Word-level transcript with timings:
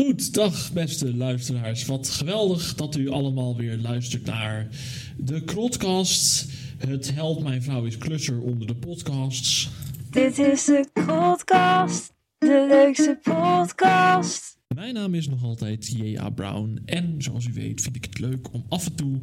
Goed, 0.00 0.34
dag 0.34 0.72
beste 0.72 1.16
luisteraars. 1.16 1.86
Wat 1.86 2.08
geweldig 2.08 2.74
dat 2.74 2.96
u 2.96 3.08
allemaal 3.08 3.56
weer 3.56 3.76
luistert 3.76 4.24
naar 4.24 4.68
de 5.16 5.44
Krotcast. 5.44 6.46
Het 6.78 7.14
Held 7.14 7.42
Mijn 7.42 7.62
Vrouw 7.62 7.84
is 7.84 7.98
Klusser 7.98 8.40
onder 8.40 8.66
de 8.66 8.74
podcasts. 8.74 9.70
Dit 10.10 10.38
is 10.38 10.64
de 10.64 10.88
podcast, 10.92 12.12
de 12.38 12.66
leukste 12.68 13.18
podcast. 13.22 14.58
Mijn 14.74 14.94
naam 14.94 15.14
is 15.14 15.28
nog 15.28 15.42
altijd 15.42 15.86
J.A. 15.86 16.30
Brown 16.30 16.82
en 16.84 17.14
zoals 17.18 17.46
u 17.46 17.52
weet 17.52 17.80
vind 17.80 17.96
ik 17.96 18.04
het 18.04 18.18
leuk 18.18 18.52
om 18.52 18.64
af 18.68 18.86
en 18.86 18.94
toe 18.94 19.18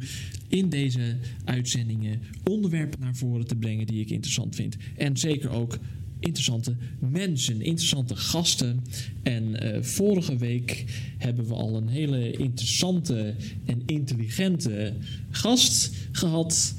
in 0.48 0.68
deze 0.68 1.16
uitzendingen 1.44 2.22
onderwerpen 2.44 3.00
naar 3.00 3.14
voren 3.14 3.46
te 3.46 3.56
brengen 3.56 3.86
die 3.86 4.00
ik 4.00 4.10
interessant 4.10 4.54
vind. 4.54 4.76
En 4.96 5.16
zeker 5.16 5.50
ook 5.50 5.78
interessante 6.20 6.76
mensen, 6.98 7.60
interessante 7.62 8.16
gasten. 8.16 8.84
En 9.22 9.60
eh, 9.60 9.82
vorige 9.82 10.36
week 10.36 10.84
hebben 11.18 11.46
we 11.46 11.54
al 11.54 11.76
een 11.76 11.88
hele 11.88 12.30
interessante 12.30 13.34
en 13.64 13.82
intelligente 13.86 14.92
gast 15.30 15.90
gehad. 16.12 16.74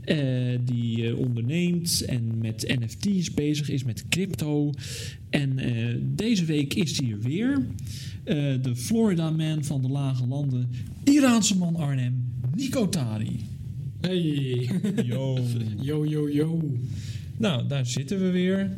eh, 0.00 0.18
die 0.64 1.06
eh, 1.06 1.18
onderneemt 1.18 2.04
en 2.04 2.38
met 2.38 2.74
NFT's 2.80 3.34
bezig 3.34 3.68
is, 3.70 3.84
met 3.84 4.04
crypto. 4.08 4.72
En 5.30 5.58
deze 6.16 6.44
week 6.44 6.74
is 6.74 6.98
hij 6.98 7.10
er 7.10 7.20
weer. 7.20 7.66
De 8.62 8.76
Florida 8.76 9.30
Man 9.30 9.64
van 9.64 9.82
de 9.82 9.88
lage 9.88 10.26
landen, 10.26 10.68
Iraanse 11.04 11.56
man 11.56 11.76
Arnhem, 11.76 12.32
Nico 12.56 12.88
Tari. 12.88 13.40
Hey, 14.00 14.68
Yo. 15.04 15.38
yo, 15.82 16.04
yo, 16.06 16.28
yo. 16.30 16.62
Nou, 17.40 17.66
daar 17.66 17.86
zitten 17.86 18.20
we 18.20 18.30
weer. 18.30 18.70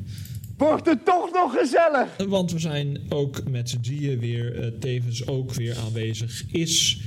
Wordt 0.57 0.87
het 0.87 1.05
toch 1.05 1.33
nog 1.33 1.53
gezellig? 1.59 2.09
Want 2.29 2.53
we 2.53 2.59
zijn 2.59 2.99
ook 3.09 3.51
met 3.51 3.71
z'n 3.71 3.81
drieën 3.81 4.19
weer, 4.19 4.61
eh, 4.61 4.67
tevens 4.81 5.27
ook 5.27 5.55
weer 5.55 5.77
aanwezig, 5.77 6.45
is 6.51 7.01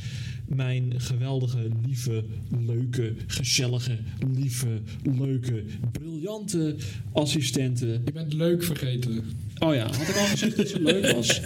mijn 0.48 0.94
geweldige, 0.98 1.68
lieve, 1.85 2.24
leuke, 2.66 3.13
gezellige, 3.27 3.98
lieve, 4.34 4.82
leuke, 5.04 5.63
briljante 5.91 6.76
assistente. 7.12 8.01
Je 8.05 8.12
bent 8.12 8.34
leuk 8.34 8.63
vergeten. 8.63 9.24
Oh 9.60 9.76
ja, 9.76 9.85
had 9.85 10.07
ik 10.07 10.16
al 10.16 10.26
gezegd 10.26 10.57
dat 10.57 10.68
ze 10.68 10.82
leuk 10.82 11.12
was? 11.12 11.41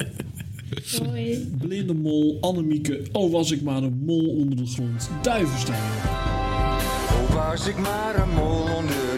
Hoi. 1.03 1.49
Blinde 1.57 1.93
mol, 1.93 2.37
Annemieke, 2.41 3.01
oh 3.11 3.31
was 3.31 3.51
ik 3.51 3.61
maar 3.61 3.83
een 3.83 4.03
mol 4.05 4.29
onder 4.29 4.57
de 4.57 4.65
grond, 4.65 5.09
Duivenstein. 5.21 5.91
Oh, 7.09 7.49
was 7.49 7.67
ik 7.67 7.77
maar 7.77 8.21
een 8.21 8.29
mol 8.29 8.61
onder 8.61 8.87
de 8.87 8.91
grond. 8.91 9.08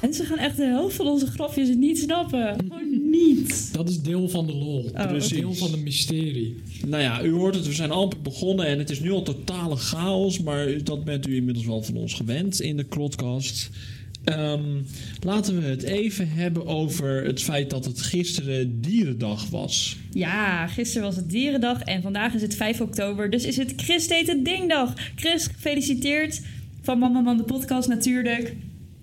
Mensen 0.00 0.26
gaan 0.26 0.38
echt 0.38 0.56
de 0.56 0.64
helft 0.64 0.96
van 0.96 1.06
onze 1.06 1.26
grapjes 1.26 1.68
niet 1.76 1.98
snappen. 1.98 2.56
Gewoon 2.58 3.10
niet. 3.10 3.68
Dat 3.72 3.88
is 3.88 4.02
deel 4.02 4.28
van 4.28 4.46
de 4.46 4.54
lol. 4.54 4.90
Oh, 4.94 5.06
Precies. 5.06 5.32
oké. 5.32 5.40
Deel 5.40 5.54
van 5.54 5.70
de 5.70 5.76
mysterie. 5.76 6.56
Nou 6.86 7.02
ja, 7.02 7.22
u 7.22 7.30
hoort 7.32 7.54
het, 7.54 7.66
we 7.66 7.72
zijn 7.72 7.90
amper 7.90 8.20
begonnen 8.20 8.66
en 8.66 8.78
het 8.78 8.90
is 8.90 9.00
nu 9.00 9.10
al 9.10 9.22
totale 9.22 9.76
chaos, 9.76 10.40
maar 10.40 10.84
dat 10.84 11.04
bent 11.04 11.26
u 11.26 11.36
inmiddels 11.36 11.66
wel 11.66 11.82
van 11.82 11.96
ons 11.96 12.14
gewend 12.14 12.60
in 12.60 12.76
de 12.76 12.84
Krotcast. 12.84 13.70
Ehm, 14.24 14.82
laten 15.24 15.60
we 15.60 15.66
het 15.66 15.82
even 15.82 16.28
hebben 16.28 16.66
over 16.66 17.24
het 17.24 17.42
feit 17.42 17.70
dat 17.70 17.84
het 17.84 18.00
gisteren 18.00 18.80
Dierendag 18.80 19.48
was. 19.48 19.96
Ja, 20.10 20.66
gisteren 20.66 21.06
was 21.06 21.16
het 21.16 21.30
Dierendag 21.30 21.80
en 21.80 22.02
vandaag 22.02 22.34
is 22.34 22.42
het 22.42 22.54
5 22.54 22.80
oktober. 22.80 23.30
Dus 23.30 23.44
is 23.44 23.56
het 23.56 23.72
Chris 23.76 24.08
deed 24.08 24.26
het 24.26 24.44
dingdag. 24.44 24.92
Chris, 25.14 25.46
gefeliciteerd. 25.46 26.40
Van 26.82 26.98
Mama 26.98 27.20
Man 27.20 27.36
de 27.36 27.42
podcast 27.42 27.88
natuurlijk. 27.88 28.54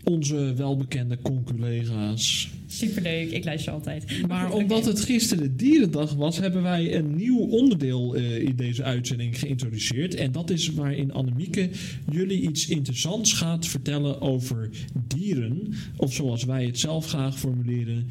Onze 0.10 0.54
welbekende 0.54 1.18
conculega's. 1.22 2.50
Superleuk, 2.68 3.32
ik 3.32 3.46
luister 3.46 3.74
altijd. 3.74 4.28
Maar 4.28 4.52
omdat 4.52 4.86
het 4.86 5.00
gisteren 5.00 5.58
Dierendag 5.58 6.14
was, 6.14 6.38
hebben 6.38 6.64
wij 6.64 6.96
een 6.96 7.16
nieuw 7.16 7.40
onderdeel 7.40 8.16
eh, 8.16 8.42
in 8.42 8.56
deze 8.56 8.84
uitzending 8.84 9.40
geïntroduceerd. 9.40 10.16
En 10.16 10.32
dat 10.32 10.50
is 10.50 10.74
waarin 10.74 11.14
Annemieke 11.14 11.70
jullie 12.12 12.42
iets 12.42 12.68
interessants 12.68 13.34
gaat 13.34 13.68
vertellen 13.68 14.22
over 14.22 14.70
dieren. 15.08 15.74
Of 15.96 16.14
zoals 16.14 16.44
wij 16.44 16.66
het 16.66 16.80
zelf 16.80 17.08
graag 17.08 17.40
formuleren, 17.40 18.08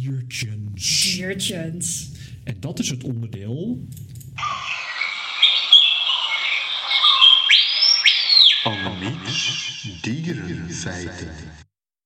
diertjes. 0.00 1.14
Diertjes. 1.16 2.10
En 2.44 2.56
dat 2.60 2.78
is 2.78 2.90
het 2.90 3.04
onderdeel. 3.04 3.78
Annemiek's 8.64 9.73
dierenfeiten. 10.02 11.28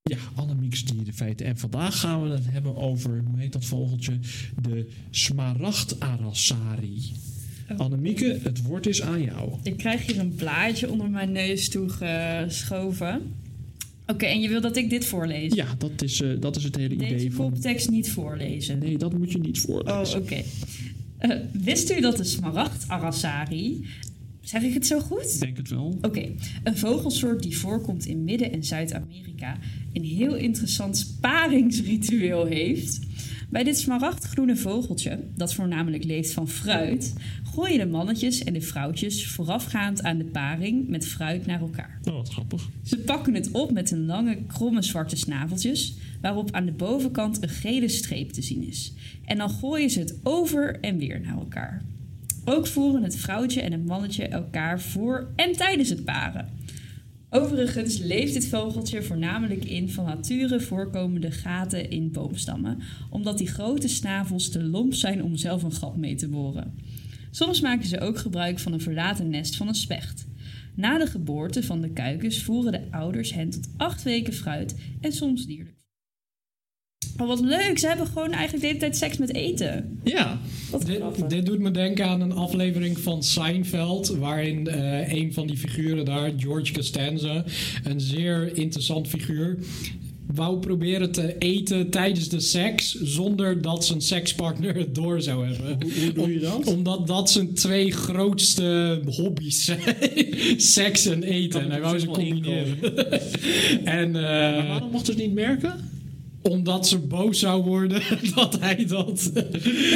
Ja, 0.03 0.17
Annemiek's 0.35 0.85
dierenfeiten. 0.85 1.47
En 1.47 1.59
vandaag 1.59 2.01
gaan 2.01 2.23
we 2.23 2.29
het 2.29 2.51
hebben 2.51 2.77
over, 2.77 3.23
hoe 3.27 3.39
heet 3.39 3.53
dat 3.53 3.65
vogeltje? 3.65 4.19
De 4.63 4.89
smaragd-arassari. 5.11 7.13
Annemieke, 7.77 8.39
het 8.43 8.63
woord 8.63 8.87
is 8.87 9.03
aan 9.03 9.23
jou. 9.23 9.53
Ik 9.63 9.77
krijg 9.77 10.07
hier 10.07 10.19
een 10.19 10.35
blaadje 10.35 10.91
onder 10.91 11.11
mijn 11.11 11.33
neus 11.33 11.69
toegeschoven. 11.69 13.35
Oké, 14.07 14.27
en 14.27 14.41
je 14.41 14.49
wil 14.49 14.61
dat 14.61 14.77
ik 14.77 14.91
dit 14.91 15.05
voorlees? 15.05 15.55
Ja, 15.55 15.75
dat 15.79 16.03
is, 16.03 16.21
eh, 16.21 16.31
dat 16.41 16.57
is 16.57 16.65
het 16.65 16.77
hele 16.77 16.95
idee 16.95 17.09
Deze 17.09 17.31
van... 17.31 17.51
koptekst 17.51 17.91
niet 17.91 18.11
voorlezen. 18.11 18.79
Nee, 18.79 18.99
dat 18.99 19.19
moet 19.19 19.33
je 19.33 19.39
niet 19.39 19.61
voorlezen. 19.61 20.19
Oh, 20.19 20.23
oké. 20.23 20.43
Eh, 21.19 21.37
wist 21.53 21.91
u 21.91 22.01
dat 22.01 22.17
de 22.17 22.25
smaragd-arassari... 22.25 23.87
Zeg 24.49 24.63
ik 24.63 24.75
het 24.75 24.87
zo 24.87 25.01
goed? 25.01 25.35
Ik 25.35 25.41
denk 25.41 25.57
het 25.57 25.69
wel. 25.69 25.99
Oké, 26.03 26.33
een 26.65 26.77
vogelsoort 26.77 27.43
die 27.43 27.59
voorkomt 27.59 28.07
in 28.07 28.25
Midden- 28.25 28.53
en 28.53 28.65
Zuid-Amerika 28.65 29.59
een 29.93 30.05
heel 30.05 30.35
interessant 30.35 30.97
sparingsritueel 30.97 32.45
heeft. 32.45 32.99
Bij 33.51 33.65
dit 33.65 33.79
smaragdgroene 33.79 34.57
vogeltje, 34.57 35.21
dat 35.37 35.55
voornamelijk 35.55 36.05
leeft 36.05 36.33
van 36.33 36.49
fruit, 36.49 37.15
gooien 37.55 37.79
de 37.79 37.87
mannetjes 37.87 38.45
en 38.45 38.53
de 38.53 38.61
vrouwtjes 38.61 39.27
voorafgaand 39.27 40.03
aan 40.03 40.19
de 40.19 40.25
paring 40.25 40.89
met 40.89 41.07
fruit 41.07 41.47
naar 41.47 41.61
elkaar. 41.61 42.01
Oh, 42.05 42.15
wat 42.15 42.29
grappig. 42.29 42.69
Ze 42.83 42.99
pakken 42.99 43.35
het 43.35 43.51
op 43.51 43.73
met 43.73 43.91
hun 43.91 44.07
lange, 44.07 44.39
kromme 44.47 44.83
zwarte 44.83 45.17
snaveltjes, 45.17 45.95
waarop 46.21 46.53
aan 46.53 46.67
de 46.67 46.73
bovenkant 46.73 47.43
een 47.43 47.49
gele 47.49 47.89
streep 47.89 48.31
te 48.31 48.43
zien 48.43 48.67
is. 48.67 48.93
En 49.25 49.39
dan 49.39 49.51
gooien 49.51 49.91
ze 49.91 49.99
het 49.99 50.19
over 50.23 50.81
en 50.81 50.99
weer 50.99 51.21
naar 51.21 51.37
elkaar. 51.37 51.83
Ook 52.49 52.67
voeren 52.67 53.03
het 53.03 53.17
vrouwtje 53.17 53.61
en 53.61 53.73
het 53.73 53.87
mannetje 53.87 54.25
elkaar 54.25 54.81
voor 54.81 55.33
en 55.37 55.53
tijdens 55.53 55.89
het 55.89 56.05
paren. 56.05 56.49
Overigens 57.31 57.99
leeft 57.99 58.33
dit 58.33 58.49
vogeltje 58.49 59.03
voornamelijk 59.03 59.65
in 59.65 59.91
van 59.91 60.05
nature 60.05 60.61
voorkomende 60.61 61.31
gaten 61.31 61.91
in 61.91 62.13
boomstammen, 62.13 62.79
omdat 63.11 63.39
die 63.39 63.47
grote 63.47 63.89
snavels 63.89 64.49
te 64.49 64.63
lomp 64.63 64.95
zijn 64.95 65.23
om 65.23 65.37
zelf 65.37 65.63
een 65.63 65.73
gat 65.73 65.97
mee 65.97 66.15
te 66.15 66.29
boren. 66.29 66.75
Soms 67.31 67.61
maken 67.61 67.87
ze 67.87 68.01
ook 68.01 68.19
gebruik 68.19 68.59
van 68.59 68.73
een 68.73 68.81
verlaten 68.81 69.29
nest 69.29 69.57
van 69.57 69.69
een 69.69 69.75
specht. 69.75 70.27
Na 70.75 70.99
de 70.99 71.07
geboorte 71.07 71.63
van 71.63 71.81
de 71.81 71.91
kuikens 71.91 72.43
voeren 72.43 72.73
de 72.73 72.83
ouders 72.91 73.33
hen 73.33 73.51
tot 73.51 73.69
acht 73.77 74.03
weken 74.03 74.33
fruit 74.33 74.77
en 75.01 75.13
soms 75.13 75.47
dierlijk. 75.47 75.78
Oh, 77.21 77.27
wat 77.27 77.41
leuk! 77.41 77.79
Ze 77.79 77.87
hebben 77.87 78.07
gewoon 78.07 78.31
eigenlijk 78.33 78.61
de 78.61 78.67
hele 78.67 78.79
tijd 78.79 78.97
seks 78.97 79.17
met 79.17 79.35
eten. 79.35 79.99
Ja, 80.05 80.39
Dit, 80.87 81.31
dit 81.31 81.47
doet 81.47 81.59
me 81.59 81.71
denken 81.71 82.07
aan 82.07 82.21
een 82.21 82.33
aflevering 82.33 82.99
van 82.99 83.23
Seinfeld, 83.23 84.09
waarin 84.09 84.67
eh, 84.69 85.13
een 85.13 85.33
van 85.33 85.47
die 85.47 85.57
figuren 85.57 86.05
daar, 86.05 86.33
George 86.37 86.73
Costanza, 86.73 87.45
een 87.85 88.01
zeer 88.01 88.57
interessant 88.57 89.09
figuur, 89.09 89.59
wou 90.35 90.59
proberen 90.59 91.13
te 91.13 91.39
eten 91.39 91.91
tijdens 91.91 92.29
de 92.29 92.41
seks 92.41 92.95
zonder 92.95 93.63
dat 93.63 93.85
zijn 93.87 94.01
sekspartner 94.01 94.75
het 94.75 94.95
door 94.95 95.23
zou 95.23 95.47
hebben. 95.47 95.79
hoe, 95.83 96.01
hoe 96.05 96.13
doe 96.13 96.33
je 96.33 96.41
dat? 96.41 96.67
Omdat 96.67 97.07
dat 97.07 97.31
zijn 97.31 97.55
twee 97.55 97.91
grootste 97.93 99.01
hobby's 99.07 99.65
zijn. 99.65 99.81
Seks 100.61 101.07
en 101.07 101.23
eten. 101.23 101.61
En 101.61 101.71
hij 101.71 101.81
wou 101.81 101.99
ze 101.99 102.07
combineren. 102.07 102.79
en 103.85 104.17
eh, 104.17 104.23
Maar 104.23 104.67
waarom 104.67 104.91
mochten 104.91 105.15
ze 105.15 105.21
het 105.21 105.29
niet 105.29 105.35
merken? 105.35 105.97
Omdat 106.49 106.89
ze 106.89 106.99
boos 106.99 107.39
zou 107.39 107.63
worden 107.63 108.03
dat 108.35 108.59
hij 108.61 108.85
dat... 108.87 109.31
Dat 109.35 109.45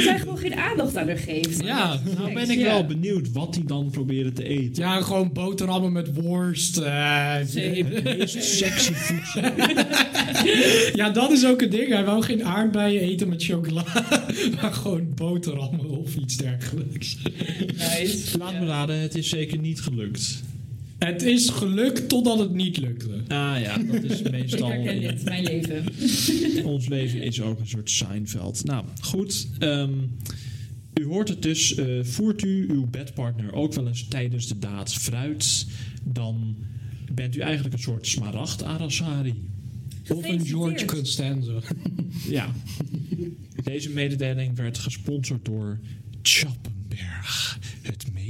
hij 0.05 0.19
gewoon 0.19 0.37
geen 0.37 0.55
aandacht 0.55 0.97
aan 0.97 1.07
haar 1.07 1.17
geeft. 1.17 1.63
ja, 1.63 1.99
Nou 2.17 2.33
ben 2.33 2.49
ik 2.49 2.57
Ja. 2.57 2.63
wel 2.63 2.85
benieuwd 2.85 3.31
wat 3.31 3.55
hij 3.55 3.63
dan 3.67 3.89
probeerde 3.89 4.31
te 4.31 4.43
eten. 4.43 4.83
ja, 4.83 5.01
gewoon 5.01 5.31
boterhammen 5.33 5.91
met 5.91 6.21
worst. 6.21 6.77
eh, 6.77 7.33
Het 7.33 7.53
meest 8.03 8.43
sexy 8.43 8.93
voedsel. 9.05 9.41
ja, 10.93 11.09
dat 11.09 11.31
is 11.31 11.45
ook 11.45 11.61
een 11.61 11.69
ding. 11.69 11.87
Hij 11.89 12.05
wou 12.05 12.23
geen 12.23 12.43
aardbeien 12.45 13.01
eten 13.01 13.29
met 13.29 13.43
chocola. 13.43 13.83
Maar 14.61 14.73
gewoon 14.73 15.07
boterhammen 15.15 15.89
of 15.89 16.15
iets 16.15 16.37
dergelijks. 16.37 17.17
Nice. 17.77 18.37
Laat 18.37 18.59
me 18.59 18.65
raden, 18.65 18.99
het 18.99 19.15
is 19.15 19.29
zeker 19.29 19.57
niet 19.57 19.81
gelukt. 19.81 20.41
Het 21.05 21.23
is 21.23 21.49
gelukt 21.49 22.09
totdat 22.09 22.39
het 22.39 22.53
niet 22.53 22.77
lukte. 22.77 23.09
Ah 23.27 23.55
ja, 23.61 23.77
dat 23.77 24.03
is 24.03 24.21
Ik 24.21 24.31
meestal... 24.31 24.69
herken 24.69 24.99
dit, 24.99 25.23
mijn 25.23 25.43
leven. 25.43 25.85
Ons 26.73 26.87
leven 26.87 27.21
is 27.21 27.41
ook 27.41 27.59
een 27.59 27.67
soort 27.67 27.89
Seinfeld. 27.89 28.63
Nou, 28.63 28.85
goed. 29.01 29.47
ehm, 29.59 29.93
u 30.93 31.05
hoort 31.05 31.29
het 31.29 31.41
dus. 31.41 31.75
eh, 31.75 32.03
voert 32.03 32.41
u 32.43 32.65
uw 32.69 32.85
bedpartner 32.89 33.53
ook 33.53 33.73
wel 33.73 33.87
eens 33.87 34.07
tijdens 34.07 34.47
de 34.47 34.59
daad 34.59 34.93
fruit... 34.93 35.65
dan 36.03 36.55
bent 37.13 37.35
u 37.35 37.39
eigenlijk 37.39 37.73
een 37.75 37.81
soort 37.81 38.07
smaragd 38.07 38.63
Arasari. 38.63 39.33
Of 40.07 40.25
een 40.25 40.45
George. 40.45 40.85
Costanza. 40.85 41.59
Ja. 42.29 42.51
Deze 43.63 43.89
mededeling 43.89 44.55
werd 44.55 44.77
gesponsord 44.77 45.45
door 45.45 45.79
Chappenberg, 46.21 47.42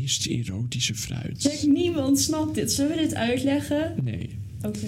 meest 0.04 0.26
erotische 0.26 0.96
fruit. 0.96 1.42
Zeg, 1.42 1.66
niemand 1.66 2.20
snapt 2.20 2.56
dit. 2.56 2.72
Zullen 2.72 2.96
we 2.96 2.98
dit 2.98 3.16
uitleggen? 3.16 3.96
Nee. 4.04 4.40
Oké. 4.62 4.88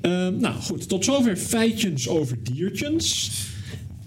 Ehm, 0.00 0.36
nou 0.40 0.54
goed, 0.54 0.88
tot 0.88 1.04
zover 1.04 1.36
feitjes 1.36 2.08
over 2.08 2.42
diertjes. 2.42 3.30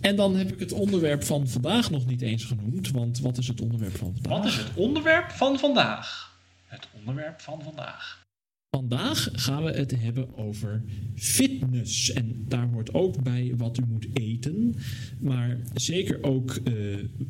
En 0.01 0.15
dan 0.15 0.35
heb 0.35 0.51
ik 0.51 0.59
het 0.59 0.71
onderwerp 0.71 1.23
van 1.23 1.47
vandaag 1.47 1.91
nog 1.91 2.05
niet 2.05 2.21
eens 2.21 2.43
genoemd. 2.43 2.91
Want 2.91 3.19
wat 3.19 3.37
is 3.37 3.47
het 3.47 3.61
onderwerp 3.61 3.95
van 3.95 4.13
vandaag? 4.13 4.37
Wat 4.37 4.45
is 4.45 4.57
het 4.57 4.75
onderwerp 4.75 5.31
van 5.31 5.59
vandaag? 5.59 6.37
Het 6.65 6.87
onderwerp 6.97 7.41
van 7.41 7.63
vandaag. 7.63 8.27
Vandaag 8.71 9.29
gaan 9.31 9.63
we 9.63 9.71
het 9.71 10.01
hebben 10.01 10.37
over 10.37 10.83
fitness. 11.15 12.11
En 12.11 12.45
daar 12.47 12.67
hoort 12.67 12.93
ook 12.93 13.23
bij 13.23 13.53
wat 13.57 13.77
u 13.77 13.81
moet 13.89 14.07
eten. 14.13 14.75
Maar 15.19 15.57
zeker 15.73 16.23
ook 16.23 16.55
eh, 16.55 16.73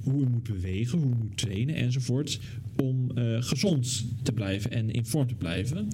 hoe 0.04 0.22
u 0.22 0.30
moet 0.30 0.44
bewegen, 0.44 1.00
hoe 1.00 1.12
u 1.12 1.16
moet 1.16 1.38
trainen 1.38 1.76
enzovoort. 1.76 2.40
Om 2.82 3.12
eh, 3.12 3.42
gezond 3.42 4.06
te 4.24 4.32
blijven 4.32 4.72
en 4.72 4.92
in 4.92 5.06
vorm 5.06 5.28
te 5.28 5.36
blijven. 5.36 5.88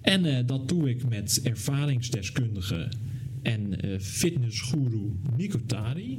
En 0.00 0.24
eh, 0.24 0.46
dat 0.46 0.68
doe 0.68 0.90
ik 0.90 1.08
met 1.08 1.40
ervaringsdeskundige 1.42 2.88
en 3.42 3.76
fitnessguru 4.00 5.12
Nico 5.36 5.60
Tari. 5.66 6.18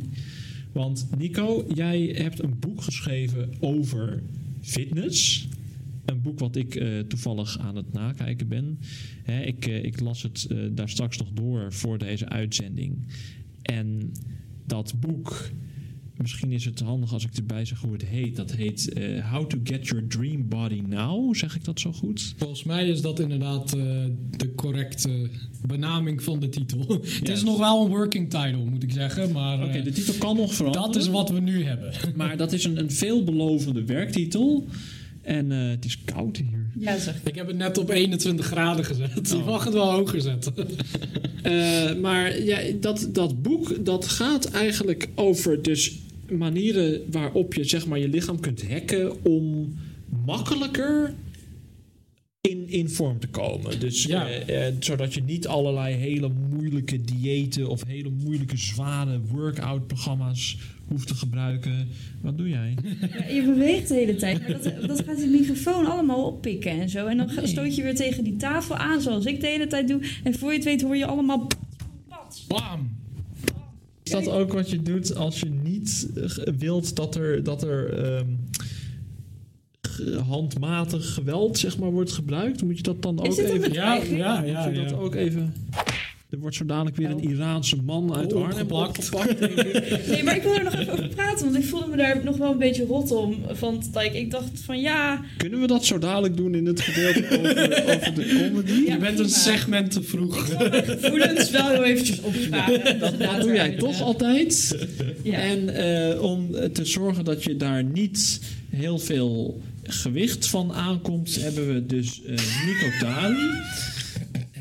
Want 0.72 1.08
Nico, 1.18 1.66
jij 1.74 2.02
hebt 2.02 2.44
een 2.44 2.60
boek 2.60 2.82
geschreven 2.82 3.50
over 3.60 4.24
fitness. 4.62 5.48
Een 6.06 6.22
boek 6.22 6.40
wat 6.40 6.56
ik 6.56 6.76
eh, 6.76 7.00
toevallig 7.00 7.60
aan 7.60 7.76
het 7.76 7.94
nakijken 7.94 8.48
ben. 8.48 8.80
Hè, 9.24 9.42
ik, 9.42 9.66
eh, 9.66 9.84
ik 9.84 10.00
las 10.00 10.22
het 10.22 10.48
eh, 10.50 10.58
daar 10.72 10.90
straks 10.90 11.18
nog 11.18 11.30
door 11.34 11.74
voor 11.74 11.98
deze 11.98 12.30
uitzending. 12.30 13.06
En 13.62 14.12
dat 14.66 14.94
boek, 15.00 15.50
misschien 16.18 16.52
is 16.52 16.66
het 16.66 16.80
handig 16.80 17.14
als 17.14 17.26
ik 17.26 17.34
erbij 17.34 17.66
zeg 17.66 17.80
hoe 17.80 17.92
het 17.92 18.06
heet. 18.06 18.36
Dat 18.36 18.52
heet 18.52 18.94
How 19.32 19.48
to 19.48 19.58
Get 19.64 19.88
Your 19.88 20.08
Dream 20.08 20.48
Body 20.48 20.82
Now. 20.88 21.36
Zeg 21.36 21.56
ik 21.56 21.64
dat 21.64 21.80
zo 21.80 21.92
goed? 21.92 22.34
Volgens 22.38 22.64
mij 22.64 22.88
is 22.88 23.02
dat 23.02 23.20
inderdaad 23.20 23.70
de 23.70 24.52
correcte 24.56 25.30
benaming 25.68 26.24
van 26.24 26.40
de 26.40 26.50
titel. 26.50 26.86
Het 27.20 27.30
is 27.30 27.44
nog 27.44 27.58
wel 27.58 27.84
een 27.84 27.90
working 27.90 28.30
title, 28.30 28.66
moet 28.66 28.84
ik 28.84 28.92
zeggen. 28.92 29.32
Maar 29.32 29.64
Oké, 29.64 29.82
de 29.82 29.92
titel 29.92 30.14
kan 30.14 30.36
nog 30.36 30.54
veranderen. 30.54 30.92
dat 30.92 31.02
is 31.02 31.08
wat 31.08 31.30
we 31.30 31.40
nu 31.40 31.64
hebben. 31.64 31.94
Maar 32.16 32.38
dat 32.38 32.54
is 32.54 32.64
een, 32.66 32.80
een 32.80 32.92
veelbelovende 32.92 33.86
werktitel. 33.86 34.68
En 35.24 35.52
eh, 35.52 35.70
het 35.70 35.86
is 35.86 36.04
koud 36.06 36.38
hier. 36.38 36.68
Ja, 36.80 36.98
zeg. 37.00 37.22
Ik 37.24 37.36
heb 37.36 37.48
het 37.48 37.56
net 37.58 37.78
op 37.78 37.90
21 37.90 38.46
graden 38.46 38.86
gezet. 38.86 39.30
Je 39.30 39.36
Oh. 39.36 39.46
mag 39.46 39.64
het 39.64 39.74
wel 39.74 39.92
hoger 39.92 40.22
zetten. 40.22 40.54
Eh, 41.44 41.96
maar 41.96 42.42
ja, 42.42 42.60
dat, 42.80 43.08
dat 43.12 43.42
boek 43.42 43.86
dat 43.86 44.08
gaat 44.08 44.46
eigenlijk 44.52 45.08
over 45.16 45.62
dus 45.62 46.00
manieren 46.32 47.02
waarop 47.12 47.54
je 47.54 47.64
zeg 47.64 47.86
maar, 47.88 48.00
je 48.00 48.08
lichaam 48.08 48.40
kunt 48.40 48.68
hacken 48.70 49.26
om 49.26 49.74
makkelijker 50.26 51.14
in, 52.42 52.70
in 52.70 52.90
vorm 52.90 53.20
te 53.20 53.28
komen. 53.28 53.80
Dus 53.80 54.04
Ja. 54.04 54.28
eh, 54.30 54.68
eh, 54.68 54.74
zodat 54.80 55.14
je 55.14 55.22
niet 55.24 55.48
allerlei 55.48 55.96
hele 55.96 56.30
moeilijke 56.50 57.02
diëten 57.02 57.68
of 57.70 57.84
hele 57.88 58.10
moeilijke 58.24 58.58
zware 58.58 59.20
workout 59.32 59.88
programma's 59.88 60.58
hoeft 60.88 61.08
te 61.08 61.16
gebruiken. 61.16 61.88
Wat 62.22 62.38
doe 62.38 62.50
jij? 62.50 62.78
Ja, 63.00 63.26
je 63.34 63.44
beweegt 63.46 63.88
de 63.88 63.94
hele 63.94 64.16
tijd, 64.16 64.40
maar 64.40 64.62
dat, 64.62 64.88
dat 64.88 65.04
gaat 65.06 65.18
die 65.18 65.30
microfoon 65.30 65.86
allemaal 65.86 66.26
oppikken 66.26 66.72
en 66.72 66.90
zo. 66.90 67.06
En 67.06 67.18
dan 67.18 67.30
stoot 67.44 67.76
je 67.76 67.84
weer 67.84 67.96
tegen 67.96 68.24
die 68.24 68.36
tafel 68.36 68.76
aan, 68.76 69.02
zoals 69.02 69.26
ik 69.26 69.42
de 69.42 69.48
hele 69.48 69.68
tijd 69.68 69.88
doe. 69.88 70.02
En 70.24 70.34
voor 70.34 70.50
je 70.50 70.56
het 70.56 70.66
weet 70.66 70.82
hoor 70.82 70.98
je 70.98 71.06
allemaal... 71.06 71.48
pats. 72.08 72.48
Bam! 72.48 73.02
Is 74.04 74.12
dat 74.12 74.30
ook 74.30 74.54
wat 74.54 74.70
je 74.70 74.82
doet 74.82 75.16
als 75.16 75.40
je 75.40 75.50
niet 75.50 76.10
eh, 76.16 76.54
wilt 76.58 76.96
dat 76.96 77.16
er, 77.16 77.44
dat 77.44 77.64
er 77.64 78.04
ehm, 78.04 78.28
handmatig 80.28 81.14
geweld 81.14 81.58
zeg 81.58 81.78
maar, 81.78 81.92
wordt 81.92 82.12
gebruikt? 82.12 82.64
Moet 82.64 82.78
je 82.78 82.84
dat 82.84 83.02
dan 83.02 83.20
ook 83.20 83.38
even... 83.38 83.74
Ja, 83.74 83.96
ja, 83.96 84.40
Moet 84.40 84.50
ja. 84.50 84.68
je 84.68 84.76
dat 84.82 84.90
ja. 84.90 84.96
ook 84.96 85.16
even... 85.16 85.54
Er 86.34 86.40
wordt 86.40 86.56
zo 86.56 86.66
dadelijk 86.66 86.96
weer 86.96 87.10
een 87.10 87.30
Iraanse 87.30 87.76
man 87.76 88.16
uit 88.16 88.34
Arnhem 88.34 88.72
Opgepakt. 88.72 88.98
opgepakt. 88.98 89.40
denk 89.40 89.52
ik. 89.52 90.08
Nee, 90.08 90.24
maar 90.24 90.36
ik 90.36 90.44
wil 90.44 90.56
er 90.56 90.64
nog 90.64 90.74
even 90.74 90.94
over 90.94 91.08
praten, 91.08 91.46
want 91.46 91.64
ik 91.64 91.70
voelde 91.70 91.88
me 91.88 91.98
daar 91.98 92.24
nog 92.24 92.38
wel 92.38 92.52
een 92.52 92.58
beetje 92.58 92.86
rot 92.86 93.12
om. 93.12 93.36
Want 93.60 93.90
like, 93.94 94.18
ik 94.20 94.32
dacht 94.32 94.50
van 94.66 94.82
ja... 94.82 95.22
Kunnen 95.38 95.60
we 95.62 95.68
dat 95.68 95.86
zo 95.86 96.00
dadelijk 96.00 96.38
doen 96.38 96.56
in 96.56 96.66
het 96.66 96.82
gedeelte 96.82 97.40
over, 97.40 97.96
over 97.96 98.14
de 98.14 98.50
comedy? 98.52 98.86
Ja, 98.86 98.94
Je 98.94 99.00
bent 99.00 99.20
een 99.20 99.30
segment 99.30 99.92
te 99.92 100.04
vroeg. 100.04 100.48
Ik 100.48 100.58
mijn 100.58 100.84
gevoelens 100.84 101.50
wel 101.50 101.70
heel 101.70 101.84
eventjes 101.84 102.22
opvragen. 102.22 103.00
Dat, 103.00 103.20
dat 103.20 103.42
doe 103.42 103.54
jij 103.54 103.72
toch 103.76 104.02
altijd. 104.02 104.78
Ja. 105.22 105.38
En 105.38 105.70
eh, 105.76 106.22
om 106.22 106.52
te 106.74 106.86
zorgen 106.86 107.26
dat 107.26 107.44
je 107.44 107.58
daar 107.58 107.84
niet 107.84 108.42
heel 108.70 109.00
veel 109.00 109.62
gewicht 109.84 110.48
van 110.48 110.74
aankomt, 110.74 111.42
hebben 111.42 111.74
we 111.74 111.86
dus 111.86 112.22
eh 112.26 112.36
Nico 112.66 112.98
Tali. 113.00 113.50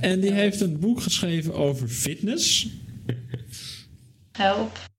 En 0.03 0.21
die 0.21 0.33
heeft 0.33 0.61
een 0.61 0.79
boek 0.79 1.01
geschreven 1.01 1.55
over 1.55 1.89
fitness. 1.89 2.69
Help. 4.33 4.91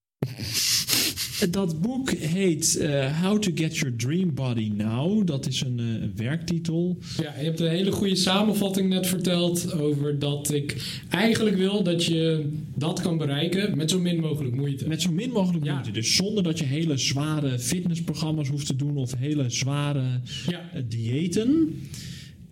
Dat 1.50 1.82
boek 1.82 2.12
heet 2.12 2.78
eh, 2.78 3.22
How 3.22 3.40
to 3.40 3.52
Get 3.56 3.78
Your 3.78 3.96
Dream 3.96 4.34
Body 4.34 4.72
Now. 4.76 5.28
Dat 5.28 5.46
is 5.48 5.62
een, 5.62 5.80
eh, 5.80 6.10
werktitel. 6.26 6.98
Ja, 7.22 7.34
je 7.38 7.44
hebt 7.44 7.60
een 7.60 7.70
hele 7.70 7.92
goede 7.92 8.16
samenvatting 8.16 8.90
net 8.90 9.08
verteld 9.08 9.74
over 9.74 10.20
dat 10.20 10.52
ik 10.52 10.76
eigenlijk 11.10 11.56
wil 11.56 11.84
dat 11.84 12.06
je 12.06 12.50
dat 12.76 13.02
kan 13.02 13.18
bereiken 13.18 13.78
met 13.78 13.90
zo 13.90 14.00
min 14.00 14.20
mogelijk 14.20 14.56
moeite. 14.56 14.88
Met 14.88 15.02
zo 15.02 15.12
min 15.12 15.30
mogelijk 15.32 15.66
Ja. 15.66 15.74
moeite. 15.74 15.92
Dus 15.92 16.16
zonder 16.16 16.44
dat 16.44 16.60
je 16.60 16.66
hele 16.66 16.98
zware 16.98 17.60
fitnessprogramma's 17.60 18.48
hoeft 18.50 18.66
te 18.68 18.76
doen 18.76 18.98
of 18.98 19.14
hele 19.18 19.50
zware 19.50 20.04
Ja, 20.48 20.70
diëten. 20.88 21.80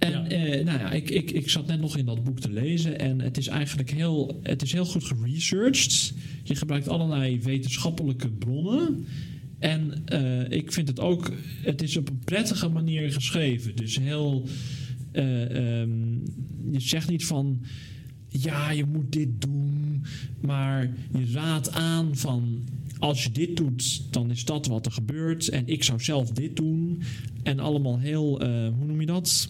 En 0.01 0.11
Ja. 0.11 0.27
eh, 0.27 0.65
nou 0.65 0.79
ja, 0.79 0.91
ik, 0.91 1.09
ik, 1.09 1.31
ik 1.31 1.49
zat 1.49 1.67
net 1.67 1.79
nog 1.79 1.97
in 1.97 2.05
dat 2.05 2.23
boek 2.23 2.39
te 2.39 2.51
lezen 2.51 2.99
en 2.99 3.19
het 3.19 3.37
is 3.37 3.47
eigenlijk 3.47 3.91
heel, 3.91 4.39
het 4.43 4.61
is 4.61 4.71
heel 4.71 4.85
goed 4.85 5.03
geresearched. 5.03 6.13
Je 6.43 6.55
gebruikt 6.55 6.87
allerlei 6.87 7.39
wetenschappelijke 7.39 8.29
bronnen. 8.29 9.05
En 9.59 10.01
eh, 10.05 10.57
ik 10.57 10.71
vind 10.71 10.87
het 10.87 10.99
ook, 10.99 11.31
het 11.61 11.81
is 11.81 11.97
op 11.97 12.09
een 12.09 12.19
prettige 12.25 12.69
manier 12.69 13.11
geschreven. 13.11 13.75
Dus 13.75 13.99
heel, 13.99 14.45
eh, 15.11 15.79
ehm, 15.81 16.13
je 16.71 16.79
zegt 16.79 17.09
niet 17.09 17.25
van, 17.25 17.61
ja, 18.27 18.71
je 18.71 18.85
moet 18.85 19.11
dit 19.11 19.41
doen. 19.41 20.03
Maar 20.39 20.93
je 21.17 21.31
raadt 21.31 21.71
aan 21.71 22.15
van, 22.17 22.63
als 22.99 23.23
je 23.23 23.31
dit 23.31 23.57
doet, 23.57 24.01
dan 24.13 24.31
is 24.31 24.45
dat 24.45 24.65
wat 24.65 24.85
er 24.85 24.91
gebeurt. 24.91 25.49
En 25.49 25.67
ik 25.67 25.83
zou 25.83 26.01
zelf 26.03 26.31
dit 26.31 26.55
doen. 26.55 27.01
En 27.43 27.59
allemaal 27.59 27.99
heel, 27.99 28.45
hoe 28.77 28.85
noem 28.85 28.99
je 28.99 29.05
dat? 29.05 29.49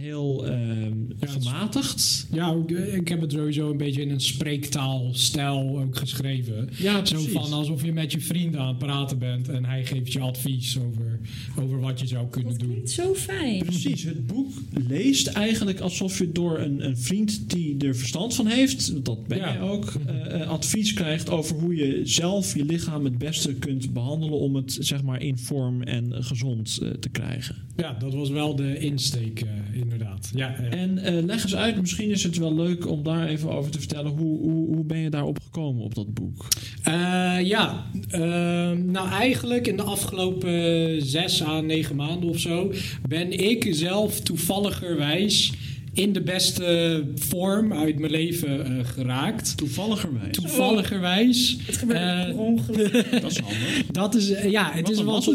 Heel 0.00 0.46
ehm, 0.46 0.92
Ja, 1.20 1.26
gematigd. 1.26 2.26
ja 2.32 2.56
eh, 2.66 2.94
ik 2.94 3.08
heb 3.08 3.20
het 3.20 3.32
sowieso 3.32 3.70
een 3.70 3.76
beetje 3.76 4.00
in 4.02 4.10
een 4.10 4.20
spreektaalstijl 4.20 5.78
ook 5.80 5.96
geschreven. 5.96 6.68
Ja, 6.78 7.04
Zo 7.04 7.18
van 7.32 7.52
alsof 7.52 7.84
je 7.84 7.92
met 7.92 8.12
je 8.12 8.20
vrienden 8.20 8.60
aan 8.60 8.68
het 8.68 8.78
praten 8.78 9.18
bent 9.18 9.48
en 9.48 9.64
hij 9.64 9.84
geeft 9.84 10.12
je 10.12 10.20
advies 10.20 10.78
over, 10.78 11.20
over 11.62 11.80
wat 11.80 12.00
je 12.00 12.06
zou 12.06 12.26
kunnen 12.28 12.50
Dat 12.50 12.60
doen. 12.60 12.68
klinkt 12.70 12.90
zo 12.90 13.14
fijn. 13.14 13.58
Precies, 13.64 14.02
het 14.02 14.26
boek 14.26 14.50
leest 14.88 15.26
eigenlijk 15.26 15.80
alsof 15.80 16.18
je 16.18 16.32
door 16.32 16.58
een, 16.58 16.84
een 16.86 16.98
vriend 16.98 17.50
die 17.50 17.86
er 17.86 17.96
verstand 17.96 18.34
van 18.34 18.46
heeft, 18.46 19.04
dat 19.04 19.26
ben 19.26 19.38
Ja. 19.38 19.52
jij 19.52 19.60
ook, 19.60 19.92
eh, 20.06 20.40
eh, 20.40 20.48
advies 20.50 20.92
krijgt 20.92 21.30
over 21.30 21.56
hoe 21.60 21.74
je 21.74 22.00
zelf 22.04 22.54
je 22.56 22.64
lichaam 22.64 23.04
het 23.04 23.18
beste 23.18 23.54
kunt 23.54 23.92
behandelen 23.92 24.38
om 24.38 24.54
het 24.56 24.76
zeg 24.80 25.02
maar 25.02 25.22
in 25.22 25.38
vorm 25.38 25.82
en 25.82 26.24
gezond 26.24 26.74
te 27.00 27.08
krijgen. 27.12 27.56
Ja, 27.76 27.92
dat 27.98 28.14
was 28.14 28.30
wel 28.30 28.56
de 28.56 28.78
insteek, 28.78 29.44
inderdaad. 29.84 30.30
Ja, 30.34 30.54
ja. 30.62 30.68
En 30.68 30.98
eh, 30.98 31.24
leg 31.24 31.42
eens 31.42 31.56
uit, 31.56 31.80
misschien 31.80 32.10
is 32.10 32.22
het 32.22 32.38
wel 32.38 32.54
leuk 32.54 32.88
om 32.88 33.02
daar 33.02 33.28
even 33.28 33.50
over 33.50 33.70
te 33.70 33.78
vertellen. 33.78 34.10
Hoe, 34.10 34.38
hoe, 34.40 34.74
hoe 34.74 34.84
ben 34.84 34.98
je 34.98 35.10
daarop 35.10 35.38
gekomen 35.42 35.82
op 35.82 35.94
dat 35.94 36.14
boek? 36.14 36.48
Eh, 36.82 37.38
ja, 37.42 37.84
ehm, 38.08 38.90
nou 38.90 39.08
eigenlijk 39.08 39.66
in 39.66 39.76
de 39.76 39.82
afgelopen 39.82 41.02
zes 41.02 41.42
à 41.42 41.60
negen 41.60 41.96
maanden 41.96 42.28
of 42.28 42.38
zo 42.38 42.72
ben 43.08 43.32
ik 43.32 43.68
zelf 43.70 44.20
toevalligerwijs 44.20 45.52
in 45.94 46.12
de 46.12 46.20
beste 46.22 47.04
vorm 47.14 47.72
uit 47.72 47.98
mijn 47.98 48.10
leven 48.12 48.64
eh, 48.66 48.86
geraakt. 48.86 49.56
Toevalligerwijs. 49.56 50.36
Toevalligerwijs. 50.36 51.56
Het 51.66 51.76
gebeurt 51.76 52.00
Eh, 52.00 52.24
per 52.24 52.38
ongeluk. 52.38 52.92
dat 53.22 53.30
is 53.30 53.38
handig. 53.38 53.86
Dat 53.90 54.14
is, 54.14 54.30
eh, 54.30 54.50
ja, 54.50 54.70
het 54.72 54.82
Wat 54.82 54.90
is 54.96 55.02
wat, 55.02 55.32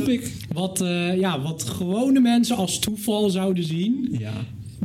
wat, 0.54 0.82
eh, 0.82 1.18
ja, 1.20 1.42
wat 1.42 1.64
gewone 1.64 2.20
mensen 2.20 2.56
als 2.56 2.80
toeval 2.80 3.30
zouden 3.30 3.64
zien. 3.64 4.16
Ja. 4.20 4.34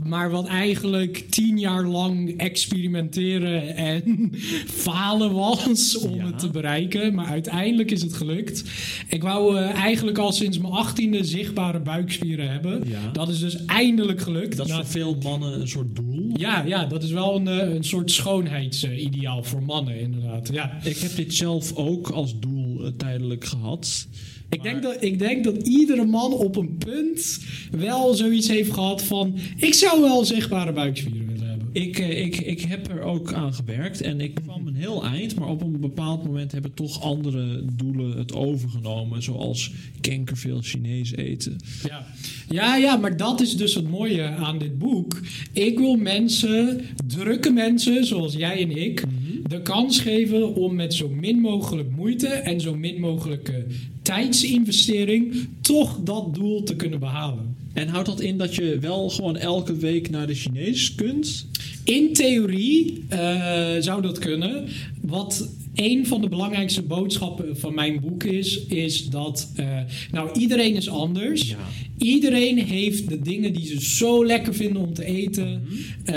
Maar 0.02 0.30
wat 0.30 0.46
eigenlijk 0.46 1.24
tien 1.30 1.58
jaar 1.58 1.84
lang 1.84 2.36
experimenteren 2.36 3.76
en 3.76 4.30
falen 4.84 5.32
was 5.32 5.98
om 5.98 6.14
Ja. 6.14 6.26
het 6.26 6.38
te 6.38 6.48
bereiken. 6.50 7.14
Maar 7.14 7.26
uiteindelijk 7.26 7.90
is 7.90 8.02
het 8.02 8.12
gelukt. 8.14 8.64
Ik 9.08 9.22
wou 9.22 9.56
eh, 9.58 9.70
eigenlijk 9.70 10.18
al 10.18 10.32
sinds 10.32 10.58
mijn 10.58 10.72
achttiende 10.72 11.24
zichtbare 11.24 11.80
buikspieren 11.80 12.50
hebben. 12.50 12.82
Ja. 12.88 13.10
Dat 13.12 13.28
is 13.28 13.38
dus 13.40 13.64
eindelijk 13.64 14.20
gelukt. 14.20 14.56
Dat 14.56 14.66
is 14.66 14.72
Nou, 14.72 14.84
voor 14.84 14.92
veel 14.92 15.16
mannen 15.22 15.60
een 15.60 15.68
soort 15.68 15.96
doel. 15.96 16.30
ja, 16.36 16.62
ja, 16.66 16.84
dat 16.86 17.02
is 17.02 17.10
wel 17.10 17.36
een, 17.36 17.48
eh, 17.48 17.74
een 17.74 17.84
soort 17.84 18.10
schoonheidsideaal 18.10 19.42
voor 19.42 19.62
mannen 19.62 20.00
inderdaad. 20.00 20.48
Ja. 20.52 20.78
Ik 20.84 20.96
heb 20.98 21.16
dit 21.16 21.34
zelf 21.34 21.74
ook 21.74 22.08
als 22.10 22.38
doel 22.38 22.84
eh, 22.84 22.90
tijdelijk 22.96 23.44
gehad. 23.44 24.06
Ik 24.54 24.62
denk, 24.62 24.82
dat, 24.82 24.96
ik 25.02 25.18
denk 25.18 25.44
dat 25.44 25.66
iedere 25.66 26.04
man 26.04 26.32
op 26.32 26.56
een 26.56 26.76
punt 26.78 27.40
wel 27.70 28.14
zoiets 28.14 28.49
heeft 28.49 28.73
gehad 28.73 29.02
van... 29.02 29.34
Ik 29.56 29.75
zou 29.75 30.00
wel 30.00 30.25
zichtbare 30.25 30.73
buikspieren 30.73 31.26
willen 31.26 31.49
hebben. 31.49 31.68
Ik, 31.73 31.99
eh, 31.99 32.25
ik, 32.25 32.37
ik 32.37 32.61
heb 32.61 32.90
er 32.90 33.00
ook 33.00 33.32
aan 33.32 33.54
gewerkt 33.54 34.00
en 34.00 34.20
ik 34.20 34.34
kwam 34.34 34.66
een 34.66 34.75
heel 34.75 35.04
eind, 35.04 35.37
maar 35.38 35.49
op 35.49 35.62
een 35.62 35.80
bepaald 35.80 36.25
moment 36.25 36.52
hebben 36.52 36.75
toch 36.75 37.02
andere 37.02 37.64
doelen 37.73 38.18
het 38.18 38.34
overgenomen, 38.34 39.23
zoals 39.23 39.73
kankerveel 40.00 40.61
Chinees 40.61 41.14
eten. 41.14 41.56
Ja. 41.88 42.06
ja, 42.49 42.76
ja, 42.76 42.96
maar 42.96 43.16
dat 43.16 43.40
is 43.40 43.56
dus 43.56 43.75
het 43.75 43.90
mooie 43.90 44.23
aan 44.23 44.58
dit 44.58 44.78
boek. 44.78 45.20
Ik 45.52 45.78
wil 45.78 45.96
mensen, 45.96 46.80
drukke 47.06 47.50
mensen 47.50 48.04
zoals 48.04 48.34
jij 48.34 48.62
en 48.62 48.76
ik, 48.76 49.02
de 49.49 49.62
kans 49.62 50.00
geven 50.00 50.54
om 50.54 50.75
met 50.75 50.94
zo 50.94 51.08
min 51.08 51.40
mogelijk 51.40 51.90
moeite 51.90 52.28
en 52.28 52.61
zo 52.61 52.75
min 52.76 53.00
mogelijke 53.00 53.66
tijdsinvestering 54.04 55.49
toch 55.61 55.99
dat 56.04 56.34
doel 56.34 56.62
te 56.62 56.76
kunnen 56.76 56.99
behalen. 56.99 57.56
En 57.73 57.88
houdt 57.88 58.06
dat 58.06 58.20
in 58.20 58.38
dat 58.38 58.54
je 58.54 58.78
wel 58.78 59.08
gewoon 59.11 59.37
elke 59.37 59.76
week 59.76 60.11
naar 60.11 60.26
de 60.26 60.34
Chinees 60.34 60.94
kunt? 60.94 61.46
In 61.84 62.12
theorie 62.12 63.04
eh, 63.08 63.76
zou 63.78 64.02
dat 64.02 64.18
kunnen. 64.18 64.64
Wat 65.00 65.49
een 65.75 66.06
van 66.06 66.20
de 66.20 66.28
belangrijkste 66.28 66.82
boodschappen 66.82 67.58
van 67.58 67.75
mijn 67.75 68.00
boek 68.00 68.25
is, 68.25 68.66
is 68.66 69.08
dat 69.08 69.52
uh, 69.61 69.78
nou 70.11 70.40
iedereen 70.40 70.75
is 70.75 70.88
anders. 70.88 71.49
Ja. 71.49 71.56
Iedereen 71.99 72.58
heeft 72.58 73.08
de 73.08 73.20
dingen 73.20 73.52
die 73.52 73.66
ze 73.66 73.80
zo 73.80 74.26
lekker 74.26 74.54
vinden 74.54 74.82
om 74.82 74.94
te 74.94 75.04
eten, 75.04 75.62
eh, 76.04 76.14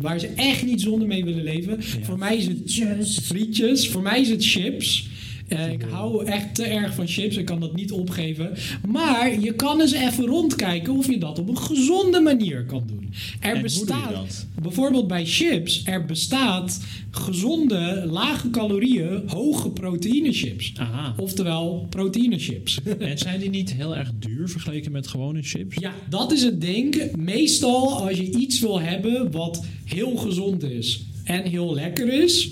waar 0.00 0.20
ze 0.20 0.26
echt 0.26 0.64
niet 0.64 0.80
zonder 0.80 1.08
mee 1.08 1.24
willen 1.24 1.44
leven. 1.44 1.82
Voor 1.82 2.18
mij 2.18 2.36
is 2.36 2.46
het 2.46 3.22
frietjes, 3.22 3.88
voor 3.88 4.02
mij 4.02 4.20
is 4.20 4.30
het 4.30 4.44
chips. 4.44 5.08
Eh, 5.48 5.72
ik 5.72 5.82
hou 5.82 6.24
echt 6.26 6.54
te 6.54 6.64
erg 6.64 6.94
van 6.94 7.06
chips. 7.06 7.36
Ik 7.36 7.44
kan 7.44 7.60
dat 7.60 7.74
niet 7.74 7.92
opgeven. 7.92 8.52
Maar 8.88 9.40
je 9.40 9.52
kan 9.52 9.80
eens 9.80 9.92
even 9.92 10.26
rondkijken 10.26 10.96
of 10.96 11.06
je 11.06 11.18
dat 11.18 11.38
op 11.38 11.48
een 11.48 11.58
gezonde 11.58 12.20
manier 12.20 12.64
kan 12.64 12.82
doen. 12.86 13.12
Er 13.40 13.50
hoe 13.50 13.52
doe 13.52 13.56
je 13.56 13.62
bestaat, 13.62 14.12
dat? 14.12 14.46
bijvoorbeeld 14.62 15.08
bij 15.08 15.26
chips, 15.26 15.82
er 15.84 16.04
bestaat 16.04 16.80
gezonde, 17.10 18.04
lage 18.06 18.50
calorieën, 18.50 19.22
hoge 19.26 19.70
proteïne 19.70 20.32
chips. 20.32 20.72
Aha. 20.76 21.14
Oftewel 21.16 21.86
proteïne 21.90 22.38
chips. 22.38 22.78
En 22.98 23.18
zijn 23.18 23.40
die 23.40 23.50
niet 23.50 23.72
heel 23.72 23.96
erg 23.96 24.10
duur 24.18 24.48
vergeleken 24.48 24.92
met 24.92 25.06
gewone 25.06 25.42
chips? 25.42 25.76
Ja, 25.80 25.92
dat 26.08 26.32
is 26.32 26.42
het 26.42 26.60
ding. 26.60 27.16
Meestal 27.16 28.06
als 28.06 28.16
je 28.16 28.30
iets 28.30 28.60
wil 28.60 28.80
hebben 28.80 29.30
wat 29.30 29.64
heel 29.84 30.16
gezond 30.16 30.62
is 30.62 31.04
en 31.24 31.42
heel 31.42 31.74
lekker 31.74 32.22
is, 32.22 32.50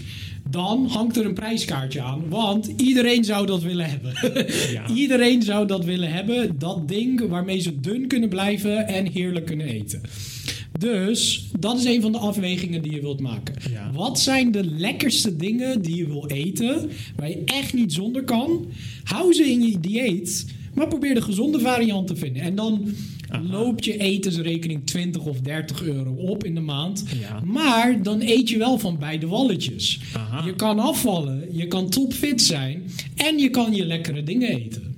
dan 0.53 0.87
hangt 0.87 1.17
er 1.17 1.25
een 1.25 1.35
prijskaartje 1.35 2.03
aan. 2.03 2.29
Want 2.29 2.73
iedereen 2.77 3.25
zou 3.25 3.47
dat 3.47 3.63
willen 3.63 3.91
hebben. 3.91 4.15
Ja. 4.73 4.89
iedereen 5.03 5.43
zou 5.43 5.67
dat 5.67 5.85
willen 5.85 6.13
hebben. 6.13 6.59
Dat 6.59 6.89
ding 6.89 7.29
waarmee 7.29 7.61
ze 7.61 7.81
dun 7.81 8.07
kunnen 8.07 8.29
blijven 8.29 8.87
en 8.87 9.07
heerlijk 9.07 9.47
kunnen 9.47 9.67
eten. 9.67 10.01
Dus 10.79 11.51
dat 11.59 11.79
is 11.79 11.85
een 11.85 12.01
van 12.01 12.13
de 12.13 12.19
afwegingen 12.19 12.83
die 12.83 12.93
je 12.93 13.01
wilt 13.01 13.21
maken. 13.21 13.55
Ja. 13.71 13.91
Wat 13.95 14.21
zijn 14.21 14.51
de 14.51 14.65
lekkerste 14.65 15.37
dingen 15.37 15.83
die 15.83 15.97
je 15.97 16.07
wil 16.07 16.27
eten, 16.27 16.91
waar 17.17 17.29
je 17.29 17.43
echt 17.45 17.73
niet 17.73 17.93
zonder 17.93 18.25
kan? 18.25 18.67
Hou 19.05 19.33
ze 19.33 19.51
in 19.51 19.63
je 19.63 19.81
dieet, 19.81 20.47
maar 20.75 20.89
probeer 20.89 21.15
de 21.15 21.23
gezonde 21.23 21.59
variant 21.59 22.07
te 22.07 22.17
vinden. 22.17 22.43
En 22.43 22.55
dan 22.55 22.95
loopt 23.41 23.85
je 23.85 23.99
etensrekening 23.99 24.87
20 24.87 25.25
of 25.25 25.41
30 25.41 25.83
euro 25.83 26.13
op 26.13 26.45
in 26.45 26.55
de 26.55 26.61
maand. 26.61 27.05
Ja. 27.21 27.41
Maar 27.45 28.03
dan 28.03 28.21
eet 28.21 28.49
je 28.49 28.59
wel 28.59 28.79
van 28.79 28.99
beide 28.99 29.27
walletjes. 29.27 30.01
Aha. 30.13 30.45
Je 30.45 30.55
kan 30.55 30.79
afvallen, 30.79 31.57
je 31.57 31.67
kan 31.67 31.89
topfit 31.89 32.43
zijn 32.43 32.83
en 33.17 33.39
je 33.39 33.51
kan 33.51 33.75
je 33.75 33.85
lekkere 33.85 34.23
dingen 34.23 34.49
eten. 34.49 34.97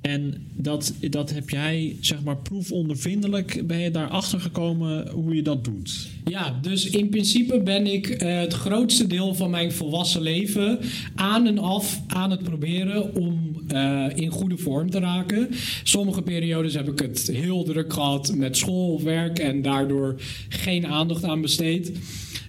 En 0.00 0.46
dat, 0.54 0.94
dat 1.10 1.30
heb 1.30 1.50
jij, 1.50 1.96
zeg 2.00 2.22
maar, 2.22 2.36
proefondervindelijk, 2.36 3.66
ben 3.66 3.78
je 3.78 3.90
daarachter 3.90 4.40
gekomen 4.40 5.08
hoe 5.08 5.34
je 5.34 5.42
dat 5.42 5.64
doet? 5.64 6.08
Ja, 6.30 6.58
dus 6.62 6.90
in 6.90 7.08
principe 7.08 7.60
ben 7.60 7.86
ik 7.86 8.08
eh, 8.08 8.38
het 8.38 8.52
grootste 8.52 9.06
deel 9.06 9.34
van 9.34 9.50
mijn 9.50 9.72
volwassen 9.72 10.22
leven 10.22 10.78
aan 11.14 11.46
en 11.46 11.58
af 11.58 12.00
aan 12.06 12.30
het 12.30 12.42
proberen 12.42 13.14
om 13.14 13.62
eh, 13.68 14.04
in 14.14 14.28
goede 14.28 14.56
vorm 14.56 14.90
te 14.90 14.98
raken. 14.98 15.48
Sommige 15.82 16.22
periodes 16.22 16.74
heb 16.74 16.88
ik 16.88 16.98
het 16.98 17.30
heel 17.32 17.64
druk 17.64 17.92
gehad 17.92 18.34
met 18.34 18.56
school 18.56 18.92
of 18.94 19.02
werk 19.02 19.38
en 19.38 19.62
daardoor 19.62 20.14
geen 20.48 20.86
aandacht 20.86 21.24
aan 21.24 21.40
besteed. 21.40 21.92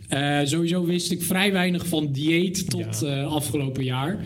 Eh, 0.07 0.39
sowieso 0.43 0.85
wist 0.85 1.11
ik 1.11 1.23
vrij 1.23 1.51
weinig 1.51 1.87
van 1.87 2.11
dieet 2.11 2.69
tot 2.69 2.99
Ja. 3.01 3.23
afgelopen 3.23 3.83
jaar. 3.83 4.25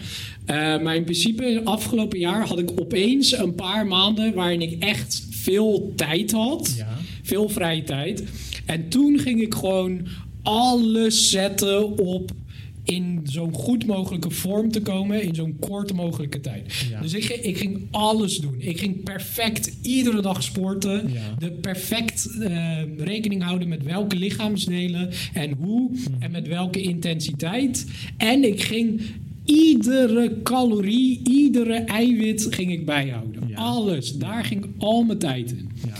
Maar 0.83 0.95
in 0.95 1.03
principe, 1.03 1.61
afgelopen 1.63 2.19
jaar 2.19 2.47
had 2.47 2.59
ik 2.59 2.71
opeens 2.81 3.37
een 3.37 3.55
paar 3.55 3.87
maanden 3.87 4.33
waarin 4.33 4.61
ik 4.61 4.83
echt 4.83 5.25
veel 5.29 5.93
tijd 5.95 6.31
had. 6.31 6.73
Ja. 6.77 6.97
Veel 7.23 7.49
vrije 7.49 7.83
tijd. 7.83 8.23
En 8.71 8.89
toen 8.89 9.19
ging 9.19 9.41
ik 9.41 9.53
gewoon 9.53 10.07
alles 10.41 11.29
zetten 11.29 11.97
op 11.97 12.31
in 12.83 13.19
zo'n 13.23 13.53
goed 13.53 13.85
mogelijke 13.85 14.29
vorm 14.29 14.71
te 14.71 14.81
komen 14.81 15.23
in 15.23 15.35
zo'n 15.35 15.55
kort 15.59 15.93
mogelijke 15.93 16.39
tijd. 16.41 16.85
Ja. 16.89 17.01
Dus 17.01 17.13
ik, 17.13 17.23
ging- 17.23 17.41
ik 17.41 17.57
ging 17.57 17.81
alles 17.91 18.37
doen. 18.37 18.55
Ik 18.57 18.79
ging 18.79 19.03
perfect 19.03 19.73
iedere 19.81 20.21
dag 20.21 20.43
sporten. 20.43 21.11
Ja. 21.13 21.35
De 21.39 21.51
perfect 21.51 22.29
eh, 22.39 22.77
rekening 22.97 23.43
houden 23.43 23.67
met 23.67 23.83
welke 23.83 24.15
lichaamsdelen 24.15 25.09
en 25.33 25.51
hoe 25.53 25.91
en 26.19 26.31
met 26.31 26.47
welke 26.47 26.81
intensiteit. 26.81 27.85
En 28.17 28.43
ik 28.43 28.61
ging 28.63 29.01
iedere 29.45 30.37
calorie, 30.43 31.21
iedere 31.29 31.73
eiwit 31.73 32.47
ging 32.49 32.71
ik 32.71 32.85
bijhouden. 32.85 33.43
Ja. 33.47 33.55
Alles. 33.55 34.17
Daar 34.17 34.45
ging 34.45 34.65
al 34.77 35.03
mijn 35.03 35.19
tijd 35.19 35.51
in. 35.51 35.69
Ja. 35.87 35.93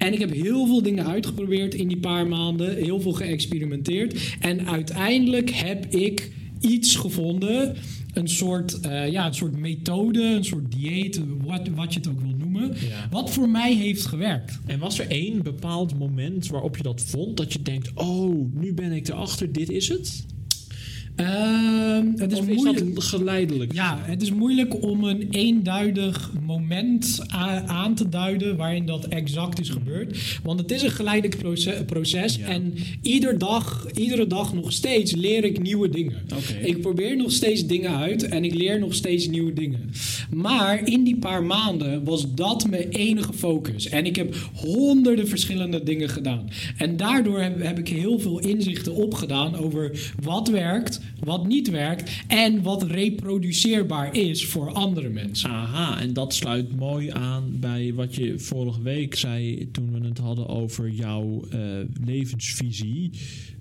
En 0.00 0.12
ik 0.12 0.18
heb 0.18 0.32
heel 0.32 0.66
veel 0.66 0.82
dingen 0.82 1.06
uitgeprobeerd 1.06 1.74
in 1.74 1.88
die 1.88 1.98
paar 1.98 2.26
maanden. 2.26 2.76
Heel 2.76 3.00
veel 3.00 3.12
geëxperimenteerd. 3.12 4.36
En 4.40 4.66
uiteindelijk 4.68 5.50
heb 5.50 5.86
ik 5.86 6.30
iets 6.60 6.96
gevonden. 6.96 7.76
Een 8.12 8.28
soort, 8.28 8.80
eh, 8.80 9.10
ja, 9.10 9.26
een 9.26 9.34
soort 9.34 9.56
methode, 9.56 10.22
een 10.22 10.44
soort 10.44 10.72
dieet, 10.72 11.20
wat, 11.44 11.68
wat 11.68 11.92
je 11.92 11.98
het 12.00 12.08
ook 12.08 12.20
wil 12.20 12.34
noemen. 12.38 12.68
Ja. 12.88 13.08
Wat 13.10 13.30
voor 13.30 13.48
mij 13.48 13.74
heeft 13.74 14.06
gewerkt. 14.06 14.58
En 14.66 14.78
was 14.78 14.98
er 14.98 15.06
één 15.06 15.42
bepaald 15.42 15.98
moment 15.98 16.48
waarop 16.48 16.76
je 16.76 16.82
dat 16.82 17.02
vond? 17.02 17.36
Dat 17.36 17.52
je 17.52 17.62
denkt, 17.62 17.90
oh, 17.94 18.52
nu 18.54 18.74
ben 18.74 18.92
ik 18.92 19.08
erachter, 19.08 19.52
dit 19.52 19.70
is 19.70 19.88
het? 19.88 20.26
Ehm, 21.20 22.06
het 22.16 22.32
is 22.32 22.40
moeilijk. 22.40 23.02
geleidelijk? 23.02 23.72
Ja, 23.72 23.98
het 24.02 24.22
is 24.22 24.32
moeilijk 24.32 24.82
om 24.82 25.04
een 25.04 25.28
eenduidig 25.30 26.30
moment 26.46 27.20
aan 27.66 27.94
te 27.94 28.08
duiden 28.08 28.56
waarin 28.56 28.86
dat 28.86 29.04
exact 29.04 29.60
is 29.60 29.68
gebeurd. 29.68 30.38
Want 30.42 30.60
het 30.60 30.70
is 30.70 30.82
een 30.82 30.90
geleidelijk 30.90 31.38
proces, 31.40 31.74
proces 31.86 32.36
Ja. 32.36 32.46
en 32.46 32.74
ieder 33.02 33.38
dag, 33.38 33.86
iedere 33.94 34.26
dag 34.26 34.54
nog 34.54 34.72
steeds 34.72 35.14
leer 35.14 35.44
ik 35.44 35.62
nieuwe 35.62 35.88
dingen. 35.88 36.16
Ik 36.62 36.80
probeer 36.80 37.16
nog 37.16 37.32
steeds 37.32 37.66
dingen 37.66 37.96
uit 37.96 38.28
en 38.28 38.44
ik 38.44 38.54
leer 38.54 38.78
nog 38.78 38.94
steeds 38.94 39.28
nieuwe 39.28 39.52
dingen. 39.52 39.90
Maar 40.34 40.86
in 40.86 41.04
die 41.04 41.16
paar 41.16 41.42
maanden 41.44 42.04
was 42.04 42.34
dat 42.34 42.70
mijn 42.70 42.88
enige 42.88 43.32
focus. 43.32 43.88
En 43.88 44.06
ik 44.06 44.16
heb 44.16 44.34
honderden 44.54 45.28
verschillende 45.28 45.82
dingen 45.82 46.08
gedaan. 46.08 46.48
En 46.76 46.96
daardoor 46.96 47.40
heb, 47.40 47.62
heb 47.62 47.78
ik 47.78 47.88
heel 47.88 48.18
veel 48.18 48.38
inzichten 48.38 48.94
opgedaan 48.94 49.56
over 49.56 50.12
wat 50.22 50.48
werkt, 50.48 51.00
wat 51.18 51.46
niet 51.46 51.70
werkt 51.70 52.10
en 52.26 52.62
wat 52.62 52.82
reproduceerbaar 52.82 54.16
is 54.16 54.46
voor 54.46 54.72
andere 54.72 55.08
mensen. 55.08 55.50
Aha, 55.50 56.00
en 56.00 56.12
dat 56.12 56.34
sluit 56.34 56.76
mooi 56.76 57.10
aan 57.10 57.58
bij 57.60 57.94
wat 57.94 58.14
je 58.14 58.38
vorige 58.38 58.82
week 58.82 59.14
zei 59.14 59.70
toen 59.70 59.92
we 59.92 60.06
het 60.08 60.18
hadden 60.18 60.48
over 60.48 60.90
jouw 60.90 61.44
eh, 61.50 61.60
levensvisie. 62.04 63.10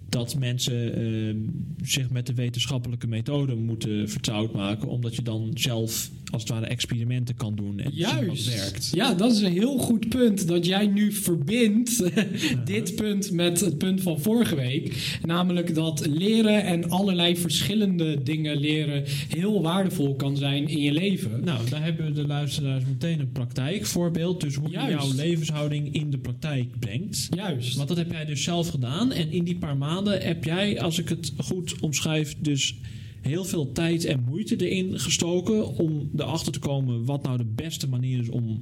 Dat 0.10 0.36
mensen 0.39 0.96
eh, 0.96 1.36
zich 1.84 2.10
met 2.10 2.27
de 2.27 2.34
wetenschappelijke 2.34 3.08
methode 3.08 3.56
moeten 3.56 4.10
vertrouwd 4.10 4.53
maken, 4.53 4.88
omdat 4.88 5.15
je 5.15 5.22
dan 5.22 5.51
zelf 5.53 6.10
als 6.32 6.42
het 6.42 6.52
ware 6.52 6.66
experimenten 6.66 7.36
kan 7.36 7.56
doen 7.56 7.80
en 7.80 7.92
Juist. 7.94 8.56
werkt. 8.56 8.90
Ja, 8.94 9.14
dat 9.14 9.32
is 9.32 9.42
een 9.42 9.52
heel 9.52 9.78
goed 9.78 10.10
punt 10.10 10.48
dat 10.48 10.66
jij 10.66 10.88
nu 10.88 11.12
verbindt 11.12 12.04
dit 12.66 12.96
punt 12.96 13.32
met 13.32 13.60
het 13.60 13.78
punt 13.78 14.02
van 14.02 14.20
vorige 14.20 14.56
week. 14.56 15.18
Namelijk 15.26 15.76
dat 15.76 16.08
leren 16.08 16.64
en 16.64 16.90
allerlei 16.90 17.38
verschillende 17.38 18.24
dingen 18.24 18.58
leren 18.58 19.04
heel 19.28 19.62
waardevol 19.62 20.16
kan 20.16 20.38
zijn 20.38 20.68
in 20.68 20.82
je 20.82 20.92
leven. 20.92 21.44
Nou, 21.44 21.70
daar 21.70 21.84
hebben 21.84 22.14
de 22.14 22.28
luisteraars 22.28 22.84
meteen 22.86 23.20
een 23.20 23.32
praktijkvoorbeeld. 23.32 24.42
Dus 24.42 24.56
hoe 24.56 24.70
Juist. 24.70 24.88
je 24.88 24.94
jouw 24.94 25.16
levenshouding 25.16 25.94
in 25.94 26.10
de 26.10 26.18
praktijk 26.18 26.80
brengt. 26.80 27.28
Juist. 27.36 27.76
Want 27.76 27.88
dat 27.88 27.98
heb 27.98 28.12
jij 28.12 28.26
dus 28.26 28.44
zelf 28.44 28.70
gedaan. 28.70 29.12
En 29.12 29.32
in 29.32 29.44
die 29.44 29.58
paar 29.58 29.78
maanden 29.78 30.22
heb 30.22 30.44
jij, 30.44 30.82
als 30.82 31.00
ik 31.00 31.10
het 31.10 31.34
goed 31.38 31.80
omschrijf, 31.80 32.36
dus 32.40 32.76
heel 33.22 33.46
veel 33.46 33.72
tijd 33.72 34.06
en 34.06 34.24
moeite 34.24 34.70
erin 34.70 35.00
gestoken 35.00 35.68
om 35.68 36.10
erachter 36.16 36.52
te 36.52 36.60
komen 36.60 37.06
wat 37.06 37.24
nou 37.24 37.38
de 37.38 37.52
beste 37.56 37.90
manier 37.90 38.20
is 38.20 38.30
om 38.30 38.62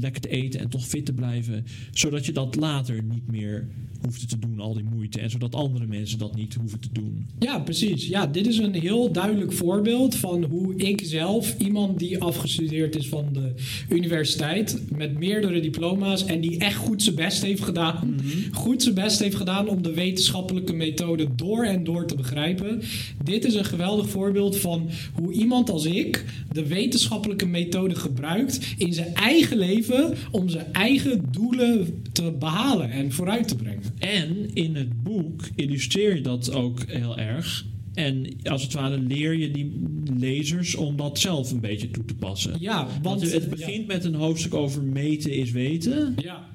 lekker 0.00 0.20
te 0.20 0.28
eten 0.28 0.60
en 0.60 0.68
toch 0.68 0.86
fit 0.86 1.06
te 1.06 1.12
blijven. 1.12 1.64
Zodat 1.92 2.26
je 2.26 2.32
dat 2.32 2.56
later 2.56 3.02
niet 3.02 3.30
meer 3.30 3.68
hoeft 4.04 4.28
te 4.28 4.38
doen, 4.38 4.60
al 4.60 4.74
die 4.74 4.84
moeite. 4.94 5.20
En 5.20 5.30
zodat 5.30 5.54
andere 5.54 5.86
mensen 5.86 6.18
dat 6.18 6.36
niet 6.36 6.54
hoeven 6.54 6.80
te 6.80 6.88
doen. 6.92 7.26
Ja, 7.38 7.58
precies. 7.58 8.06
Ja, 8.06 8.26
dit 8.26 8.46
is 8.46 8.58
een 8.58 8.74
heel 8.74 9.12
duidelijk 9.12 9.52
voorbeeld 9.52 10.14
van 10.14 10.44
hoe 10.44 10.76
ik 10.76 11.00
zelf, 11.04 11.54
iemand 11.58 11.98
die 11.98 12.18
afgestudeerd 12.18 12.96
is 12.96 13.08
van 13.08 13.28
de 13.32 13.54
universiteit, 13.88 14.82
met 14.96 15.18
meerdere 15.18 15.60
diploma's 15.60 16.24
en 16.24 16.40
die 16.40 16.58
echt 16.58 16.76
goed 16.76 17.02
zijn 17.02 17.14
best 17.14 17.42
heeft 17.42 17.62
gedaan, 17.62 18.16
goed 18.52 18.82
zijn 18.82 18.94
best 18.94 19.18
heeft 19.18 19.36
gedaan 19.36 19.68
om 19.68 19.82
de 19.82 19.94
wetenschappelijke 19.94 20.72
methode 20.72 21.28
door 21.34 21.64
en 21.64 21.84
door 21.84 22.06
te 22.06 22.16
begrijpen. 22.16 22.82
Dit 23.24 23.44
is 23.44 23.54
een 23.54 23.64
geweldig 23.64 24.08
voorbeeld 24.08 24.56
van 24.56 24.90
hoe 25.14 25.32
iemand 25.32 25.70
als 25.70 25.84
ik 25.84 26.24
de 26.52 26.66
wetenschappelijke 26.66 27.46
methode 27.46 27.94
gebruikt 27.94 28.74
in 28.76 28.92
zijn 28.92 29.14
eigen 29.14 29.56
leven 29.56 29.83
om 30.30 30.48
zijn 30.48 30.72
eigen 30.72 31.24
doelen 31.30 32.02
te 32.12 32.32
behalen 32.38 32.90
en 32.90 33.12
vooruit 33.12 33.48
te 33.48 33.56
brengen. 33.56 33.82
En 33.98 34.54
in 34.54 34.76
het 34.76 35.02
boek 35.02 35.48
illustreer 35.54 36.14
je 36.14 36.20
dat 36.20 36.52
ook 36.52 36.80
heel 36.86 37.18
erg. 37.18 37.66
En 37.94 38.26
als 38.42 38.62
het 38.62 38.72
ware 38.72 38.98
leer 38.98 39.34
je 39.34 39.50
die 39.50 39.82
lezers 40.18 40.74
om 40.74 40.96
dat 40.96 41.18
zelf 41.18 41.50
een 41.50 41.60
beetje 41.60 41.90
toe 41.90 42.04
te 42.04 42.14
passen. 42.14 42.56
Ja, 42.58 42.86
want 43.02 43.20
Want 43.20 43.32
het 43.32 43.50
begint 43.50 43.86
met 43.86 44.04
een 44.04 44.14
hoofdstuk 44.14 44.54
over 44.54 44.82
meten 44.82 45.32
is 45.32 45.50
weten. 45.50 46.14
Ja. 46.22 46.53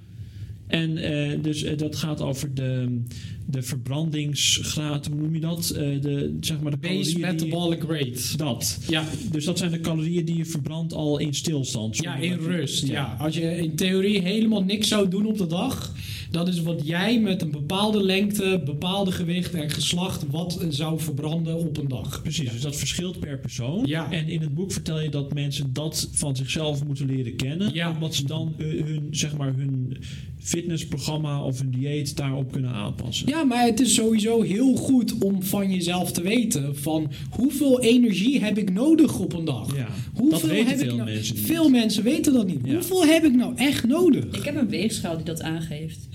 En 0.70 0.98
eh, 0.98 1.38
dus 1.42 1.64
eh, 1.64 1.78
dat 1.78 1.96
gaat 1.96 2.22
over 2.22 2.54
de, 2.54 3.02
de 3.46 3.62
verbrandingsgraad, 3.62 5.06
hoe 5.08 5.16
noem 5.16 5.34
je 5.34 5.40
dat? 5.40 5.70
Eh, 5.70 6.02
de, 6.02 6.38
zeg 6.42 6.60
maar 6.60 6.72
de 6.72 6.78
Base 6.78 7.12
je- 7.12 7.18
metabolic 7.20 7.84
rate. 7.84 8.38
Dat. 8.38 8.80
Ja, 8.88 9.04
Dus 9.32 9.46
dat 9.46 9.58
zijn 9.58 9.72
de 9.72 9.80
calorieën 9.80 10.26
die 10.26 10.38
je 10.38 10.46
verbrandt 10.46 10.94
al 10.94 11.18
in 11.20 11.34
stilstand. 11.34 11.98
ja, 11.98 12.16
in 12.16 12.30
je- 12.30 12.36
rust. 12.38 12.88
Ja. 12.88 13.16
Als 13.20 13.36
je 13.36 13.58
in 13.58 13.76
theorie 13.76 14.22
helemaal 14.22 14.64
niks 14.64 14.88
zou 14.88 15.10
doen 15.10 15.26
op 15.26 15.38
de 15.38 15.48
dag, 15.48 15.94
dat 16.32 16.48
is 16.48 16.62
wat 16.62 16.82
jij 16.84 17.20
met 17.20 17.42
een 17.42 17.52
bepaalde 17.52 18.04
lengte, 18.04 18.62
bepaalde 18.66 19.12
gewicht 19.12 19.54
en 19.54 19.70
geslacht 19.70 20.26
wat 20.32 20.66
zou 20.70 21.00
verbranden 21.00 21.58
op 21.58 21.78
een 21.78 21.88
dag. 21.88 22.22
Precies, 22.22 22.52
dus 22.52 22.62
dat 22.62 22.76
verschilt 22.76 23.20
per 23.20 23.40
persoon. 23.40 23.86
Ja. 23.86 24.12
En 24.12 24.28
in 24.28 24.42
het 24.42 24.54
boek 24.54 24.72
vertel 24.72 25.00
je 25.00 25.10
dat 25.10 25.34
mensen 25.34 25.74
dat 25.74 26.10
van 26.12 26.36
zichzelf 26.36 26.86
moeten 26.86 27.06
leren 27.06 27.36
kennen. 27.36 27.74
Ja. 27.74 27.92
Omdat 27.92 28.16
ze 28.16 28.26
dan 28.26 28.54
eh, 28.58 28.66
hun, 28.66 29.08
zeg 29.12 29.38
maar, 29.38 29.54
hun 29.56 29.98
fitnessprogramma 30.40 31.44
of 31.44 31.60
hun 31.60 31.70
dieet 31.70 32.18
daarop 32.18 32.52
kunnen 32.52 32.72
aanpassen. 32.72 33.28
Ja, 33.28 33.44
maar 33.44 33.66
het 33.66 33.80
is 33.80 33.94
sowieso 33.94 34.42
heel 34.42 34.76
goed 34.76 35.18
om 35.18 35.44
van 35.44 35.72
jezelf 35.72 36.12
te 36.12 36.22
weten 36.22 36.78
van 36.78 37.12
hoeveel 37.30 37.82
energie 37.82 38.40
heb 38.40 38.58
ik 38.58 38.72
nodig 38.74 39.20
op 39.20 39.34
een 39.34 39.46
dag. 39.46 39.76
Ja, 39.76 39.88
Hoeveel 40.14 40.40
dat 40.40 40.50
weten 40.50 40.68
heb 40.68 40.80
ik 40.80 40.86
veel 40.88 40.96
nou- 40.96 41.10
mensen 41.10 41.36
niet. 41.36 41.46
Veel 41.46 41.70
mensen 41.70 42.04
weten 42.04 42.34
dat 42.34 42.48
niet. 42.48 42.60
Ja. 42.64 42.74
Hoeveel 42.74 43.06
heb 43.06 43.24
ik 43.24 43.36
nou 43.36 43.56
echt 43.56 43.88
nodig? 43.88 44.26
Ik 44.26 44.44
heb 44.44 44.56
een 44.56 44.70
weegschaal 44.70 45.16
die 45.16 45.26
dat 45.26 45.42
aangeeft. 45.42 46.08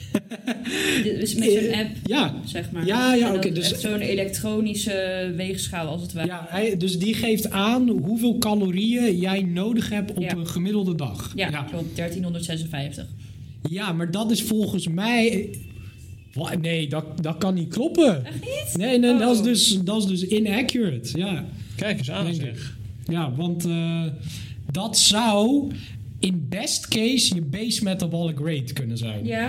Dit 1.02 1.22
is 1.22 1.34
met 1.34 1.50
zo'n 1.52 1.58
Eh, 1.62 1.78
app, 1.78 1.88
Ja, 2.04 2.34
zeg 2.44 2.70
maar. 2.70 2.86
Ja, 2.86 3.14
ja, 3.14 3.34
oké, 3.34 3.52
dus- 3.52 3.80
zo'n 3.80 3.98
elektronische 4.00 5.32
weegschaal 5.36 5.86
als 5.86 6.02
het 6.02 6.12
ware. 6.12 6.26
ja 6.26 6.46
hij, 6.48 6.76
dus 6.76 6.98
die 6.98 7.14
geeft 7.14 7.50
aan 7.50 7.88
hoeveel 7.88 8.38
calorieën 8.38 9.18
jij 9.18 9.42
nodig 9.42 9.88
hebt 9.90 10.10
op 10.10 10.22
Ja. 10.22 10.32
een 10.36 10.46
gemiddelde 10.46 10.94
dag. 10.94 11.32
Ja, 11.34 11.50
ja. 11.50 11.62
klopt. 11.62 11.96
1356. 11.96 13.06
Ja, 13.70 13.92
maar 13.92 14.10
dat 14.10 14.30
is 14.30 14.42
volgens 14.42 14.88
mij. 14.88 15.48
Nee, 16.60 16.88
dat, 16.88 17.04
dat 17.22 17.38
kan 17.38 17.54
niet 17.54 17.68
kloppen. 17.68 18.24
Echt 18.26 18.34
niet? 18.40 18.76
Nee, 18.76 18.98
nee 18.98 19.18
dat, 19.18 19.32
is 19.32 19.38
Oh. 19.38 19.44
dus, 19.44 19.78
dat 19.84 19.98
is 20.02 20.06
dus 20.06 20.22
inaccurate. 20.30 21.18
Ja, 21.18 21.44
Kijk 21.76 21.98
eens 21.98 22.10
aan 22.10 22.24
Denk 22.24 22.36
zeg. 22.40 22.76
ja 23.06 23.32
want 23.34 23.64
eh, 23.64 24.02
dat 24.70 24.98
zou 24.98 25.70
in 26.18 26.46
best 26.48 26.88
case 26.88 27.34
je 27.34 27.40
base 27.42 27.84
metabolic 27.84 28.38
rate 28.38 28.72
kunnen 28.72 28.98
zijn. 28.98 29.24
Ja? 29.26 29.48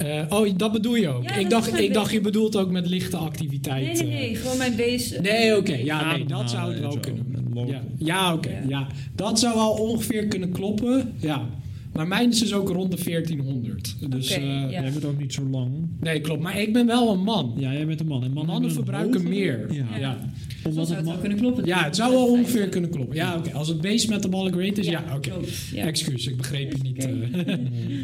Eh, 0.00 0.24
oh, 0.28 0.48
dat 0.56 0.72
bedoel 0.72 0.94
je 0.94 1.08
ook. 1.08 1.22
Ja, 1.22 1.34
ik 1.34 1.50
dacht, 1.50 1.78
ik 1.78 1.94
dacht 1.94 2.12
je 2.12 2.20
bedoelt 2.20 2.56
ook 2.56 2.70
met 2.70 2.86
lichte 2.86 3.16
activiteit. 3.16 3.84
Nee, 3.84 4.08
nee, 4.08 4.12
eh. 4.12 4.20
nee. 4.20 4.34
Gewoon 4.34 4.58
mijn 4.58 4.76
base. 4.76 5.20
Nee, 5.20 5.56
oké. 5.56 5.74
Ja, 5.74 6.16
nee, 6.16 6.24
dat 6.24 6.50
zou 6.50 6.72
het 6.72 6.80
wel 6.80 6.98
kunnen. 6.98 7.28
Ja, 7.66 7.82
ja 7.98 8.34
oké. 8.34 8.50
Ja. 8.50 8.62
ja. 8.68 8.86
Dat 9.14 9.38
zou 9.38 9.54
al 9.54 9.72
ongeveer 9.72 10.26
kunnen 10.26 10.52
kloppen. 10.52 11.12
Ja. 11.16 11.48
Maar 11.92 12.08
mijn 12.08 12.30
is 12.30 12.38
dus 12.38 12.52
ook 12.52 12.68
rond 12.68 12.90
de 12.90 13.04
1400. 13.04 13.96
Dus, 14.10 14.30
Oké, 14.30 14.40
eh, 14.40 14.46
ja. 14.46 14.70
Jij 14.70 14.92
bent 14.92 15.04
ook 15.04 15.18
niet 15.18 15.32
zo 15.32 15.42
lang. 15.50 15.70
Nee, 16.00 16.20
klopt. 16.20 16.42
Maar 16.42 16.60
ik 16.60 16.72
ben 16.72 16.86
wel 16.86 17.12
een 17.12 17.22
man. 17.22 17.54
Ja, 17.56 17.72
jij 17.72 17.86
bent 17.86 18.00
een 18.00 18.06
man. 18.06 18.24
En 18.24 18.32
mannen, 18.32 18.72
verbruiken 18.72 19.28
meer. 19.28 19.72
Ja. 19.72 19.98
Ja. 19.98 20.18
Omdat 20.64 20.86
zou 20.86 20.88
het 20.88 20.96
het 20.96 21.06
wel 21.06 21.16
kunnen 21.18 21.38
kloppen. 21.38 21.66
Ja, 21.66 21.84
het 21.84 21.96
zou 21.96 22.12
wel 22.12 22.26
ongeveer 22.26 22.68
kunnen 22.68 22.90
kloppen. 22.90 23.16
Ja, 23.16 23.36
oké. 23.36 23.52
Als 23.52 23.68
het 23.68 23.80
base 23.80 24.08
metabolic 24.08 24.54
rate 24.54 24.80
is, 24.80 24.86
ja, 24.86 25.04
oké. 25.14 25.32
Ja. 25.72 25.86
Excuus, 25.86 26.26
ik 26.26 26.36
begreep 26.36 26.72
je 26.72 26.82
niet. 26.82 27.04
Eh. 27.04 27.54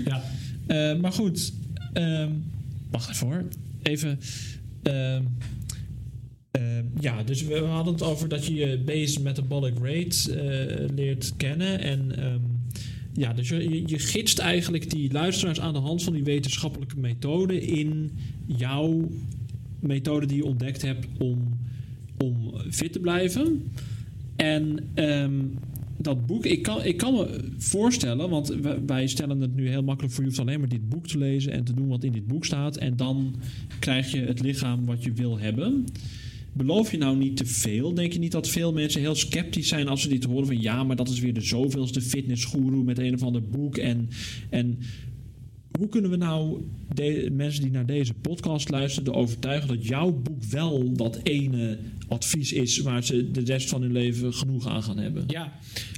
ja. 0.11 0.23
Eh, 0.67 1.01
maar 1.01 1.13
goed. 1.13 1.53
Ehm, 1.97 2.31
wacht 2.91 3.11
even 3.11 3.27
hoor. 3.27 3.45
Even. 3.83 4.19
ehm, 4.83 5.23
ehm, 6.51 6.85
ja, 7.01 7.23
dus 7.23 7.43
we, 7.43 7.59
hadden 7.59 7.93
het 7.93 8.03
over 8.03 8.29
dat 8.29 8.47
je 8.47 8.55
je 8.55 8.79
base 8.79 9.23
metabolic 9.23 9.75
rate 9.83 10.35
eh, 10.35 10.95
leert 10.95 11.33
kennen. 11.37 11.81
En 11.81 12.13
ja, 13.13 13.33
dus 13.33 13.49
je, 13.49 13.83
je, 13.87 13.99
gidst 13.99 14.39
eigenlijk 14.39 14.91
die 14.91 15.13
luisteraars 15.13 15.61
aan 15.61 15.73
de 15.73 15.79
hand 15.79 16.03
van 16.03 16.13
die 16.13 16.25
wetenschappelijke 16.25 16.99
methode 16.99 17.61
in 17.61 18.11
jouw 18.47 19.09
methode 19.81 20.27
die 20.27 20.37
je 20.37 20.45
ontdekt 20.45 20.83
hebt 20.83 21.07
om, 21.19 21.59
om 22.19 22.61
fit 22.71 22.93
te 22.93 22.99
blijven. 22.99 23.71
En 24.37 24.79
ehm, 24.95 25.45
dat 25.99 26.27
boek, 26.27 26.47
ik 26.47 26.63
kan, 26.63 26.85
ik 26.85 26.97
kan 26.97 27.15
me 27.15 27.41
voorstellen, 27.59 28.31
want 28.31 28.55
wij- 28.87 29.07
stellen 29.07 29.41
het 29.41 29.55
nu 29.55 29.69
heel 29.69 29.83
makkelijk 29.83 30.15
voor 30.15 30.23
je 30.25 30.29
hoeft 30.29 30.43
alleen 30.43 30.61
maar 30.61 30.69
dit 30.69 30.89
boek 30.89 31.07
te 31.07 31.19
lezen 31.19 31.53
en 31.53 31.65
te 31.65 31.75
doen 31.75 31.89
wat 31.89 32.05
in 32.05 32.13
dit 32.13 32.27
boek 32.27 32.45
staat. 32.45 32.77
En 32.77 32.97
dan 32.97 33.35
krijg 33.79 34.11
je 34.13 34.21
het 34.21 34.41
lichaam 34.41 34.87
wat 34.87 35.05
je 35.05 35.13
wil 35.13 35.39
hebben. 35.39 35.85
Beloof 36.53 36.91
je 36.91 36.99
nou 36.99 37.17
niet 37.17 37.37
te 37.37 37.47
veel? 37.47 37.95
Denk 37.95 38.13
je 38.13 38.19
niet 38.19 38.33
dat 38.33 38.49
veel 38.49 38.73
mensen 38.73 39.01
heel 39.01 39.15
sceptisch 39.15 39.69
zijn 39.69 39.89
als 39.89 40.03
ze 40.03 40.09
dit 40.09 40.25
horen 40.25 40.47
van 40.47 40.61
ja, 40.61 40.85
maar 40.85 40.97
dat 40.97 41.09
is 41.09 41.21
weer 41.21 41.35
de 41.35 41.41
zoveelste 41.41 42.01
fitnessgoeroe 42.01 42.85
met 42.85 42.99
een 42.99 43.15
of 43.15 43.23
ander 43.23 43.43
boek. 43.43 43.77
En, 43.77 44.09
en 44.51 44.79
hoe 45.79 45.89
kunnen 45.89 46.11
we 46.11 46.17
nou 46.17 46.61
de, 46.95 47.29
mensen 47.33 47.63
die 47.63 47.71
naar 47.71 47.87
deze 47.87 48.15
podcast 48.15 48.71
luisteren 48.71 49.13
er 49.13 49.19
overtuigen 49.19 49.69
dat 49.69 49.87
jouw 49.87 50.13
boek 50.13 50.43
wel 50.43 50.93
dat 50.93 51.21
ene 51.23 51.79
advies 52.09 52.53
is 52.53 52.79
waar 52.79 53.05
ze 53.05 53.31
de 53.31 53.41
rest 53.45 53.69
van 53.69 53.83
hun 53.83 53.93
leven 53.93 54.35
genoeg 54.35 54.69
aan 54.69 54.83
gaan 54.83 54.99
hebben? 54.99 55.25
Ja, 55.27 55.53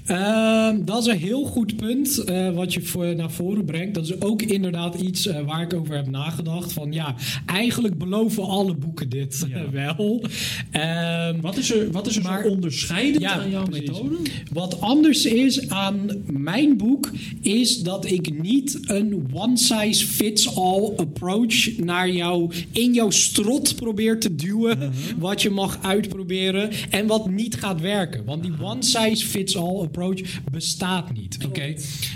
Ehm, 0.04 0.84
dat 0.84 1.06
is 1.06 1.12
een 1.12 1.18
heel 1.18 1.44
goed 1.44 1.76
punt 1.76 2.18
eh, 2.18 2.54
wat 2.54 2.72
je 2.74 2.80
voor, 2.82 3.14
naar 3.16 3.30
voren 3.30 3.64
brengt. 3.64 3.94
Dat 3.94 4.04
is 4.04 4.20
ook 4.20 4.42
inderdaad 4.42 4.94
iets 5.00 5.26
eh, 5.26 5.40
waar 5.46 5.62
ik 5.62 5.74
over 5.74 5.96
heb 5.96 6.10
nagedacht. 6.10 6.72
Van 6.72 6.92
ja, 6.92 7.14
eigenlijk 7.46 7.98
beloven 7.98 8.42
alle 8.44 8.74
boeken 8.74 9.08
dit 9.08 9.46
Ja. 9.48 9.56
eh, 9.56 9.68
wel. 9.96 10.22
Ehm, 10.70 11.40
Wat 11.40 11.56
is 11.56 11.70
er, 11.74 11.90
wat 11.90 12.06
is 12.06 12.16
er 12.16 12.22
Maar- 12.22 12.42
zo 12.42 12.48
onderscheidend 12.48 13.20
Ja, 13.22 13.32
aan 13.40 13.50
jouw 13.50 13.64
precies. 13.64 13.88
methode? 13.88 14.16
Wat 14.52 14.80
anders 14.80 15.24
is 15.24 15.68
aan 15.68 16.10
mijn 16.26 16.76
boek, 16.76 17.10
is 17.40 17.82
dat 17.82 18.10
ik 18.10 18.42
niet 18.42 18.78
een 18.86 19.26
one-size-fits-all 19.32 20.92
approach 20.96 21.76
naar 21.78 22.10
jou 22.10 22.52
in 22.72 22.92
jouw 22.94 23.10
strot 23.10 23.76
probeer 23.76 24.20
te 24.20 24.34
duwen. 24.34 24.92
Wat 25.18 25.42
je 25.42 25.50
mag 25.50 25.78
uitproberen 25.98 26.70
en 26.90 27.06
wat 27.06 27.30
niet 27.30 27.54
gaat 27.54 27.80
werken. 27.80 28.24
Want 28.24 28.42
die 28.42 28.52
one-size-fits-all 28.60 29.80
approach 29.80 30.20
bestaat 30.50 31.12
niet. 31.12 31.38
Oké? 31.46 31.74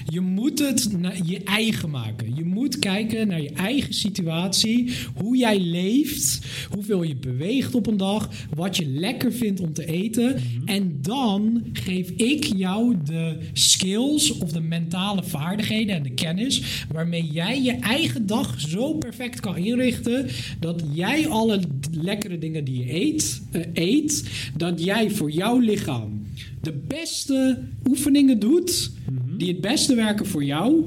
Je 0.09 0.21
moet 0.21 0.59
het 0.59 0.91
je 1.25 1.43
eigen 1.45 1.91
maken. 1.91 2.35
Je 2.35 2.45
moet 2.45 2.79
kijken 2.79 3.29
naar 3.29 3.43
je 3.43 3.53
eigen 3.53 3.95
situatie, 3.95 4.93
hoe 5.15 5.37
jij 5.37 5.61
leeft, 5.61 6.41
hoeveel 6.71 7.03
je 7.03 7.17
beweegt 7.17 7.75
op 7.75 7.87
een 7.87 7.97
dag, 7.97 8.29
wat 8.55 8.77
je 8.77 8.87
lekker 8.87 9.33
vindt 9.33 9.61
om 9.61 9.73
te 9.73 9.87
eten. 9.87 10.37
En 10.65 10.99
dan 11.01 11.63
geef 11.73 12.11
ik 12.11 12.45
jou 12.57 12.97
de 13.05 13.37
skills 13.53 14.39
of 14.39 14.53
de 14.53 14.61
mentale 14.61 15.23
vaardigheden 15.23 15.97
en 15.97 16.03
de 16.03 16.15
kennis 16.15 16.85
waarmee 16.93 17.27
jij 17.27 17.63
je 17.63 17.73
eigen 17.73 18.27
dag 18.27 18.61
zo 18.61 18.95
perfect 18.95 19.41
kan 19.41 19.57
inrichten 19.57 20.29
dat 20.61 20.83
jij 20.93 21.29
alle 21.29 21.61
lekkere 21.91 22.39
dingen 22.39 22.65
die 22.65 22.85
je 22.85 22.95
eet, 22.95 23.43
eh, 23.51 23.63
eet 23.73 24.31
dat 24.57 24.85
jij 24.85 25.11
voor 25.11 25.31
jouw 25.31 25.59
lichaam 25.59 26.23
de 26.61 26.73
beste 26.87 27.59
oefeningen 27.89 28.39
doet 28.39 28.91
die 29.37 29.49
het 29.49 29.61
beste 29.61 29.95
werken 29.95 30.27
voor 30.27 30.45
jou. 30.45 30.85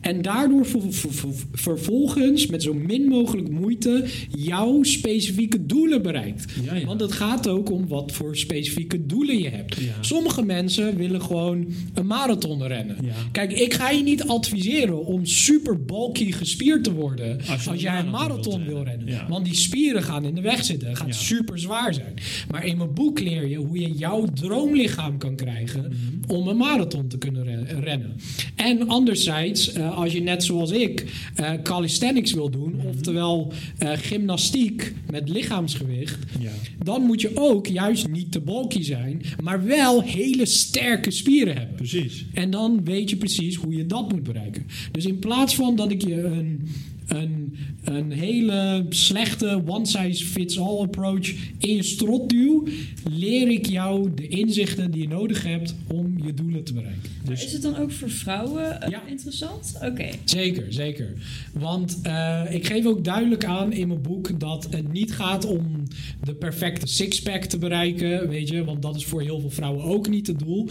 En 0.00 0.22
daardoor 0.22 0.66
ver- 0.66 0.80
ver- 0.92 1.12
ver- 1.12 1.34
vervolgens 1.52 2.46
met 2.46 2.62
zo 2.62 2.74
min 2.74 3.04
mogelijk 3.08 3.50
moeite 3.50 4.04
jouw 4.36 4.82
specifieke 4.82 5.66
doelen 5.66 6.02
bereikt. 6.02 6.44
Ja, 6.64 6.74
ja. 6.74 6.86
Want 6.86 7.00
het 7.00 7.12
gaat 7.12 7.48
ook 7.48 7.70
om 7.70 7.88
wat 7.88 8.12
voor 8.12 8.36
specifieke 8.36 9.06
doelen 9.06 9.38
je 9.38 9.48
hebt. 9.48 9.74
Ja. 9.76 9.92
Sommige 10.00 10.42
mensen 10.44 10.96
willen 10.96 11.22
gewoon 11.22 11.66
een 11.94 12.06
marathon 12.06 12.66
rennen. 12.66 12.96
Kijk, 13.32 13.52
ik 13.52 13.74
ga 13.74 13.90
je 13.90 14.02
niet 14.02 14.24
adviseren 14.24 15.06
om 15.06 15.26
super 15.26 15.84
bulky 15.84 16.32
gespierd 16.32 16.84
te 16.84 16.92
worden 16.92 17.38
als, 17.68 17.80
jij 17.80 17.98
een 17.98 18.10
marathon 18.10 18.64
wil 18.64 18.82
rennen. 18.82 19.28
Want 19.28 19.44
die 19.44 19.54
spieren 19.54 20.02
gaan 20.02 20.24
in 20.24 20.34
de 20.34 20.40
weg 20.40 20.64
zitten. 20.64 20.88
Het 20.88 20.98
gaat 20.98 21.14
super 21.14 21.58
zwaar 21.58 21.94
zijn. 21.94 22.14
Maar 22.50 22.66
in 22.66 22.76
mijn 22.76 22.94
boek 22.94 23.20
leer 23.20 23.46
je 23.48 23.56
hoe 23.56 23.78
je 23.80 23.92
jouw 23.92 24.24
droomlichaam 24.34 25.18
kan 25.18 25.36
krijgen 25.36 25.80
Mhm. 25.82 26.30
om 26.32 26.48
een 26.48 26.56
marathon 26.56 27.08
te 27.08 27.18
kunnen 27.18 27.44
re- 27.44 27.80
rennen. 27.80 28.16
En 28.56 28.88
anderzijds, 28.88 29.72
eh, 29.90 29.96
als 29.96 30.12
je 30.12 30.20
net 30.22 30.44
zoals 30.44 30.70
ik 30.70 31.04
eh, 31.34 31.52
calisthenics 31.62 32.32
wil 32.32 32.50
doen, 32.50 32.74
Mhm. 32.76 32.86
oftewel 32.86 33.52
eh, 33.78 33.90
gymnastiek 33.94 34.94
met 35.10 35.28
lichaamsgewicht, 35.28 36.18
Ja. 36.40 36.50
dan 36.84 37.02
moet 37.02 37.20
je 37.20 37.30
ook 37.34 37.66
juist 37.66 38.08
niet 38.08 38.32
te 38.32 38.40
bulky 38.40 38.82
zijn, 38.82 39.22
maar 39.42 39.64
wel 39.64 40.02
hele 40.02 40.46
sterke 40.46 41.10
spieren 41.10 41.56
hebben. 41.56 41.76
Precies. 41.76 42.24
En 42.34 42.50
dan 42.50 42.84
weet 42.84 43.10
je 43.10 43.16
precies 43.16 43.54
hoe 43.56 43.74
je 43.76 43.86
dat 43.86 44.12
moet 44.12 44.22
bereiken. 44.22 44.66
Dus 44.92 45.04
in 45.04 45.18
plaats 45.18 45.54
van 45.54 45.76
dat 45.76 45.90
ik 45.90 46.06
je 46.06 46.22
een, 46.22 46.68
een, 47.10 47.56
een 47.84 48.12
hele 48.12 48.86
slechte 48.88 49.62
one-size-fits-all 49.66 50.78
approach 50.80 51.28
in 51.58 51.74
je 51.76 51.82
strot 51.82 52.28
duw, 52.28 52.66
leer 53.10 53.48
ik 53.48 53.66
jou 53.66 54.14
de 54.14 54.28
inzichten 54.28 54.90
die 54.90 55.02
je 55.02 55.08
nodig 55.08 55.44
hebt 55.44 55.74
om 55.86 56.14
je 56.24 56.34
doelen 56.34 56.64
te 56.64 56.72
bereiken. 56.72 57.10
Maar 57.24 57.32
is 57.32 57.52
het 57.52 57.62
dan 57.62 57.76
ook 57.76 57.90
voor 57.92 58.10
vrouwen 58.10 58.80
eh, 58.82 58.90
Ja. 58.90 59.06
interessant? 59.06 59.72
Oké. 59.82 60.08
Zeker, 60.24 60.72
zeker. 60.72 61.12
Want 61.52 61.98
eh, 62.02 62.42
ik 62.50 62.66
geef 62.66 62.86
ook 62.86 63.04
duidelijk 63.04 63.44
aan 63.44 63.72
in 63.72 63.88
mijn 63.88 64.02
boek 64.02 64.40
dat 64.40 64.66
het 64.70 64.92
niet 64.92 65.12
gaat 65.12 65.46
om 65.46 65.82
de 66.24 66.34
perfecte 66.34 66.86
sixpack 66.86 67.44
te 67.44 67.58
bereiken, 67.58 68.28
weet 68.28 68.48
je, 68.48 68.64
want 68.64 68.82
dat 68.82 68.96
is 68.96 69.04
voor 69.04 69.22
heel 69.22 69.40
veel 69.40 69.50
vrouwen 69.50 69.84
ook 69.84 70.08
niet 70.08 70.26
het 70.26 70.38
doel. 70.38 70.68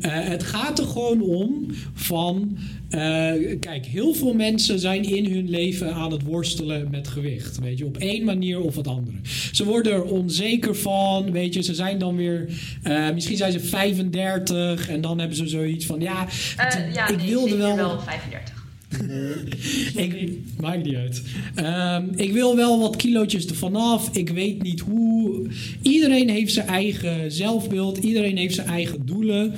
Eh, 0.00 0.10
het 0.12 0.42
gaat 0.42 0.78
er 0.78 0.86
gewoon 0.86 1.20
om 1.20 1.66
van, 1.94 2.58
eh, 2.88 3.00
kijk, 3.60 3.86
heel 3.86 4.14
veel 4.14 4.34
mensen 4.34 4.78
zijn 4.78 5.04
in 5.04 5.32
hun 5.32 5.50
leven 5.50 5.94
aan 5.94 6.12
het 6.12 6.22
worstelen 6.22 6.90
met 6.90 7.08
gewicht, 7.08 7.58
weet 7.58 7.78
je, 7.78 7.84
op 7.84 7.96
één 7.96 8.24
manier 8.24 8.60
of 8.60 8.76
het 8.76 8.86
andere. 8.86 9.16
Ze 9.52 9.64
worden 9.64 9.92
er 9.92 10.04
onzeker 10.04 10.76
van, 10.76 11.30
weet 11.30 11.54
je, 11.54 11.62
ze 11.62 11.74
zijn 11.74 11.98
dan 11.98 12.16
weer, 12.16 12.48
eh, 12.82 13.10
misschien 13.10 13.36
zijn 13.36 13.52
ze 13.52 13.60
35 13.60 14.88
en 14.88 15.00
dan 15.00 15.18
hebben 15.18 15.36
ze 15.36 15.46
zoiets 15.46 15.86
van, 15.86 16.00
ja, 16.00 16.26
ja, 16.92 17.08
ik 17.08 17.16
nee, 17.16 17.26
wilde 17.26 17.56
wel 17.56 17.76
wel 17.76 18.00
35. 18.00 18.61
Ik, 19.94 20.30
maakt 20.60 20.84
niet 20.84 20.94
uit. 20.94 21.22
Ehm, 21.54 22.04
ik 22.16 22.32
wil 22.32 22.56
wel 22.56 22.80
wat 22.80 22.96
kilootjes 22.96 23.46
ervan 23.46 23.76
af. 23.76 24.16
Ik 24.16 24.28
weet 24.28 24.62
niet 24.62 24.80
hoe. 24.80 25.46
Iedereen 25.82 26.28
heeft 26.28 26.52
zijn 26.52 26.66
eigen 26.66 27.32
zelfbeeld. 27.32 27.98
Iedereen 27.98 28.36
heeft 28.36 28.54
zijn 28.54 28.66
eigen 28.66 29.06
doelen. 29.06 29.52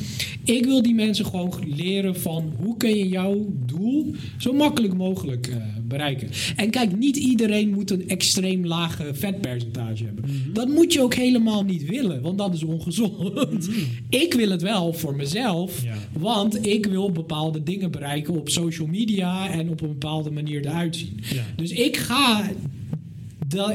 Ik 0.45 0.65
wil 0.65 0.83
die 0.83 0.95
mensen 0.95 1.25
gewoon 1.27 1.53
leren 1.77 2.17
van 2.21 2.53
hoe 2.63 2.77
kun 2.77 2.97
je 2.97 3.09
jouw 3.09 3.47
doel 3.67 4.15
zo 4.39 4.53
makkelijk 4.53 4.95
mogelijk 4.97 5.47
eh, 5.47 5.57
bereiken. 5.89 6.29
En 6.57 6.71
kijk, 6.71 6.97
niet 6.97 7.17
iedereen 7.17 7.71
moet 7.71 7.91
een 7.91 8.09
extreem 8.09 8.67
lage 8.67 9.15
vetpercentage 9.15 10.05
hebben. 10.05 10.25
Dat 10.53 10.69
moet 10.69 10.93
je 10.93 11.01
ook 11.03 11.15
helemaal 11.15 11.63
niet 11.65 11.85
willen, 11.85 12.23
want 12.23 12.39
dat 12.39 12.55
is 12.55 12.63
ongezond. 12.63 13.69
Ik 14.09 14.35
wil 14.35 14.51
het 14.51 14.63
wel 14.63 14.93
voor 14.93 15.17
mezelf, 15.17 15.83
Ja. 15.83 15.95
want 16.19 16.67
ik 16.67 16.87
wil 16.87 17.11
bepaalde 17.13 17.63
dingen 17.63 17.91
bereiken 17.91 18.35
op 18.35 18.49
social 18.49 18.87
media 18.89 19.24
en 19.27 19.71
op 19.71 19.81
een 19.81 19.89
bepaalde 19.89 20.31
manier 20.31 20.67
eruit 20.67 20.97
zien. 20.97 21.21
Ja. 21.35 21.43
Dus 21.57 21.71
ik 21.71 21.97
ga. 21.97 22.51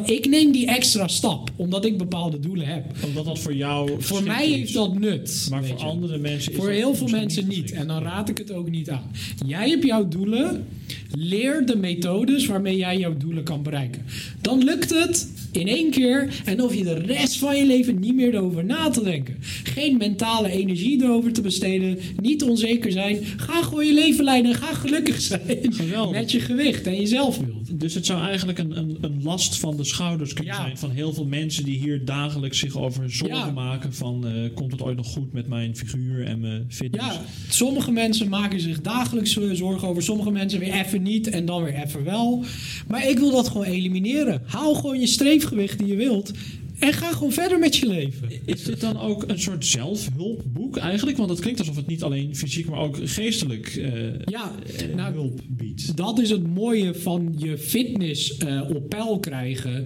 ik 0.05 0.27
neem 0.27 0.51
die 0.51 0.67
extra 0.67 1.07
stap, 1.07 1.51
omdat 1.55 1.85
ik 1.85 1.97
bepaalde 1.97 2.39
doelen 2.39 2.67
heb. 2.67 2.85
Omdat 3.05 3.25
dat 3.25 3.39
voor 3.39 3.53
jou. 3.53 4.01
Voor 4.01 4.23
mij 4.23 4.47
is. 4.47 4.55
heeft 4.55 4.73
dat 4.73 4.99
nut. 4.99 5.47
Maar 5.49 5.65
voor 5.65 5.77
je. 5.77 5.83
andere 5.83 6.17
mensen 6.17 6.53
Voor 6.53 6.69
heel 6.69 6.95
veel 6.95 7.07
mensen 7.07 7.47
niet. 7.47 7.71
En 7.71 7.87
dan 7.87 8.03
raad 8.03 8.29
ik 8.29 8.37
het 8.37 8.51
ook 8.51 8.69
niet 8.69 8.89
aan. 8.89 9.11
Jij 9.45 9.69
hebt 9.69 9.83
jouw 9.83 10.07
doelen. 10.07 10.67
Leer 11.11 11.65
de 11.65 11.75
methodes 11.75 12.45
waarmee 12.45 12.77
jij 12.77 12.97
jouw 12.97 13.17
doelen 13.17 13.43
kan 13.43 13.63
bereiken. 13.63 14.05
Dan 14.41 14.63
lukt 14.63 14.89
het 14.89 15.38
in 15.51 15.67
één 15.67 15.91
keer. 15.91 16.41
En 16.45 16.59
hoef 16.59 16.75
je 16.75 16.83
de 16.83 16.93
rest 16.93 17.37
van 17.37 17.55
je 17.57 17.65
leven 17.65 17.99
niet 17.99 18.15
meer 18.15 18.33
erover 18.33 18.65
na 18.65 18.89
te 18.89 19.03
denken. 19.03 19.35
Geen 19.63 19.97
mentale 19.97 20.51
energie 20.51 21.03
erover 21.03 21.33
te 21.33 21.41
besteden. 21.41 21.97
Niet 22.21 22.43
onzeker 22.43 22.91
zijn. 22.91 23.17
Ga 23.37 23.63
gewoon 23.63 23.85
je 23.85 23.93
leven 23.93 24.23
leiden. 24.23 24.51
en 24.51 24.57
Ga 24.57 24.73
gelukkig 24.73 25.21
zijn. 25.21 25.41
Geweldig. 25.73 26.11
Met 26.19 26.31
je 26.31 26.39
gewicht 26.39 26.87
en 26.87 26.99
je 27.01 27.07
zelfbeeld. 27.07 27.79
Dus 27.79 27.93
het 27.93 28.05
zou 28.05 28.21
eigenlijk 28.21 28.59
een, 28.59 28.77
een, 28.77 28.97
een 29.01 29.19
last 29.23 29.59
van 29.59 29.77
de 29.77 29.83
schouders 29.83 30.33
kunnen 30.33 30.53
Ja. 30.53 30.61
zijn 30.61 30.77
van 30.77 30.91
heel 30.91 31.13
veel 31.13 31.25
mensen 31.25 31.63
die 31.63 31.77
hier 31.79 32.05
dagelijks 32.05 32.59
zich 32.59 32.77
over 32.77 33.11
zorgen 33.11 33.37
Ja. 33.37 33.51
maken 33.51 33.93
van 33.93 34.27
eh, 34.27 34.33
komt 34.53 34.71
het 34.71 34.81
ooit 34.81 34.97
nog 34.97 35.07
goed 35.07 35.33
met 35.33 35.47
mijn 35.47 35.75
figuur 35.75 36.25
en 36.25 36.39
mijn 36.39 36.65
fitness? 36.69 37.05
Ja, 37.05 37.21
sommige 37.49 37.91
mensen 37.91 38.29
maken 38.29 38.59
zich 38.61 38.81
dagelijks 38.81 39.37
eh, 39.37 39.49
zorgen 39.53 39.87
over. 39.87 40.03
Sommige 40.03 40.31
mensen 40.31 40.59
weer 40.59 40.73
even 40.73 41.01
niet 41.03 41.27
en 41.29 41.45
dan 41.45 41.63
weer 41.63 41.73
even 41.85 42.03
wel. 42.03 42.43
Maar 42.87 43.09
ik 43.09 43.19
wil 43.19 43.31
dat 43.31 43.47
gewoon 43.47 43.65
elimineren. 43.65 44.41
Haal 44.45 44.73
gewoon 44.73 44.99
je 44.99 45.07
streefgewicht 45.39 45.79
die 45.79 45.87
je 45.87 45.95
wilt. 45.95 46.31
En 46.79 46.93
ga 46.93 47.11
gewoon 47.11 47.31
verder 47.31 47.59
met 47.59 47.75
je 47.75 47.87
leven. 47.87 48.29
Is 48.45 48.63
dit 48.63 48.81
dan 48.81 48.99
ook 48.99 49.23
een 49.27 49.39
soort 49.39 49.65
zelfhulpboek 49.65 50.77
eigenlijk? 50.77 51.17
Want 51.17 51.29
het 51.29 51.39
klinkt 51.39 51.59
alsof 51.59 51.75
het 51.75 51.87
niet 51.87 52.03
alleen 52.03 52.35
fysiek, 52.35 52.69
maar 52.69 52.79
ook 52.79 52.97
geestelijk 53.03 53.67
eh, 53.67 53.91
Ja, 54.25 54.51
eh, 54.77 54.95
nou, 54.95 55.13
hulp 55.13 55.41
biedt. 55.47 55.97
Dat 55.97 56.19
is 56.19 56.29
het 56.29 56.47
mooie 56.47 56.93
van 56.93 57.33
je 57.37 57.57
fitness 57.57 58.37
eh, 58.37 58.61
op 58.69 58.89
peil 58.89 59.19
krijgen. 59.19 59.85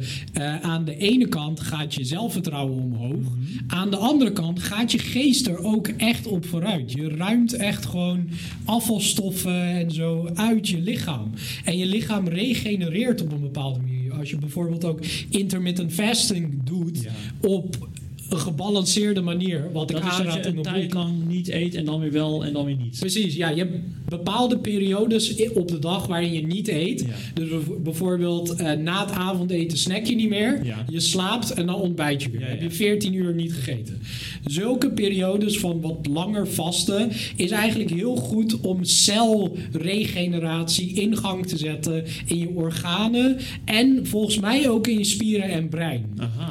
Aan 0.62 0.86
de 0.86 0.98
ene 0.98 1.28
kant 1.28 1.60
gaat 1.60 1.94
je 1.94 2.04
zelfvertrouwen 2.04 2.84
omhoog. 2.84 3.26
Aan 3.68 3.90
de 3.90 3.98
andere 3.98 4.32
kant 4.32 4.60
gaat 4.60 4.92
je 4.92 5.00
geest 5.00 5.48
er 5.48 5.58
ook 5.58 5.88
echt 5.88 6.28
op 6.28 6.46
vooruit. 6.46 6.92
Je 6.92 7.10
ruimt 7.10 7.54
echt 7.54 7.86
gewoon 7.86 8.30
afvalstoffen 8.66 9.62
en 9.64 9.92
zo 9.92 10.30
uit 10.34 10.68
je 10.68 10.80
lichaam. 10.80 11.32
En 11.64 11.78
je 11.78 11.86
lichaam 11.86 12.28
regenereert 12.28 13.22
op 13.22 13.32
een 13.32 13.42
bepaalde 13.42 13.80
manier. 13.80 14.03
Als 14.20 14.30
je 14.30 14.38
bijvoorbeeld 14.38 14.86
ook 14.86 15.00
intermittent 15.30 15.94
fasting 15.94 16.64
doet 16.64 17.02
Ja. 17.04 17.12
op 17.42 17.90
een 18.34 18.40
gebalanceerde 18.40 19.22
manier. 19.22 19.70
Wat 19.74 19.90
ik 19.90 19.96
Dat 19.96 20.06
is 20.06 20.12
dat 20.18 20.20
aanraad 20.20 20.46
je 20.46 20.50
een 20.56 20.62
tijd 20.62 20.94
lang 20.94 21.28
niet 21.28 21.50
eet 21.50 21.76
en 21.76 21.86
dan 21.86 22.00
weer 22.00 22.12
wel 22.12 22.46
en 22.46 22.54
dan 22.54 22.66
weer 22.66 22.76
niet. 22.76 23.00
Precies, 23.00 23.36
ja. 23.36 23.50
Je 23.50 23.58
hebt 23.58 23.78
bepaalde 24.10 24.58
periodes 24.58 25.36
op 25.54 25.68
de 25.68 25.80
dag 25.80 26.08
waarin 26.08 26.34
je 26.34 26.48
niet 26.48 26.68
eet. 26.68 27.00
Ja. 27.02 27.08
Dus 27.34 27.50
bijv- 27.50 27.78
bijvoorbeeld 27.84 28.56
eh, 28.56 28.72
na 28.72 29.06
het 29.06 29.12
avondeten 29.16 29.78
snack 29.78 30.06
je 30.06 30.16
niet 30.16 30.30
meer. 30.30 30.66
Ja. 30.66 30.86
Je 30.90 31.00
slaapt 31.00 31.52
en 31.54 31.66
dan 31.66 31.76
ontbijt 31.76 32.24
je 32.24 32.30
weer. 32.30 32.42
Ja, 32.42 32.48
Heb 32.48 32.62
je 32.62 32.72
14 32.72 33.14
uur 33.14 33.34
niet 33.34 33.54
gegeten. 33.54 34.02
Zulke 34.46 34.92
periodes 34.92 35.60
van 35.60 35.82
wat 35.82 36.08
langer 36.10 36.48
vasten 36.48 37.12
is 37.36 37.52
eigenlijk 37.52 37.90
heel 37.90 38.16
goed 38.16 38.60
om 38.62 38.84
celregeneratie 38.84 40.94
in 40.94 41.18
gang 41.18 41.46
te 41.48 41.58
zetten 41.58 42.04
in 42.26 42.38
je 42.38 42.50
organen. 42.50 43.38
En 43.66 44.08
volgens 44.08 44.40
mij 44.40 44.70
ook 44.70 44.88
in 44.88 44.98
je 44.98 45.04
spieren 45.04 45.50
en 45.50 45.70
brein. 45.70 46.06
Aha. 46.18 46.50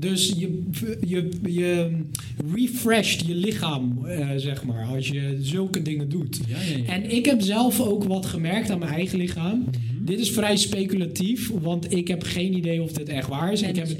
Dus 0.00 0.34
je, 0.36 0.62
je, 1.06 1.28
je 1.48 1.90
refresht 2.54 3.26
je 3.26 3.34
lichaam, 3.34 4.06
eh, 4.06 4.28
zeg 4.36 4.64
maar, 4.64 4.84
als 4.84 5.08
je 5.08 5.38
zulke 5.40 5.82
dingen 5.82 6.08
doet. 6.08 6.40
Ja, 6.48 6.56
ja, 6.70 6.76
ja. 6.76 6.84
En 6.84 7.10
ik 7.10 7.24
heb 7.24 7.40
zelf 7.40 7.80
ook 7.80 8.04
wat 8.04 8.26
gemerkt 8.26 8.70
aan 8.70 8.78
mijn 8.78 8.92
eigen 8.92 9.18
lichaam. 9.18 9.58
Mhm. 9.58 10.04
Dit 10.04 10.20
is 10.20 10.30
vrij 10.30 10.56
speculatief, 10.56 11.50
want 11.60 11.92
ik 11.94 12.08
heb 12.08 12.22
geen 12.22 12.56
idee 12.56 12.82
of 12.82 12.92
dit 12.92 13.08
echt 13.08 13.28
waar 13.28 13.52
is. 13.52 13.62
Ik 13.62 13.76
heb 13.76 13.88
het, 13.88 13.98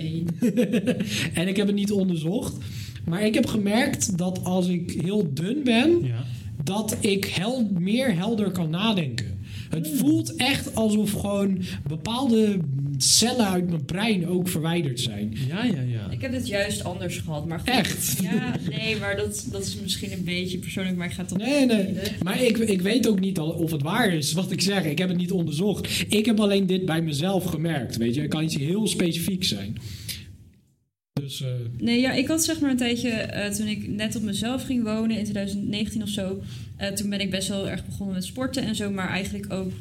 en 1.38 1.48
ik 1.48 1.56
heb 1.56 1.66
het 1.66 1.76
niet 1.76 1.92
onderzocht. 1.92 2.56
Maar 3.04 3.26
ik 3.26 3.34
heb 3.34 3.46
gemerkt 3.46 4.18
dat 4.18 4.44
als 4.44 4.68
ik 4.68 4.98
heel 5.02 5.30
dun 5.34 5.60
ben, 5.64 6.04
Ja. 6.04 6.24
dat 6.64 6.96
ik 7.00 7.24
hel, 7.24 7.70
meer 7.78 8.16
helder 8.16 8.50
kan 8.50 8.70
nadenken. 8.70 9.38
Het 9.70 9.90
voelt 9.96 10.36
echt 10.36 10.74
alsof 10.74 11.12
gewoon 11.12 11.62
bepaalde 11.88 12.58
cellen 12.96 13.48
uit 13.48 13.68
mijn 13.68 13.84
brein 13.84 14.28
ook 14.28 14.48
verwijderd 14.48 15.00
zijn. 15.00 15.36
Ja, 15.48 15.64
ja, 15.64 15.80
ja. 15.80 16.10
Ik 16.10 16.20
heb 16.20 16.32
het 16.32 16.48
juist 16.48 16.84
anders 16.84 17.18
gehad. 17.18 17.46
Maar 17.46 17.58
goed, 17.58 17.68
Echt? 17.68 18.18
Ja, 18.22 18.56
nee, 18.70 18.96
maar 18.96 19.16
dat, 19.16 19.46
dat 19.50 19.66
is 19.66 19.76
misschien 19.82 20.12
een 20.12 20.24
beetje 20.24 20.58
persoonlijk, 20.58 20.96
maar 20.96 21.06
ik 21.06 21.12
ga 21.12 21.24
toch 21.24 21.38
Nee, 21.38 21.66
nee. 21.66 21.94
Maar 22.22 22.42
ik, 22.42 22.58
ik 22.58 22.80
weet 22.80 23.08
ook 23.08 23.20
niet 23.20 23.38
al 23.38 23.50
of 23.50 23.70
het 23.70 23.82
waar 23.82 24.14
is 24.14 24.32
wat 24.32 24.50
ik 24.50 24.60
zeg. 24.60 24.84
Ik 24.84 24.98
heb 24.98 25.08
het 25.08 25.18
niet 25.18 25.32
onderzocht. 25.32 26.04
Ik 26.08 26.26
heb 26.26 26.40
alleen 26.40 26.66
dit 26.66 26.84
bij 26.84 27.02
mezelf 27.02 27.44
gemerkt. 27.44 27.96
Weet 27.96 28.14
je, 28.14 28.20
het 28.20 28.30
kan 28.30 28.42
iets 28.42 28.56
heel 28.56 28.86
specifieks 28.86 29.48
zijn. 29.48 29.76
Dus 31.12 31.42
eh, 31.42 31.48
Nee, 31.78 32.00
ja, 32.00 32.12
ik 32.12 32.26
had 32.28 32.44
zeg 32.44 32.60
maar 32.60 32.70
een 32.70 32.76
tijdje, 32.76 33.08
eh, 33.08 33.50
toen 33.50 33.66
ik 33.66 33.88
net 33.88 34.16
op 34.16 34.22
mezelf 34.22 34.64
ging 34.64 34.82
wonen 34.82 35.16
in 35.16 35.24
2019 35.24 36.02
of 36.02 36.08
zo, 36.08 36.42
eh, 36.76 36.88
toen 36.88 37.10
ben 37.10 37.20
ik 37.20 37.30
best 37.30 37.48
wel 37.48 37.68
erg 37.68 37.86
begonnen 37.86 38.14
met 38.14 38.24
sporten 38.24 38.62
en 38.62 38.74
zo, 38.74 38.90
maar 38.90 39.08
eigenlijk 39.08 39.52
ook, 39.52 39.72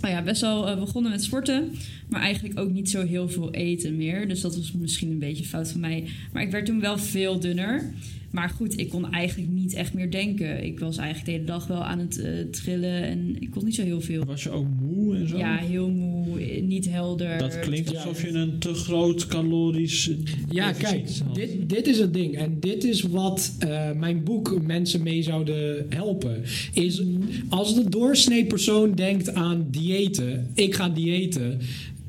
nou 0.00 0.14
ja, 0.14 0.22
best 0.22 0.40
wel 0.40 0.78
begonnen 0.78 1.10
met 1.10 1.22
sporten, 1.22 1.72
maar 2.08 2.20
eigenlijk 2.20 2.58
ook 2.58 2.70
niet 2.70 2.90
zo 2.90 3.06
heel 3.06 3.28
veel 3.28 3.50
eten 3.50 3.96
meer. 3.96 4.28
Dus 4.28 4.40
dat 4.40 4.56
was 4.56 4.72
misschien 4.72 5.10
een 5.10 5.18
beetje 5.18 5.44
fout 5.44 5.70
van 5.70 5.80
mij. 5.80 6.08
Maar 6.32 6.42
ik 6.42 6.50
werd 6.50 6.66
toen 6.66 6.80
wel 6.80 6.98
veel 6.98 7.40
dunner. 7.40 7.92
Maar 8.30 8.48
goed, 8.48 8.78
ik 8.78 8.88
kon 8.88 9.12
eigenlijk 9.12 9.50
niet 9.50 9.74
echt 9.74 9.94
meer 9.94 10.10
denken. 10.10 10.64
Ik 10.64 10.78
was 10.78 10.96
eigenlijk 10.96 11.26
de 11.26 11.32
hele 11.32 11.44
dag 11.44 11.66
wel 11.66 11.84
aan 11.84 11.98
het 11.98 12.22
trillen 12.52 13.02
en 13.02 13.40
ik 13.40 13.50
kon 13.50 13.64
niet 13.64 13.74
zo 13.74 13.82
heel 13.82 14.00
veel. 14.00 14.24
Was 14.24 14.42
je 14.42 14.50
ook 14.50 14.79
en 15.20 15.28
zo? 15.28 15.36
Ja, 15.36 15.56
heel 15.56 15.88
moe, 15.88 16.40
niet 16.60 16.90
helder. 16.90 17.38
Dat 17.38 17.60
klinkt 17.60 17.96
alsof 17.96 18.22
je 18.22 18.28
een 18.32 18.58
te 18.58 18.74
groot 18.74 19.26
calorisch 19.26 20.10
Ja, 20.50 20.72
kijk, 20.72 21.08
dit, 21.34 21.68
dit 21.68 21.86
is 21.86 21.98
het 21.98 22.14
ding. 22.14 22.36
En 22.36 22.56
dit 22.60 22.84
is 22.84 23.02
wat 23.02 23.54
eh, 23.58 23.92
mijn 23.92 24.24
boek 24.24 24.62
mensen 24.62 25.02
mee 25.02 25.22
zouden 25.22 25.86
helpen. 25.88 26.42
Is 26.72 27.02
als 27.48 27.74
de 27.74 27.88
doorsnee 27.88 28.46
persoon 28.46 28.94
denkt 28.94 29.34
aan 29.34 29.66
diëten, 29.70 30.50
ik 30.54 30.74
ga 30.74 30.88
diëten. 30.88 31.60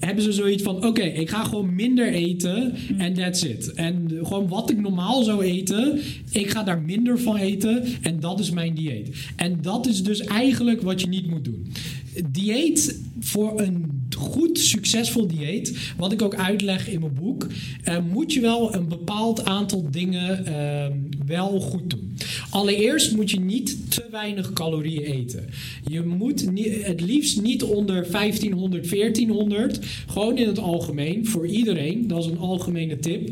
Hebben 0.05 0.23
ze 0.23 0.31
zoiets 0.31 0.63
van: 0.63 0.85
oké, 0.85 1.01
ik 1.01 1.29
ga 1.29 1.43
gewoon 1.43 1.75
minder 1.75 2.13
eten 2.13 2.73
en 2.97 3.13
that's 3.13 3.43
it. 3.43 3.73
En 3.73 4.09
gewoon 4.21 4.47
wat 4.47 4.69
ik 4.69 4.79
normaal 4.81 5.23
zou 5.23 5.43
eten, 5.43 5.99
ik 6.31 6.49
ga 6.49 6.63
daar 6.63 6.81
minder 6.81 7.19
van 7.19 7.35
eten 7.35 7.83
en 8.01 8.19
dat 8.19 8.39
is 8.39 8.49
mijn 8.49 8.73
dieet. 8.73 9.15
En 9.35 9.57
dat 9.61 9.87
is 9.87 10.03
dus 10.03 10.19
eigenlijk 10.19 10.81
wat 10.81 11.01
je 11.01 11.07
niet 11.07 11.27
moet 11.27 11.45
doen. 11.45 11.71
Dieet 12.31 13.01
voor 13.19 13.59
een 13.61 14.00
goed, 14.15 14.59
succesvol 14.59 15.27
dieet, 15.27 15.77
wat 15.97 16.11
ik 16.11 16.21
ook 16.21 16.35
uitleg 16.35 16.89
in 16.89 16.99
mijn 16.99 17.13
boek, 17.13 17.47
eh, 17.83 17.97
moet 18.11 18.33
je 18.33 18.39
wel 18.41 18.75
een 18.75 18.87
bepaald 18.87 19.45
aantal 19.45 19.87
dingen 19.91 20.45
ehm, 20.45 20.97
wel 21.25 21.59
goed 21.59 21.89
doen. 21.89 22.17
Allereerst 22.49 23.15
moet 23.15 23.31
je 23.31 23.39
niet 23.39 23.91
te 23.91 24.03
weinig 24.11 24.53
calorieën 24.53 25.03
eten. 25.03 25.45
Je 25.89 26.01
moet 26.01 26.51
ni- 26.51 26.81
het 26.81 27.01
liefst 27.01 27.41
niet 27.41 27.63
onder 27.63 28.05
1500, 28.11 28.87
1400. 28.87 29.79
Gewoon 30.07 30.37
in 30.37 30.47
het 30.47 30.59
algemeen, 30.59 31.27
voor 31.27 31.47
iedereen. 31.47 32.07
Dat 32.07 32.19
is 32.19 32.25
een 32.31 32.37
algemene 32.37 32.99
tip. 32.99 33.29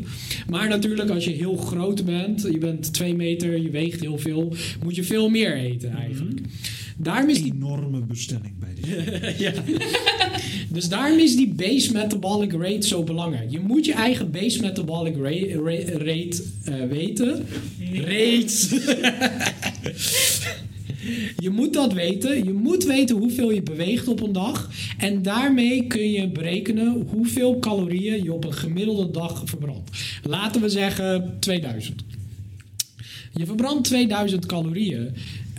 Maar 0.48 0.68
natuurlijk, 0.68 1.10
als 1.10 1.24
je 1.24 1.30
heel 1.30 1.56
groot 1.56 2.04
bent, 2.04 2.42
je 2.42 2.58
bent 2.58 2.92
2 2.92 3.14
meter, 3.14 3.62
je 3.62 3.70
weegt 3.70 4.00
heel 4.00 4.18
veel, 4.18 4.52
moet 4.84 4.96
je 4.96 5.04
veel 5.04 5.28
meer 5.28 5.56
eten 5.56 5.90
eigenlijk. 5.90 6.40
Daarom 7.02 7.28
is 7.28 7.42
die 7.42 7.52
Enorme 7.54 8.00
bestelling 8.00 8.52
bij 8.58 8.74
dit. 8.74 9.18
ja. 9.44 9.52
Dus 10.68 10.88
daarom 10.88 11.18
is 11.18 11.36
die 11.36 11.48
base 11.54 11.92
metabolic 11.92 12.52
rate 12.52 12.86
zo 12.86 13.02
belangrijk. 13.02 13.50
Je 13.50 13.60
moet 13.60 13.84
je 13.84 13.92
eigen 13.92 14.30
base 14.30 14.60
metabolic 14.60 15.16
ra- 15.16 15.60
ra- 15.62 15.98
rate 16.04 16.42
eh, 16.64 16.74
weten. 16.88 17.46
Rate. 17.92 18.50
je 21.44 21.50
moet 21.50 21.72
dat 21.72 21.92
weten. 21.92 22.44
Je 22.44 22.52
moet 22.52 22.84
weten 22.84 23.16
hoeveel 23.16 23.50
je 23.50 23.62
beweegt 23.62 24.08
op 24.08 24.20
een 24.22 24.32
dag. 24.32 24.70
En 24.98 25.22
daarmee 25.22 25.86
kun 25.86 26.10
je 26.10 26.28
berekenen 26.28 27.06
hoeveel 27.10 27.58
calorieën 27.58 28.22
je 28.22 28.32
op 28.32 28.44
een 28.44 28.54
gemiddelde 28.54 29.10
dag 29.10 29.42
verbrandt. 29.44 29.90
Laten 30.22 30.60
we 30.60 30.68
zeggen 30.68 31.36
2000. 31.38 32.02
Je 33.34 33.46
verbrandt 33.46 33.84
2000 33.88 34.46
calorieën. 34.46 35.08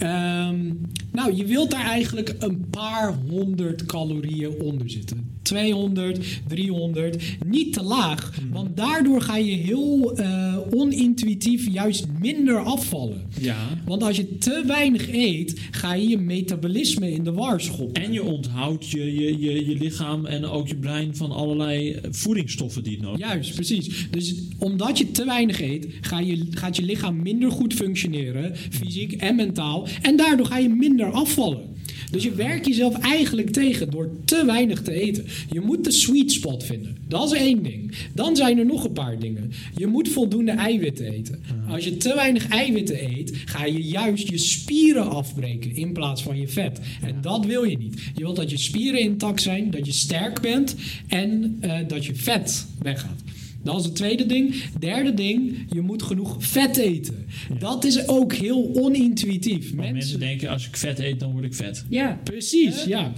Ehm, 0.01 0.73
nou, 1.11 1.35
je 1.35 1.45
wilt 1.45 1.71
daar 1.71 1.85
eigenlijk 1.85 2.35
een 2.39 2.67
paar 2.69 3.13
honderd 3.29 3.85
calorieën 3.85 4.61
onder 4.61 4.89
zitten. 4.89 5.39
200, 5.41 6.41
300. 6.47 7.23
Niet 7.45 7.73
te 7.73 7.83
laag. 7.83 8.39
Want 8.51 8.77
daardoor 8.77 9.21
ga 9.21 9.37
je 9.37 9.51
heel 9.51 10.17
eh, 10.17 10.57
onintuïtief 10.71 11.67
juist 11.69 12.05
minder 12.19 12.57
afvallen. 12.57 13.21
Ja. 13.39 13.57
Want 13.85 14.03
als 14.03 14.17
je 14.17 14.37
te 14.37 14.63
weinig 14.67 15.09
eet, 15.13 15.59
ga 15.71 15.93
je 15.93 16.07
je 16.07 16.17
metabolisme 16.17 17.11
in 17.11 17.23
de 17.23 17.31
war 17.31 17.61
schoppen. 17.61 18.03
En 18.03 18.13
je 18.13 18.23
onthoudt 18.23 18.89
je, 18.89 19.15
je, 19.15 19.39
je, 19.39 19.65
je 19.65 19.75
lichaam 19.75 20.25
en 20.25 20.45
ook 20.45 20.67
je 20.67 20.75
brein 20.75 21.15
van 21.15 21.31
allerlei 21.31 21.99
voedingsstoffen 22.09 22.83
die 22.83 22.93
het 22.93 23.01
nodig 23.01 23.19
Juist, 23.19 23.53
precies. 23.53 24.07
Dus 24.11 24.35
omdat 24.57 24.97
je 24.97 25.11
te 25.11 25.25
weinig 25.25 25.61
eet, 25.61 25.87
ga 26.01 26.19
je, 26.19 26.47
gaat 26.49 26.75
je 26.75 26.83
lichaam 26.83 27.21
minder 27.21 27.51
goed 27.51 27.73
functioneren, 27.73 28.55
fysiek 28.55 29.11
en 29.11 29.35
mentaal. 29.35 29.87
En 30.01 30.15
daardoor 30.15 30.45
ga 30.45 30.57
je 30.57 30.69
minder 30.69 31.11
afvallen. 31.11 31.79
Dus 32.11 32.23
je 32.23 32.31
werkt 32.31 32.65
jezelf 32.65 32.99
eigenlijk 32.99 33.49
tegen 33.49 33.89
door 33.89 34.09
te 34.25 34.45
weinig 34.45 34.81
te 34.81 34.91
eten. 34.91 35.25
Je 35.51 35.59
moet 35.59 35.83
de 35.83 35.91
sweet 35.91 36.31
spot 36.31 36.63
vinden. 36.63 36.97
Dat 37.07 37.33
is 37.33 37.39
één 37.39 37.63
ding. 37.63 37.91
Dan 38.13 38.35
zijn 38.35 38.57
er 38.57 38.65
nog 38.65 38.83
een 38.83 38.93
paar 38.93 39.19
dingen. 39.19 39.51
Je 39.75 39.87
moet 39.87 40.09
voldoende 40.09 40.51
eiwitten 40.51 41.05
eten. 41.05 41.43
Als 41.69 41.83
je 41.83 41.97
te 41.97 42.13
weinig 42.15 42.47
eiwitten 42.47 43.03
eet, 43.03 43.31
ga 43.45 43.65
je 43.65 43.81
juist 43.81 44.29
je 44.29 44.37
spieren 44.37 45.09
afbreken 45.09 45.75
in 45.75 45.93
plaats 45.93 46.23
van 46.23 46.39
je 46.39 46.47
vet. 46.47 46.79
En 47.01 47.21
dat 47.21 47.45
wil 47.45 47.63
je 47.63 47.77
niet. 47.77 48.01
Je 48.15 48.23
wilt 48.23 48.35
dat 48.35 48.49
je 48.49 48.57
spieren 48.57 48.99
intact 48.99 49.41
zijn, 49.41 49.71
dat 49.71 49.85
je 49.85 49.91
sterk 49.91 50.41
bent 50.41 50.75
en 51.07 51.57
eh, 51.59 51.77
dat 51.87 52.05
je 52.05 52.15
vet 52.15 52.65
weggaat. 52.81 53.21
Dat 53.63 53.79
is 53.79 53.85
het 53.85 53.95
tweede 53.95 54.25
ding. 54.25 54.63
Derde 54.79 55.13
ding, 55.13 55.65
je 55.73 55.81
moet 55.81 56.03
genoeg 56.03 56.35
vet 56.39 56.77
eten. 56.77 57.25
Dat 57.59 57.85
is 57.85 58.07
ook 58.07 58.33
heel 58.33 58.75
onintuïtief. 58.75 59.75
Want 59.75 59.91
mensen 59.91 60.19
denken, 60.19 60.49
als 60.49 60.67
ik 60.67 60.77
vet 60.77 60.99
eet, 60.99 61.19
dan 61.19 61.31
word 61.31 61.43
ik 61.43 61.55
vet. 61.55 61.85
Ja. 61.89 62.19
Precies, 62.23 62.83
ja. 62.83 63.13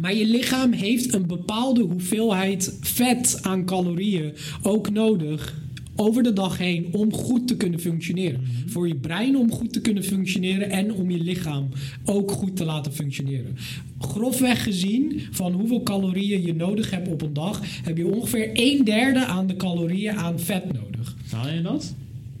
Maar 0.00 0.14
je 0.14 0.26
lichaam 0.26 0.72
heeft 0.72 1.14
een 1.14 1.26
bepaalde 1.26 1.82
hoeveelheid 1.82 2.78
vet 2.80 3.38
aan 3.42 3.64
calorieën 3.64 4.32
ook 4.62 4.90
nodig 4.90 5.58
over 6.00 6.22
de 6.22 6.32
dag 6.32 6.58
heen 6.58 6.88
om 6.92 7.12
goed 7.12 7.48
te 7.48 7.56
kunnen 7.56 7.80
functioneren. 7.80 8.40
Voor 8.66 8.88
je 8.88 8.96
brein 8.96 9.36
om 9.36 9.52
goed 9.52 9.72
te 9.72 9.80
kunnen 9.80 10.04
functioneren 10.04 10.70
en 10.70 10.92
om 10.92 11.10
je 11.10 11.18
lichaam 11.18 11.68
ook 12.04 12.30
goed 12.30 12.56
te 12.56 12.64
laten 12.64 12.92
functioneren. 12.92 13.56
Grofweg 13.98 14.62
gezien, 14.62 15.20
van 15.30 15.52
hoeveel 15.52 15.82
calorieën 15.82 16.42
je 16.42 16.54
nodig 16.54 16.90
hebt 16.90 17.08
op 17.08 17.22
een 17.22 17.32
dag, 17.32 17.60
heb 17.82 17.96
je 17.96 18.06
ongeveer 18.06 18.50
een 18.52 18.84
derde 18.84 19.24
aan 19.24 19.46
de 19.46 19.56
calorieën 19.56 20.16
aan 20.16 20.40
vet 20.40 20.72
nodig. 20.72 21.16
Haal 21.30 21.48
je 21.48 21.62
dat? 21.62 21.94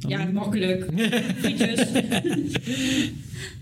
Ja, 0.08 0.24
makkelijk. 0.24 0.88
Frietjes. 1.40 1.86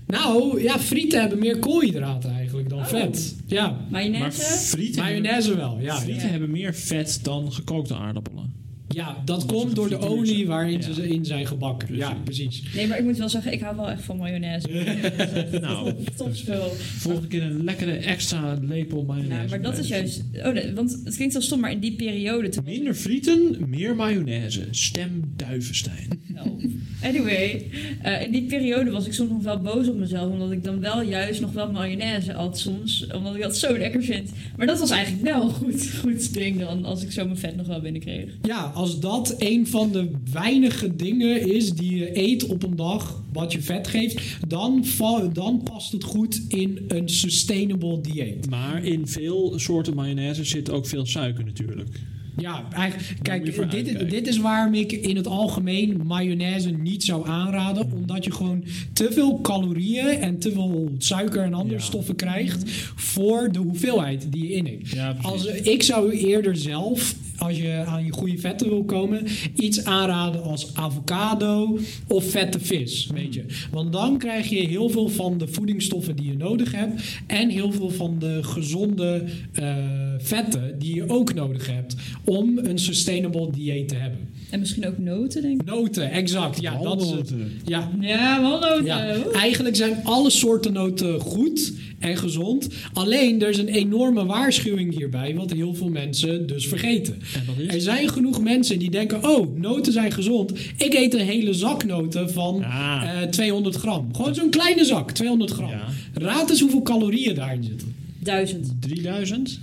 Nou, 0.07 0.63
ja, 0.63 0.79
frieten 0.79 1.21
hebben 1.21 1.39
meer 1.39 1.59
koolhydraten 1.59 2.31
eigenlijk 2.31 2.69
dan 2.69 2.87
vet. 2.87 3.37
Ja, 3.47 3.69
Maar 3.71 3.87
Mayonaise? 3.91 4.41
frieten, 4.43 5.03
mayonaise 5.03 5.57
wel. 5.57 5.79
Ja, 5.81 5.97
frieten 5.97 6.23
ja. 6.23 6.31
hebben 6.31 6.51
meer 6.51 6.75
vet 6.75 7.21
dan 7.23 7.53
gekookte 7.53 7.95
aardappelen. 7.95 8.53
Ja, 8.89 9.23
dat 9.25 9.41
Omdat 9.43 9.57
komt 9.57 9.75
door 9.75 9.89
de 9.89 9.99
olie 9.99 10.47
waarin 10.47 10.81
Ja. 10.81 10.93
ze 10.93 11.09
in 11.09 11.25
zijn 11.25 11.47
gebakken. 11.47 11.97
Ja, 11.97 12.17
precies. 12.25 12.63
Nee, 12.75 12.87
maar 12.87 12.99
ik 12.99 13.05
moet 13.05 13.17
wel 13.17 13.29
zeggen, 13.29 13.53
ik 13.53 13.61
hou 13.61 13.77
wel 13.77 13.91
echt 13.91 14.03
van 14.03 14.17
mayonaise. 14.17 14.69
Nou, 15.61 15.93
Topspul. 16.17 16.69
volgende 16.77 17.29
keer 17.29 17.43
een 17.43 17.65
lekkere 17.65 17.93
extra 17.93 18.59
lepel 18.63 19.03
mayonaise. 19.05 19.37
Nou, 19.37 19.49
maar 19.49 19.63
dat 19.63 19.79
is 19.79 19.89
juist... 19.89 20.23
Oh, 20.35 20.53
nee, 20.53 20.73
want 20.73 21.01
het 21.05 21.17
klinkt 21.17 21.35
zo 21.35 21.41
stom, 21.41 21.61
maar 21.61 21.71
in 21.71 21.79
die 21.81 21.93
periode... 21.97 22.49
Toen 22.49 22.65
Minder 22.65 22.95
frieten, 22.95 23.57
meer 23.69 23.97
mayonaise. 23.97 24.67
Stem 24.71 25.33
Duivenstein. 25.37 26.09
Nou, 26.27 26.77
Anyway, 27.03 27.67
eh, 28.03 28.23
in 28.23 28.31
die 28.33 28.43
periode 28.47 28.91
was 28.91 29.07
ik 29.07 29.13
soms 29.13 29.31
nog 29.31 29.43
wel 29.43 29.59
boos 29.61 29.89
op 29.89 29.97
mezelf. 29.97 30.33
Omdat 30.33 30.51
ik 30.53 30.65
dan 30.65 30.81
wel 30.81 31.03
juist 31.03 31.41
nog 31.41 31.53
wel 31.53 31.71
mayonaise 31.73 32.33
had 32.33 32.59
soms. 32.59 33.07
Omdat 33.15 33.35
ik 33.35 33.43
dat 33.43 33.57
zo 33.57 33.79
lekker 33.79 34.03
vind. 34.03 34.31
Maar 34.57 34.67
dat 34.67 34.79
was 34.79 34.91
eigenlijk 34.91 35.23
wel 35.25 35.43
een 35.43 35.51
goed, 35.51 35.91
goed 36.01 36.35
ding 36.35 36.59
dan. 36.59 36.85
Als 36.85 37.03
ik 37.03 37.13
zo 37.13 37.25
mijn 37.25 37.37
vet 37.39 37.57
nog 37.57 37.67
wel 37.67 37.81
binnenkreeg. 37.81 38.31
Ja, 38.43 38.71
als 38.79 39.01
dat 39.01 39.35
een 39.39 39.67
van 39.67 39.93
de 39.93 40.11
weinige 40.33 40.97
dingen 40.97 41.55
is 41.55 41.73
die 41.73 41.97
je 41.97 42.19
eet 42.19 42.47
op 42.47 42.63
een 42.63 42.77
dag, 42.77 43.23
wat 43.33 43.53
je 43.53 43.63
vet 43.63 43.89
geeft, 43.89 44.21
dan, 44.49 44.85
dan 45.33 45.61
past 45.65 45.93
het 45.93 46.05
goed 46.05 46.43
in 46.49 46.85
een 46.89 47.09
sustainable 47.09 48.01
dieet. 48.01 48.51
Maar 48.51 48.85
in 48.85 49.07
veel 49.07 49.53
soorten 49.57 49.95
mayonaise 49.95 50.45
zit 50.45 50.71
ook 50.71 50.87
veel 50.87 51.07
suiker 51.07 51.45
natuurlijk. 51.45 51.89
Ja, 52.37 52.65
eigenlijk, 52.73 53.23
kijk, 53.23 53.71
dit, 53.71 54.11
dit 54.11 54.27
is 54.27 54.39
waarom 54.39 54.75
ik 54.75 54.93
in 54.93 55.17
het 55.17 55.27
algemeen 55.27 56.01
mayonaise 56.05 56.71
niet 56.71 57.05
zou 57.05 57.29
aanraden. 57.29 57.93
Omdat 57.93 58.25
je 58.25 58.33
gewoon 58.33 58.65
te 58.93 59.09
veel 59.11 59.41
calorieën 59.41 60.09
en 60.09 60.39
te 60.39 60.53
veel 60.53 60.91
suiker 60.99 61.43
en 61.43 61.55
andere 61.55 61.79
Ja. 61.79 61.85
stoffen 61.85 62.17
krijgt 62.17 62.71
voor 62.97 63.49
de 63.53 63.59
hoeveelheid 63.59 64.33
die 64.33 64.43
je 64.43 64.53
inneemt. 64.53 64.89
Ja. 64.89 65.17
Als, 65.23 65.47
ik 65.47 65.83
zou 65.83 66.13
eerder 66.13 66.57
zelf, 66.57 67.15
als 67.39 67.57
je 67.57 67.83
aan 67.87 68.05
je 68.05 68.13
goede 68.13 68.39
vetten 68.39 68.69
wil 68.69 68.85
komen, 68.85 69.27
iets 69.55 69.85
aanraden 69.85 70.43
als 70.43 70.75
avocado 70.75 71.79
of 72.07 72.31
vette 72.31 72.61
vis. 72.61 73.09
Weet 73.15 73.35
je. 73.35 73.45
Want 73.71 73.93
dan 73.93 74.19
krijg 74.19 74.49
je 74.49 74.57
heel 74.67 74.89
veel 74.89 75.09
van 75.09 75.39
de 75.39 75.49
voedingsstoffen 75.49 76.17
die 76.17 76.27
je 76.27 76.37
nodig 76.37 76.73
hebt. 76.73 77.03
En 77.27 77.49
heel 77.49 77.73
veel 77.73 77.91
van 77.91 78.19
de 78.19 78.39
gezonde 78.43 79.25
eh, 79.53 79.77
vetten 80.19 80.79
die 80.79 80.95
je 80.95 81.09
ook 81.09 81.35
nodig 81.35 81.67
hebt 81.67 81.95
om 82.25 82.59
een 82.59 82.79
sustainable 82.79 83.51
dieet 83.51 83.89
te 83.89 83.95
hebben. 83.95 84.29
En 84.51 84.61
misschien 84.61 84.87
ook 84.87 84.99
noten, 84.99 85.43
denk 85.43 85.61
ik. 85.61 85.67
Noten, 85.67 86.11
exact. 86.11 86.61
Ja, 86.61 86.79
dat 86.83 87.03
is 87.03 87.11
het. 87.11 87.31
Walnoten. 87.31 87.61
Ja, 87.65 87.91
Ja, 88.01 88.41
wel 88.41 88.61
noten. 88.61 88.85
ja, 88.85 89.17
eigenlijk 89.33 89.77
zijn 89.77 90.01
alle 90.05 90.31
soorten 90.31 90.73
noten 90.73 91.21
goed 91.21 91.73
en 91.99 92.17
gezond. 92.17 92.69
Alleen 92.93 93.43
er 93.43 93.49
is 93.49 93.59
een 93.59 93.69
enorme 93.69 94.25
waarschuwing 94.27 94.95
hierbij, 94.99 95.35
wat 95.35 95.53
heel 95.53 95.75
veel 95.75 95.89
mensen 95.89 96.47
dus 96.47 96.67
vergeten. 96.67 97.15
En 97.35 97.43
dat 97.47 97.55
is? 97.67 97.75
Er 97.75 97.81
zijn 97.81 98.09
genoeg 98.09 98.43
mensen 98.43 98.79
die 98.79 98.91
denken: 98.91 99.29
oh, 99.29 99.57
noten 99.57 99.93
zijn 99.93 100.13
gezond. 100.13 100.53
Ik 100.77 100.95
eet 100.95 101.15
een 101.15 101.21
hele 101.27 101.55
zak 101.55 101.85
noten 101.85 102.33
van 102.33 102.65
Ah. 102.65 103.03
eh, 103.23 103.29
200 103.29 103.77
gram. 103.77 104.09
Gewoon 104.15 104.35
zo'n 104.35 104.51
kleine 104.51 104.85
zak, 104.85 105.11
200 105.11 105.51
gram. 105.51 105.69
Ja. 105.71 105.87
Raad 106.15 106.51
eens 106.51 106.61
hoeveel 106.61 106.83
calorieën 106.83 107.35
daarin 107.35 107.65
zitten. 107.65 107.95
Duizend. 108.21 108.73
3000? 108.81 109.61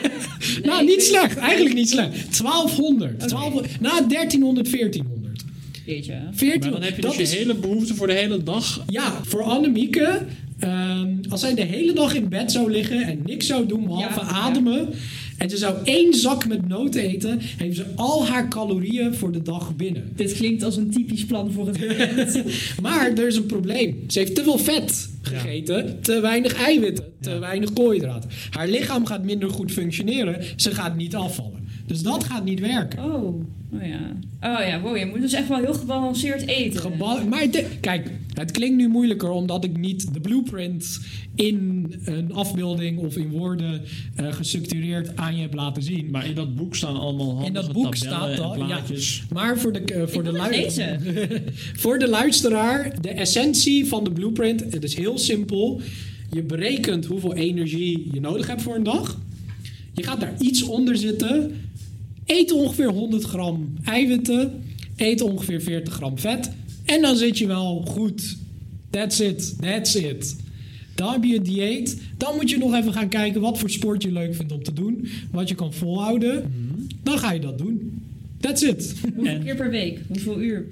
nou, 0.62 0.80
ik 0.82 0.88
niet 0.88 1.02
slecht. 1.02 1.36
Eigenlijk 1.36 1.74
niet 1.74 1.88
slecht. 1.90 2.38
1200. 2.38 3.18
1200 3.18 3.80
nou, 3.80 4.06
1300, 4.08 4.70
1400. 4.70 5.44
Jeetje. 5.86 6.14
14 6.32 6.60
Maar 6.60 6.70
dan 6.70 6.82
heb 6.82 6.96
je 6.96 7.02
dat 7.02 7.10
dus 7.10 7.20
je 7.20 7.26
is- 7.26 7.38
hele 7.38 7.54
behoefte 7.54 7.94
voor 7.94 8.06
de 8.06 8.12
hele 8.12 8.42
dag. 8.42 8.84
Ja, 8.88 9.20
voor 9.24 9.42
Annemieke. 9.42 10.22
Ehm, 10.58 11.08
als 11.28 11.40
zij 11.40 11.54
de 11.54 11.62
hele 11.62 11.92
dag 11.92 12.14
in 12.14 12.28
bed 12.28 12.52
zou 12.52 12.70
liggen 12.70 13.02
en 13.02 13.20
niks 13.24 13.46
zou 13.46 13.66
doen 13.66 13.84
behalve 13.84 14.20
Ja, 14.20 14.26
ademen. 14.26 14.88
En 15.38 15.50
ze 15.50 15.56
zou 15.56 15.76
één 15.84 16.14
zak 16.14 16.46
met 16.46 16.68
noten 16.68 17.00
eten, 17.00 17.38
heeft 17.40 17.76
ze 17.76 17.84
al 17.94 18.26
haar 18.26 18.48
calorieën 18.48 19.14
voor 19.14 19.32
de 19.32 19.42
dag 19.42 19.76
binnen. 19.76 20.12
Dit 20.14 20.32
klinkt 20.32 20.62
als 20.62 20.76
een 20.76 20.90
typisch 20.90 21.24
plan 21.24 21.52
voor 21.52 21.66
het 21.66 21.78
weekend. 21.86 22.42
Maar 22.82 23.10
er 23.10 23.26
is 23.26 23.36
een 23.36 23.46
probleem. 23.46 24.04
Ze 24.08 24.18
heeft 24.18 24.34
te 24.34 24.42
veel 24.42 24.58
vet 24.58 25.08
gegeten, 25.22 25.98
te 26.00 26.20
weinig 26.20 26.54
eiwitten, 26.54 27.04
te 27.20 27.38
weinig 27.38 27.72
koolhydraten. 27.72 28.30
Haar 28.50 28.68
lichaam 28.68 29.06
gaat 29.06 29.24
minder 29.24 29.50
goed 29.50 29.72
functioneren, 29.72 30.44
ze 30.56 30.70
gaat 30.70 30.96
niet 30.96 31.14
afvallen. 31.14 31.65
Dus 31.86 32.02
dat 32.02 32.24
gaat 32.24 32.44
niet 32.44 32.60
werken. 32.60 33.04
Oh, 33.04 33.24
oh 33.72 33.82
ja. 33.82 34.16
Oh 34.40 34.66
ja, 34.66 34.80
wow, 34.80 34.96
je 34.96 35.06
moet 35.06 35.20
dus 35.20 35.32
echt 35.32 35.48
wel 35.48 35.58
heel 35.58 35.74
gebalanceerd 35.74 36.46
eten. 36.46 36.80
Geba- 36.80 37.24
maar 37.24 37.40
het- 37.40 37.66
kijk, 37.80 38.10
het 38.32 38.50
klinkt 38.50 38.76
nu 38.76 38.88
moeilijker 38.88 39.30
omdat 39.30 39.64
ik 39.64 39.76
niet 39.78 40.14
de 40.14 40.20
blueprint 40.20 41.00
in 41.34 41.86
een 42.04 42.32
afbeelding 42.32 42.98
of 42.98 43.16
in 43.16 43.30
woorden 43.30 43.82
eh, 44.14 44.32
gestructureerd 44.32 45.16
aan 45.16 45.34
je 45.36 45.42
heb 45.42 45.54
laten 45.54 45.82
zien. 45.82 46.10
Maar 46.10 46.26
in 46.26 46.34
dat 46.34 46.54
boek 46.56 46.74
staan 46.76 46.96
allemaal 46.96 47.26
handige 47.26 47.46
In 47.46 47.52
dat 47.52 47.72
boek 47.72 47.94
staat 47.94 48.36
dat. 48.36 48.56
Ja. 48.56 48.64
plaatjes. 48.66 49.24
Maar 49.32 49.58
voor 49.58 49.72
de, 49.72 49.78
eh, 49.80 50.06
voor, 50.06 50.24
de 50.24 50.30
wil 50.32 50.42
het 50.42 50.50
lui- 50.50 50.62
lezen. 50.62 51.00
voor 51.82 51.98
de 51.98 52.08
luisteraar, 52.08 53.00
de 53.00 53.08
essentie 53.10 53.86
van 53.86 54.04
de 54.04 54.10
blueprint, 54.12 54.60
het 54.72 54.84
is 54.84 54.94
heel 54.96 55.18
simpel. 55.18 55.80
Je 56.32 56.42
berekent 56.42 57.04
hoeveel 57.06 57.34
energie 57.34 58.08
je 58.12 58.20
nodig 58.20 58.46
hebt 58.46 58.62
voor 58.62 58.74
een 58.74 58.82
dag. 58.82 59.18
Je 59.94 60.02
gaat 60.02 60.20
daar 60.20 60.34
iets 60.38 60.62
onder 60.62 60.96
zitten. 60.96 61.50
Eet 62.26 62.52
ongeveer 62.52 62.88
100 62.90 63.24
gram 63.24 63.72
eiwitten. 63.84 64.62
Eet 64.96 65.20
ongeveer 65.20 65.60
40 65.62 65.94
gram 65.94 66.18
vet. 66.18 66.50
En 66.84 67.02
dan 67.02 67.16
zit 67.16 67.38
je 67.38 67.46
wel 67.46 67.82
goed. 67.88 68.36
That's 68.90 69.20
it. 69.20 69.56
That's 69.60 69.94
it. 69.94 70.36
Dan 70.94 71.12
heb 71.12 71.24
je 71.24 71.36
een 71.36 71.42
dieet. 71.42 72.00
Dan 72.16 72.34
moet 72.36 72.50
je 72.50 72.58
nog 72.58 72.74
even 72.74 72.92
gaan 72.92 73.08
kijken 73.08 73.40
wat 73.40 73.58
voor 73.58 73.70
sport 73.70 74.02
je 74.02 74.12
leuk 74.12 74.34
vindt 74.34 74.52
om 74.52 74.62
te 74.62 74.72
doen. 74.72 75.08
Wat 75.30 75.48
je 75.48 75.54
kan 75.54 75.72
volhouden. 75.72 76.52
Dan 77.02 77.18
ga 77.18 77.32
je 77.32 77.40
dat 77.40 77.58
doen. 77.58 78.02
That's 78.40 78.62
it. 78.62 78.94
Hoeveel 79.14 79.24
En- 79.34 79.44
keer 79.44 79.56
per 79.56 79.70
week? 79.70 80.00
Hoeveel 80.08 80.40
uur? 80.40 80.66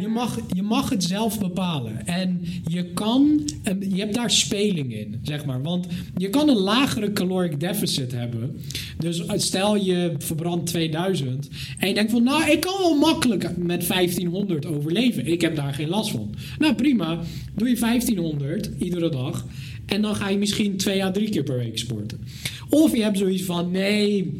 Je 0.00 0.08
mag, 0.08 0.38
je 0.54 0.62
mag 0.62 0.90
het 0.90 1.04
zelf 1.04 1.38
bepalen. 1.38 2.06
En 2.06 2.40
je 2.68 2.84
kan, 2.84 3.48
je 3.80 3.98
hebt 3.98 4.14
daar 4.14 4.30
speling 4.30 4.94
in, 4.94 5.20
zeg 5.22 5.44
maar. 5.44 5.62
Want 5.62 5.86
je 6.16 6.30
kan 6.30 6.48
een 6.48 6.58
lagere 6.58 7.12
caloric 7.12 7.60
deficit 7.60 8.12
hebben. 8.12 8.60
Dus 8.98 9.22
stel 9.34 9.76
je 9.76 10.14
verbrandt 10.18 10.66
2000 10.66 11.48
en 11.78 11.88
je 11.88 11.94
denkt 11.94 12.10
van, 12.10 12.22
nou, 12.22 12.50
ik 12.50 12.60
kan 12.60 12.78
wel 12.78 12.98
makkelijk 12.98 13.56
met 13.56 13.88
1500 13.88 14.66
overleven. 14.66 15.26
Ik 15.26 15.40
heb 15.40 15.56
daar 15.56 15.74
geen 15.74 15.88
last 15.88 16.10
van. 16.10 16.34
Nou, 16.58 16.74
prima. 16.74 17.20
Doe 17.54 17.68
je 17.68 17.78
1500 17.78 18.70
iedere 18.78 19.08
dag. 19.08 19.46
En 19.86 20.02
dan 20.02 20.14
ga 20.14 20.28
je 20.28 20.38
misschien 20.38 20.76
twee 20.76 21.04
à 21.04 21.10
drie 21.10 21.28
keer 21.28 21.42
per 21.42 21.58
week 21.58 21.78
sporten. 21.78 22.20
Of 22.68 22.96
je 22.96 23.02
hebt 23.02 23.18
zoiets 23.18 23.42
van, 23.42 23.70
nee, 23.70 24.32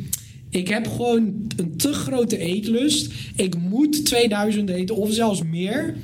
ik 0.50 0.68
heb 0.68 0.86
gewoon 0.86 1.46
een 1.56 1.76
te 1.76 1.92
grote 1.92 2.38
eetlust. 2.38 3.12
Ik 3.36 3.56
moet 3.58 4.04
2000 4.06 4.68
eten 4.70 4.96
of 4.96 5.12
zelfs 5.12 5.42
meer. 5.42 5.96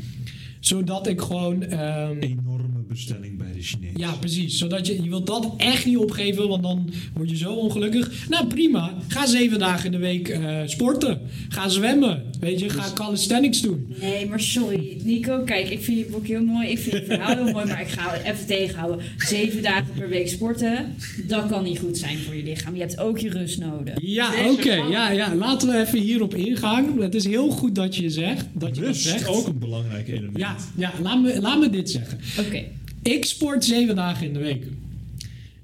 Zodat 0.60 1.06
ik 1.06 1.20
gewoon... 1.20 1.62
ehm, 1.62 2.18
Enorme 2.18 2.82
bestelling 2.88 3.33
Chinees. 3.64 3.90
ja, 3.96 4.12
precies. 4.12 4.58
Zodat 4.58 4.86
je, 4.86 5.02
je 5.02 5.08
wilt 5.08 5.26
dat 5.26 5.54
echt 5.56 5.86
niet 5.86 5.96
opgeven, 5.96 6.48
want 6.48 6.62
dan 6.62 6.90
word 7.14 7.30
je 7.30 7.36
zo 7.36 7.52
ongelukkig. 7.52 8.28
Nou, 8.28 8.46
prima. 8.46 8.94
Ga 9.08 9.26
zeven 9.26 9.58
dagen 9.58 9.84
in 9.84 9.92
de 9.92 9.98
week 9.98 10.28
eh, 10.28 10.60
sporten. 10.66 11.20
Ga 11.48 11.68
zwemmen. 11.68 12.22
Weet 12.40 12.60
je, 12.60 12.68
ga 12.68 12.92
calisthenics 12.94 13.60
doen. 13.60 13.94
Nee, 14.00 14.26
maar 14.26 14.40
sorry. 14.40 14.96
Nico, 15.04 15.42
kijk, 15.44 15.68
ik 15.70 15.82
vind 15.82 15.98
je 15.98 16.04
boek 16.04 16.26
heel 16.26 16.42
mooi. 16.44 16.68
Ik 16.68 16.78
vind 16.78 16.96
je 16.96 17.04
verhaal 17.04 17.34
heel 17.44 17.52
mooi, 17.52 17.66
maar 17.66 17.80
ik 17.80 17.88
ga 17.88 18.10
het 18.10 18.22
even 18.34 18.46
tegenhouden. 18.46 19.04
Zeven 19.18 19.62
dagen 19.62 19.86
per 19.98 20.08
week 20.08 20.28
sporten, 20.28 20.94
dat 21.26 21.46
kan 21.46 21.64
niet 21.64 21.78
goed 21.78 21.98
zijn 21.98 22.18
voor 22.18 22.34
je 22.34 22.42
lichaam. 22.42 22.74
Je 22.74 22.80
hebt 22.80 22.98
ook 22.98 23.18
je 23.18 23.30
rust 23.30 23.58
nodig. 23.58 23.94
Ja, 24.00 24.50
oké. 24.50 24.74
Ja, 24.74 25.10
ja. 25.10 25.34
Laten 25.34 25.68
we 25.68 25.78
even 25.80 25.98
hierop 25.98 26.34
ingaan. 26.34 27.00
Het 27.00 27.14
is 27.14 27.24
heel 27.24 27.48
goed 27.50 27.74
dat 27.74 27.96
je 27.96 28.10
zegt. 28.10 28.46
Dat 28.52 28.74
je 28.74 28.80
dat 28.80 28.90
Rust 28.90 29.02
zegt. 29.02 29.26
ook 29.28 29.46
een 29.46 29.58
belangrijk 29.58 30.08
element. 30.08 30.38
Ja, 30.38 30.56
ja 30.76 30.92
laat, 31.02 31.22
me, 31.22 31.40
laat 31.40 31.60
me 31.60 31.70
dit 31.70 31.90
zeggen. 31.90 32.18
Oké. 32.38 32.62
Ik 33.04 33.24
sport 33.24 33.64
zeven 33.64 33.96
dagen 33.96 34.26
in 34.26 34.32
de 34.32 34.38
week. 34.38 34.64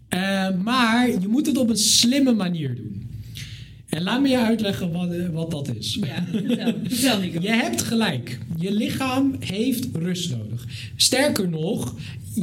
Eh, 0.09 0.49
maar 0.63 1.09
je 1.11 1.29
moet 1.29 1.47
het 1.47 1.57
op 1.57 1.69
een 1.71 1.77
slimme 1.77 2.33
manier 2.33 2.75
doen. 2.75 3.09
En 3.89 4.03
laat 4.03 4.21
me 4.23 4.29
je 4.29 4.39
uitleggen 4.39 4.93
wat, 4.93 5.13
eh, 5.13 5.29
wat 5.29 5.51
dat 5.51 5.75
is. 5.79 5.99
Ja, 6.01 6.25
vertel, 6.31 6.75
vertel 6.85 7.19
Nico. 7.21 7.41
Je 7.49 7.49
hebt 7.49 7.83
gelijk. 7.83 8.39
Je 8.59 8.73
lichaam 8.73 9.37
heeft 9.39 9.89
rust 9.93 10.31
nodig. 10.31 10.67
Sterker 10.97 11.49
nog, 11.49 11.95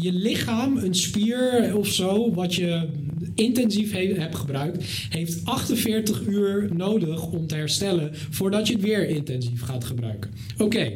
je 0.01 0.13
lichaam, 0.13 0.77
een 0.77 0.95
spier 0.95 1.71
of 1.77 1.87
zo, 1.87 2.33
wat 2.33 2.55
je 2.55 2.87
intensief 3.35 3.91
he- 3.91 4.13
hebt 4.17 4.35
gebruikt, 4.35 4.83
heeft 5.09 5.39
48 5.45 6.21
uur 6.27 6.69
nodig 6.75 7.25
om 7.27 7.47
te 7.47 7.55
herstellen 7.55 8.11
voordat 8.29 8.67
je 8.67 8.73
het 8.73 8.81
weer 8.83 9.07
intensief 9.09 9.61
gaat 9.61 9.83
gebruiken. 9.85 10.31
Oké. 10.57 10.91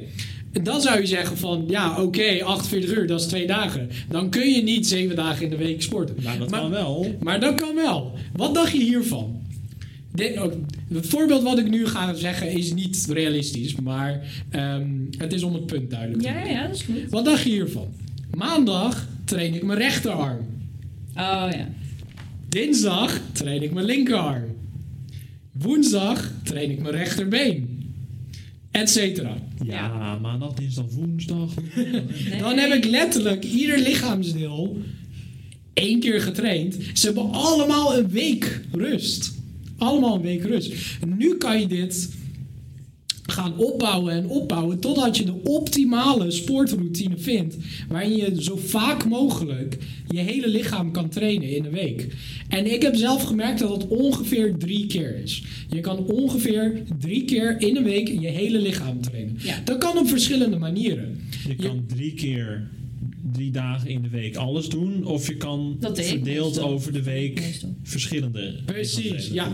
Dan 0.63 0.81
zou 0.81 0.99
je 0.99 1.05
zeggen 1.05 1.37
van, 1.37 1.63
ja 1.67 2.01
oké, 2.01 2.43
48 2.43 2.91
uur, 2.97 3.07
dat 3.07 3.19
is 3.19 3.25
twee 3.27 3.47
dagen. 3.47 3.89
Dan 4.09 4.29
kun 4.29 4.49
je 4.49 4.61
niet 4.63 4.87
zeven 4.87 5.15
dagen 5.15 5.43
in 5.43 5.49
de 5.49 5.57
week 5.57 5.81
sporten. 5.81 6.15
Nou, 6.23 6.39
dat 6.39 6.49
Maar- 6.49 6.59
kan 6.59 6.69
wel. 6.69 7.15
maar 7.19 7.39
dat 7.39 7.55
kan 7.55 7.75
wel. 7.75 8.13
Wat 8.35 8.53
dacht 8.53 8.71
je 8.71 8.83
hiervan? 8.83 9.39
Het 10.93 11.07
voorbeeld 11.07 11.43
wat 11.43 11.57
ik 11.59 11.69
nu 11.69 11.87
ga 11.87 12.13
zeggen 12.13 12.51
is 12.51 12.73
niet 12.73 13.05
realistisch, 13.09 13.75
maar 13.75 14.21
ehm, 14.49 14.87
het 15.17 15.33
is 15.33 15.43
om 15.43 15.53
het 15.53 15.65
punt 15.65 15.89
duidelijk 15.89 16.21
te 16.21 16.27
Ja, 16.27 16.45
ja, 16.45 16.67
dat 16.67 16.75
is 16.75 16.81
goed. 16.81 17.09
Wat 17.09 17.25
dacht 17.25 17.43
je 17.43 17.49
hiervan? 17.49 17.87
Maandag 18.37 19.07
train 19.25 19.53
ik 19.53 19.63
mijn 19.63 19.79
rechterarm. 19.79 20.39
Oh 21.15 21.47
ja. 21.51 21.69
Dinsdag 22.49 23.19
train 23.31 23.63
ik 23.63 23.73
mijn 23.73 23.85
linkerarm. 23.85 24.43
Woensdag 25.51 26.31
train 26.43 26.71
ik 26.71 26.81
mijn 26.81 26.95
rechterbeen. 26.95 27.70
Etcetera. 28.71 29.37
Ja, 29.63 30.17
maandag, 30.21 30.53
dinsdag, 30.53 30.85
woensdag. 30.89 31.49
Nee. 31.75 32.39
Dan 32.39 32.57
heb 32.57 32.73
ik 32.73 32.85
letterlijk 32.85 33.43
ieder 33.43 33.79
lichaamsdeel 33.79 34.77
één 35.73 35.99
keer 35.99 36.21
getraind. 36.21 36.77
Ze 36.93 37.05
hebben 37.05 37.31
allemaal 37.31 37.97
een 37.97 38.09
week 38.09 38.61
rust. 38.71 39.33
Allemaal 39.77 40.15
een 40.15 40.21
week 40.21 40.43
rust. 40.43 40.73
En 41.01 41.17
nu 41.17 41.37
kan 41.37 41.59
je 41.59 41.67
dit 41.67 42.09
gaan 43.25 43.57
opbouwen 43.57 44.13
en 44.13 44.27
opbouwen 44.27 44.79
totdat 44.79 45.17
je 45.17 45.25
de 45.25 45.43
optimale 45.43 46.31
sportroutine 46.31 47.17
vindt. 47.17 47.57
Waarin 47.89 48.15
je 48.15 48.43
zo 48.43 48.55
vaak 48.55 49.05
mogelijk 49.05 49.77
je 50.07 50.19
hele 50.19 50.49
lichaam 50.49 50.91
kan 50.91 51.09
trainen 51.09 51.55
in 51.55 51.65
een 51.65 51.71
week. 51.71 52.07
En 52.49 52.73
ik 52.73 52.81
heb 52.81 52.95
zelf 52.95 53.23
gemerkt 53.23 53.59
dat 53.59 53.69
het 53.69 53.87
ongeveer 53.87 54.57
drie 54.57 54.87
keer 54.87 55.23
is. 55.23 55.43
Je 55.69 55.79
kan 55.79 55.97
ongeveer 55.97 56.83
drie 56.99 57.25
keer 57.25 57.61
in 57.61 57.77
een 57.77 57.83
week 57.83 58.07
je 58.07 58.27
hele 58.27 58.59
lichaam 58.59 59.01
trainen. 59.01 59.37
Ja. 59.37 59.61
Dat 59.63 59.77
kan 59.77 59.97
op 59.97 60.07
verschillende 60.07 60.57
manieren. 60.57 61.19
Je 61.47 61.55
kan 61.55 61.85
drie 61.87 62.13
keer, 62.13 62.69
drie 63.33 63.51
dagen 63.51 63.89
in 63.89 64.01
de 64.01 64.09
week 64.09 64.35
alles 64.35 64.69
doen. 64.69 65.05
Of 65.05 65.27
je 65.27 65.35
kan 65.35 65.77
verdeeld 65.93 66.59
over 66.59 66.93
de 66.93 67.03
week 67.03 67.39
Meestal. 67.39 67.75
verschillende 67.83 68.61
Precies, 68.65 69.27
ja. 69.27 69.51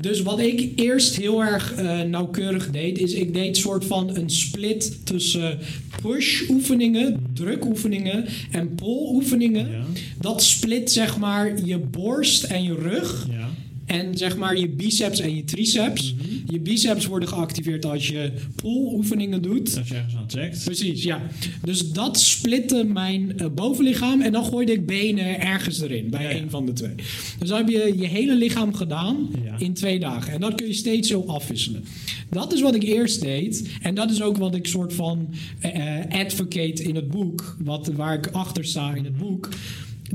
Dus 0.00 0.22
wat 0.22 0.40
ik 0.40 0.72
eerst 0.80 1.16
heel 1.16 1.44
erg 1.44 1.74
eh, 1.74 2.00
nauwkeurig 2.00 2.70
deed, 2.70 2.98
is 2.98 3.12
ik 3.12 3.34
deed 3.34 3.56
soort 3.56 3.84
van 3.84 4.16
een 4.16 4.30
split 4.30 5.06
tussen 5.06 5.58
push-oefeningen, 6.02 7.26
drukoefeningen 7.34 8.24
en 8.50 8.74
pull-oefeningen. 8.74 9.70
Ja. 9.70 9.84
Dat 10.20 10.42
split 10.42 10.90
zeg 10.90 11.18
maar 11.18 11.64
je 11.64 11.78
borst 11.78 12.44
en 12.44 12.62
je 12.62 12.74
rug. 12.74 13.26
Ja. 13.30 13.48
En 13.88 14.16
zeg 14.16 14.36
maar 14.36 14.58
je 14.58 14.68
biceps 14.68 15.20
en 15.20 15.36
je 15.36 15.44
triceps. 15.44 16.14
Je 16.50 16.60
biceps 16.60 17.06
worden 17.06 17.28
geactiveerd 17.28 17.84
als 17.84 18.08
je 18.08 18.32
pull-oefeningen 18.56 19.42
doet. 19.42 19.78
Als 19.78 19.88
je 19.88 19.94
ergens 19.94 20.16
aan 20.16 20.26
trekt. 20.26 20.64
Precies, 20.64 21.02
ja. 21.02 21.22
Dus 21.64 21.92
dat 21.92 22.20
splitte 22.20 22.84
mijn 22.84 23.38
eh, 23.38 23.46
bovenlichaam 23.54 24.20
en 24.20 24.32
dan 24.32 24.44
gooide 24.44 24.72
ik 24.72 24.86
benen 24.86 25.40
ergens 25.40 25.80
erin, 25.80 26.10
bij 26.10 26.22
Ja, 26.22 26.30
ja. 26.30 26.36
een 26.36 26.50
van 26.50 26.66
de 26.66 26.72
twee. 26.72 26.94
Dus 27.38 27.48
dan 27.48 27.58
heb 27.58 27.68
je 27.68 27.94
je 27.98 28.06
hele 28.06 28.34
lichaam 28.34 28.74
gedaan 28.74 29.28
Ja. 29.44 29.58
in 29.58 29.72
twee 29.74 29.98
dagen. 29.98 30.32
En 30.32 30.40
dat 30.40 30.54
kun 30.54 30.66
je 30.66 30.72
steeds 30.72 31.08
zo 31.08 31.24
afwisselen. 31.26 31.84
Dat 32.30 32.52
is 32.52 32.60
wat 32.60 32.74
ik 32.74 32.82
eerst 32.82 33.20
deed. 33.20 33.68
En 33.82 33.94
dat 33.94 34.10
is 34.10 34.22
ook 34.22 34.36
wat 34.36 34.54
ik 34.54 34.66
soort 34.66 34.92
van 34.92 35.28
eh, 35.60 35.98
eh, 35.98 36.10
advocate 36.24 36.82
in 36.82 36.94
het 36.94 37.08
boek, 37.08 37.56
wat, 37.64 37.86
waar 37.86 38.14
ik 38.14 38.26
achter 38.26 38.64
sta 38.64 38.94
in 38.94 39.04
het 39.04 39.16
boek. 39.18 39.48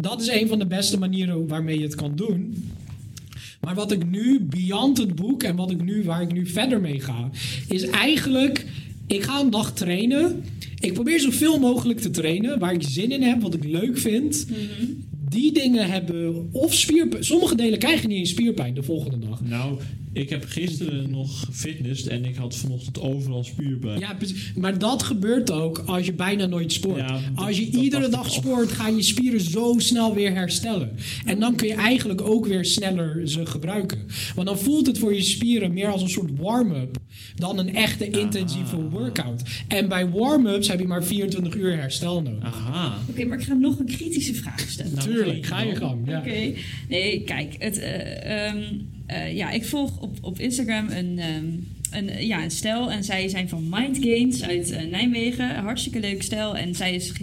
Dat 0.01 0.21
is 0.21 0.27
een 0.27 0.47
van 0.47 0.59
de 0.59 0.65
beste 0.67 0.99
manieren 0.99 1.47
waarmee 1.47 1.77
je 1.77 1.83
het 1.83 1.95
kan 1.95 2.15
doen. 2.15 2.55
Maar 3.63 3.75
wat 3.75 3.91
ik 3.91 4.09
nu, 4.09 4.39
beyond 4.39 4.97
het 4.97 5.15
boek 5.15 5.43
en 5.43 5.55
wat 5.55 5.71
ik 5.71 5.83
nu, 5.83 6.03
waar 6.03 6.21
ik 6.21 6.33
nu 6.33 6.47
verder 6.47 6.81
mee 6.81 6.99
ga, 6.99 7.29
is 7.67 7.83
eigenlijk, 7.83 8.65
ik 9.07 9.23
ga 9.23 9.39
een 9.39 9.49
dag 9.49 9.73
trainen. 9.73 10.43
Ik 10.79 10.93
probeer 10.93 11.19
zoveel 11.19 11.59
mogelijk 11.59 11.99
te 11.99 12.09
trainen, 12.09 12.59
waar 12.59 12.73
ik 12.73 12.83
zin 12.83 13.11
in 13.11 13.21
heb, 13.21 13.41
wat 13.41 13.53
ik 13.53 13.63
leuk 13.63 13.97
vind. 13.97 14.47
Die 15.29 15.53
dingen 15.53 15.89
hebben 15.89 16.49
of 16.51 16.73
spierpijn. 16.73 17.23
Sommige 17.23 17.55
delen 17.55 17.79
krijgen 17.79 18.09
niet 18.09 18.17
eens 18.17 18.29
spierpijn 18.29 18.73
de 18.73 18.83
volgende 18.83 19.19
dag. 19.19 19.41
Nou, 19.41 19.79
Ik 20.13 20.29
heb 20.29 20.45
gisteren 20.47 21.09
nog 21.09 21.45
fitness 21.51 22.07
en 22.07 22.25
ik 22.25 22.35
had 22.35 22.55
vanochtend 22.55 22.99
overal 22.99 23.43
spierpijn. 23.43 23.99
Ja, 23.99 24.13
precies. 24.13 24.53
maar 24.55 24.77
dat 24.77 25.03
gebeurt 25.03 25.51
ook 25.51 25.83
als 25.85 26.05
je 26.05 26.13
bijna 26.13 26.45
nooit 26.45 26.71
sport. 26.71 26.97
Ja, 26.97 27.19
als 27.35 27.57
je 27.57 27.69
iedere 27.69 28.09
dag 28.09 28.31
sport, 28.31 28.71
gaan 28.71 28.95
je 28.95 29.01
spieren 29.01 29.41
zo 29.41 29.75
snel 29.77 30.13
weer 30.13 30.33
herstellen. 30.33 30.91
En 31.25 31.39
dan 31.39 31.55
kun 31.55 31.67
je 31.67 31.73
eigenlijk 31.73 32.21
ook 32.21 32.45
weer 32.45 32.65
sneller 32.65 33.29
ze 33.29 33.45
gebruiken. 33.45 33.99
Want 34.35 34.47
dan 34.47 34.59
voelt 34.59 34.87
het 34.87 34.97
voor 34.97 35.13
je 35.13 35.21
spieren 35.21 35.73
meer 35.73 35.87
als 35.87 36.01
een 36.01 36.09
soort 36.09 36.31
warm-up 36.37 36.97
dan 37.35 37.57
een 37.57 37.75
echte 37.75 38.09
intensieve 38.09 38.89
workout. 38.89 39.41
En 39.67 39.87
bij 39.87 40.09
warm-ups 40.09 40.67
heb 40.67 40.79
je 40.79 40.87
maar 40.87 41.03
24 41.03 41.55
uur 41.55 41.77
herstel 41.77 42.21
nodig. 42.21 42.43
Aha. 42.43 42.97
Oké, 43.09 43.25
maar 43.25 43.39
ik 43.39 43.45
ga 43.45 43.53
nog 43.53 43.79
een 43.79 43.85
kritische 43.85 44.33
vraag 44.33 44.59
stellen. 44.59 44.95
Nou, 44.95 45.07
Tuurlijk, 45.07 45.45
ga 45.45 45.61
je 45.61 45.75
gang. 45.75 46.07
Ja. 46.07 46.19
Oké. 46.19 46.53
Nee, 46.89 47.23
kijk. 47.23 47.55
Het, 47.59 47.79
eh, 47.79 48.47
ehm, 48.47 48.57
eh, 48.57 48.63
ja, 49.33 49.49
ik 49.51 49.65
volg 49.65 50.01
op, 50.01 50.17
op 50.21 50.39
Instagram 50.39 50.89
een, 50.89 51.19
ehm, 51.19 51.45
een, 51.95 52.25
ja, 52.25 52.43
een 52.43 52.51
stel. 52.51 52.91
En 52.91 53.03
zij 53.03 53.27
zijn 53.27 53.49
van 53.49 53.69
Mind 53.69 53.97
Gains 54.01 54.43
uit 54.43 54.71
eh, 54.71 54.85
Nijmegen. 54.85 55.55
Hartstikke 55.55 55.99
leuk 55.99 56.23
stel. 56.23 56.57
En 56.57 56.75
zij 56.75 56.95
is. 56.95 57.11
Wat 57.11 57.17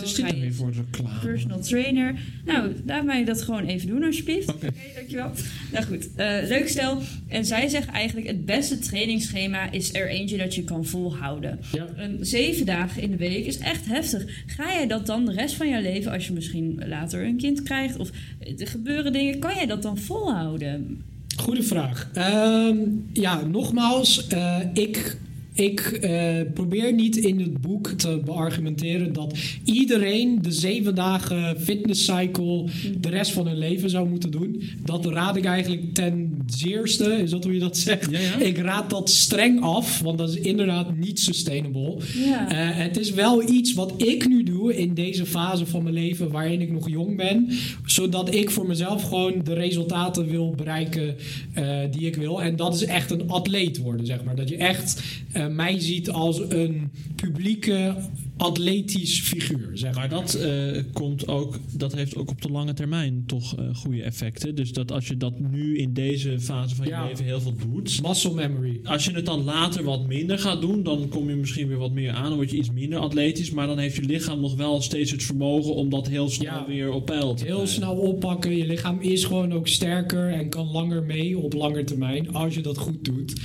dit 0.00 0.16
weer 0.16 0.44
is 0.44 0.56
voor 0.56 0.72
reclame? 0.72 1.18
personal 1.20 1.60
trainer. 1.60 2.14
Nou, 2.44 2.72
laat 2.86 3.04
mij 3.04 3.24
dat 3.24 3.42
gewoon 3.42 3.64
even 3.64 3.88
doen 3.88 4.04
alsjeblieft. 4.04 4.48
Oké. 4.48 4.66
Oké, 4.66 4.74
dankjewel. 4.94 5.30
Nou 5.72 5.84
goed, 5.84 6.08
eh, 6.16 6.36
leuk 6.48 6.68
stel. 6.68 7.02
En 7.28 7.44
zij 7.44 7.68
zegt 7.68 7.88
eigenlijk 7.88 8.26
het 8.26 8.44
beste 8.44 8.78
trainingsschema 8.78 9.70
is 9.70 9.94
er 9.94 10.08
eentje 10.08 10.36
dat 10.36 10.54
je 10.54 10.64
kan 10.64 10.84
volhouden. 10.84 11.58
Ja. 11.72 11.88
Een 11.96 12.18
zeven 12.20 12.66
dagen 12.66 13.02
in 13.02 13.10
de 13.10 13.16
week 13.16 13.46
is 13.46 13.58
echt 13.58 13.86
heftig. 13.86 14.44
Ga 14.46 14.72
jij 14.72 14.86
dat 14.86 15.06
dan 15.06 15.26
de 15.26 15.32
rest 15.32 15.54
van 15.54 15.68
jouw 15.68 15.82
leven, 15.82 16.12
als 16.12 16.26
je 16.26 16.32
misschien 16.32 16.82
later 16.86 17.24
een 17.24 17.36
kind 17.36 17.62
krijgt 17.62 17.96
of 17.96 18.10
er 18.58 18.66
gebeuren 18.66 19.12
dingen, 19.12 19.38
kan 19.38 19.54
jij 19.54 19.66
dat 19.66 19.82
dan 19.82 19.98
volhouden? 19.98 21.04
Goede 21.40 21.62
vraag. 21.62 22.08
Ehm, 22.12 22.76
ja, 23.12 23.40
nogmaals, 23.46 24.26
eh, 24.26 24.56
ik, 24.72 25.16
ik 25.54 25.80
eh, 25.80 26.40
probeer 26.54 26.92
niet 26.92 27.16
in 27.16 27.40
het 27.40 27.60
boek 27.60 27.88
te 27.88 28.20
beargumenteren 28.24 29.12
dat 29.12 29.38
iedereen 29.64 30.42
de 30.42 30.52
zeven 30.52 30.94
dagen 30.94 31.60
fitness 31.60 32.04
cycle 32.04 32.64
de 33.00 33.08
rest 33.08 33.32
van 33.32 33.46
hun 33.46 33.58
leven 33.58 33.90
zou 33.90 34.08
moeten 34.08 34.30
doen. 34.30 34.62
Dat 34.84 35.06
raad 35.06 35.36
ik 35.36 35.44
eigenlijk 35.44 35.94
ten 35.94 36.42
zeerste, 36.46 37.12
is 37.12 37.30
dat 37.30 37.44
hoe 37.44 37.52
je 37.52 37.58
dat 37.58 37.76
zegt? 37.76 38.10
Ja, 38.10 38.18
ja. 38.18 38.38
Ik 38.38 38.58
raad 38.58 38.90
dat 38.90 39.10
streng 39.10 39.60
af, 39.62 40.00
want 40.00 40.18
dat 40.18 40.28
is 40.28 40.36
inderdaad 40.36 40.96
niet 40.96 41.20
sustainable. 41.20 41.96
Ja. 42.14 42.50
Eh, 42.50 42.82
het 42.82 42.98
is 42.98 43.10
wel 43.10 43.48
iets 43.50 43.74
wat 43.74 43.94
ik 43.96 44.28
nu 44.28 44.42
doe 44.42 44.76
in 44.76 44.94
deze 44.94 45.26
fase 45.26 45.66
van 45.66 45.82
mijn 45.82 45.94
leven 45.94 46.30
waarin 46.30 46.60
ik 46.60 46.72
nog 46.72 46.88
jong 46.88 47.16
ben. 47.16 47.48
Zodat 47.84 48.34
ik 48.34 48.50
voor 48.50 48.66
mezelf 48.66 49.02
gewoon 49.02 49.34
de 49.44 49.54
resultaten 49.54 50.28
wil 50.28 50.50
bereiken 50.50 51.16
eh, 51.52 51.78
die 51.90 52.06
ik 52.06 52.16
wil. 52.16 52.42
En 52.42 52.56
dat 52.56 52.74
is 52.74 52.84
echt 52.84 53.10
een 53.10 53.28
atleet 53.28 53.78
worden, 53.78 54.06
zeg 54.06 54.24
maar. 54.24 54.36
Dat 54.36 54.48
je 54.48 54.56
echt 54.56 55.02
mij 55.48 55.80
ziet 55.80 56.10
als 56.10 56.40
een 56.48 56.90
publieke 57.16 57.94
atletisch 58.40 59.20
figuur, 59.20 59.70
zeg 59.74 59.94
maar. 59.94 59.98
Maar 60.00 60.08
dat, 60.08 60.34
eh, 60.34 60.82
komt 60.92 61.28
ook, 61.28 61.58
dat 61.72 61.94
heeft 61.94 62.16
ook 62.16 62.30
op 62.30 62.42
de 62.42 62.48
lange 62.50 62.72
termijn 62.74 63.22
toch 63.26 63.56
eh, 63.58 63.74
goede 63.74 64.02
effecten. 64.02 64.54
Dus 64.54 64.72
dat 64.72 64.92
als 64.92 65.08
je 65.08 65.16
dat 65.16 65.40
nu 65.40 65.76
in 65.78 65.92
deze 65.92 66.40
fase 66.40 66.74
van 66.74 66.86
je 66.86 67.04
leven 67.08 67.24
heel 67.24 67.40
veel 67.40 67.54
doet. 67.70 68.02
Muscle 68.02 68.34
memory. 68.34 68.80
Als 68.84 69.04
je 69.04 69.12
het 69.12 69.26
dan 69.26 69.42
later 69.44 69.84
wat 69.84 70.06
minder 70.06 70.38
gaat 70.38 70.60
doen, 70.60 70.82
dan 70.82 71.08
kom 71.08 71.28
je 71.28 71.34
misschien 71.36 71.68
weer 71.68 71.76
wat 71.78 71.92
meer 71.92 72.12
aan. 72.12 72.24
Dan 72.24 72.34
word 72.34 72.50
je 72.50 72.56
iets 72.56 72.70
minder 72.70 72.98
atletisch. 72.98 73.50
Maar 73.50 73.66
dan 73.66 73.78
heeft 73.78 73.96
je 73.96 74.02
lichaam 74.02 74.40
nog 74.40 74.56
wel 74.56 74.80
steeds 74.82 75.10
het 75.10 75.22
vermogen 75.22 75.74
om 75.74 75.88
dat 75.90 76.08
heel 76.08 76.28
snel 76.28 76.52
Ja. 76.54 76.66
weer 76.66 76.92
op 76.92 77.06
peil 77.06 77.34
te 77.34 77.44
Heel 77.44 77.54
krijgen. 77.54 77.74
snel 77.74 77.94
oppakken. 77.96 78.56
Je 78.56 78.66
lichaam 78.66 79.00
is 79.00 79.24
gewoon 79.24 79.52
ook 79.52 79.68
sterker 79.68 80.32
en 80.32 80.48
kan 80.48 80.66
langer 80.70 81.02
mee 81.02 81.38
op 81.38 81.52
lange 81.52 81.84
termijn 81.84 82.32
als 82.34 82.54
je 82.54 82.60
dat 82.60 82.78
goed 82.78 83.04
doet. 83.04 83.30
Ik 83.30 83.38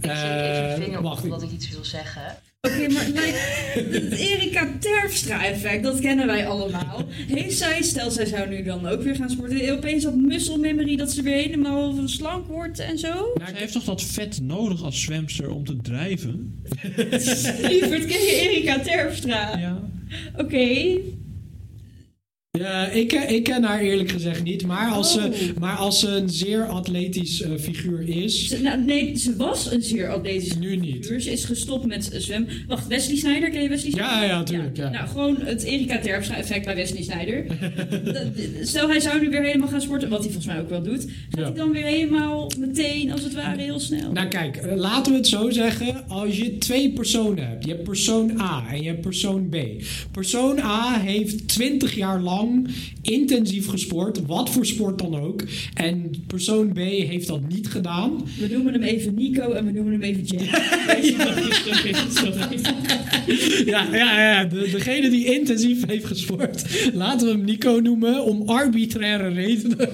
zie 0.00 0.10
Eh, 0.10 0.58
even 0.58 0.68
je 0.78 0.84
vinger 0.84 1.02
wacht, 1.02 1.18
op 1.18 1.26
ik- 1.26 1.32
omdat 1.32 1.48
ik 1.48 1.54
iets 1.54 1.70
wil 1.70 1.84
zeggen. 1.84 2.22
Oké, 2.68 2.88
maar 2.88 3.06
like, 3.06 3.38
het 3.90 4.12
Erika 4.12 4.68
Terpstra-effect, 4.78 5.82
dat 5.82 6.00
kennen 6.00 6.26
wij 6.26 6.46
allemaal. 6.46 7.04
Heeft 7.08 7.58
zij, 7.58 7.82
stel 7.82 8.10
zij 8.10 8.26
zou 8.26 8.48
nu 8.48 8.62
dan 8.62 8.86
ook 8.86 9.02
weer 9.02 9.16
gaan 9.16 9.30
sporten, 9.30 9.72
opeens 9.72 10.02
dat 10.02 10.14
muscle 10.14 10.58
memory 10.58 10.96
dat 10.96 11.12
ze 11.12 11.22
weer 11.22 11.36
helemaal 11.36 12.08
slank 12.08 12.46
wordt 12.46 12.78
en 12.78 12.98
zo? 12.98 13.32
Ze 13.46 13.52
heeft 13.54 13.72
toch 13.72 13.84
dat 13.84 14.02
vet 14.02 14.40
nodig 14.42 14.82
als 14.82 15.02
zwemster 15.02 15.50
om 15.50 15.64
te 15.64 15.76
drijven? 15.76 16.62
Lieverd, 17.68 18.06
ken 18.06 18.22
je 18.22 18.38
Erika 18.40 18.80
Terpstra? 18.80 19.58
Ja. 19.58 19.82
Oké. 20.36 20.98
Ja, 22.58 22.86
ik, 22.88 23.08
ken- 23.08 23.28
ik 23.34 23.42
ken 23.42 23.62
haar 23.64 23.80
eerlijk 23.80 24.10
gezegd 24.10 24.42
niet. 24.44 24.66
Maar 24.66 24.90
als, 24.90 25.16
Oh. 25.16 25.22
ze, 25.32 25.52
maar 25.60 25.76
als 25.76 26.00
ze 26.00 26.08
een 26.08 26.28
zeer 26.30 26.66
atletisch 26.66 27.42
eh, 27.42 27.50
figuur 27.60 28.08
is, 28.08 28.48
Ze, 28.48 28.60
nou, 28.62 28.84
nee, 28.84 29.16
ze 29.18 29.36
was 29.36 29.70
een 29.72 29.82
zeer 29.82 30.08
atletische 30.08 30.58
nu 30.58 30.76
niet. 30.76 30.96
figuur. 30.96 31.20
Ze 31.20 31.30
is 31.32 31.44
gestopt 31.44 31.86
met 31.86 32.10
zwemmen. 32.18 32.48
Wacht, 32.68 32.86
Wesley 32.86 33.16
Snyder, 33.16 33.50
ken 33.50 33.62
je 33.62 33.68
Wesley 33.68 33.90
Snyder? 33.90 34.10
Ja, 34.10 34.24
ja, 34.24 34.42
tuurlijk. 34.42 34.76
Ja. 34.76 34.90
Nou, 34.90 35.08
gewoon 35.08 35.36
het 35.40 35.62
Erika 35.62 35.98
Terpstra 35.98 36.36
effect 36.36 36.64
bij 36.64 36.74
Wesley 36.74 37.02
Snyder. 37.02 37.44
Stel, 38.66 38.88
hij 38.88 39.00
zou 39.00 39.20
nu 39.20 39.30
weer 39.30 39.42
helemaal 39.42 39.68
gaan 39.68 39.80
sporten, 39.80 40.08
wat 40.08 40.18
hij 40.24 40.32
volgens 40.32 40.52
mij 40.54 40.60
ook 40.62 40.68
wel 40.68 40.82
doet. 40.82 41.02
Gaat 41.02 41.10
Ja. 41.38 41.42
hij 41.42 41.52
dan 41.54 41.70
weer 41.72 41.84
helemaal 41.84 42.50
meteen, 42.58 43.12
als 43.12 43.22
het 43.22 43.34
ware, 43.34 43.60
heel 43.62 43.80
snel? 43.80 44.12
Nou 44.12 44.28
kijk, 44.28 44.56
eh, 44.56 44.76
laten 44.76 45.12
we 45.12 45.18
het 45.18 45.26
zo 45.28 45.50
zeggen. 45.50 46.08
Als 46.08 46.38
je 46.38 46.58
twee 46.58 46.92
personen 46.92 47.48
hebt. 47.48 47.64
Je 47.64 47.70
hebt 47.70 47.82
persoon 47.84 48.40
A 48.40 48.64
en 48.70 48.82
je 48.82 48.88
hebt 48.88 49.00
persoon 49.00 49.48
B. 49.48 49.56
Persoon 50.10 50.58
A 50.58 51.00
heeft 51.00 51.48
20 51.48 51.94
jaar 51.94 52.20
lang 52.20 52.40
intensief 53.02 53.66
gesport. 53.66 54.26
Wat 54.26 54.50
voor 54.50 54.66
sport 54.66 54.98
dan 54.98 55.20
ook. 55.20 55.42
En 55.74 56.10
persoon 56.26 56.72
B 56.72 56.76
heeft 56.78 57.26
dat 57.26 57.48
niet 57.48 57.68
gedaan. 57.68 58.24
We 58.38 58.48
noemen 58.52 58.72
hem 58.72 58.82
even 58.82 59.14
Nico 59.14 59.52
en 59.52 59.66
we 59.66 59.72
noemen 59.72 59.92
hem 59.92 60.02
even 60.02 60.24
Jack. 60.24 60.40
Ja, 63.66 63.86
ja, 63.92 64.20
ja. 64.32 64.44
De, 64.44 64.68
degene 64.70 65.10
die 65.10 65.24
intensief 65.24 65.86
heeft 65.86 66.04
gesport. 66.04 66.64
Laten 66.94 67.26
we 67.26 67.32
hem 67.32 67.44
Nico 67.44 67.80
noemen. 67.82 68.24
Om 68.24 68.42
arbitraire 68.48 69.28
redenen. 69.28 69.88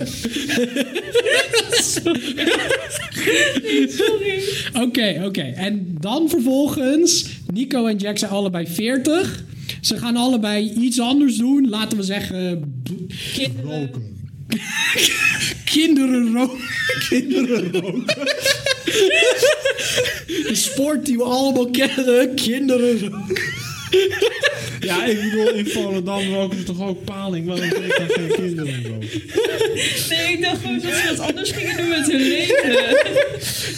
Sorry. 3.88 4.42
Oké, 4.82 5.22
oké. 5.24 5.40
En 5.40 5.96
dan 6.01 6.28
vervolgens, 6.28 7.26
Nico 7.53 7.86
en 7.86 7.96
Jack 7.96 8.18
zijn 8.18 8.30
allebei 8.30 8.66
40. 8.66 9.44
Ze 9.81 9.99
gaan 9.99 10.16
allebei 10.16 10.72
iets 10.72 11.01
anders 11.01 11.37
doen. 11.37 11.68
Laten 11.68 11.99
we 11.99 12.05
zeggen, 12.05 12.83
Kinderen. 13.33 13.91
kinderen 15.64 16.33
roken. 16.33 16.59
kinderen 17.09 17.72
roken. 17.72 18.05
De 20.49 20.55
sport 20.68 21.07
die 21.07 21.16
we 21.16 21.22
allemaal 21.22 21.70
kennen, 21.70 22.35
kinderen 22.35 23.01
roken. 23.01 23.66
Ja, 24.80 25.05
ik 25.05 25.20
bedoel, 25.22 25.53
in 25.53 25.66
Volendam 25.66 26.32
roken 26.34 26.59
ze 26.59 26.64
toch 26.64 26.80
ook 26.82 27.05
paling? 27.05 27.47
Waarom 27.47 27.68
ben 27.68 27.84
ik 27.84 27.97
dan 27.99 28.09
geen 28.09 28.32
kinderen 28.32 28.82
roken? 28.86 29.09
Nee, 30.09 30.32
ik 30.32 30.39
dacht 30.43 30.61
gewoon 30.61 30.80
dat 30.80 30.93
ze 30.95 31.14
wat 31.16 31.20
anders 31.20 31.51
gingen 31.51 31.76
doen 31.76 31.89
met 31.89 32.11
hun 32.11 32.20
leven. 32.20 32.97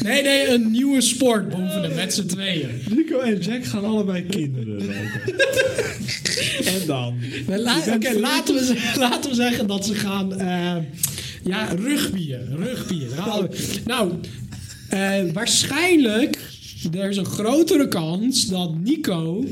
Nee, 0.02 0.22
nee, 0.22 0.48
een 0.48 0.70
nieuwe 0.70 1.00
sport 1.00 1.48
boven 1.48 1.82
de 1.82 1.88
met 1.94 2.14
z'n 2.14 2.26
tweeën. 2.26 2.82
Nico 2.94 3.18
en 3.18 3.38
Jack 3.38 3.64
gaan 3.64 3.84
allebei 3.84 4.22
kinderen 4.26 4.78
roken. 4.78 5.34
en 6.66 6.86
dan? 6.86 7.14
Nou, 7.46 7.60
la- 7.62 7.94
Oké, 7.94 8.12
laten, 8.18 8.54
we 8.54 8.64
ze- 8.64 8.98
laten 8.98 9.30
we 9.30 9.36
zeggen 9.36 9.66
dat 9.66 9.86
ze 9.86 9.94
gaan. 9.94 10.38
eh, 10.40 10.76
ja, 11.44 11.68
rugbyen. 11.84 12.56
Rugbyen. 12.56 13.08
Daar 13.16 13.24
gaan 13.26 13.40
we- 13.48 13.56
Nou, 13.84 14.12
eh, 14.88 15.32
waarschijnlijk. 15.32 16.38
Er 16.94 17.08
is 17.10 17.16
een 17.16 17.24
grotere 17.24 17.88
kans 17.88 18.46
dat 18.46 18.74
Nico 18.84 19.44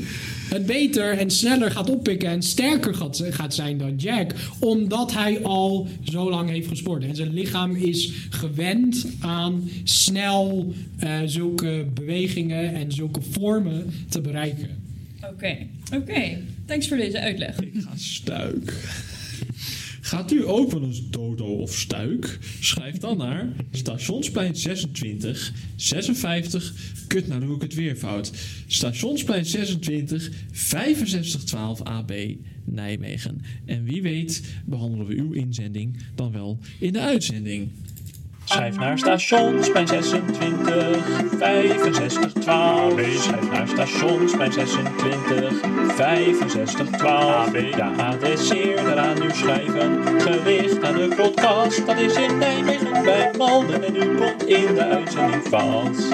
het 0.49 0.65
beter 0.65 1.17
en 1.17 1.29
sneller 1.29 1.71
gaat 1.71 1.89
oppikken 1.89 2.29
en 2.29 2.41
sterker 2.41 2.95
gaat, 2.95 3.23
gaat 3.29 3.53
zijn 3.53 3.77
dan 3.77 3.95
Jack. 3.95 4.33
Omdat 4.59 5.13
hij 5.13 5.43
al 5.43 5.87
zo 6.03 6.29
lang 6.29 6.49
heeft 6.49 6.67
gesport. 6.67 7.03
En 7.03 7.15
zijn 7.15 7.33
lichaam 7.33 7.75
is 7.75 8.11
gewend 8.29 9.05
aan 9.19 9.69
snel 9.83 10.73
eh, 10.97 11.19
zulke 11.25 11.85
bewegingen 11.93 12.73
en 12.73 12.91
zulke 12.91 13.21
vormen 13.29 13.93
te 14.09 14.21
bereiken. 14.21 14.69
Oké, 15.31 15.57
oké. 15.95 16.37
Thanks 16.65 16.87
voor 16.87 16.97
deze 16.97 17.19
uitleg. 17.19 17.55
Ga 17.55 17.91
stuik. 17.95 18.73
Gaat 20.01 20.31
u 20.31 20.47
ook 20.47 20.71
wel 20.71 20.83
eens 20.83 21.09
dodo 21.09 21.45
of 21.45 21.75
stuik? 21.75 22.39
Schrijf 22.59 22.97
dan 22.97 23.17
naar 23.17 23.53
Stationsplein 23.71 24.55
26 24.55 25.53
56. 25.75 26.73
Kut, 27.07 27.27
nou 27.27 27.45
doe 27.45 27.55
ik 27.55 27.61
het 27.61 27.73
weer 27.73 27.95
fout. 27.95 28.31
Stationsplein 28.67 29.45
26 29.45 30.31
6512 30.51 31.81
AB 31.81 32.13
Nijmegen. 32.63 33.41
En 33.65 33.83
wie 33.83 34.01
weet 34.01 34.43
behandelen 34.65 35.07
we 35.07 35.15
uw 35.15 35.31
inzending 35.31 35.97
dan 36.15 36.31
wel 36.31 36.59
in 36.79 36.93
de 36.93 36.99
uitzending. 36.99 37.69
Schrijf 38.49 38.77
naar 38.77 38.97
stationsplein 38.97 39.87
26 39.87 40.97
65 41.37 42.33
12. 42.33 42.93
Schrijf 43.17 43.51
naar 43.51 43.67
stationsplein 43.67 44.51
26 44.51 45.53
65 45.95 46.89
12. 46.89 47.51
De 47.51 47.83
adresseer 47.97 48.75
daaraan 48.75 49.19
nu 49.19 49.29
schrijven. 49.31 50.03
Gericht 50.21 50.83
aan 50.83 50.95
de 50.95 51.13
podcast, 51.15 51.85
dat 51.85 51.97
is 51.97 52.15
in 52.15 52.37
Nijmegen 52.37 53.03
bij 53.03 53.31
Malden 53.37 53.83
en 53.83 53.95
u 53.95 54.15
komt 54.15 54.45
in 54.45 54.75
de 54.75 54.83
uitzending 54.83 55.43
vast. 55.43 56.13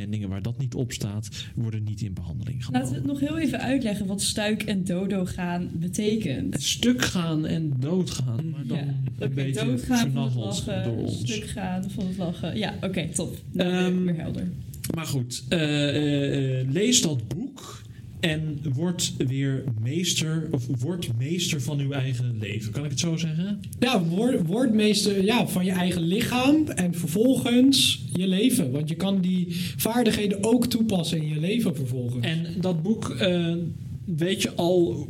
Inzendingen 0.00 0.28
waar 0.28 0.42
dat 0.42 0.58
niet 0.58 0.74
op 0.74 0.92
staat, 0.92 1.28
worden 1.54 1.84
niet 1.84 2.00
in 2.00 2.12
behandeling 2.14 2.64
genomen. 2.64 2.80
Laten 2.80 3.02
we 3.02 3.08
het 3.10 3.20
nog 3.20 3.28
heel 3.28 3.38
even 3.38 3.60
uitleggen 3.60 4.06
wat 4.06 4.22
stuik 4.22 4.62
en 4.62 4.84
dodo 4.84 5.24
gaan 5.24 5.70
betekent. 5.72 6.62
Stuk 6.62 7.02
gaan 7.04 7.46
en 7.46 7.72
doodgaan, 7.80 8.50
maar 8.50 8.66
dan 8.66 8.78
Ja. 8.78 8.94
een 9.18 9.34
beetje 9.34 9.64
doodgaan 9.64 10.10
van 10.12 10.22
het 10.24 10.34
lachen, 10.34 10.84
door 10.84 10.96
ons. 10.96 11.18
stuk 11.18 11.44
gaan 11.44 11.90
van 11.90 12.06
het 12.06 12.16
lachen. 12.16 12.56
Ja, 12.58 12.74
oké, 12.80 13.08
top. 13.08 13.36
Nou, 13.52 13.94
weer- 13.94 14.04
weer 14.04 14.16
helder. 14.22 14.48
Maar 14.94 15.06
goed, 15.06 15.44
eh, 15.48 15.88
eh, 15.88 16.60
eh, 16.60 16.70
lees 16.70 17.02
dat 17.02 17.28
boek 17.28 17.82
en 18.20 18.60
word 18.74 19.14
weer 19.16 19.64
meester, 19.80 20.48
of 20.50 20.66
word 20.80 21.08
meester 21.18 21.62
van 21.62 21.78
uw 21.78 21.92
eigen 21.92 22.38
leven. 22.38 22.72
Kan 22.72 22.84
ik 22.84 22.90
het 22.90 23.00
zo 23.00 23.16
zeggen? 23.16 23.60
Ja, 23.78 24.04
word, 24.04 24.46
word 24.46 24.74
meester 24.74 25.24
ja, 25.24 25.46
van 25.46 25.64
je 25.64 25.70
eigen 25.70 26.02
lichaam 26.02 26.68
en 26.68 26.94
vervolgens 26.94 28.04
je 28.12 28.28
leven. 28.28 28.70
Want 28.70 28.88
je 28.88 28.94
kan 28.94 29.20
die 29.20 29.46
vaardigheden 29.76 30.44
ook 30.44 30.66
toepassen 30.66 31.18
in 31.22 31.28
je 31.28 31.40
leven 31.40 31.76
vervolgens. 31.76 32.26
En 32.26 32.46
dat 32.60 32.82
boek, 32.82 33.10
eh, 33.10 33.54
weet 34.04 34.42
je 34.42 34.52
al 34.54 35.08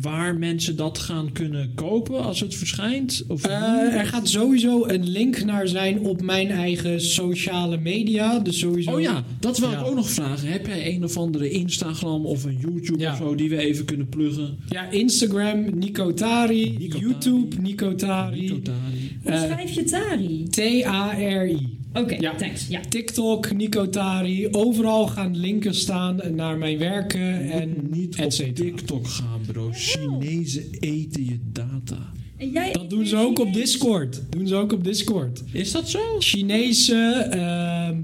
waar 0.00 0.38
mensen 0.38 0.76
dat 0.76 0.98
gaan 0.98 1.32
kunnen 1.32 1.72
kopen 1.74 2.22
als 2.24 2.40
het 2.40 2.54
verschijnt? 2.54 3.24
Of 3.28 3.44
Eh, 3.44 3.94
er 3.98 4.06
gaat 4.06 4.28
sowieso 4.28 4.86
een 4.86 5.08
link 5.10 5.44
naar 5.44 5.68
zijn 5.68 6.00
op 6.00 6.22
mijn 6.22 6.48
eigen 6.50 7.00
sociale 7.00 7.76
media. 7.76 8.38
Dus 8.38 8.58
sowieso. 8.58 8.90
Oh 8.90 9.00
ja, 9.00 9.24
dat 9.40 9.58
wil 9.58 9.70
Ja. 9.70 9.78
ik 9.80 9.86
ook 9.86 9.94
nog 9.94 10.10
vragen. 10.10 10.48
Heb 10.48 10.66
jij 10.66 10.94
een 10.94 11.04
of 11.04 11.16
andere 11.16 11.50
Instagram 11.50 12.26
of 12.26 12.44
een 12.44 12.58
YouTube 12.60 12.98
Ja. 12.98 13.12
of 13.12 13.18
zo 13.18 13.34
die 13.34 13.48
we 13.48 13.56
even 13.56 13.84
kunnen 13.84 14.08
pluggen? 14.08 14.56
Ja, 14.68 14.90
Instagram, 14.90 15.78
Nico 15.78 16.14
Tari. 16.14 16.76
Nico 16.78 16.98
YouTube, 16.98 17.56
Nico 17.60 17.94
Tari. 17.94 18.40
Nico 18.40 18.60
Tari. 18.62 19.18
Hoe 19.22 19.32
eh, 19.32 19.42
schrijf 19.42 19.70
je 19.72 19.84
Tari? 19.84 20.46
T-A-R-I. 20.50 21.78
Oké, 21.94 22.14
ja. 22.20 22.34
thanks. 22.34 22.66
Ja. 22.68 22.80
TikTok, 22.88 23.52
Nico 23.52 23.88
Tari. 23.88 24.48
Overal 24.50 25.06
gaan 25.06 25.36
linken 25.36 25.74
staan 25.74 26.20
naar 26.34 26.58
mijn 26.58 26.78
werken 26.78 27.50
en 27.50 27.76
Niet 27.90 28.16
et 28.16 28.24
op 28.24 28.32
cetera. 28.32 28.68
TikTok 28.68 29.06
gaan, 29.08 29.40
bro. 29.46 29.70
Chinezen 29.72 30.64
eten 30.80 31.24
je 31.24 31.38
data. 31.52 32.12
En 32.36 32.50
jij 32.50 32.72
Dat 32.72 32.90
doen 32.90 33.06
ze 33.06 33.16
ook 33.16 33.38
op 33.38 33.52
Discord. 33.52 34.22
Doen 34.30 34.46
ze 34.46 34.54
ook 34.54 34.72
op 34.72 34.84
Discord. 34.84 35.42
Is 35.52 35.72
dat 35.72 35.88
zo? 35.88 35.98
Chinese 36.18 36.96
ehm, 37.30 37.96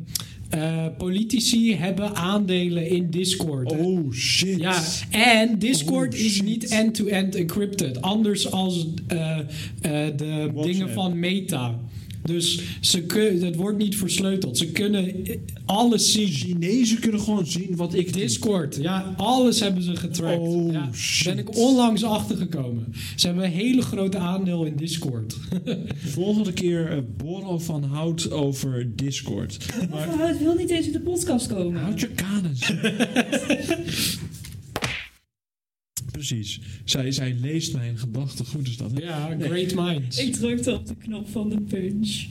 eh, 0.51 0.87
politici 0.99 1.77
hebben 1.77 2.15
aandelen 2.15 2.89
in 2.89 3.11
Discord. 3.11 3.73
Oh 3.73 4.13
shit. 4.13 4.59
Ja, 4.61 4.83
en 5.11 5.59
Discord 5.59 6.15
Oh, 6.15 6.21
is 6.21 6.43
niet 6.43 6.69
end-to-end 6.69 7.35
encrypted. 7.35 8.03
Anders 8.03 8.51
als 8.51 8.87
eh, 9.07 9.39
eh, 9.39 9.45
de 10.17 10.25
WhatsApp. 10.27 10.63
dingen 10.65 10.91
van 10.91 11.19
Meta. 11.19 11.79
Dus 12.31 12.61
ze 12.81 13.03
kun, 13.03 13.43
het 13.43 13.57
wordt 13.57 13.79
niet 13.79 13.97
versleuteld. 13.97 14.59
Ze 14.59 14.67
kunnen 14.67 15.15
alles 15.65 16.13
zien. 16.13 16.29
Chinezen 16.29 17.01
kunnen 17.01 17.21
gewoon 17.21 17.47
zien 17.47 17.77
wat 17.77 17.95
ik 17.95 18.13
doe. 18.13 18.23
Discord, 18.23 18.79
ja, 18.81 19.15
alles 19.17 19.61
hebben 19.61 19.83
ze 19.83 19.97
getrackt. 19.97 20.41
Oh, 20.41 20.73
ja, 20.73 20.89
shit. 20.93 21.35
Ben 21.35 21.39
ik 21.39 21.57
onlangs 21.57 22.05
achtergekomen. 22.05 22.95
Ze 23.17 23.27
hebben 23.27 23.45
een 23.45 23.51
hele 23.51 23.83
grote 23.83 24.19
aandeel 24.19 24.65
in 24.65 24.77
Discord. 24.77 25.37
Volgende 26.05 26.53
keer 26.53 26.97
uh, 26.97 27.03
Borrel 27.17 27.59
van 27.59 27.85
Hout 27.85 28.31
over 28.31 28.91
Discord. 28.97 29.59
Maar 29.91 30.29
het 30.29 30.39
wil 30.39 30.55
niet 30.55 30.71
eens 30.71 30.87
in 30.87 30.93
de 30.93 31.01
podcast 31.01 31.47
komen. 31.47 31.81
houd 31.81 32.01
je 32.01 32.09
kanus. 32.09 32.73
Precies. 36.27 36.61
Zij, 36.85 37.13
zij 37.13 37.37
leest 37.41 37.73
mijn 37.73 37.99
gedachten. 37.99 38.47
Goed 38.47 38.67
is 38.69 38.77
dat. 38.77 38.91
hè? 38.93 39.01
ja, 39.03 39.37
great 39.41 39.75
minds. 39.75 40.19
Ik 40.19 40.35
drukte 40.35 40.73
op 40.73 40.87
de 40.87 40.95
knop 40.95 41.29
van 41.31 41.49
de 41.49 41.61
punch. 41.61 42.25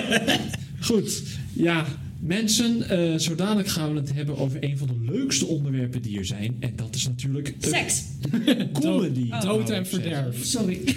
Goed. 0.88 1.22
Ja, 1.52 1.86
mensen. 2.20 2.88
eh 2.88 3.18
zo 3.18 3.34
dadelijk 3.34 3.68
gaan 3.68 3.92
we 3.94 4.00
het 4.00 4.12
hebben 4.14 4.36
over 4.38 4.64
een 4.64 4.78
van 4.78 4.86
de 4.86 5.12
leukste 5.12 5.46
onderwerpen 5.46 6.02
die 6.02 6.18
er 6.18 6.24
zijn. 6.24 6.56
En 6.60 6.72
dat 6.76 6.94
is 6.94 7.06
natuurlijk... 7.06 7.54
Seks. 7.58 8.02
comedy. 8.80 9.28
Dood 9.40 9.70
en 9.70 9.86
zeggen. 9.86 9.86
verderf. 9.86 10.44
Sorry. 10.44 10.80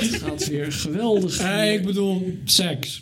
Het 0.00 0.14
gaat 0.22 0.48
weer 0.48 0.72
geweldig. 0.72 1.38
Eh, 1.38 1.72
ik 1.72 1.84
bedoel, 1.84 2.38
seks. 2.44 3.00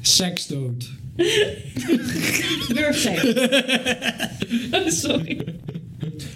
Seksdood. 0.00 0.90
Wurfseks. 2.74 3.24
Oh, 4.72 4.88
sorry. 4.88 5.38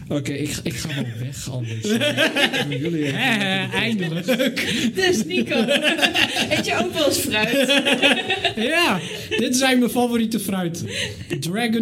Oké, 0.09 0.33
ik, 0.33 0.51
ga- 0.51 0.61
ik 0.65 0.75
ga 0.75 0.89
wel 0.95 1.05
weg 1.21 1.51
anders. 1.51 1.81
Doen 2.69 2.79
Jullie 2.79 3.05
Eh, 3.07 3.75
eindelijk. 3.75 4.27
Dus 4.95 5.25
Nico, 5.25 5.57
eet 6.51 6.67
je 6.67 6.77
ook 6.85 6.95
wel 6.95 7.07
eens 7.07 7.19
fruit? 7.19 7.83
Ja, 8.57 9.01
dit 9.39 9.57
zijn 9.57 9.79
mijn 9.79 9.91
favoriete 9.91 10.41
fruiten. 10.41 10.89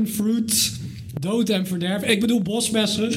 Fruit, 0.06 0.72
dood 1.20 1.48
en 1.48 1.66
verderf. 1.66 2.02
Ik 2.02 2.20
bedoel 2.20 2.42
bosbessen. 2.42 3.12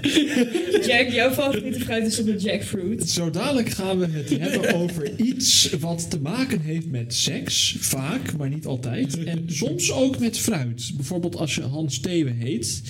Jack, 0.86 1.08
jouw 1.08 1.30
favoriete 1.30 1.80
fruit 1.80 2.06
is 2.06 2.16
de 2.16 2.36
jackfruit. 2.36 3.08
Zo 3.10 3.30
dadelijk 3.30 3.68
gaan 3.68 3.98
we 3.98 4.06
het 4.06 4.38
hebben 4.38 4.74
over 4.74 5.20
iets 5.20 5.70
wat 5.80 6.10
te 6.10 6.20
maken 6.20 6.60
heeft 6.60 6.86
met 6.86 7.14
seks. 7.14 7.76
Vaak, 7.78 8.36
maar 8.36 8.48
niet 8.48 8.66
altijd. 8.66 9.24
En 9.24 9.44
soms 9.46 9.92
ook 9.92 10.18
met 10.18 10.38
fruit. 10.38 10.92
Bijvoorbeeld 10.96 11.36
als 11.36 11.54
je 11.54 11.62
Hans 11.62 12.00
Thewe 12.00 12.30
heet. 12.30 12.82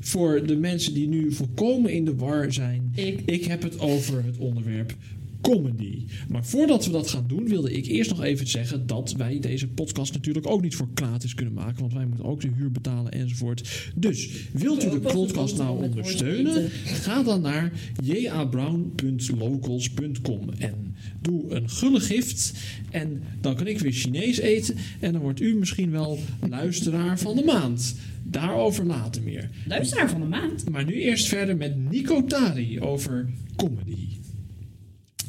Voor 0.00 0.46
de 0.46 0.56
mensen 0.56 0.94
die 0.94 1.08
nu 1.08 1.32
volkomen 1.32 1.90
in 1.90 2.04
de 2.04 2.14
war 2.14 2.52
zijn. 2.52 2.92
Ik. 3.26 3.44
heb 3.44 3.62
het 3.62 3.78
over 3.80 4.24
het 4.24 4.38
onderwerp 4.38 4.94
comedy. 5.40 6.06
Maar 6.28 6.44
voordat 6.44 6.86
we 6.86 6.92
dat 6.92 7.10
gaan 7.10 7.24
doen, 7.26 7.48
wilde 7.48 7.72
ik 7.72 7.86
eerst 7.86 8.10
nog 8.10 8.22
even 8.22 8.46
zeggen 8.46 8.86
dat 8.86 9.12
wij 9.12 9.40
deze 9.40 9.68
podcast 9.68 10.12
natuurlijk 10.12 10.46
ook 10.46 10.62
niet 10.62 10.74
voor 10.74 10.88
gratis 10.94 11.34
kunnen 11.34 11.54
maken. 11.54 11.80
Want 11.80 11.92
wij 11.92 12.06
moeten 12.06 12.24
ook 12.24 12.40
de 12.40 12.50
huur 12.56 12.70
betalen 12.70 13.12
enzovoort. 13.12 13.90
Dus 13.94 14.30
wilt 14.52 14.84
u 14.84 14.90
de 14.90 15.00
podcast 15.00 15.56
nou 15.56 15.84
ondersteunen? 15.84 16.70
Ga 16.84 17.22
dan 17.22 17.40
naar 17.40 17.72
jabrown.locals.com 18.04 20.48
en 20.58 20.94
doe 21.20 21.54
een 21.54 21.70
gulle 21.70 22.00
gift. 22.00 22.52
En 22.90 23.22
dan 23.40 23.56
kan 23.56 23.66
ik 23.66 23.78
weer 23.78 23.92
Chinees 23.92 24.38
eten. 24.38 24.76
En 25.00 25.12
dan 25.12 25.20
wordt 25.20 25.40
u 25.40 25.54
misschien 25.54 25.90
wel 25.90 26.18
luisteraar 26.48 27.18
van 27.18 27.36
de 27.36 27.44
maand. 27.44 27.94
Daarover 28.22 28.86
later 28.86 29.22
meer. 29.22 29.50
Luisteraar 29.66 30.10
van 30.10 30.20
de 30.20 30.26
maand. 30.26 30.70
Maar 30.70 30.84
nu 30.84 30.94
eerst 30.94 31.26
verder 31.26 31.56
met 31.56 31.90
Nico 31.90 32.24
Tari 32.24 32.80
over 32.80 33.28
comedy. 33.56 34.17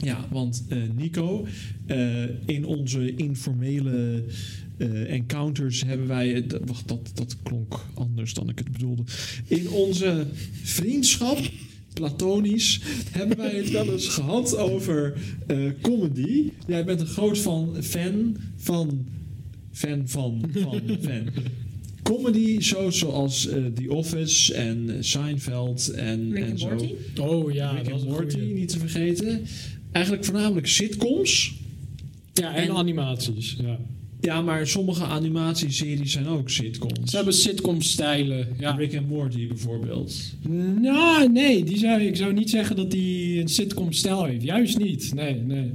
Ja, 0.02 0.28
want 0.32 0.64
eh, 0.68 0.78
Nico, 0.96 1.48
eh, 1.86 2.24
in 2.46 2.66
onze 2.66 3.16
informele 3.16 4.24
eh, 4.80 5.12
encounters 5.12 5.84
hebben 5.84 6.08
wij. 6.08 6.46
wacht, 6.66 6.88
dat, 6.88 7.12
dat 7.14 7.36
klonk 7.44 7.86
anders 7.94 8.34
dan 8.34 8.50
ik 8.50 8.58
het 8.58 8.72
bedoelde. 8.72 9.04
In 9.48 9.70
onze 9.70 10.26
vriendschap, 10.64 11.38
platonisch, 11.94 12.82
hebben 13.12 13.38
wij 13.38 13.56
het 13.56 13.72
wel 13.72 13.92
eens 13.92 14.08
gehad 14.08 14.58
over 14.58 15.14
eh, 15.48 15.58
comedy. 15.82 16.52
Jij 16.68 16.86
bent 16.86 17.00
een 17.00 17.08
groot 17.08 17.38
fan, 17.38 17.76
fan 17.82 18.38
van. 18.56 19.06
Fan 19.72 20.02
van. 20.06 20.50
van 20.54 20.82
fan. 21.02 21.30
Comedy 22.04 22.60
shows 22.60 22.98
zoals 22.98 23.48
eh, 23.48 23.64
The 23.66 23.92
Office 23.92 24.54
en 24.54 24.98
Seinfeld 25.00 25.90
en, 25.90 26.34
Rick 26.34 26.44
en 26.44 26.60
zo. 26.60 26.68
Morty? 26.68 26.94
Oh 27.22 27.52
ja, 27.52 27.72
Rick 27.72 27.90
dat 27.90 28.06
Morty, 28.06 28.40
niet 28.40 28.70
te 28.70 28.80
vergeten. 28.80 29.42
Eigenlijk 29.92 30.26
voornamelijk 30.26 30.68
sitcoms. 30.68 31.54
Ja, 32.34 32.56
en, 32.56 32.64
En- 32.64 32.76
animaties. 32.76 33.56
Ja. 33.62 33.80
Ja, 34.22 34.42
maar 34.42 34.68
sommige 34.68 35.04
animatieseries 35.04 36.12
zijn 36.12 36.28
ook 36.28 36.50
sitcoms. 36.50 37.10
Ze 37.10 37.16
hebben 37.16 37.34
sitcom-stijlen. 37.34 38.48
Ja. 38.60 38.72
Rick 38.72 38.98
and 38.98 39.08
Morty 39.10 39.48
bijvoorbeeld. 39.48 40.16
Nou, 40.82 41.32
nee, 41.32 41.64
die 41.64 41.78
zou, 41.78 42.02
ik 42.02 42.16
zou 42.16 42.34
niet 42.34 42.50
zeggen 42.50 42.76
dat 42.76 42.92
die 42.92 43.42
een 43.42 43.48
sitcom-stijl 43.48 44.26
heeft. 44.26 44.44
Juist 44.44 44.78
niet. 44.78 45.14
Nee, 45.14 45.34
nee. 45.36 45.72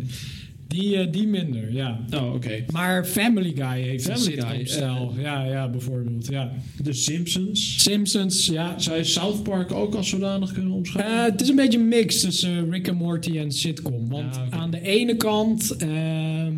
Die, 0.74 0.96
eh, 0.96 1.12
die 1.12 1.26
minder, 1.26 1.72
ja. 1.72 2.00
Oh, 2.14 2.34
oké. 2.34 2.64
Maar 2.72 3.04
Family 3.04 3.52
Guy 3.54 3.80
heeft 3.82 4.04
Family 4.04 4.38
een 4.38 4.46
Guy, 4.46 4.50
sitcom-stijl. 4.66 5.12
eh, 5.16 5.22
ja, 5.22 5.44
ja, 5.44 5.68
bijvoorbeeld. 5.70 6.26
Ja. 6.26 6.52
The 6.82 6.92
Simpsons. 6.92 7.82
Simpsons, 7.82 8.46
ja. 8.46 8.78
Zou 8.78 8.96
je 8.96 9.04
South 9.04 9.42
Park 9.42 9.72
ook 9.72 9.94
als 9.94 10.08
zodanig 10.08 10.52
kunnen 10.52 10.72
omschrijven? 10.72 11.16
Eh, 11.16 11.24
het 11.24 11.40
is 11.40 11.48
een 11.48 11.56
beetje 11.56 11.78
een 11.78 11.88
mix 11.88 12.20
tussen 12.20 12.50
eh, 12.64 12.70
Rick 12.70 12.88
and 12.88 12.98
Morty 12.98 13.38
en 13.38 13.52
sitcom. 13.52 14.08
Want 14.08 14.34
Ja, 14.34 14.46
aan 14.50 14.70
de 14.70 14.80
ene 14.80 15.16
kant 15.16 15.76
ehm, 15.76 16.54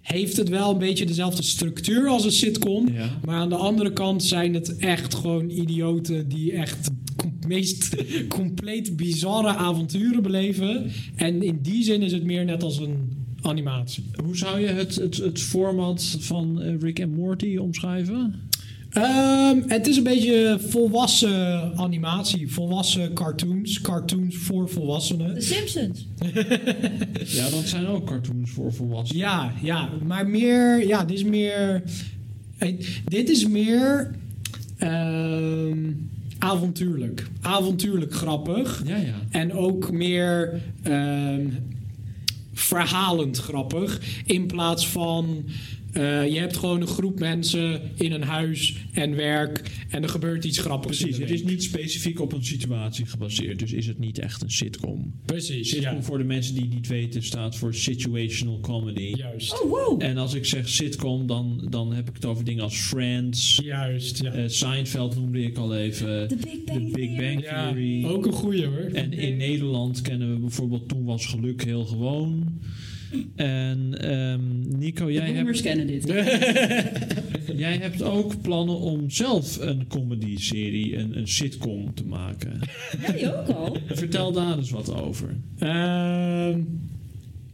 heeft 0.00 0.36
het 0.36 0.48
wel 0.48 0.70
een 0.70 0.78
beetje 0.78 1.06
dezelfde 1.06 1.42
structuur 1.42 2.08
als 2.08 2.24
een 2.24 2.32
sitcom. 2.32 2.88
Ja. 2.92 3.08
Maar 3.24 3.36
aan 3.36 3.48
de 3.48 3.56
andere 3.56 3.92
kant 3.92 4.22
zijn 4.24 4.54
het 4.54 4.76
echt 4.76 5.14
gewoon 5.14 5.50
idioten 5.50 6.28
die 6.28 6.52
echt 6.52 6.90
meest 7.48 7.96
compleet 8.28 8.96
bizarre 8.96 9.56
avonturen 9.56 10.22
beleven. 10.22 10.90
En 11.14 11.42
in 11.42 11.58
die 11.62 11.84
zin 11.84 12.02
is 12.02 12.12
het 12.12 12.24
meer 12.24 12.44
net 12.44 12.62
als 12.62 12.78
een 12.78 13.24
animatie. 13.42 14.10
Hoe 14.24 14.36
zou 14.36 14.60
je 14.60 14.66
het, 14.66 14.94
het, 14.94 15.16
het 15.16 15.40
format 15.40 16.16
van 16.18 16.62
eh, 16.62 16.80
Rick 16.80 17.02
and 17.02 17.16
Morty 17.16 17.56
omschrijven? 17.56 18.44
Ehm, 18.90 19.62
het 19.66 19.86
is 19.86 19.96
een 19.96 20.02
beetje 20.02 20.58
volwassen 20.68 21.76
animatie, 21.76 22.52
volwassen 22.52 23.12
cartoons. 23.12 23.80
Cartoons 23.80 24.36
voor 24.36 24.68
volwassenen. 24.68 25.34
The 25.34 25.40
Simpsons. 25.40 26.08
Ja, 27.24 27.50
dat 27.50 27.64
zijn 27.64 27.86
ook 27.86 28.06
cartoons 28.06 28.50
voor 28.50 28.72
volwassenen. 28.72 29.22
Ja, 29.22 29.52
ja, 29.62 29.88
maar 30.06 30.26
meer, 30.28 30.86
ja, 30.86 31.04
dit 31.04 31.16
is 31.16 31.24
meer, 31.24 31.82
eh, 32.58 32.74
dit 33.04 33.28
is 33.28 33.48
meer 33.48 34.14
ehm, 34.76 35.92
avontuurlijk. 36.50 37.26
Avontuurlijk 37.40 38.14
grappig. 38.14 38.82
Ja, 38.86 38.96
ja. 38.96 39.14
En 39.30 39.52
ook 39.52 39.90
meer 39.90 40.60
ehm, 40.82 41.46
verhalend 42.52 43.38
grappig. 43.38 44.00
In 44.24 44.46
plaats 44.46 44.88
van. 44.88 45.44
Eh, 45.96 46.32
je 46.32 46.38
hebt 46.38 46.56
gewoon 46.56 46.80
een 46.80 46.86
groep 46.86 47.18
mensen 47.18 47.80
in 47.94 48.12
een 48.12 48.22
huis 48.22 48.76
en 48.92 49.16
werk. 49.16 49.62
En 49.90 50.02
er 50.02 50.08
gebeurt 50.08 50.44
iets 50.44 50.58
grappigs. 50.58 51.00
Precies, 51.00 51.18
het 51.18 51.30
is 51.30 51.42
niet 51.42 51.62
specifiek 51.62 52.20
op 52.20 52.32
een 52.32 52.44
situatie 52.44 53.06
gebaseerd. 53.06 53.58
Dus 53.58 53.72
is 53.72 53.86
het 53.86 53.98
niet 53.98 54.18
echt 54.18 54.42
een 54.42 54.50
sitcom. 54.50 55.14
Precies, 55.24 55.68
Sitcom, 55.68 55.94
ja. 55.94 56.02
voor 56.02 56.18
de 56.18 56.24
mensen 56.24 56.54
die 56.54 56.62
het 56.64 56.72
niet 56.72 56.86
weten, 56.86 57.22
staat 57.22 57.56
voor 57.56 57.74
situational 57.74 58.60
comedy. 58.60 59.12
Juist. 59.16 59.62
Oh, 59.62 59.70
wow. 59.70 60.02
En 60.02 60.16
als 60.16 60.34
ik 60.34 60.44
zeg 60.44 60.68
sitcom, 60.68 61.26
dan, 61.26 61.66
dan 61.70 61.92
heb 61.92 62.08
ik 62.08 62.14
het 62.14 62.24
over 62.24 62.44
dingen 62.44 62.62
als 62.62 62.76
Friends. 62.76 63.60
Juist, 63.62 64.22
ja. 64.22 64.32
eh, 64.32 64.48
Seinfeld 64.48 65.14
noemde 65.16 65.42
ik 65.42 65.56
al 65.56 65.76
even. 65.76 66.28
The 66.28 66.36
Big 66.36 66.64
Bang 66.64 66.90
The 66.90 66.96
Big 66.96 67.16
Bang 67.16 67.42
ja. 67.42 67.68
Theory. 67.68 68.04
Ook 68.04 68.26
een 68.26 68.32
goeie 68.32 68.66
hoor. 68.66 68.90
En 68.92 69.12
in 69.12 69.36
Nederland 69.36 70.00
kennen 70.00 70.32
we 70.32 70.40
bijvoorbeeld 70.40 70.88
Toen 70.88 71.04
was 71.04 71.26
geluk 71.26 71.64
heel 71.64 71.84
gewoon. 71.84 72.60
En 73.34 73.98
ehm, 74.00 74.78
Nico, 74.78 75.10
jij 75.10 75.32
hebt, 75.32 75.60
kennen 75.60 75.86
dit. 75.86 76.04
jij 77.64 77.76
hebt 77.76 78.02
ook 78.02 78.40
plannen 78.40 78.78
om 78.78 79.10
zelf 79.10 79.60
een 79.60 79.86
comedy-serie, 79.88 80.96
een, 80.96 81.18
een 81.18 81.28
sitcom 81.28 81.94
te 81.94 82.04
maken. 82.04 82.60
Jij 83.16 83.36
ook 83.36 83.48
al? 83.48 83.78
Vertel 83.86 84.32
daar 84.32 84.56
eens 84.56 84.70
wat 84.70 84.94
over. 84.94 85.36
Ehm, 85.58 86.60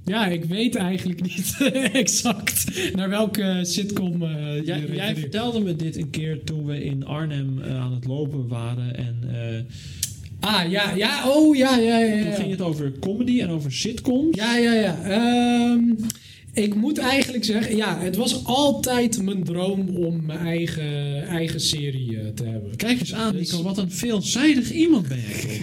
ja, 0.04 0.26
ik 0.26 0.44
weet 0.44 0.74
eigenlijk 0.74 1.22
niet 1.34 1.56
exact 1.92 2.90
naar 2.94 3.08
welke 3.08 3.60
sitcom 3.62 4.22
eh 4.22 4.56
je 4.56 4.62
Jij, 4.64 4.86
jij 4.86 5.16
vertelde 5.16 5.60
me 5.60 5.76
dit 5.76 5.96
een 5.96 6.10
keer 6.10 6.44
toen 6.44 6.66
we 6.66 6.84
in 6.84 7.06
Arnhem 7.06 7.62
eh, 7.62 7.80
aan 7.80 7.92
het 7.92 8.04
lopen 8.04 8.48
waren. 8.48 8.96
En 8.96 9.16
eh, 9.30 9.60
Ah, 10.42 10.70
ja, 10.70 10.94
ja, 10.94 11.28
oh, 11.30 11.56
ja, 11.56 11.76
ja, 11.76 11.98
ja. 11.98 12.22
toen 12.22 12.30
ja. 12.30 12.34
ging 12.34 12.50
het 12.50 12.60
over 12.60 12.92
comedy 13.00 13.40
en 13.40 13.48
over 13.48 13.72
sitcoms. 13.72 14.36
Ja, 14.36 14.56
ja, 14.56 14.72
ja. 14.72 15.02
Ehm, 15.02 15.80
ik 16.52 16.74
moet 16.74 16.98
eigenlijk 16.98 17.44
zeggen, 17.44 17.76
ja, 17.76 17.98
het 18.00 18.16
was 18.16 18.44
altijd 18.44 19.22
mijn 19.22 19.44
droom 19.44 19.88
om 19.88 20.24
mijn 20.26 20.38
eigen, 20.38 21.26
eigen 21.26 21.60
serie 21.60 22.18
eh, 22.18 22.26
te 22.34 22.44
hebben. 22.44 22.76
Kijk 22.76 23.00
eens 23.00 23.14
aan, 23.14 23.36
Dus- 23.36 23.50
Nico, 23.50 23.62
wat 23.62 23.78
een 23.78 23.90
veelzijdig 23.90 24.72
iemand 24.72 25.08
ben 25.08 25.20
jij. 25.20 25.60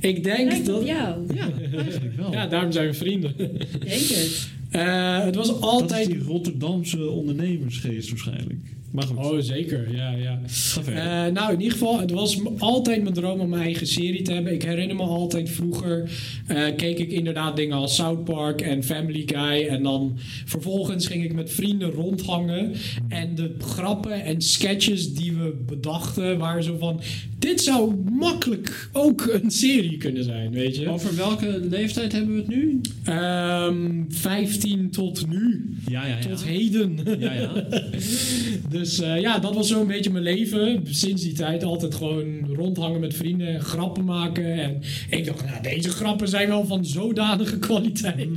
Ik 0.10 0.24
denk 0.24 0.50
Lijkt 0.50 0.68
op 0.68 0.74
dat... 0.74 0.86
jou. 0.86 1.34
Ja, 1.34 1.50
eigenlijk 1.76 2.16
wel. 2.16 2.32
Ja, 2.32 2.46
daarom 2.46 2.72
zijn 2.72 2.86
we 2.86 2.94
vrienden. 2.94 3.36
Denk 3.36 4.00
het. 4.00 4.48
Eh, 4.70 5.24
het 5.24 5.34
was 5.34 5.46
Dat 5.46 5.56
is 5.56 5.62
altijd... 5.62 6.06
die 6.06 6.22
Rotterdamse 6.22 7.10
ondernemersgeest 7.10 8.08
waarschijnlijk. 8.08 8.60
Maar 8.92 9.04
goed, 9.04 9.16
Oh, 9.16 9.38
zeker. 9.38 9.94
Ja, 9.94 10.10
ja. 10.10 10.40
Eh, 10.86 11.32
nou, 11.32 11.52
in 11.52 11.60
ieder 11.60 11.72
geval, 11.72 12.00
het 12.00 12.10
was 12.10 12.40
altijd 12.58 13.02
mijn 13.02 13.14
droom 13.14 13.40
om 13.40 13.48
mijn 13.48 13.62
eigen 13.62 13.86
serie 13.86 14.22
te 14.22 14.32
hebben. 14.32 14.52
Ik 14.52 14.62
herinner 14.62 14.96
me 14.96 15.02
altijd 15.02 15.50
vroeger 15.50 16.10
eh, 16.46 16.64
keek 16.76 16.98
ik 16.98 17.10
inderdaad 17.10 17.56
dingen 17.56 17.76
als 17.76 17.94
South 17.94 18.24
Park 18.24 18.60
en 18.60 18.84
Family 18.84 19.22
Guy. 19.26 19.66
En 19.66 19.82
dan 19.82 20.18
vervolgens 20.44 21.06
ging 21.06 21.24
ik 21.24 21.32
met 21.32 21.50
vrienden 21.50 21.90
rondhangen. 21.90 22.72
En 23.08 23.34
de 23.34 23.54
grappen 23.58 24.24
en 24.24 24.40
sketches 24.42 25.14
die 25.14 25.32
we 25.32 25.54
bedachten 25.66 26.38
waren 26.38 26.62
zo 26.62 26.76
van... 26.78 27.00
Dit 27.38 27.60
zou 27.60 27.94
makkelijk 28.10 28.88
ook 28.92 29.26
een 29.42 29.50
serie 29.50 29.96
kunnen 29.96 30.24
zijn, 30.24 30.50
weet 30.50 30.76
je. 30.76 30.88
Over 30.88 31.16
welke 31.16 31.60
leeftijd 31.70 32.12
hebben 32.12 32.34
we 32.34 32.40
het 32.40 32.48
nu? 32.48 32.80
Ehm 33.04 34.02
15 34.08 34.90
tot 34.90 35.28
nu. 35.28 35.74
Ja, 35.88 36.06
ja, 36.06 36.16
ja. 36.16 36.28
Tot 36.28 36.44
heden. 36.44 36.98
Ja, 37.18 37.32
ja. 37.32 37.52
Dus 38.68 38.81
eh, 38.82 39.20
ja, 39.20 39.38
dat 39.38 39.54
was 39.54 39.68
zo'n 39.68 39.86
beetje 39.86 40.10
mijn 40.10 40.24
leven. 40.24 40.82
Sinds 40.90 41.22
die 41.22 41.32
tijd 41.32 41.64
altijd 41.64 41.94
gewoon 41.94 42.54
rondhangen 42.54 43.00
met 43.00 43.14
vrienden, 43.14 43.60
grappen 43.60 44.04
maken. 44.04 44.54
En 44.60 44.82
ik 45.10 45.24
dacht, 45.24 45.44
nou, 45.44 45.62
deze 45.62 45.90
grappen 45.90 46.28
zijn 46.28 46.48
wel 46.48 46.66
van 46.66 46.84
zodanige 46.84 47.58
kwaliteit. 47.68 48.28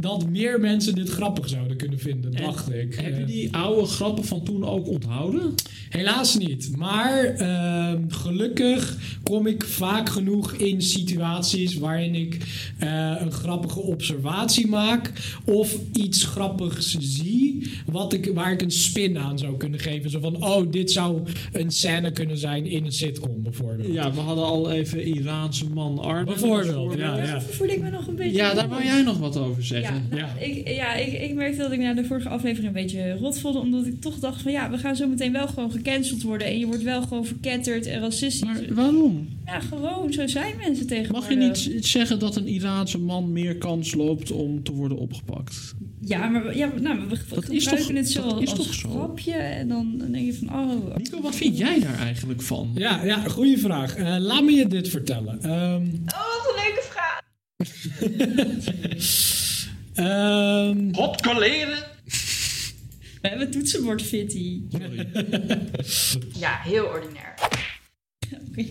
Dat 0.00 0.30
meer 0.30 0.60
mensen 0.60 0.94
dit 0.94 1.08
grappig 1.08 1.48
zouden 1.48 1.71
kunnen 1.82 1.98
vinden, 1.98 2.34
En 2.34 2.42
dacht 2.42 2.72
ik. 2.72 2.94
Heb 2.94 3.18
je 3.18 3.24
die 3.24 3.56
oude 3.56 3.86
grappen 3.86 4.24
van 4.24 4.42
toen 4.42 4.64
ook 4.64 4.88
onthouden? 4.88 5.54
Helaas 5.88 6.38
niet. 6.38 6.76
Maar 6.76 7.24
ehm, 7.24 8.08
gelukkig 8.08 8.96
kom 9.22 9.46
ik 9.46 9.64
vaak 9.64 10.08
genoeg 10.08 10.52
in 10.52 10.82
situaties 10.82 11.74
waarin 11.74 12.14
ik 12.14 12.38
eh, 12.78 13.14
een 13.18 13.32
grappige 13.32 13.80
observatie 13.80 14.66
maak. 14.66 15.12
Of 15.44 15.76
iets 15.92 16.24
grappigs 16.24 16.96
zie. 16.98 17.70
Wat 17.86 18.12
ik, 18.12 18.30
waar 18.34 18.52
ik 18.52 18.62
een 18.62 18.70
spin 18.70 19.18
aan 19.18 19.38
zou 19.38 19.56
kunnen 19.56 19.80
geven. 19.80 20.10
Zo 20.10 20.20
van, 20.20 20.44
oh, 20.44 20.70
dit 20.70 20.90
zou 20.90 21.22
een 21.52 21.70
scène 21.70 22.12
kunnen 22.12 22.38
zijn 22.38 22.66
in 22.66 22.84
een 22.84 22.92
sitcom 22.92 23.42
bijvoorbeeld. 23.42 23.92
Ja, 23.92 24.12
we 24.12 24.20
hadden 24.20 24.44
al 24.44 24.70
even 24.70 25.02
Iraanse 25.06 25.68
man 25.68 25.98
Arne. 25.98 26.24
Bijvoorbeeld, 26.24 26.98
ja, 26.98 27.16
ja. 27.16 27.26
Daar 27.26 27.42
voel 27.42 27.68
ik 27.68 27.80
me 27.80 27.90
nog 27.90 28.06
een 28.06 28.14
beetje... 28.14 28.36
Ja, 28.36 28.54
daar 28.54 28.68
wou 28.68 28.84
jij 28.84 29.02
nog 29.02 29.18
wat 29.18 29.36
over 29.36 29.64
zeggen. 29.64 30.06
Ja, 30.10 30.16
nou, 30.16 30.20
Ja. 30.22 30.44
Ik, 30.46 30.68
ja 30.68 30.94
ik, 30.94 31.20
ik 31.20 31.34
merkte 31.34 31.58
dat 31.58 31.71
ik 31.72 31.78
na 31.80 31.94
de 31.94 32.04
vorige 32.04 32.28
aflevering 32.28 32.66
een 32.66 32.82
beetje 32.82 33.12
rot 33.12 33.38
voelde. 33.40 33.58
Omdat 33.58 33.86
ik 33.86 34.00
toch 34.00 34.18
dacht 34.18 34.42
van 34.42 34.52
ja, 34.52 34.70
we 34.70 34.78
gaan 34.78 34.96
zo 34.96 35.06
meteen 35.08 35.32
wel 35.32 35.46
gewoon 35.48 35.70
gecanceld 35.72 36.22
worden. 36.22 36.46
En 36.46 36.58
je 36.58 36.66
wordt 36.66 36.82
wel 36.82 37.02
gewoon 37.02 37.26
verketterd 37.26 37.86
en 37.86 38.00
racistisch. 38.00 38.44
Maar 38.44 38.74
waarom? 38.74 39.28
Ja, 39.46 39.60
gewoon, 39.60 40.12
zo 40.12 40.26
zijn 40.26 40.54
mensen 40.56 40.86
tegenwoordig. 40.86 41.28
Mag 41.36 41.38
je 41.38 41.68
niet 41.70 41.84
zeggen 41.86 42.18
dat 42.18 42.36
een 42.36 42.46
Iraanse 42.48 42.98
man 42.98 43.32
meer 43.32 43.56
kans 43.56 43.94
loopt 43.94 44.30
om 44.30 44.62
te 44.62 44.72
worden 44.72 44.98
opgepakt? 44.98 45.74
Ja, 46.04 46.28
maar 46.28 46.44
we- 46.46 46.56
ja, 46.56 46.72
nou, 46.80 47.00
we 47.00 47.08
Dat 47.08 47.18
is 47.50 47.64
gebruiken 47.64 47.86
toch- 47.86 47.96
het 47.96 48.10
zo 48.10 48.28
dat 48.28 48.42
is 48.42 48.50
als 48.50 48.58
toch 48.66 48.74
zo? 48.74 48.88
grapje. 48.90 49.32
En 49.32 49.68
dan, 49.68 49.94
dan 49.98 50.12
denk 50.12 50.26
je 50.26 50.34
van, 50.34 50.48
oh... 50.60 50.96
Nico, 50.96 51.20
wat 51.20 51.34
vind 51.36 51.58
jij 51.58 51.80
daar 51.80 51.98
eigenlijk 51.98 52.42
van? 52.42 52.70
Ja, 52.74 53.04
ja, 53.04 53.22
goede 53.28 53.58
vraag. 53.58 53.96
Eh, 53.96 54.16
laat 54.18 54.42
me 54.44 54.50
je 54.52 54.66
dit 54.66 54.88
vertellen. 54.88 55.42
Ehm, 55.42 55.82
Oh, 56.06 56.36
wat 56.36 56.54
een 56.54 56.62
leuke 56.64 56.82
vraag. 56.90 57.20
ehm, 59.94 60.92
Hot. 60.94 61.20
We 63.22 63.28
hebben 63.28 63.50
toetsenbord 63.50 64.02
fitty. 64.02 64.60
Ja, 66.40 66.60
heel 66.64 66.84
ordinair. 66.84 67.34
Oké. 68.48 68.64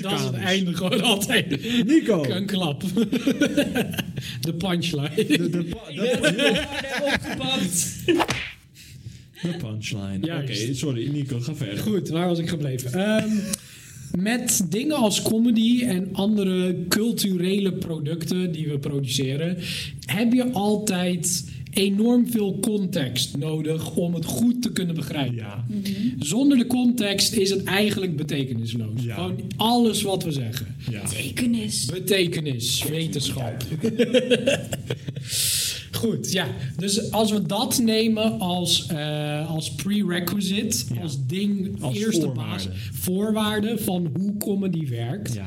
dat 0.00 0.12
is 0.12 0.24
het 0.24 0.34
einde 0.34 0.74
gewoon 0.74 1.00
altijd. 1.02 1.62
Nico! 1.86 2.24
Een 2.24 2.46
klap. 2.46 2.82
De 4.40 4.54
punchline. 4.58 5.14
De, 5.14 5.50
de, 5.50 5.66
Opgepakt. 7.02 8.06
de 9.42 9.54
punchline. 9.58 10.16
Oké, 10.16 10.26
Juist. 10.26 10.76
sorry, 10.76 11.08
Nico, 11.08 11.40
ga 11.40 11.54
verder. 11.54 11.78
Goed, 11.78 12.08
waar 12.08 12.28
was 12.28 12.38
ik 12.38 12.48
gebleven? 12.48 12.92
Ehm, 12.92 13.30
met 14.18 14.66
dingen 14.68 14.96
als 14.96 15.22
comedy 15.22 15.82
en 15.84 16.08
andere 16.12 16.84
culturele 16.88 17.72
producten 17.72 18.52
die 18.52 18.68
we 18.68 18.78
produceren, 18.78 19.56
heb 20.06 20.32
je 20.32 20.52
altijd 20.52 21.52
enorm 21.74 22.30
veel 22.30 22.58
context 22.60 23.36
nodig 23.36 23.94
om 23.96 24.14
het 24.14 24.24
goed 24.24 24.62
te 24.62 24.72
kunnen 24.72 24.94
begrijpen. 24.94 25.34
Ja. 25.34 25.64
Zonder 26.18 26.58
de 26.58 26.66
context 26.66 27.32
is 27.32 27.50
het 27.50 27.64
eigenlijk 27.64 28.16
betekenisloos. 28.16 29.02
Ja. 29.02 29.14
Gewoon 29.14 29.40
alles 29.56 30.02
wat 30.02 30.24
we 30.24 30.32
zeggen. 30.32 30.66
ja. 30.90 31.02
Tekenis. 31.08 31.84
Betekenis, 31.84 32.84
wetenschap. 32.88 33.64
Goed, 35.92 36.32
ja. 36.32 36.46
Dus 36.76 37.10
als 37.10 37.30
we 37.32 37.42
dat 37.42 37.80
nemen 37.84 38.38
als, 38.38 38.86
eh, 38.86 39.50
als 39.50 39.74
prerequisite, 39.74 40.84
Ja. 40.94 41.00
als 41.00 41.26
ding, 41.26 41.82
Als 41.82 41.96
eerste 41.96 42.20
voorwaarde. 42.20 42.50
basis, 42.50 42.70
voorwaarde 42.92 43.78
van 43.78 44.10
hoe 44.16 44.36
comedy 44.36 44.88
werkt. 44.88 45.34
Ja. 45.34 45.46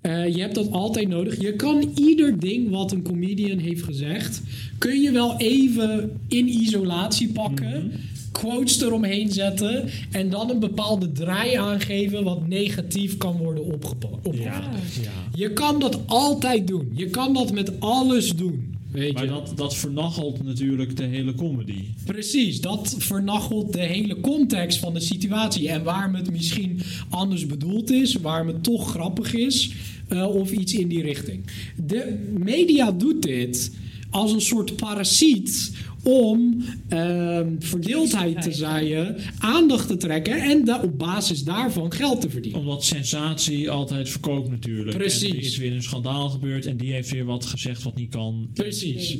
Eh, 0.00 0.34
je 0.34 0.40
hebt 0.40 0.54
dat 0.54 0.70
altijd 0.72 1.08
nodig. 1.08 1.40
Je 1.40 1.52
kan 1.56 1.90
ieder 1.94 2.38
ding 2.40 2.70
wat 2.70 2.92
een 2.92 3.02
comedian 3.02 3.58
heeft 3.58 3.82
gezegd, 3.82 4.42
kun 4.78 5.00
je 5.00 5.10
wel 5.10 5.36
even 5.36 6.20
in 6.28 6.48
isolatie 6.48 7.32
pakken. 7.32 7.86
Mhm. 7.86 7.96
Quotes 8.32 8.80
eromheen 8.80 9.30
zetten 9.32 9.88
en 10.10 10.30
dan 10.30 10.50
een 10.50 10.58
bepaalde 10.58 11.12
draai 11.12 11.54
aangeven 11.54 12.24
wat 12.24 12.48
negatief 12.48 13.16
kan 13.16 13.36
worden 13.36 13.64
opgepa- 13.64 14.08
opgevat. 14.22 14.44
Ja. 14.44 15.02
ja. 15.02 15.10
Je 15.34 15.52
kan 15.52 15.80
dat 15.80 16.00
altijd 16.06 16.66
doen. 16.66 16.90
Je 16.94 17.06
kan 17.06 17.34
dat 17.34 17.52
met 17.52 17.80
alles 17.80 18.36
doen. 18.36 18.76
Weet 18.90 19.12
Maar 19.14 19.24
je? 19.24 19.28
dat, 19.30 19.52
dat 19.56 19.76
vernachelt 19.76 20.44
natuurlijk 20.44 20.96
de 20.96 21.04
hele 21.04 21.34
comedy. 21.34 21.84
Precies, 22.04 22.60
dat 22.60 22.94
vernachelt 22.98 23.72
de 23.72 23.80
hele 23.80 24.20
context 24.20 24.78
van 24.78 24.94
de 24.94 25.00
situatie. 25.00 25.68
En 25.68 25.82
waarom 25.82 26.14
het 26.14 26.30
misschien 26.30 26.80
anders 27.08 27.46
bedoeld 27.46 27.90
is, 27.90 28.14
waarom 28.14 28.46
het 28.46 28.62
toch 28.62 28.90
grappig 28.90 29.34
is, 29.34 29.72
eh, 30.08 30.28
of 30.28 30.50
iets 30.50 30.74
in 30.74 30.88
die 30.88 31.02
richting. 31.02 31.44
De 31.86 32.26
media 32.38 32.92
doet 32.92 33.22
dit 33.22 33.70
als 34.10 34.32
een 34.32 34.40
soort 34.40 34.76
parasiet 34.76 35.72
om 36.02 36.64
ehm, 36.88 37.54
verdeeldheid 37.58 38.42
te 38.42 38.52
zaaien, 38.52 39.16
aandacht 39.38 39.88
te 39.88 39.96
trekken 39.96 40.42
en 40.42 40.64
da- 40.64 40.80
op 40.82 40.98
basis 40.98 41.44
daarvan 41.44 41.92
geld 41.92 42.20
te 42.20 42.30
verdienen. 42.30 42.60
Omdat 42.60 42.84
sensatie 42.84 43.70
altijd 43.70 44.08
verkoopt 44.08 44.50
natuurlijk. 44.50 44.96
Precies. 44.96 45.22
En 45.30 45.36
er 45.36 45.42
is 45.42 45.56
weer 45.56 45.72
een 45.72 45.82
schandaal 45.82 46.28
gebeurd 46.28 46.66
en 46.66 46.76
die 46.76 46.92
heeft 46.92 47.10
weer 47.10 47.24
wat 47.24 47.46
gezegd 47.46 47.82
wat 47.82 47.96
niet 47.96 48.10
kan. 48.10 48.48
Precies. 48.54 49.16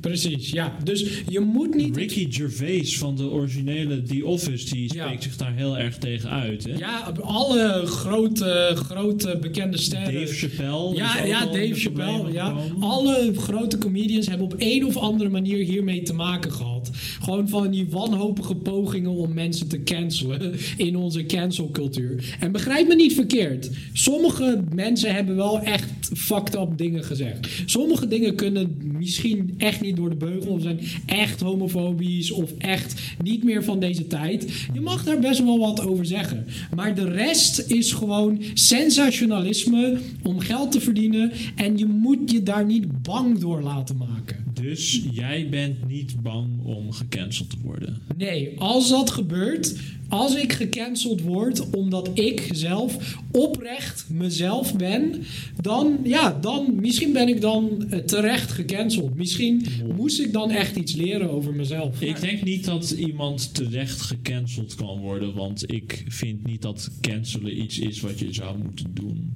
Precies, 0.00 0.50
ja. 0.50 0.76
Dus 0.84 1.22
je 1.28 1.40
moet 1.40 1.74
niet... 1.74 1.96
Ricky 1.96 2.26
Gervais 2.30 2.98
van 2.98 3.16
de 3.16 3.30
originele 3.30 4.02
The 4.02 4.26
Office, 4.26 4.74
die 4.74 4.94
Ja. 4.94 5.04
spreekt 5.04 5.22
zich 5.22 5.36
daar 5.36 5.54
heel 5.54 5.78
erg 5.78 5.98
tegen 5.98 6.30
uit. 6.30 6.64
Hè? 6.64 6.72
Ja, 6.76 7.12
alle 7.20 7.82
grote, 7.86 8.72
grote 8.74 9.38
bekende 9.40 9.78
sterren. 9.78 10.14
Dave 10.14 10.34
Chappelle. 10.34 10.94
Ja, 10.94 11.24
ja 11.24 11.44
Dave 11.46 11.74
Chappelle. 11.74 12.32
Ja. 12.32 12.54
Alle 12.80 13.32
grote 13.36 13.78
comedians 13.78 14.26
hebben 14.26 14.46
op 14.46 14.54
een 14.58 14.84
of 14.86 14.96
andere 14.96 15.30
manier 15.30 15.64
hiermee 15.64 16.02
te 16.02 16.12
maken 16.14 16.52
gehad. 16.52 16.90
Gewoon 17.22 17.48
van 17.48 17.70
die 17.70 17.86
wanhopige 17.90 18.54
pogingen 18.54 19.10
om 19.10 19.34
mensen 19.34 19.68
te 19.68 19.82
cancelen 19.82 20.54
in 20.76 20.96
onze 20.96 21.26
cancelcultuur. 21.26 22.36
En 22.40 22.52
begrijp 22.52 22.88
me 22.88 22.94
niet 22.94 23.14
verkeerd. 23.14 23.70
Sommige 23.92 24.64
mensen 24.74 25.14
hebben 25.14 25.36
wel 25.36 25.60
echt 25.60 25.97
fucked 26.14 26.54
up 26.54 26.78
dingen 26.78 27.04
gezegd. 27.04 27.48
Sommige 27.66 28.08
dingen 28.08 28.34
kunnen 28.34 28.76
misschien 28.98 29.54
echt 29.58 29.80
niet 29.80 29.96
door 29.96 30.10
de 30.10 30.16
beugel 30.16 30.52
of 30.52 30.62
zijn 30.62 30.80
echt 31.06 31.40
homofobisch 31.40 32.30
of 32.30 32.52
echt 32.58 33.00
niet 33.22 33.44
meer 33.44 33.64
van 33.64 33.80
deze 33.80 34.06
tijd. 34.06 34.66
Je 34.72 34.80
mag 34.80 35.04
daar 35.04 35.18
best 35.18 35.44
wel 35.44 35.58
wat 35.58 35.86
over 35.86 36.06
zeggen. 36.06 36.46
Maar 36.74 36.94
de 36.94 37.10
rest 37.10 37.64
is 37.66 37.92
gewoon 37.92 38.42
sensationalisme 38.54 39.98
om 40.22 40.38
geld 40.38 40.72
te 40.72 40.80
verdienen 40.80 41.32
en 41.56 41.78
je 41.78 41.86
moet 41.86 42.30
je 42.30 42.42
daar 42.42 42.64
niet 42.64 43.02
bang 43.02 43.38
door 43.38 43.62
laten 43.62 43.96
maken. 43.96 44.47
Dus 44.60 45.02
jij 45.10 45.48
bent 45.50 45.88
niet 45.88 46.22
bang 46.22 46.64
om 46.64 46.92
gecanceld 46.92 47.50
te 47.50 47.56
worden. 47.62 48.02
Nee, 48.16 48.60
als 48.60 48.88
dat 48.88 49.10
gebeurt, 49.10 49.74
als 50.08 50.36
ik 50.36 50.52
gecanceld 50.52 51.20
word 51.20 51.70
omdat 51.70 52.10
ik 52.14 52.48
zelf 52.52 53.16
oprecht 53.30 54.06
mezelf 54.10 54.76
ben, 54.76 55.22
dan 55.60 55.98
ja, 56.04 56.38
dan 56.40 56.74
misschien 56.80 57.12
ben 57.12 57.28
ik 57.28 57.40
dan 57.40 57.90
eh, 57.90 57.98
terecht 57.98 58.50
gecanceld. 58.50 59.14
Misschien 59.14 59.66
moest 59.96 60.20
ik 60.20 60.32
dan 60.32 60.50
echt 60.50 60.76
iets 60.76 60.94
leren 60.94 61.30
over 61.30 61.54
mezelf. 61.54 62.00
Ik 62.00 62.20
denk 62.20 62.42
niet 62.42 62.64
dat 62.64 62.90
iemand 62.90 63.54
terecht 63.54 64.00
gecanceld 64.00 64.74
kan 64.74 64.98
worden, 64.98 65.34
want 65.34 65.72
ik 65.72 66.04
vind 66.08 66.46
niet 66.46 66.62
dat 66.62 66.90
cancelen 67.00 67.62
iets 67.62 67.78
is 67.78 68.00
wat 68.00 68.18
je 68.18 68.34
zou 68.34 68.58
moeten 68.58 68.90
doen. 68.94 69.34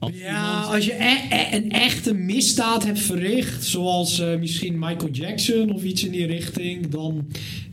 Als 0.00 0.12
Ja, 0.18 0.60
als 0.62 0.84
je 0.86 0.92
e- 0.92 1.34
e- 1.34 1.56
een 1.56 1.70
echte 1.70 2.14
misdaad 2.14 2.84
hebt 2.84 2.98
verricht, 3.00 3.64
zoals 3.64 4.18
eh, 4.20 4.38
misschien 4.38 4.78
Michael 4.78 5.10
Jackson 5.10 5.72
of 5.72 5.82
iets 5.82 6.04
in 6.04 6.12
die 6.12 6.26
richting, 6.26 6.88
dan 6.88 7.26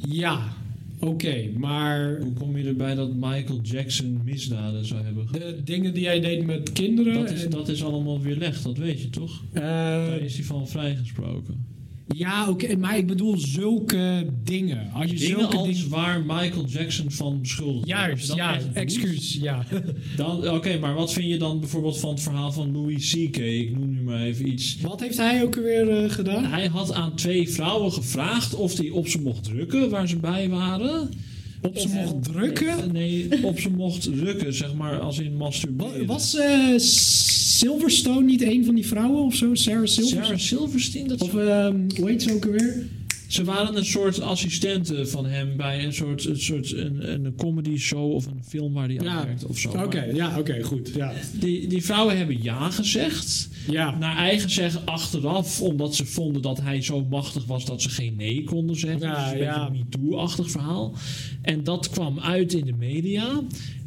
ja, 0.09 0.53
oké. 0.99 1.35
maar 1.57 2.17
Hoe 2.21 2.33
kom 2.33 2.57
je 2.57 2.63
erbij 2.67 2.95
dat 2.95 3.13
Michael 3.13 3.59
Jackson 3.63 4.21
misdaden 4.23 4.85
zou 4.85 5.03
hebben 5.03 5.27
de 5.31 5.61
dingen 5.63 5.93
die 5.93 6.05
hij 6.05 6.19
deed 6.19 6.45
met 6.45 6.71
kinderen, 6.71 7.13
Dat 7.13 7.31
is, 7.31 7.43
en, 7.43 7.49
dat 7.49 7.69
is 7.69 7.83
allemaal 7.83 8.21
weerlegd, 8.21 8.63
dat 8.63 8.77
weet 8.77 9.01
je 9.01 9.09
toch? 9.09 9.43
eh, 9.53 9.61
Daar 9.61 10.19
is 10.19 10.35
hij 10.35 10.43
van 10.43 10.67
vrijgesproken. 10.67 11.65
Ja, 12.07 12.49
oké, 12.49 12.75
maar 12.75 12.97
ik 12.97 13.07
bedoel 13.07 13.37
zulke 13.37 14.27
dingen. 14.43 14.91
Als 14.91 15.09
je 15.09 15.17
Dingen 15.17 15.39
zulke 15.39 15.57
als 15.57 15.67
dingen. 15.67 15.89
waar 15.89 16.21
Michael 16.21 16.65
Jackson 16.65 17.11
van 17.11 17.41
beschuldigd 17.41 17.87
Juist, 17.87 18.33
ja, 18.33 18.59
excuus, 18.73 19.37
ja. 19.41 19.65
Dan, 20.15 20.49
Oké, 20.49 20.79
maar 20.79 20.93
wat 20.93 21.13
vind 21.13 21.29
je 21.29 21.37
dan 21.37 21.59
bijvoorbeeld 21.59 21.99
van 21.99 22.09
het 22.09 22.21
verhaal 22.21 22.51
van 22.51 22.71
Louis 22.71 23.11
C.K.? 23.11 23.37
Ik 23.37 23.77
noem 23.77 23.89
nu 23.89 24.01
maar 24.01 24.21
even 24.21 24.47
iets. 24.47 24.77
Wat 24.81 24.99
heeft 24.99 25.17
hij 25.17 25.43
ook 25.43 25.55
weer 25.55 25.89
eh, 25.89 26.09
gedaan? 26.09 26.45
Hij 26.45 26.67
had 26.67 26.93
aan 26.93 27.15
twee 27.15 27.49
vrouwen 27.49 27.91
gevraagd 27.91 28.55
of 28.55 28.77
hij 28.77 28.89
op 28.89 29.07
ze 29.07 29.21
mocht 29.21 29.43
drukken 29.43 29.89
waar 29.89 30.07
ze 30.07 30.17
bij 30.17 30.49
waren. 30.49 31.09
Op 31.61 31.77
ze 31.77 31.87
mocht 31.87 32.23
drukken? 32.23 32.91
Nee, 32.91 33.27
op 33.43 33.59
ze 33.59 33.69
mocht 33.69 34.03
drukken, 34.17 34.53
zeg 34.53 34.73
maar, 34.73 34.99
als 34.99 35.19
in 35.19 35.35
masturberen. 35.35 36.05
Was 36.05 36.35
eh, 36.35 36.77
Silverstone 36.77 38.25
niet 38.25 38.41
een 38.41 38.65
van 38.65 38.75
die 38.75 38.87
vrouwen 38.87 39.23
of 39.23 39.35
zo? 39.35 39.55
Sarah 39.55 39.85
Silverstone? 39.85 40.25
Sarah 40.25 40.39
Silverstein? 40.39 41.07
Dat 41.07 41.21
Of 41.21 41.35
ehm, 41.35 41.75
hoe 41.99 42.09
heet 42.09 42.21
ze 42.21 42.33
ook 42.33 42.45
alweer? 42.45 42.85
Ze 43.27 43.43
waren 43.43 43.77
een 43.77 43.85
soort 43.85 44.21
assistenten 44.21 45.09
van 45.09 45.25
hem 45.25 45.57
bij 45.57 45.85
een 45.85 45.93
soort, 45.93 46.25
een, 46.25 46.39
soort 46.39 46.71
een, 46.71 47.13
een 47.13 47.35
comedy 47.35 47.77
show 47.77 48.11
of 48.11 48.25
een 48.25 48.43
film 48.47 48.73
waar 48.73 48.87
hij 48.87 48.99
aan 48.99 49.25
werkte 49.25 49.47
of 49.47 49.57
zo. 49.57 49.69
Oké, 49.69 50.03
ja, 50.03 50.39
oké, 50.39 50.63
goed. 50.63 50.91
Ja. 50.95 51.13
Die, 51.39 51.67
die 51.67 51.85
vrouwen 51.85 52.17
hebben 52.17 52.43
ja 52.43 52.69
gezegd. 52.69 53.49
Ja. 53.69 53.97
Naar 53.97 54.17
eigen 54.17 54.49
zeggen 54.49 54.85
achteraf, 54.85 55.61
omdat 55.61 55.95
ze 55.95 56.05
vonden 56.05 56.41
dat 56.41 56.61
hij 56.61 56.81
zo 56.81 57.05
machtig 57.09 57.45
was 57.45 57.65
dat 57.65 57.81
ze 57.81 57.89
geen 57.89 58.15
nee 58.15 58.43
konden 58.43 58.75
zeggen. 58.75 59.07
Ja, 59.07 59.23
dus 59.23 59.31
een 59.31 59.45
ja. 59.45 59.69
beetje 59.69 59.79
een 59.79 59.87
MeToo-achtig 59.89 60.51
verhaal. 60.51 60.93
En 61.41 61.63
dat 61.63 61.89
kwam 61.89 62.19
uit 62.19 62.53
in 62.53 62.65
de 62.65 62.73
media. 62.73 63.41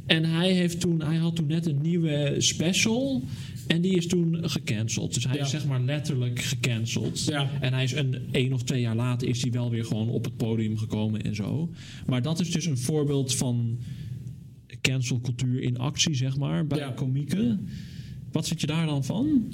En 0.06 0.24
hij, 0.24 0.52
heeft 0.52 0.80
toen, 0.80 1.02
hij 1.02 1.16
had 1.16 1.36
toen 1.36 1.46
net 1.46 1.66
een 1.66 1.80
nieuwe 1.82 2.34
special. 2.38 3.22
En 3.70 3.80
die 3.80 3.96
is 3.96 4.06
toen 4.06 4.38
gecanceld. 4.50 5.14
Dus 5.14 5.24
hij 5.26 5.36
Ja. 5.36 5.42
is 5.42 5.50
zeg 5.50 5.66
maar 5.66 5.80
letterlijk 5.80 6.40
gecanceld. 6.40 7.24
Ja. 7.24 7.50
En 7.60 7.72
hij 7.72 7.84
is 7.84 7.92
een 7.92 8.16
één 8.30 8.52
of 8.52 8.62
twee 8.62 8.80
jaar 8.80 8.96
later 8.96 9.28
is 9.28 9.42
hij 9.42 9.50
wel 9.50 9.70
weer 9.70 9.84
gewoon 9.84 10.08
op 10.08 10.24
het 10.24 10.36
podium 10.36 10.76
gekomen 10.78 11.22
en 11.22 11.34
zo. 11.34 11.70
Maar 12.06 12.22
dat 12.22 12.40
is 12.40 12.50
dus 12.50 12.66
een 12.66 12.78
voorbeeld 12.78 13.34
van 13.34 13.78
cancelcultuur 14.80 15.62
in 15.62 15.78
actie, 15.78 16.14
zeg 16.14 16.36
maar, 16.36 16.66
bij 16.66 16.78
Ja. 16.78 16.90
komieken. 16.90 17.68
Wat 18.32 18.48
vind 18.48 18.60
je 18.60 18.66
daar 18.66 18.86
dan 18.86 19.04
van? 19.04 19.52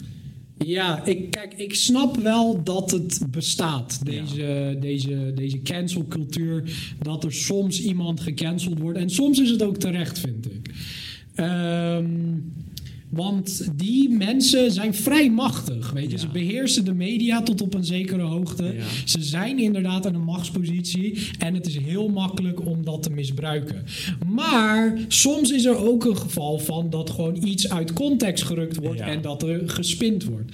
Ja, 0.65 1.05
ik, 1.05 1.31
kijk, 1.31 1.53
ik 1.55 1.75
snap 1.75 2.17
wel 2.17 2.63
dat 2.65 2.91
het 2.91 3.27
bestaat, 3.31 4.05
deze, 4.05 4.77
deze, 4.81 5.33
deze 5.35 5.63
cancelcultuur. 5.63 6.73
Dat 7.03 7.25
er 7.25 7.33
soms 7.33 7.83
iemand 7.83 8.21
gecanceld 8.21 8.79
wordt. 8.79 8.99
En 8.99 9.11
soms 9.11 9.39
is 9.41 9.51
het 9.51 9.63
ook 9.63 9.77
terecht, 9.77 10.19
vind 10.19 10.47
ik. 10.53 10.71
Ehm, 11.35 12.05
want 13.17 13.69
die 13.77 14.09
mensen 14.09 14.73
zijn 14.73 14.95
vrij 14.95 15.31
machtig. 15.31 15.91
Weet 15.91 16.05
je? 16.05 16.11
Ja. 16.11 16.19
Ze 16.19 16.29
beheersen 16.29 16.85
de 16.85 16.95
media 16.95 17.43
tot 17.43 17.63
op 17.63 17.75
een 17.75 17.85
zekere 17.85 18.23
hoogte. 18.23 18.65
Ja. 18.65 18.85
Ze 19.05 19.23
zijn 19.23 19.59
inderdaad 19.59 20.07
aan 20.07 20.15
een 20.15 20.25
machtspositie. 20.25 21.19
En 21.39 21.55
het 21.55 21.67
is 21.67 21.77
heel 21.77 22.09
makkelijk 22.09 22.67
om 22.67 22.85
dat 22.85 23.03
te 23.03 23.11
misbruiken. 23.11 23.85
Maar 24.27 24.99
soms 25.09 25.51
is 25.51 25.65
er 25.65 25.77
ook 25.77 26.05
een 26.05 26.17
geval 26.17 26.59
van 26.59 26.91
dat 26.91 27.11
gewoon 27.11 27.45
iets 27.45 27.71
uit 27.71 27.93
context 27.93 28.45
gerukt 28.45 28.77
wordt. 28.77 28.99
Ja. 28.99 29.07
En 29.07 29.23
dat 29.23 29.43
er 29.43 29.69
gespind 29.69 30.25
wordt. 30.25 30.53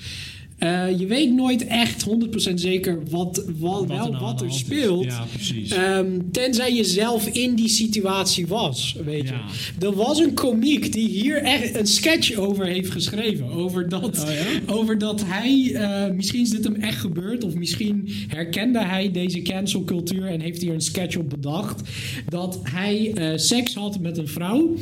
Eh, 0.63 0.99
je 0.99 1.07
weet 1.07 1.33
nooit 1.33 1.67
echt 1.67 2.05
100% 2.05 2.55
zeker 2.55 2.99
wat, 3.11 3.45
wat, 3.59 3.87
Wat 3.87 3.87
wel, 3.87 4.19
wat 4.21 4.41
er 4.41 4.53
speelt. 4.53 5.05
Ja, 5.05 5.25
precies. 5.33 5.71
Ehm, 5.71 6.19
tenzij 6.33 6.75
je 6.75 6.85
zelf 6.85 7.27
in 7.27 7.55
die 7.55 7.69
situatie 7.69 8.47
was, 8.47 8.97
weet 9.05 9.29
je. 9.29 9.35
Ja. 9.35 9.87
Er 9.87 9.95
was 9.95 10.19
een 10.19 10.35
komiek 10.35 10.93
die 10.93 11.09
hier 11.09 11.37
echt 11.37 11.77
een 11.77 11.87
sketch 11.87 12.35
over 12.35 12.67
heeft 12.67 12.91
geschreven. 12.91 13.51
Over 13.51 13.89
dat, 13.89 14.25
Oh 14.25 14.33
ja? 14.35 14.75
over 14.75 14.99
dat 14.99 15.23
hij, 15.27 15.73
eh, 15.75 16.15
misschien 16.15 16.41
is 16.41 16.51
dit 16.51 16.65
hem 16.65 16.75
echt 16.75 17.01
gebeurd... 17.01 17.45
of 17.45 17.55
misschien 17.55 18.09
herkende 18.29 18.85
hij 18.85 19.11
deze 19.11 19.43
cancelcultuur... 19.43 20.27
en 20.27 20.41
heeft 20.41 20.63
hier 20.63 20.75
een 20.75 20.81
sketch 20.81 21.17
op 21.17 21.31
bedacht... 21.31 21.83
dat 22.29 22.61
hij 22.63 23.13
eh, 23.15 23.39
seks 23.39 23.75
had 23.75 24.01
met 24.01 24.19
een 24.19 24.29
vrouw... 24.29 24.77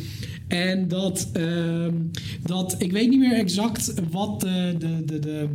En 0.50 0.88
dat, 0.88 1.28
ehm, 1.32 1.94
dat, 2.46 2.74
ik 2.78 2.92
weet 2.92 3.08
niet 3.10 3.18
meer 3.18 3.34
exact 3.34 3.92
wat 4.10 4.40
de, 4.40 4.74
de, 4.78 5.04
de, 5.04 5.18
de, 5.18 5.48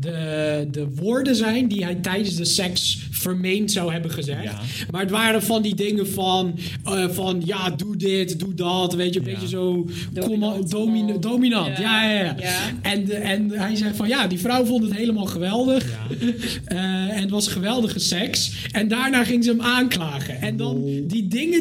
de, 0.00 0.68
de 0.70 0.88
woorden 0.94 1.36
zijn 1.36 1.68
die 1.68 1.84
hij 1.84 1.94
tijdens 1.94 2.36
de 2.36 2.44
seks 2.44 2.98
vermeend 3.10 3.72
zou 3.72 3.92
hebben 3.92 4.10
gezegd. 4.10 4.42
Ja. 4.42 4.60
Maar 4.90 5.00
het 5.00 5.10
waren 5.10 5.42
van 5.42 5.62
die 5.62 5.74
dingen 5.74 6.08
van, 6.08 6.58
eh, 6.84 7.08
van 7.08 7.42
ja, 7.44 7.70
doe 7.70 7.96
dit, 7.96 8.38
doe 8.38 8.54
dat. 8.54 8.94
Weet 8.94 9.14
je, 9.14 9.20
een 9.20 9.26
Ja. 9.26 9.32
beetje 9.32 9.48
zo 9.48 9.86
Dominant. 10.12 10.70
dominant. 10.70 10.70
Domina, 10.70 11.18
dominant. 11.18 11.78
Ja, 11.78 12.02
Ja. 12.04 12.10
ja, 12.12 12.24
ja. 12.24 12.34
Ja. 12.38 12.70
En, 12.82 13.04
de- 13.04 13.14
en 13.14 13.50
hij 13.50 13.76
zegt 13.76 13.96
van 13.96 14.08
ja, 14.08 14.26
die 14.26 14.38
vrouw 14.38 14.64
vond 14.64 14.82
het 14.84 14.94
helemaal 14.96 15.24
geweldig. 15.26 15.84
Ja. 15.90 15.98
Eh, 16.64 16.76
en 17.16 17.20
het 17.20 17.30
was 17.30 17.48
geweldige 17.48 17.98
seks. 17.98 18.52
En 18.72 18.88
daarna 18.88 19.24
ging 19.24 19.44
ze 19.44 19.50
hem 19.50 19.60
aanklagen. 19.60 20.40
En 20.40 20.56
dan 20.56 20.84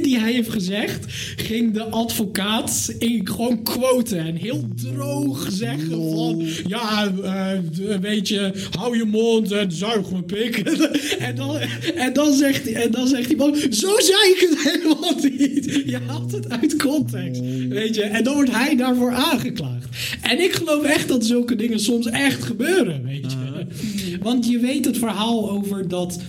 die 0.01 0.09
die 0.09 0.19
hij 0.19 0.31
heeft 0.33 0.49
gezegd, 0.49 1.05
ging 1.35 1.73
de 1.73 1.83
advocaat 1.83 2.95
in 2.99 3.27
gewoon 3.27 3.63
quoten. 3.63 4.17
En 4.19 4.35
heel 4.35 4.67
droog 4.75 5.47
zeggen 5.51 5.89
van 6.11 6.45
ja, 6.67 7.11
eh, 7.23 7.59
d- 7.73 7.99
weet 8.01 8.27
je, 8.27 8.51
hou 8.77 8.97
je 8.97 9.05
mond 9.05 9.51
en 9.51 9.71
zuig 9.71 10.11
mijn 10.11 10.25
pik. 10.25 10.57
en, 11.27 11.35
dan, 11.35 11.57
en, 11.95 12.13
dan 12.13 12.33
zegt 12.33 12.63
hij, 12.63 12.73
en 12.83 12.91
dan 12.91 13.07
zegt 13.07 13.25
hij 13.27 13.35
man, 13.35 13.55
zo 13.55 13.99
zei 13.99 14.19
ik 14.35 14.47
het 14.49 14.71
helemaal 14.71 15.13
niet. 15.21 15.65
Je 15.85 15.99
haalt 16.07 16.31
het 16.31 16.49
uit 16.49 16.75
context. 16.75 17.41
Weet 17.69 17.95
je, 17.95 18.01
en 18.03 18.23
dan 18.23 18.33
wordt 18.33 18.51
hij 18.51 18.75
daarvoor 18.75 19.11
aangeklaagd. 19.11 19.87
En 20.21 20.43
ik 20.43 20.51
geloof 20.51 20.83
echt 20.83 21.07
dat 21.07 21.25
zulke 21.25 21.55
dingen 21.55 21.79
soms 21.79 22.05
echt 22.05 22.43
gebeuren, 22.43 23.03
weet 23.03 23.31
je. 23.31 24.17
Want 24.21 24.47
je 24.49 24.59
weet 24.59 24.85
het 24.85 24.97
verhaal 24.97 25.49
over 25.51 25.87
dat 25.87 26.19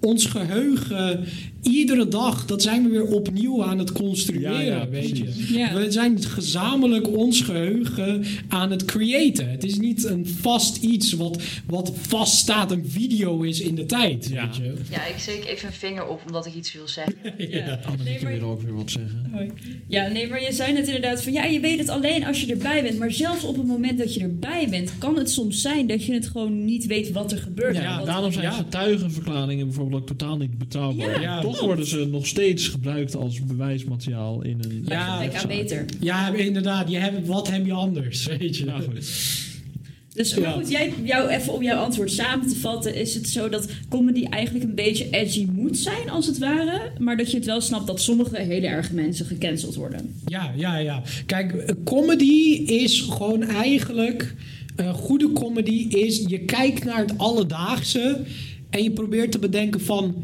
ons 0.00 0.26
geheugen 0.26 1.24
iedere 1.64 2.08
dag, 2.08 2.44
dat 2.46 2.62
zijn 2.62 2.82
we 2.82 2.88
weer 2.88 3.04
opnieuw 3.06 3.64
aan 3.64 3.78
het 3.78 3.92
construeren, 3.92 4.50
Ja, 4.52 4.60
ja, 4.60 4.88
weet 4.88 5.18
je. 5.18 5.54
Ja. 5.58 5.74
We 5.74 5.90
zijn 5.90 6.22
gezamenlijk 6.22 7.16
ons 7.16 7.40
geheugen 7.40 8.24
aan 8.48 8.70
het 8.70 8.84
creëren. 8.84 9.50
Het 9.50 9.64
is 9.64 9.78
niet 9.78 10.04
een 10.04 10.26
vast 10.40 10.76
iets 10.82 11.12
wat, 11.12 11.42
wat 11.66 11.92
vaststaat, 12.00 12.70
een 12.70 12.84
video 12.88 13.42
is 13.42 13.60
in 13.60 13.74
de 13.74 13.86
tijd, 13.86 14.28
Ja. 14.32 14.46
weet 14.46 14.56
je. 14.56 14.74
Ja, 14.90 15.06
ik 15.06 15.18
steek 15.18 15.44
even 15.44 15.66
een 15.68 15.74
vinger 15.74 16.06
op 16.06 16.20
omdat 16.26 16.46
ik 16.46 16.54
iets 16.54 16.72
wil 16.72 16.88
zeggen. 16.88 17.14
Ja. 17.54 17.80
Annemieke 17.84 18.02
Nee, 18.04 18.22
maar- 18.22 18.38
wil 18.40 18.50
ook 18.50 18.62
weer 18.62 18.74
wat 18.74 18.90
zeggen. 18.90 19.28
Hoi. 19.32 19.50
Ja, 19.88 20.08
nee, 20.08 20.28
maar 20.28 20.42
je 20.42 20.52
zei 20.52 20.72
net 20.72 20.86
inderdaad 20.86 21.22
van 21.22 21.32
ja, 21.32 21.44
je 21.44 21.60
weet 21.60 21.78
het 21.78 21.88
alleen 21.88 22.24
als 22.24 22.40
je 22.40 22.46
erbij 22.52 22.82
bent. 22.82 22.98
Maar 22.98 23.12
zelfs 23.12 23.44
op 23.44 23.56
het 23.56 23.66
moment 23.66 23.98
dat 23.98 24.14
je 24.14 24.20
erbij 24.20 24.66
bent, 24.70 24.92
kan 24.98 25.16
het 25.18 25.30
soms 25.30 25.60
zijn 25.60 25.86
dat 25.86 26.04
je 26.04 26.12
het 26.12 26.26
gewoon 26.26 26.64
niet 26.64 26.86
weet 26.86 27.10
wat 27.12 27.32
er 27.32 27.38
gebeurt. 27.38 27.76
Ja, 27.76 28.04
Daarom 28.04 28.32
zijn 28.32 28.44
Ja. 28.44 28.50
getuigenverklaringen 28.50 29.66
bijvoorbeeld 29.66 30.00
ook 30.00 30.06
totaal 30.06 30.36
niet 30.36 30.58
betrouwbaar. 30.58 31.20
Ja. 31.20 31.40
Toch 31.56 31.66
worden 31.66 31.86
ze 31.86 32.06
nog 32.10 32.26
steeds 32.26 32.68
gebruikt 32.68 33.16
als 33.16 33.44
bewijsmateriaal 33.44 34.42
in 34.42 34.58
een. 34.62 34.84
Ja, 34.88 35.22
GBK 35.22 35.46
beter. 35.48 35.84
Ja, 36.00 36.34
inderdaad. 36.34 36.90
Je 36.90 36.96
hebt, 36.98 37.26
wat 37.26 37.50
heb 37.50 37.66
je 37.66 37.72
anders, 37.72 38.26
weet 38.38 38.56
je. 38.56 38.64
Ja, 38.64 38.80
goed. 38.80 39.42
Dus 40.14 40.34
Ja. 40.34 40.50
goed, 40.50 40.70
jij, 40.70 40.92
jou, 41.04 41.28
even 41.28 41.52
om 41.52 41.62
jouw 41.62 41.78
antwoord 41.84 42.10
samen 42.12 42.48
te 42.48 42.56
vatten, 42.56 42.94
is 42.94 43.14
het 43.14 43.28
zo 43.28 43.48
dat 43.48 43.68
comedy 43.88 44.24
eigenlijk 44.24 44.64
een 44.64 44.74
beetje 44.74 45.10
edgy 45.10 45.46
moet 45.52 45.78
zijn, 45.78 46.10
als 46.10 46.26
het 46.26 46.38
ware. 46.38 46.80
Maar 46.98 47.16
dat 47.16 47.30
je 47.30 47.36
het 47.36 47.46
wel 47.46 47.60
snapt 47.60 47.86
dat 47.86 48.00
sommige 48.00 48.38
hele 48.40 48.66
erge 48.66 48.94
mensen 48.94 49.26
gecanceld 49.26 49.74
worden. 49.74 50.14
Ja, 50.26 50.52
ja, 50.56 50.76
ja. 50.76 51.02
Kijk, 51.26 51.74
comedy 51.84 52.62
is 52.66 53.00
gewoon 53.00 53.42
eigenlijk. 53.42 54.34
eh, 54.76 54.94
goede 54.94 55.32
comedy 55.32 55.86
is. 55.88 56.22
Je 56.26 56.38
kijkt 56.38 56.84
naar 56.84 56.98
het 56.98 57.18
alledaagse. 57.18 58.20
En 58.70 58.82
je 58.82 58.90
probeert 58.90 59.32
te 59.32 59.38
bedenken 59.38 59.80
van. 59.80 60.14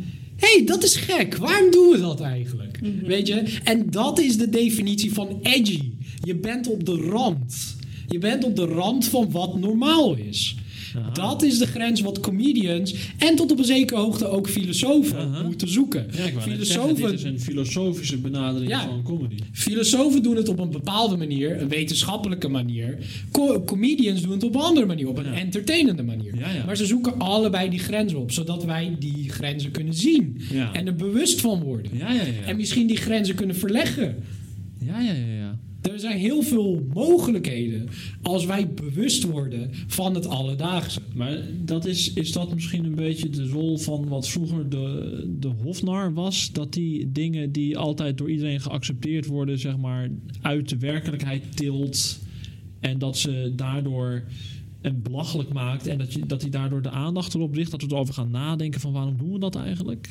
Hé, 0.40 0.56
hey, 0.56 0.64
dat 0.64 0.82
is 0.82 0.96
gek. 0.96 1.36
Waarom 1.36 1.70
doen 1.70 1.90
we 1.90 2.00
dat 2.00 2.20
eigenlijk? 2.20 2.78
Weet 3.02 3.26
je? 3.26 3.58
En 3.64 3.90
dat 3.90 4.18
is 4.18 4.36
de 4.36 4.48
definitie 4.48 5.12
van 5.12 5.38
edgy. 5.42 5.92
Je 6.22 6.36
bent 6.36 6.68
op 6.68 6.86
de 6.86 6.96
rand. 6.96 7.76
Je 8.08 8.18
bent 8.18 8.44
op 8.44 8.56
de 8.56 8.64
rand 8.64 9.04
van 9.04 9.30
wat 9.30 9.58
normaal 9.58 10.16
is. 10.16 10.56
Aha. 10.96 11.10
Dat 11.10 11.42
is 11.42 11.58
de 11.58 11.66
grens 11.66 12.00
wat 12.00 12.20
comedians 12.20 12.94
en 13.18 13.36
tot 13.36 13.52
op 13.52 13.58
een 13.58 13.64
zekere 13.64 14.00
hoogte 14.00 14.26
ook 14.26 14.48
filosofen 14.48 15.16
Aha. 15.18 15.42
moeten 15.42 15.68
zoeken. 15.68 16.06
Ja, 16.10 16.16
zeggen, 16.16 16.42
filosofen, 16.42 16.94
dit 17.10 17.12
is 17.12 17.22
een 17.22 17.40
filosofische 17.40 18.18
benadering 18.18 18.70
Ja. 18.70 18.84
van 18.84 19.02
comedy. 19.02 19.36
Filosofen 19.52 20.22
doen 20.22 20.36
het 20.36 20.48
op 20.48 20.58
een 20.58 20.70
bepaalde 20.70 21.16
manier, 21.16 21.62
een 21.62 21.68
wetenschappelijke 21.68 22.48
manier. 22.48 22.98
Co- 23.30 23.64
comedians 23.64 24.22
doen 24.22 24.32
het 24.32 24.42
op 24.44 24.54
een 24.54 24.60
andere 24.60 24.86
manier, 24.86 25.08
op 25.08 25.18
een 25.18 25.24
Ja. 25.24 25.32
entertainende 25.32 26.02
manier. 26.02 26.34
Maar 26.66 26.76
ze 26.76 26.86
zoeken 26.86 27.18
allebei 27.18 27.70
die 27.70 27.78
grenzen 27.78 28.18
op, 28.18 28.32
zodat 28.32 28.64
wij 28.64 28.96
die 28.98 29.28
grenzen 29.30 29.70
kunnen 29.70 29.94
zien 29.94 30.40
en 30.72 30.86
er 30.86 30.94
bewust 30.96 31.40
van 31.40 31.62
worden. 31.62 31.90
Ja, 31.98 32.12
ja, 32.12 32.22
ja. 32.22 32.46
En 32.46 32.56
misschien 32.56 32.86
die 32.86 32.96
grenzen 32.96 33.34
kunnen 33.34 33.56
verleggen. 33.56 34.16
Ja, 34.84 35.00
ja, 35.00 35.12
ja. 35.12 35.58
Er 35.80 36.00
zijn 36.00 36.18
heel 36.18 36.42
veel 36.42 36.86
mogelijkheden 36.94 37.88
als 38.22 38.44
wij 38.44 38.68
bewust 38.68 39.22
worden 39.22 39.70
van 39.86 40.14
het 40.14 40.26
alledaagse. 40.26 41.00
Maar 41.14 41.38
dat 41.64 41.84
is, 41.84 42.12
is 42.12 42.32
dat 42.32 42.54
misschien 42.54 42.84
een 42.84 42.94
beetje 42.94 43.30
de 43.30 43.48
rol 43.48 43.78
van 43.78 44.08
wat 44.08 44.28
vroeger 44.28 44.68
de, 44.68 45.36
de 45.38 45.48
Hofnar 45.48 46.14
was? 46.14 46.52
Dat 46.52 46.72
die 46.72 47.12
dingen 47.12 47.52
die 47.52 47.78
altijd 47.78 48.18
door 48.18 48.30
iedereen 48.30 48.60
geaccepteerd 48.60 49.26
worden, 49.26 49.58
zeg 49.58 49.76
maar, 49.76 50.10
uit 50.40 50.68
de 50.68 50.78
werkelijkheid 50.78 51.56
tilt. 51.56 52.18
En 52.80 52.98
dat 52.98 53.18
ze 53.18 53.52
daardoor 53.56 54.22
belachelijk 54.94 55.52
maakt. 55.52 55.86
En 55.86 55.98
dat, 55.98 56.12
je, 56.12 56.26
dat 56.26 56.40
hij 56.40 56.50
daardoor 56.50 56.82
de 56.82 56.90
aandacht 56.90 57.34
erop 57.34 57.54
richt. 57.54 57.70
Dat 57.70 57.82
we 57.82 57.88
erover 57.90 58.14
gaan 58.14 58.30
nadenken 58.30 58.80
van 58.80 58.92
waarom 58.92 59.16
doen 59.16 59.32
we 59.32 59.38
dat 59.38 59.56
eigenlijk? 59.56 60.08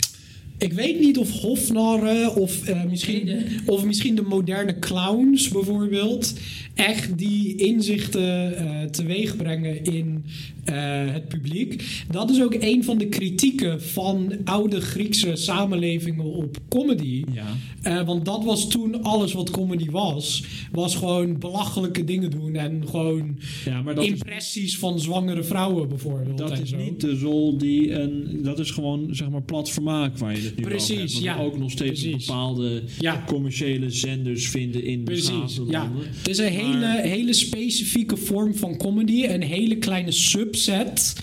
Ik 0.59 0.73
weet 0.73 0.99
niet 0.99 1.17
of 1.17 1.31
Hofnarren 1.31 2.35
of, 2.35 2.67
eh, 2.67 2.83
misschien, 2.83 3.45
of 3.65 3.85
misschien 3.85 4.15
de 4.15 4.21
moderne 4.21 4.79
clowns 4.79 5.47
bijvoorbeeld 5.47 6.33
echt 6.73 7.17
die 7.17 7.55
inzichten 7.55 8.55
eh 8.57 8.83
teweeg 8.83 9.35
brengen 9.35 9.83
in 9.83 10.25
het 10.73 11.27
publiek. 11.27 11.83
Dat 12.11 12.29
is 12.29 12.41
ook 12.41 12.55
een 12.59 12.83
van 12.83 12.97
de 12.97 13.07
kritieken 13.07 13.81
van 13.83 14.33
oude 14.43 14.81
Griekse 14.81 15.35
samenlevingen 15.35 16.25
op 16.25 16.57
comedy. 16.69 17.23
Ja. 17.33 17.45
Eh, 17.81 18.05
want 18.05 18.25
dat 18.25 18.43
was 18.43 18.67
toen 18.69 19.03
alles 19.03 19.33
wat 19.33 19.49
comedy 19.51 19.89
was. 19.89 20.43
Was 20.71 20.95
gewoon 20.95 21.39
belachelijke 21.39 22.03
dingen 22.03 22.31
doen 22.31 22.55
en 22.55 22.83
gewoon 22.89 23.37
Ja, 23.65 23.81
maar 23.81 23.95
dat 23.95 24.03
is, 24.03 24.09
impressies 24.09 24.77
van 24.77 24.99
zwangere 24.99 25.43
vrouwen 25.43 25.89
bijvoorbeeld. 25.89 26.37
dat 26.37 26.59
is 26.59 26.69
zo. 26.69 26.77
niet 26.77 27.01
de 27.01 27.19
rol 27.19 27.57
die 27.57 27.91
een. 27.93 28.39
Dat 28.43 28.59
is 28.59 28.71
gewoon, 28.71 29.07
zeg 29.11 29.29
maar, 29.29 29.41
plat 29.41 29.69
vermaak 29.69 30.17
waar 30.17 30.35
je 30.37 30.41
het 30.43 30.55
nu 30.57 30.63
Precies, 30.63 30.89
over 30.91 30.99
hebt. 31.01 31.13
Wat 31.13 31.23
ja. 31.23 31.37
ook 31.37 31.57
nog 31.57 31.71
steeds 31.71 32.09
bepaalde 32.09 32.83
Ja. 32.99 33.23
commerciële 33.27 33.89
zenders 33.89 34.49
vinden 34.49 34.83
in 34.83 35.03
Precies, 35.03 35.59
ja. 35.69 35.91
Het 36.17 36.27
is 36.27 36.37
een 36.37 36.51
hele, 36.51 36.77
Maar- 36.79 37.01
hele 37.01 37.33
specifieke 37.33 38.17
vorm 38.17 38.55
van 38.55 38.77
comedy. 38.77 39.25
Een 39.25 39.43
hele 39.43 39.75
kleine 39.77 40.11
subset. 40.63 41.15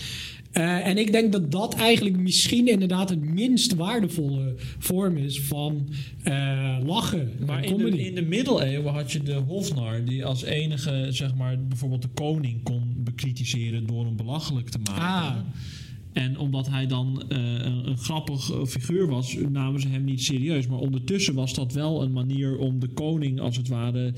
Eh, 0.57 0.87
en 0.87 0.97
ik 0.97 1.11
denk 1.11 1.31
dat 1.31 1.51
dat 1.51 1.75
eigenlijk 1.75 2.17
misschien 2.17 2.67
inderdaad 2.67 3.09
het 3.09 3.23
minst 3.23 3.75
waardevolle 3.75 4.55
vorm 4.79 5.17
is 5.17 5.41
van 5.41 5.89
eh, 6.23 6.77
lachen. 6.85 7.31
Maar 7.45 7.65
in 7.65 7.77
de, 7.77 8.05
in 8.05 8.15
de 8.15 8.21
middeleeuwen 8.21 8.93
had 8.93 9.11
je 9.11 9.23
de 9.23 9.33
hofnar 9.33 10.05
die 10.05 10.25
als 10.25 10.43
enige, 10.43 11.07
zeg 11.09 11.35
maar, 11.35 11.67
bijvoorbeeld 11.67 12.01
de 12.01 12.07
koning 12.13 12.63
kon 12.63 12.93
bekritiseren 12.97 13.87
door 13.87 14.05
hem 14.05 14.15
belachelijk 14.15 14.69
te 14.69 14.79
maken. 14.83 15.03
Ah. 15.03 15.35
En 16.13 16.37
omdat 16.37 16.69
hij 16.69 16.87
dan 16.87 17.23
eh, 17.29 17.37
een, 17.37 17.87
een 17.87 17.97
grappig 17.97 18.51
figuur 18.67 19.07
was, 19.07 19.37
namen 19.49 19.81
ze 19.81 19.87
hem 19.87 20.03
niet 20.03 20.23
serieus. 20.23 20.67
Maar 20.67 20.79
ondertussen 20.79 21.33
was 21.33 21.53
dat 21.53 21.73
wel 21.73 22.03
een 22.03 22.13
manier 22.13 22.57
om 22.57 22.79
de 22.79 22.87
koning, 22.87 23.39
als 23.39 23.57
het 23.57 23.67
ware, 23.67 24.13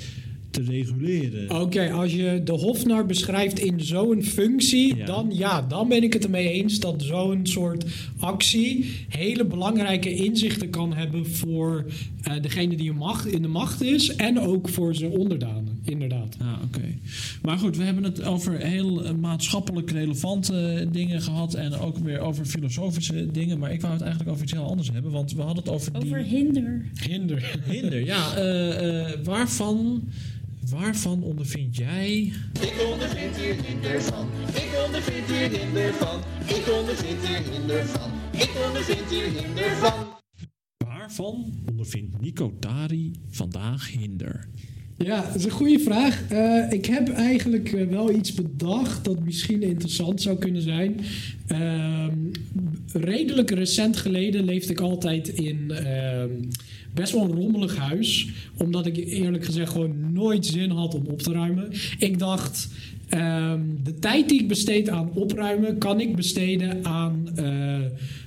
te 0.50 0.62
reguleren. 0.62 1.62
Oké, 1.62 1.91
als 1.91 2.14
je 2.14 2.41
de 2.43 2.52
Hofnar 2.52 3.06
beschrijft 3.06 3.60
in 3.60 3.82
zo'n 3.82 4.24
functie, 4.24 4.95
Ja. 4.95 5.06
dan 5.06 5.30
ja, 5.34 5.62
dan 5.62 5.88
ben 5.88 6.04
ik 6.04 6.14
het 6.14 6.24
ermee 6.24 6.52
eens 6.52 6.80
dat 6.80 7.04
zo'n 7.04 7.39
soort 7.43 7.86
actie 8.20 8.86
hele 9.10 9.45
belangrijke 9.45 10.16
inzichten 10.16 10.70
kan 10.70 10.93
hebben 10.93 11.26
voor 11.26 11.86
eh, 12.24 12.34
degene 12.41 12.76
die 12.76 12.89
in, 12.89 12.95
macht, 12.97 13.26
in 13.28 13.41
de 13.41 13.47
macht 13.47 13.82
is 13.82 14.16
en 14.16 14.39
ook 14.39 14.70
voor 14.70 14.95
zijn 14.95 15.12
onderdanen, 15.12 15.80
inderdaad. 15.84 16.36
Ja, 16.39 16.60
oké. 16.64 16.82
Maar 17.41 17.58
goed, 17.58 17.78
we 17.78 17.84
hebben 17.84 18.04
het 18.04 18.24
over 18.24 18.58
heel 18.66 19.04
eh, 19.04 19.14
maatschappelijk 19.14 19.91
relevante 19.91 20.88
dingen 20.91 21.22
gehad 21.22 21.54
en 21.54 21.74
ook 21.74 21.97
weer 21.97 22.20
over 22.20 22.45
filosofische 22.45 23.28
dingen. 23.32 23.60
Maar 23.60 23.72
ik 23.72 23.82
wou 23.82 23.93
het 23.93 24.02
eigenlijk 24.02 24.32
over 24.32 24.43
iets 24.43 24.54
heel 24.54 24.70
anders 24.70 24.91
hebben, 24.91 25.12
want 25.12 25.34
we 25.34 25.41
hadden 25.41 25.64
het 25.64 25.74
over, 25.74 25.91
die... 25.93 26.02
Over 26.02 26.24
hinder. 26.24 26.86
Hinder. 27.08 27.60
Hinder, 27.66 28.06
ja. 28.14 28.36
eh, 28.36 29.00
eh, 29.10 29.16
waarvan, 29.24 30.04
waarvan 30.70 31.24
ondervind 31.24 31.76
jij... 31.76 32.34
Ik 32.61 32.88
ondervind 32.91 33.38
hier 33.38 33.63
hinder 33.63 34.01
van. 34.01 34.30
Ik 34.47 34.82
ondervind 34.86 35.28
hier 35.28 35.59
hinder 35.59 35.93
van. 35.93 36.20
Ik 36.45 36.74
ondervind 36.80 37.28
hier 37.28 37.51
hinder 37.51 37.86
van. 37.86 38.11
Ik 38.32 38.51
ondervind 38.67 39.09
hier 39.09 39.43
hinder 39.43 39.76
van. 39.76 40.07
Waarvan 40.78 41.53
ondervindt 41.70 42.22
Nico 42.22 42.53
Tari 42.59 43.11
vandaag 43.30 43.91
hinder? 43.91 44.47
Ja, 44.97 45.22
dat 45.22 45.36
is 45.36 45.43
een 45.43 45.51
goede 45.51 45.80
vraag. 45.80 46.24
Eh, 46.30 46.72
ik 46.72 46.86
heb 46.86 47.09
eigenlijk 47.09 47.74
eh, 47.74 47.88
wel 47.88 48.11
iets 48.11 48.34
bedacht 48.34 49.05
dat 49.05 49.24
misschien 49.24 49.61
interessant 49.61 50.22
zou 50.22 50.38
kunnen 50.38 50.61
zijn. 50.61 50.99
Ehm, 51.47 52.17
redelijk 52.93 53.51
recent 53.51 53.97
geleden 53.97 54.43
leefde 54.43 54.72
ik 54.72 54.80
altijd 54.80 55.28
in 55.28 55.72
ehm, 55.72 56.32
best 56.93 57.13
wel 57.13 57.23
een 57.23 57.35
rommelig 57.35 57.77
huis. 57.77 58.29
Omdat 58.57 58.85
ik 58.85 58.97
eerlijk 58.97 59.45
gezegd 59.45 59.71
gewoon 59.71 60.13
nooit 60.13 60.45
zin 60.45 60.69
had 60.69 60.95
om 60.95 61.05
op 61.05 61.21
te 61.21 61.31
ruimen. 61.31 61.71
Ik 61.97 62.19
dacht, 62.19 62.69
ehm, 63.09 63.61
de 63.83 63.99
tijd 63.99 64.29
die 64.29 64.41
ik 64.41 64.47
besteed 64.47 64.89
aan 64.89 65.09
opruimen, 65.13 65.77
kan 65.77 65.99
ik 65.99 66.15
besteden 66.15 66.85
aan 66.85 67.29
eh, 67.35 67.77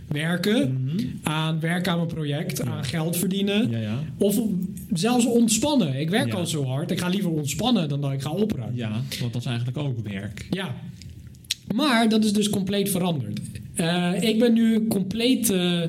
werken. 0.08 0.88
Aan 1.22 1.60
werken 1.60 1.92
aan 1.92 1.96
mijn 1.98 2.08
project, 2.08 2.62
aan 2.62 2.84
geld 2.84 3.16
verdienen. 3.16 3.70
Ja, 3.70 3.78
ja. 3.78 3.98
Of 4.18 4.40
zelfs 4.92 5.26
ontspannen. 5.26 6.00
Ik 6.00 6.10
werk 6.10 6.32
al 6.32 6.46
zo 6.46 6.64
hard. 6.64 6.90
Ik 6.90 7.00
ga 7.00 7.08
liever 7.08 7.30
ontspannen 7.30 7.88
dan 7.88 8.00
dat 8.00 8.12
ik 8.12 8.22
ga 8.22 8.30
opruimen. 8.30 8.76
Ja, 8.76 9.00
want 9.20 9.32
dat 9.32 9.42
is 9.42 9.46
eigenlijk 9.46 9.78
ook 9.78 9.98
werk. 10.08 10.46
Ja. 10.50 10.74
Maar 11.74 12.08
dat 12.08 12.24
is 12.24 12.32
dus 12.32 12.50
compleet 12.50 12.90
veranderd. 12.90 13.40
Eh, 13.74 14.12
ik 14.20 14.38
ben 14.38 14.52
nu 14.52 14.86
compleet 14.86 15.50
eh, 15.50 15.80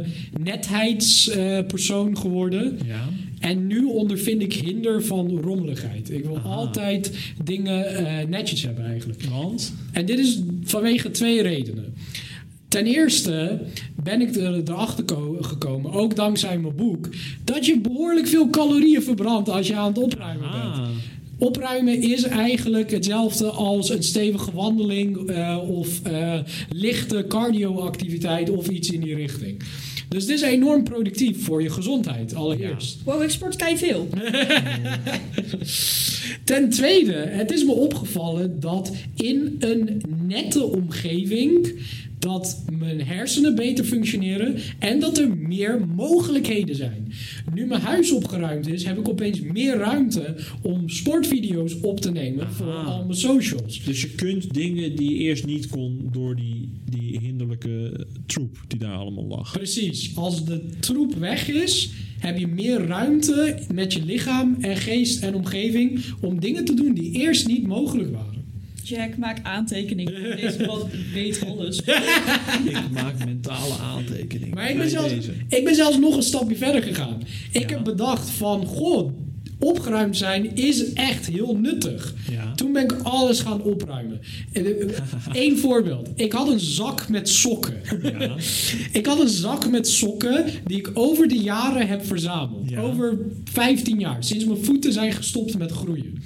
netheidspersoon 0.44 2.18
geworden. 2.18 2.80
Ja. 2.86 3.10
En 3.40 3.68
nu 3.68 3.84
ondervind 3.86 4.42
ik 4.42 4.54
hinder 4.54 5.04
van 5.04 5.40
rommeligheid. 5.40 6.12
Ik 6.12 6.24
wil 6.26 6.38
Aha. 6.38 6.50
altijd 6.50 7.12
dingen 7.44 7.86
eh, 7.96 8.28
netjes 8.28 8.64
hebben 8.64 8.86
eigenlijk. 8.86 9.22
Want? 9.24 9.74
En 9.92 10.06
dit 10.06 10.20
is 10.20 10.40
vanwege 10.64 11.12
twee 11.12 11.42
redenen. 11.42 11.94
Ten 12.68 12.86
eerste 12.86 13.60
ben 14.04 14.22
ik 14.22 14.36
er, 14.36 14.54
erachter 14.66 15.04
ko- 15.04 15.38
gekomen, 15.42 15.92
ook 15.92 16.16
dankzij 16.16 16.58
mijn 16.60 16.76
boek, 16.76 17.10
dat 17.44 17.66
je 17.66 17.80
behoorlijk 17.80 18.28
veel 18.28 18.50
calorieën 18.50 19.02
verbrandt 19.04 19.50
als 19.50 19.68
je 19.68 19.76
aan 19.76 19.88
het 19.88 19.98
opruimen 19.98 20.52
bent. 20.52 20.88
Opruimen 21.44 22.02
is 22.02 22.24
eigenlijk 22.24 22.92
hetzelfde 22.92 23.50
als 23.50 23.90
een 23.90 24.04
stevige 24.04 24.52
wandeling 24.52 25.30
eh, 25.30 25.70
of 25.70 26.02
eh, 26.04 26.40
lichte 26.70 27.26
cardio-activiteit 27.28 28.50
of 28.50 28.68
iets 28.68 28.92
in 28.92 29.02
die 29.02 29.16
richting. 29.16 29.62
Dus 30.10 30.26
dit 30.26 30.36
is 30.36 30.42
enorm 30.42 30.84
productief 30.84 31.44
voor 31.44 31.62
je 31.62 31.70
gezondheid, 31.70 32.36
allereerst. 32.36 33.04
Wow, 33.04 33.22
ik 33.22 33.30
sport 33.30 33.56
kei 33.56 33.78
veel. 33.78 34.08
Ten 36.44 36.70
tweede, 36.70 37.14
het 37.14 37.52
is 37.52 37.64
me 37.64 37.72
opgevallen 37.72 38.60
dat 38.60 38.92
in 39.16 39.56
een 39.60 40.02
nette 40.28 40.64
omgeving 40.64 41.80
dat 42.24 42.64
mijn 42.80 43.02
hersenen 43.02 43.56
beter 43.56 43.86
functioneren 43.86 44.56
en 44.80 45.00
dat 45.00 45.18
er 45.18 45.38
meer 45.38 45.88
mogelijkheden 45.96 46.76
zijn. 46.76 47.14
Nu 47.54 47.66
mijn 47.66 47.82
huis 47.82 48.12
opgeruimd 48.12 48.68
is, 48.68 48.84
heb 48.84 48.98
ik 48.98 49.10
opeens 49.10 49.42
meer 49.42 49.78
ruimte 49.78 50.36
om 50.62 50.90
sportvideo's 50.90 51.76
op 51.82 52.00
te 52.00 52.12
nemen 52.12 52.52
voor 52.52 52.74
al 52.74 53.06
mijn 53.06 53.18
socials. 53.18 53.84
Dus 53.84 54.02
je 54.02 54.10
kunt 54.10 54.54
dingen 54.54 54.96
die 54.96 55.14
je 55.14 55.18
eerst 55.18 55.46
niet 55.46 55.68
kon 55.68 56.10
door 56.12 56.36
die, 56.36 56.70
die 56.90 57.20
hinderlijke 57.20 58.06
troep 58.26 58.58
die 58.68 58.80
daar 58.80 58.98
allemaal 58.98 59.28
lag. 59.28 59.52
Precies, 59.52 60.16
als 60.16 60.46
de 60.46 60.70
troep 60.80 61.14
weg 61.14 61.50
is, 61.50 61.92
heb 62.20 62.38
je 62.38 62.48
meer 62.48 62.86
ruimte 62.86 63.58
met 63.74 63.94
je 63.94 64.06
lichaam 64.06 64.58
en 64.60 64.78
geest 64.78 65.24
en 65.24 65.36
omgeving 65.36 66.04
om 66.22 66.40
dingen 66.40 66.66
te 66.66 66.74
doen 66.74 66.94
die 66.94 67.12
eerst 67.12 67.48
niet 67.48 67.68
mogelijk 67.68 68.12
waren. 68.12 68.43
Jack, 68.84 69.18
maak 69.18 69.40
aantekeningen. 69.44 70.38
Deze 70.42 70.66
man 70.66 70.90
weet 71.14 71.46
alles. 71.46 71.78
Ik 72.66 72.90
maak 72.92 73.26
mentale 73.26 73.74
aantekeningen. 73.82 74.56
Maar 74.56 74.70
ik 74.70 74.78
ben, 74.78 74.90
zelfs, 74.90 75.14
deze. 75.14 75.32
ik 75.48 75.64
ben 75.64 75.76
zelfs 75.76 75.98
nog 75.98 76.16
een 76.16 76.24
stapje 76.24 76.56
verder 76.56 76.84
gegaan. 76.84 77.22
Ik 77.52 77.70
Ja. 77.70 77.76
heb 77.76 77.84
bedacht 77.84 78.30
van, 78.30 78.66
goh, 78.66 79.12
opgeruimd 79.60 80.18
zijn 80.18 80.56
is 80.56 80.94
echt 80.94 81.26
heel 81.28 81.56
nuttig. 81.56 82.14
Ja. 82.32 82.54
Toen 82.56 82.74
ben 82.74 82.84
ik 82.84 82.92
alles 83.04 83.40
gaan 83.40 83.62
opruimen. 83.62 84.20
Eén 85.34 85.58
voorbeeld. 85.66 86.10
Ik 86.16 86.32
had 86.32 86.48
een 86.50 86.60
zak 86.60 87.10
met 87.10 87.30
sokken. 87.30 87.76
Ja. 88.04 88.36
Ik 88.92 89.06
had 89.06 89.20
een 89.20 89.30
zak 89.30 89.70
met 89.70 89.88
sokken 89.88 90.46
die 90.66 90.78
ik 90.78 90.90
over 90.94 91.28
de 91.28 91.38
jaren 91.38 91.88
heb 91.88 92.06
verzameld. 92.06 92.70
Ja. 92.70 92.82
Over 92.82 93.18
15 93.44 94.00
jaar. 94.00 94.24
Sinds 94.24 94.46
mijn 94.46 94.64
voeten 94.66 94.94
zijn 94.94 95.12
gestopt 95.12 95.58
met 95.58 95.72
groeien. 95.72 96.22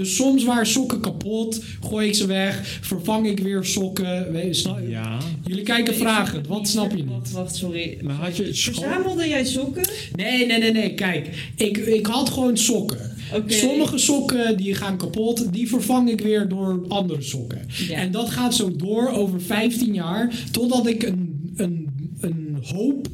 Dus 0.00 0.16
soms 0.16 0.44
waren 0.44 0.66
sokken 0.66 1.00
kapot, 1.00 1.62
gooi 1.80 2.08
ik 2.08 2.14
ze 2.14 2.26
weg, 2.26 2.78
vervang 2.80 3.26
ik 3.26 3.38
weer 3.40 3.64
sokken. 3.64 4.32
We- 4.32 4.48
snap- 4.54 4.88
ja. 4.88 5.18
Jullie 5.46 5.62
kijken 5.62 5.94
vragen, 5.94 6.42
wat 6.48 6.68
snap 6.68 6.90
je 6.90 6.96
niet? 6.96 7.06
Wacht, 7.08 7.30
wacht, 7.32 7.56
sorry. 7.56 7.98
Maar 8.02 8.14
had 8.14 8.36
je. 8.36 8.54
Verzamelde 8.54 9.28
jij 9.28 9.44
sokken? 9.44 9.82
Nee, 10.16 10.46
nee, 10.46 10.58
nee, 10.58 10.72
nee. 10.72 10.94
Kijk, 10.94 11.50
ik, 11.56 11.76
ik 11.76 12.06
had 12.06 12.30
gewoon 12.30 12.56
sokken. 12.56 13.16
Sommige 13.46 13.98
sokken 13.98 14.56
die 14.56 14.74
gaan 14.74 14.96
kapot, 14.96 15.52
die 15.52 15.68
vervang 15.68 16.10
ik 16.10 16.20
weer 16.20 16.48
door 16.48 16.84
andere 16.88 17.22
sokken. 17.22 17.60
Ja. 17.88 17.96
En 17.98 18.10
dat 18.10 18.30
gaat 18.30 18.54
zo 18.54 18.76
door 18.76 19.08
over 19.08 19.40
15 19.42 19.94
jaar, 19.94 20.34
totdat 20.50 20.86
ik 20.86 21.02
een, 21.02 21.52
een, 21.56 21.88
een 22.20 22.58
hoop 22.62 23.08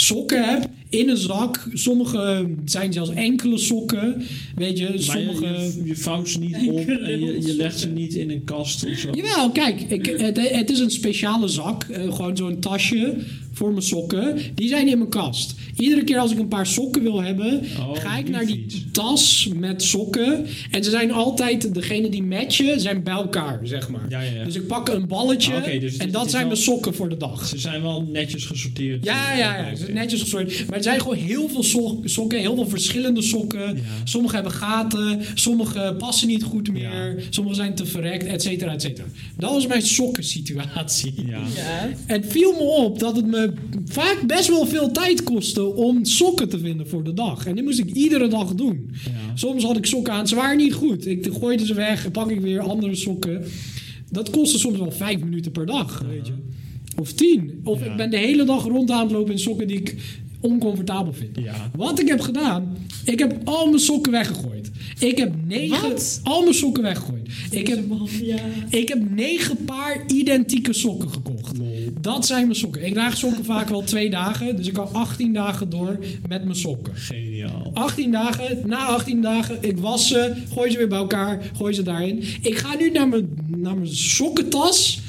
sokken 0.00 0.44
heb 0.44 0.68
in 0.88 1.08
een 1.08 1.16
zak. 1.16 1.68
Sommige 1.72 2.48
zijn 2.64 2.92
zelfs 2.92 3.10
enkele 3.10 3.58
sokken. 3.58 4.22
Weet 4.54 4.78
je, 4.78 4.88
Maar 4.88 4.98
sommige... 4.98 5.46
je, 5.46 5.82
je 5.84 5.96
vouwt 5.96 6.28
ze 6.28 6.38
niet 6.38 6.56
op 6.68 6.88
en 6.88 7.20
je, 7.20 7.46
je 7.46 7.54
legt 7.54 7.78
ze 7.78 7.88
niet 7.88 8.14
in 8.14 8.30
een 8.30 8.44
kast 8.44 8.86
of 8.86 8.98
zo. 8.98 9.10
Jawel, 9.12 9.50
kijk, 9.50 9.80
ik, 9.80 10.06
het, 10.06 10.50
het 10.54 10.70
is 10.70 10.78
een 10.78 10.90
speciale 10.90 11.48
zak. 11.48 11.82
eh, 11.84 12.14
gewoon 12.14 12.36
zo'n 12.36 12.58
tasje 12.58 13.16
voor 13.60 13.70
mijn 13.70 13.82
sokken. 13.82 14.38
Die 14.54 14.68
zijn 14.68 14.88
in 14.88 14.98
mijn 14.98 15.10
kast. 15.10 15.54
Iedere 15.76 16.04
keer 16.04 16.18
als 16.18 16.32
ik 16.32 16.38
een 16.38 16.48
paar 16.48 16.66
sokken 16.66 17.02
wil 17.02 17.22
hebben, 17.22 17.60
Oh, 17.78 17.96
ga 17.96 18.16
ik 18.18 18.28
naar 18.28 18.46
die 18.46 18.56
fiets. 18.68 18.84
tas 18.92 19.48
met 19.56 19.82
sokken. 19.82 20.46
En 20.70 20.84
ze 20.84 20.90
zijn 20.90 21.12
altijd, 21.12 21.74
degene 21.74 22.08
die 22.08 22.22
matchen, 22.22 22.80
zijn 22.80 23.02
bij 23.02 23.14
elkaar, 23.14 23.60
zeg 23.62 23.88
maar. 23.88 24.06
Ja, 24.08 24.20
ja, 24.20 24.30
ja. 24.32 24.44
Dus 24.44 24.54
ik 24.54 24.66
pak 24.66 24.88
een 24.88 25.06
balletje 25.06 25.52
Ah, 25.52 25.58
oké, 25.58 25.78
dus 25.78 25.92
het 25.92 26.02
en 26.02 26.10
dat 26.10 26.20
het 26.22 26.30
zijn 26.30 26.42
wel- 26.42 26.52
mijn 26.52 26.62
sokken 26.64 26.94
voor 26.94 27.08
de 27.08 27.16
dag. 27.16 27.46
Ze 27.46 27.58
zijn 27.58 27.82
wel 27.82 28.08
netjes 28.12 28.44
gesorteerd. 28.46 29.04
Ja, 29.04 29.36
ja, 29.36 29.56
ja. 29.58 29.70
Ze 29.76 29.82
zijn 29.82 29.94
netjes 29.94 30.20
gesorteerd. 30.20 30.66
Maar 30.68 30.76
er 30.76 30.82
zijn 30.82 31.00
gewoon 31.00 31.16
heel 31.16 31.48
veel 31.48 31.62
sok- 31.62 32.08
sokken, 32.08 32.38
heel 32.38 32.54
veel 32.54 32.68
verschillende 32.68 33.22
sokken. 33.22 33.74
Ja. 33.74 33.80
Sommige 34.04 34.34
hebben 34.34 34.52
gaten, 34.52 35.20
sommige 35.34 35.94
passen 35.98 36.28
niet 36.28 36.42
goed 36.42 36.72
meer, 36.72 37.16
Ja. 37.18 37.22
sommige 37.30 37.56
zijn 37.56 37.74
te 37.74 37.86
verrekt, 37.86 38.24
et 38.26 38.42
cetera, 38.42 38.72
et 38.72 38.82
cetera. 38.82 39.06
Dat 39.36 39.50
was 39.50 39.66
mijn 39.66 39.82
sokkensituatie. 39.82 41.12
Ja. 41.26 41.38
Ja. 41.56 41.88
Het 42.06 42.24
viel 42.28 42.52
me 42.52 42.58
op 42.58 42.98
dat 42.98 43.16
het 43.16 43.26
me 43.26 43.49
vaak 43.84 44.22
best 44.26 44.48
wel 44.48 44.66
veel 44.66 44.90
tijd 44.90 45.22
kostte 45.22 45.74
om 45.74 46.04
sokken 46.04 46.48
te 46.48 46.58
vinden 46.58 46.88
voor 46.88 47.04
de 47.04 47.12
dag. 47.14 47.46
En 47.46 47.54
dit 47.54 47.64
moest 47.64 47.78
ik 47.78 47.92
iedere 47.94 48.28
dag 48.28 48.54
doen. 48.54 48.90
Ja. 49.04 49.10
Soms 49.36 49.64
had 49.64 49.76
ik 49.76 49.86
sokken 49.86 50.12
aan, 50.12 50.28
ze 50.28 50.34
waren 50.34 50.56
niet 50.56 50.72
goed. 50.72 51.06
Ik 51.06 51.28
gooide 51.40 51.66
ze 51.66 51.74
weg 51.74 52.10
pak 52.10 52.30
ik 52.30 52.40
weer 52.40 52.60
andere 52.60 52.94
sokken. 52.94 53.44
Dat 54.10 54.30
kostte 54.30 54.58
soms 54.58 54.78
wel 54.78 54.92
vijf 54.92 55.20
minuten 55.20 55.52
per 55.52 55.66
dag, 55.66 56.04
weet 56.08 56.26
je. 56.26 56.32
Of 57.00 57.12
tien. 57.12 57.60
Of 57.64 57.80
Ja. 57.84 57.90
ik 57.90 57.96
ben 57.96 58.10
de 58.10 58.16
hele 58.18 58.44
dag 58.44 58.64
rond 58.64 58.90
aan 58.90 59.02
het 59.02 59.10
lopen 59.12 59.32
in 59.32 59.38
sokken 59.38 59.66
die 59.66 59.76
ik 59.76 59.96
oncomfortabel 60.40 61.12
vind. 61.12 61.36
Ja. 61.38 61.70
Wat 61.76 62.00
ik 62.00 62.08
heb 62.08 62.20
gedaan, 62.20 62.76
ik 63.04 63.18
heb 63.18 63.40
al 63.44 63.66
mijn 63.66 63.78
sokken 63.80 64.12
weggegooid. 64.12 64.70
Ik 64.98 65.18
heb 65.18 65.32
negen, 65.46 65.88
Wat? 65.90 66.20
al 66.22 66.42
mijn 66.42 66.54
sokken 66.54 66.82
weggegooid. 66.82 67.28
Ik 67.50 67.66
heb, 67.66 67.84
Ja. 68.20 68.38
ik 68.68 68.88
heb 68.88 69.10
negen 69.10 69.64
paar 69.64 70.04
identieke 70.06 70.72
sokken 70.72 71.10
gekocht. 71.10 71.56
Dat 72.00 72.26
zijn 72.26 72.44
mijn 72.46 72.58
sokken. 72.58 72.86
Ik 72.86 72.92
draag 72.92 73.16
sokken 73.16 73.44
vaak 73.44 73.68
wel 73.68 73.82
twee 73.82 74.10
dagen. 74.10 74.56
Dus 74.56 74.66
ik 74.66 74.72
kan 74.72 74.92
18 74.92 75.32
dagen 75.32 75.70
door 75.70 75.98
met 76.28 76.44
mijn 76.44 76.56
sokken. 76.56 76.96
Geniaal. 76.96 77.70
18 77.74 78.10
dagen, 78.10 78.58
na 78.66 78.84
18 78.86 79.22
dagen, 79.22 79.58
ik 79.60 79.78
was 79.78 80.08
ze, 80.08 80.32
gooi 80.54 80.70
ze 80.70 80.78
weer 80.78 80.88
bij 80.88 80.98
elkaar, 80.98 81.50
gooi 81.56 81.74
ze 81.74 81.82
daarin. 81.82 82.22
Ik 82.42 82.56
ga 82.56 82.76
nu 82.78 82.90
naar 82.90 83.08
mijn, 83.08 83.28
naar 83.56 83.74
mijn 83.74 83.94
sokkentas. 83.94 85.00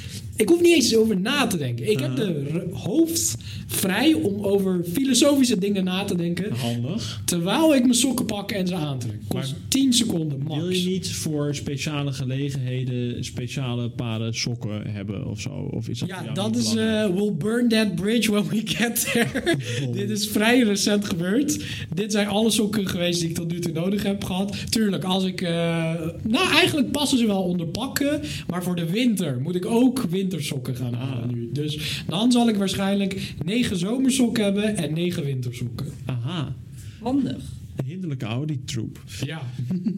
Ik 0.42 0.50
hoef 0.50 0.62
niet 0.62 0.74
eens 0.76 0.96
over 0.96 1.20
na 1.20 1.48
te 1.48 1.58
denken. 1.58 1.92
Ik 1.92 2.00
heb 2.00 2.16
de 2.16 2.64
hoofd 2.74 3.38
vrij 3.68 4.14
om 4.14 4.44
over 4.46 4.84
filosofische 4.94 5.58
dingen 5.58 5.84
na 5.84 6.04
te 6.04 6.16
denken. 6.16 6.52
Handig. 6.54 7.22
Terwijl 7.26 7.76
ik 7.76 7.82
mijn 7.82 7.94
sokken 7.94 8.26
pak 8.26 8.52
en 8.52 8.68
ze 8.68 8.76
aantrek. 8.76 9.16
Kost 9.28 9.52
Maar 9.52 9.60
10 9.68 9.94
seconden 9.94 10.40
max. 10.48 10.62
Wil 10.62 10.70
je 10.70 10.90
niet 10.90 11.12
voor 11.16 11.56
speciale 11.56 12.12
gelegenheden 12.14 13.24
speciale 13.26 13.90
paren 13.90 14.34
sokken 14.34 14.82
hebben 14.88 15.28
of 15.28 15.42
zo? 15.42 15.50
Of 15.72 15.88
is 15.90 16.00
dat 16.00 16.10
Ja, 16.10 16.24
dat 16.34 16.56
is. 16.56 16.76
eh, 16.76 17.06
we'll 17.06 17.34
burn 17.38 17.68
that 17.70 17.96
bridge 17.96 18.32
when 18.32 18.48
we 18.48 18.62
get 18.66 19.12
there. 19.12 19.58
Dit 19.94 20.10
is 20.10 20.28
vrij 20.28 20.60
recent 20.62 21.06
gebeurd. 21.06 21.64
Dit 21.94 22.12
zijn 22.12 22.28
alle 22.28 22.50
sokken 22.52 22.88
geweest 22.88 23.20
die 23.20 23.30
ik 23.30 23.36
tot 23.36 23.52
nu 23.52 23.60
toe 23.60 23.72
nodig 23.74 24.04
heb 24.04 24.24
gehad. 24.24 24.56
Tuurlijk, 24.70 25.04
als 25.04 25.24
ik. 25.24 25.42
eh, 25.42 25.94
nou, 26.24 26.52
eigenlijk 26.54 26.92
passen 26.92 27.18
ze 27.18 27.26
wel 27.28 27.44
onder 27.44 27.68
pakken. 27.68 28.22
Maar 28.48 28.64
voor 28.64 28.76
de 28.76 28.86
winter 28.92 29.40
moet 29.42 29.56
ik 29.56 29.66
ook 29.66 30.04
wintersokken 30.32 30.76
gaan 30.76 30.94
halen 30.94 31.34
nu. 31.34 31.52
Dus 31.52 32.04
dan 32.08 32.32
zal 32.32 32.50
ik 32.50 32.56
waarschijnlijk 32.56 33.34
negen 33.46 33.78
zomersokken 33.78 34.44
hebben 34.44 34.78
en 34.78 34.94
negen 34.94 35.24
wintersokken. 35.24 35.88
Aha. 36.06 36.56
Handig. 37.02 37.44
Een 37.76 37.86
hinderlijke 37.86 38.26
Audi-troep. 38.26 39.04
Ja. 39.26 39.42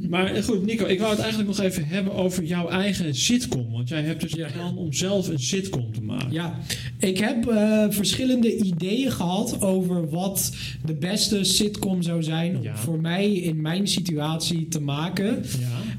Maar 0.10 0.26
eh, 0.26 0.44
goed, 0.44 0.66
Nico, 0.66 0.86
ik 0.86 1.00
wou 1.00 1.12
het 1.12 1.20
eigenlijk 1.20 1.50
nog 1.50 1.60
even 1.60 1.86
hebben 1.86 2.14
over 2.14 2.44
jouw 2.44 2.70
eigen 2.70 3.16
sitcom. 3.16 3.72
Want 3.72 3.90
jij 3.90 4.02
hebt 4.02 4.22
dus 4.22 4.32
Ja. 4.34 4.46
een 4.46 4.52
plan 4.54 4.78
om 4.78 4.94
zelf 4.94 5.28
een 5.28 5.40
sitcom 5.40 5.92
te 5.94 6.02
maken. 6.02 6.32
Ja, 6.32 6.60
ik 7.00 7.18
heb 7.18 7.48
eh, 7.48 7.86
verschillende 7.90 8.58
ideeën 8.58 9.12
gehad 9.12 9.62
over 9.62 10.10
wat 10.10 10.56
de 10.86 10.94
beste 10.94 11.44
sitcom 11.44 12.02
zou 12.02 12.24
zijn 12.24 12.58
om 12.58 12.64
Ja. 12.64 12.76
voor 12.78 13.02
mij 13.02 13.32
in 13.34 13.62
mijn 13.62 13.88
situatie 13.88 14.68
te 14.68 14.82
maken. 14.82 15.44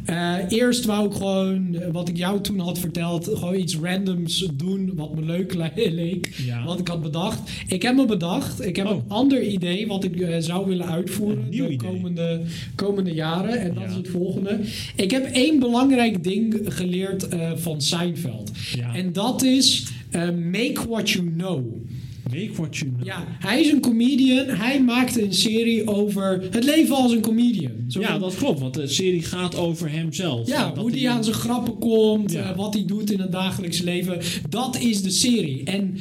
Ja. 0.05 0.39
Eh, 0.49 0.57
eerst 0.59 0.85
wou 0.85 1.07
ik 1.07 1.13
gewoon, 1.13 1.93
wat 1.93 2.09
ik 2.09 2.17
jou 2.17 2.41
toen 2.41 2.59
had 2.59 2.79
verteld, 2.79 3.25
gewoon 3.33 3.55
iets 3.59 3.77
randoms 3.77 4.49
doen 4.55 4.91
wat 4.95 5.15
me 5.15 5.23
leuk 5.23 5.55
le- 5.55 5.73
leek. 5.91 6.35
Ja. 6.47 6.65
Wat 6.65 6.79
ik 6.79 6.89
had 6.89 7.03
bedacht. 7.03 7.51
Ik 7.69 7.83
heb 7.83 7.97
me 7.97 8.05
bedacht, 8.07 8.65
ik 8.67 8.77
heb 8.77 8.87
Oh. 8.87 8.93
een 8.93 9.05
ander 9.09 9.43
idee 9.43 9.87
wat 9.87 10.05
ik 10.05 10.27
zou 10.39 10.67
willen 10.67 10.87
uitvoeren 10.87 11.47
de 11.69 11.77
komende, 11.77 12.41
komende 12.75 13.13
jaren. 13.13 13.59
En 13.61 13.75
dat 13.75 13.83
Ja. 13.83 13.89
is 13.89 13.95
het 13.95 14.09
volgende. 14.09 14.61
Ik 14.97 15.11
heb 15.11 15.25
één 15.25 15.59
belangrijk 15.59 16.25
ding 16.25 16.61
geleerd 16.65 17.29
eh, 17.29 17.51
van 17.57 17.81
Seinfeld. 17.83 18.51
Ja. 18.77 18.95
En 18.95 19.13
dat 19.13 19.43
is 19.43 19.87
eh, 20.11 20.23
make 20.31 20.81
what 20.89 21.11
you 21.11 21.31
know. 21.37 21.65
Make 22.31 22.51
what 22.53 22.77
you 22.77 22.91
know. 22.91 23.07
Ja, 23.07 23.25
hij 23.29 23.61
is 23.61 23.71
een 23.73 23.81
comedian. 23.81 24.47
Hij 24.49 24.83
maakte 24.83 25.23
een 25.25 25.35
serie 25.35 25.87
over 25.89 26.43
het 26.51 26.65
leven 26.65 26.97
als 26.97 27.13
een 27.13 27.21
comedian. 27.21 27.73
Zo 27.89 28.01
Ja, 28.01 28.19
dat 28.19 28.35
klopt, 28.37 28.61
want 28.61 28.75
de 28.75 28.87
serie 28.87 29.23
gaat 29.23 29.57
over 29.57 29.91
hemzelf. 29.91 30.49
ja, 30.49 30.75
hoe 30.77 30.91
hij 30.91 31.09
aan 31.09 31.25
zijn 31.25 31.37
grappen 31.37 31.79
komt, 31.79 32.33
Ja. 32.33 32.51
eh, 32.51 32.57
wat 32.57 32.75
hij 32.75 32.85
doet 32.87 33.11
in 33.11 33.21
het 33.21 33.33
dagelijks 33.33 33.81
leven. 33.81 34.19
Dat 34.49 34.79
is 34.81 35.03
de 35.03 35.11
serie. 35.11 35.65
En 35.65 35.97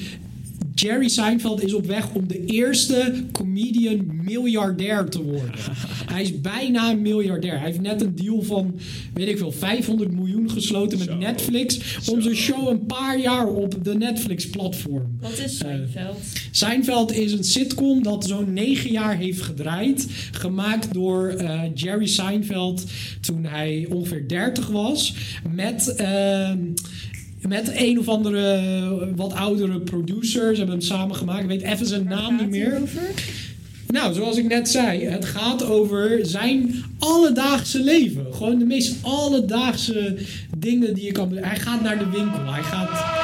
Jerry 0.75 1.07
Seinfeld 1.07 1.63
is 1.63 1.73
op 1.73 1.85
weg 1.85 2.13
om 2.13 2.27
de 2.27 2.45
eerste 2.45 3.13
comedian 3.31 4.21
miljardair 4.23 5.09
te 5.09 5.23
worden. 5.23 5.51
hij 6.13 6.21
is 6.21 6.41
bijna 6.41 6.89
een 6.91 7.01
miljardair. 7.01 7.57
Hij 7.57 7.65
heeft 7.65 7.81
net 7.81 8.01
een 8.01 8.15
deal 8.15 8.41
van, 8.41 8.79
weet 9.13 9.27
ik 9.27 9.37
veel, 9.37 9.51
500 9.51 10.11
miljoen 10.11 10.49
gesloten 10.49 10.97
met 10.97 11.07
Zo. 11.07 11.17
Netflix. 11.17 11.99
Om 12.09 12.21
zijn 12.21 12.35
show 12.35 12.67
een 12.67 12.85
paar 12.85 13.19
jaar 13.19 13.47
op 13.47 13.83
de 13.83 13.95
Netflix-platform. 13.95 15.17
Wat 15.21 15.39
is 15.45 15.57
Seinfeld? 15.57 16.17
Seinfeld 16.51 17.11
is 17.11 17.31
een 17.31 17.43
sitcom 17.43 18.03
dat 18.03 18.25
zo'n 18.25 18.53
negen 18.53 18.91
jaar 18.91 19.17
heeft 19.17 19.41
gedraaid. 19.41 20.07
Gemaakt 20.31 20.93
door 20.93 21.27
eh, 21.27 21.61
Jerry 21.73 22.07
Seinfeld 22.07 22.83
toen 23.21 23.45
hij 23.45 23.87
ongeveer 23.89 24.27
30 24.27 24.67
was. 24.67 25.13
Met. 25.55 25.95
ehm, 25.95 26.57
Met 27.47 27.71
een 27.73 27.99
of 27.99 28.07
andere 28.07 28.51
eh, 28.51 28.91
wat 29.15 29.33
oudere 29.33 29.79
producer. 29.79 30.51
Ze 30.51 30.57
hebben 30.57 30.75
hem 30.75 30.81
samen 30.81 31.15
gemaakt. 31.15 31.41
Ik 31.41 31.47
weet 31.47 31.61
even 31.61 31.85
zijn 31.85 32.03
naam 32.03 32.35
niet 32.37 32.49
meer. 32.49 32.81
Nou, 33.87 34.13
zoals 34.13 34.37
ik 34.37 34.47
net 34.47 34.69
zei, 34.69 35.05
het 35.05 35.25
gaat 35.25 35.65
over 35.65 36.19
zijn 36.25 36.83
alledaagse 36.99 37.79
leven. 37.83 38.25
Gewoon 38.33 38.59
de 38.59 38.65
meest 38.65 38.95
alledaagse 39.01 40.17
dingen 40.57 40.93
die 40.93 41.05
je 41.05 41.11
kan. 41.11 41.31
Hij 41.31 41.59
gaat 41.59 41.81
naar 41.81 41.97
de 41.97 42.09
winkel. 42.09 42.53
Hij 42.53 42.63
gaat. 42.63 43.21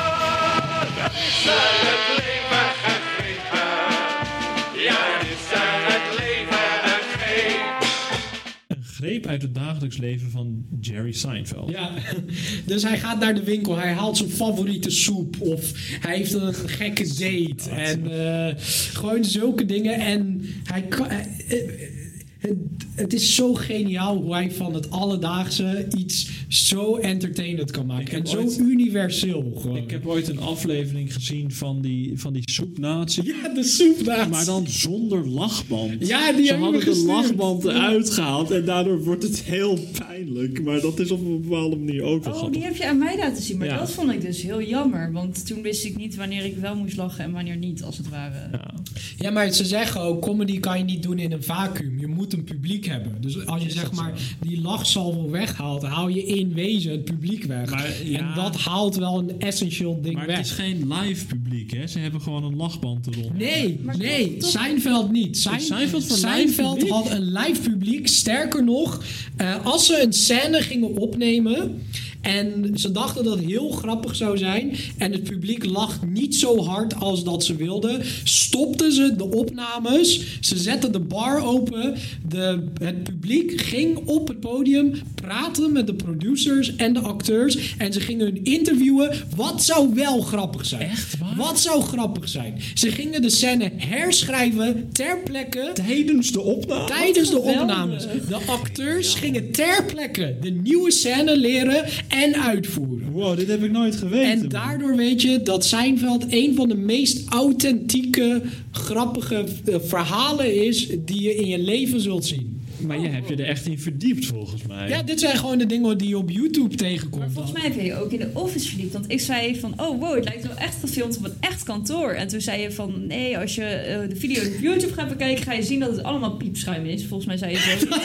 Greep 9.20 9.32
uit 9.32 9.42
het 9.42 9.56
dagelijks 9.56 9.98
leven 9.98 10.32
van 10.32 10.66
Jerry 10.80 11.12
Seinfeld. 11.12 11.70
Ja, 11.70 11.92
dus 12.66 12.84
hij 12.84 13.00
gaat 13.00 13.20
naar 13.20 13.36
de 13.36 13.44
winkel. 13.44 13.78
Hij 13.78 13.92
haalt 13.92 14.18
zijn 14.18 14.30
favoriete 14.30 14.90
soep. 14.90 15.42
Of 15.42 15.72
hij 16.00 16.16
heeft 16.16 16.34
een 16.34 16.54
gekke 16.54 17.08
date. 17.08 17.70
En 17.70 18.12
eh, 18.12 18.56
gewoon 18.94 19.24
zulke 19.24 19.66
dingen. 19.66 19.94
En 20.00 20.42
hij 20.64 20.82
kan. 20.82 21.08
eh, 21.08 21.20
eh, 21.20 21.98
het, 22.40 22.58
het 22.96 23.14
is 23.14 23.36
zo 23.36 23.54
geniaal 23.54 24.18
hoe 24.18 24.34
hij 24.34 24.52
van 24.52 24.74
het 24.74 24.92
alledaagse 24.92 25.88
iets 25.98 26.30
zo 26.48 26.96
entertainend 26.96 27.72
kan 27.72 27.86
maken. 27.86 28.20
En 28.20 28.28
zo 28.28 28.38
ooit- 28.38 28.58
universeel 28.60 29.54
gewoon. 29.58 29.78
Ik 29.78 29.92
heb 29.92 30.08
ooit 30.08 30.28
een 30.28 30.40
aflevering 30.40 31.14
gezien 31.14 31.52
van 31.52 31.82
die, 31.82 32.20
van 32.20 32.34
die 32.34 32.42
soepnatie. 32.52 33.24
Ja, 33.24 33.54
de 33.54 33.64
soepnatie. 33.64 34.30
Maar 34.32 34.46
dan 34.46 34.68
zonder 34.68 35.28
lachband. 35.28 36.08
Ja, 36.08 36.32
die 36.32 36.46
Ze 36.46 36.54
hadden 36.56 36.86
de 36.86 37.04
lachband 37.06 37.64
eruit 37.66 38.10
gehaald 38.10 38.52
en 38.52 38.66
daardoor 38.66 39.04
wordt 39.04 39.24
het 39.24 39.42
heel 39.44 39.78
pijnlijk. 40.08 40.64
Maar 40.64 40.80
dat 40.82 41.00
is 41.00 41.12
op 41.12 41.26
een 41.26 41.42
bepaalde 41.42 41.76
manier 41.76 42.02
ook 42.04 42.24
wel 42.24 42.34
Oh, 42.34 42.38
grappig. 42.40 42.58
die 42.60 42.68
heb 42.68 42.76
je 42.78 42.88
aan 42.88 42.98
mij 42.98 43.18
laten 43.18 43.44
zien. 43.44 43.58
Maar 43.58 43.68
Ja. 43.68 43.78
dat 43.80 43.92
vond 43.92 44.12
ik 44.12 44.22
dus 44.22 44.42
heel 44.42 44.62
jammer. 44.62 45.12
Want 45.12 45.46
toen 45.48 45.62
wist 45.62 45.86
ik 45.86 45.98
niet 45.98 46.16
wanneer 46.16 46.46
ik 46.46 46.58
wel 46.58 46.76
moest 46.76 46.98
lachen 46.98 47.24
en 47.24 47.32
wanneer 47.32 47.58
niet, 47.58 47.84
als 47.84 47.98
het 47.98 48.10
ware. 48.10 48.50
Ja. 48.52 48.74
Ja, 49.20 49.30
maar 49.32 49.52
ze 49.52 49.66
zeggen 49.66 50.02
ook, 50.02 50.22
comedy 50.22 50.60
kan 50.60 50.78
je 50.78 50.84
niet 50.84 51.04
doen 51.04 51.20
in 51.20 51.32
een 51.32 51.44
vacuüm. 51.44 52.00
Je 52.00 52.08
moet 52.08 52.29
een 52.34 52.44
publiek 52.44 52.86
hebben. 52.86 53.16
Dus 53.22 53.46
als 53.46 53.64
je 53.64 53.70
zeg 53.72 53.92
maar 53.92 54.14
die 54.40 54.62
lachsalvo 54.62 55.30
weghaalt, 55.30 55.84
haal 55.84 56.08
je 56.08 56.24
in 56.26 56.54
wezen 56.54 56.92
het 56.92 57.06
publiek 57.06 57.44
weg. 57.44 57.70
Maar, 57.70 57.94
ja. 58.04 58.20
En 58.20 58.36
dat 58.36 58.56
haalt 58.58 58.96
wel 58.96 59.20
een 59.20 59.40
essentieel 59.40 60.02
ding 60.02 60.16
Maar 60.16 60.26
weg. 60.28 60.38
het 60.38 60.46
is 60.46 60.52
geen 60.52 60.94
live 60.94 61.26
publiek, 61.26 61.72
hè? 61.72 61.88
Ze 61.88 62.00
hebben 62.00 62.22
gewoon 62.22 62.44
een 62.44 62.56
lachband 62.56 63.08
erop. 63.16 63.38
Nee, 63.38 63.80
Maar 63.84 63.98
nee, 63.98 64.38
toch- 64.38 64.50
Seinfeld 64.50 65.12
niet. 65.12 65.38
Sein- 65.38 65.62
Seinfeld 65.62 66.06
voor 66.06 66.16
live 66.16 66.28
Seinfeld 66.28 66.90
had 66.90 67.10
een 67.12 67.32
live 67.32 67.62
publiek. 67.70 68.08
Sterker 68.08 68.64
nog, 68.64 69.04
eh, 69.36 69.66
als 69.66 69.86
ze 69.86 70.02
een 70.04 70.14
scène 70.14 70.62
gingen 70.62 70.96
opnemen... 70.98 71.82
en 72.22 72.72
ze 72.76 72.92
dachten 72.92 73.24
dat 73.24 73.38
het 73.38 73.46
heel 73.46 73.70
grappig 73.70 74.16
zou 74.16 74.38
zijn... 74.38 74.76
en 74.98 75.12
het 75.12 75.24
publiek 75.24 75.66
lacht 75.66 76.06
niet 76.06 76.36
zo 76.36 76.64
hard 76.64 76.96
als 76.96 77.24
dat 77.24 77.44
ze 77.44 77.56
wilden... 77.56 78.02
stopten 78.24 78.92
ze 78.92 79.16
de 79.18 79.32
opnames. 79.32 80.40
Ze 80.40 80.58
zetten 80.58 80.92
de 80.92 81.00
bar 81.00 81.46
open. 81.46 81.96
De, 82.28 82.64
het 82.82 83.04
publiek 83.04 83.62
ging 83.62 83.98
op 84.06 84.28
het 84.28 84.40
podium 84.40 84.92
praten 85.16 85.72
met 85.72 85.88
de 85.88 85.94
producers 85.94 86.76
en 86.76 86.94
de 86.94 87.00
acteurs... 87.00 87.76
en 87.78 87.94
ze 87.94 88.00
gingen 88.00 88.26
hun 88.26 88.44
interviewen. 88.44 89.12
Wat 89.36 89.64
zou 89.64 89.94
wel 89.94 90.22
grappig 90.22 90.66
zijn? 90.66 90.82
Echt 90.90 91.18
waar? 91.18 91.36
Wat 91.36 91.60
zou 91.60 91.82
grappig 91.82 92.30
zijn? 92.30 92.62
Ze 92.74 92.92
gingen 92.92 93.22
de 93.22 93.30
scène 93.30 93.72
herschrijven 93.76 94.90
ter 94.92 95.20
plekke. 95.24 95.72
Tijdens 95.74 96.32
de 96.32 96.42
opname? 96.42 96.86
Tijdens 96.86 97.30
de 97.30 97.40
opnames. 97.40 98.04
De 98.28 98.38
acteurs 98.48 99.14
gingen 99.14 99.52
ter 99.52 99.86
plekke 99.86 100.38
de 100.42 100.50
nieuwe 100.50 100.92
scène 100.92 101.38
leren 101.38 101.86
en 102.10 102.36
uitvoeren. 102.36 103.12
Wow, 103.12 103.38
dit 103.38 103.48
heb 103.48 103.64
ik 103.64 103.72
nooit 103.72 103.96
geweten. 103.96 104.30
En 104.30 104.50
daardoor 104.50 104.96
weet 104.96 105.22
je 105.22 105.42
dat 105.42 105.66
Seinfeld 105.66 106.26
een 106.30 106.56
van 106.56 106.68
de 106.68 106.76
meest 106.76 107.30
authentieke, 107.30 108.42
grappige 108.72 109.46
eh, 109.66 109.76
verhalen 109.80 110.66
is 110.66 110.88
die 111.06 111.22
je 111.22 111.36
in 111.36 111.48
je 111.48 111.60
leven 111.60 112.02
zult 112.02 112.26
zien. 112.26 112.59
Maar 112.88 113.00
je 113.00 113.08
hebt 113.08 113.30
je 113.30 113.36
er 113.36 113.46
echt 113.46 113.66
in 113.66 113.80
verdiept, 113.80 114.26
volgens 114.26 114.62
mij. 114.68 114.90
Ja, 114.90 115.04
dit 115.04 115.20
zijn 115.20 115.38
gewoon 115.38 115.58
de 115.58 115.66
dingen 115.66 115.98
die 115.98 116.08
je 116.08 116.18
op 116.18 116.30
YouTube 116.30 116.76
tegenkomt. 116.76 117.22
Maar 117.22 117.32
volgens 117.32 117.54
mij 117.54 117.64
heb 117.64 117.82
je 117.82 117.96
ook 117.96 118.12
in 118.12 118.20
de 118.20 118.30
office 118.34 118.68
verdiept. 118.68 118.94
Want 118.94 119.12
ik 119.12 119.20
zei 119.20 119.60
van, 119.60 119.74
oh 119.78 120.00
wow, 120.00 120.16
het 120.16 120.24
lijkt 120.24 120.48
wel 120.48 120.58
echt 120.58 120.80
gefilmd 120.80 121.18
op 121.18 121.26
een 121.26 121.34
echt 121.40 121.64
kantoor. 121.64 122.12
En 122.12 122.28
toen 122.28 122.42
zei 122.42 122.62
je 122.62 122.72
van, 122.72 123.08
nee, 123.08 123.38
als 123.38 123.56
je 123.56 123.64
eh, 123.64 124.10
de 124.10 124.16
video 124.16 124.44
op 124.44 124.62
YouTube 124.62 124.94
gaat 124.94 125.10
bekijken, 125.10 125.44
ga 125.44 125.54
je 125.54 125.64
zien 125.64 125.80
dat 125.80 125.92
het 125.92 126.04
allemaal 126.04 126.36
piepschuim 126.36 126.86
is. 126.86 127.06
Volgens 127.06 127.28
mij 127.28 127.38
zei 127.38 127.52
je 127.52 127.78
zo. 127.80 127.88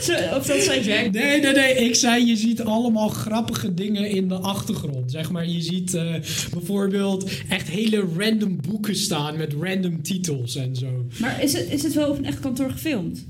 Zo, 0.00 0.36
of 0.36 0.46
dat 0.46 0.62
zei 0.62 0.84
Jack. 0.84 1.12
Nee, 1.12 1.40
nee, 1.40 1.52
nee. 1.52 1.74
Ik 1.74 1.94
zei, 1.94 2.26
je 2.26 2.36
ziet 2.36 2.62
allemaal 2.62 3.08
grappige 3.08 3.74
dingen 3.74 4.10
in 4.10 4.28
de 4.28 4.34
achtergrond. 4.34 5.10
Zeg 5.10 5.30
maar, 5.30 5.48
je 5.48 5.60
ziet 5.60 5.94
eh, 5.94 6.14
bijvoorbeeld 6.52 7.30
echt 7.48 7.68
hele 7.68 8.04
random 8.18 8.58
boeken 8.68 8.96
staan 8.96 9.36
met 9.36 9.54
random 9.60 10.02
titels 10.02 10.56
en 10.56 10.76
zo. 10.76 11.06
Maar 11.18 11.42
is 11.42 11.52
het, 11.52 11.70
is 11.70 11.82
het 11.82 11.94
wel 11.94 12.10
op 12.10 12.18
een 12.18 12.24
echt 12.24 12.40
kantoor 12.40 12.70
gefilmd? 12.70 13.26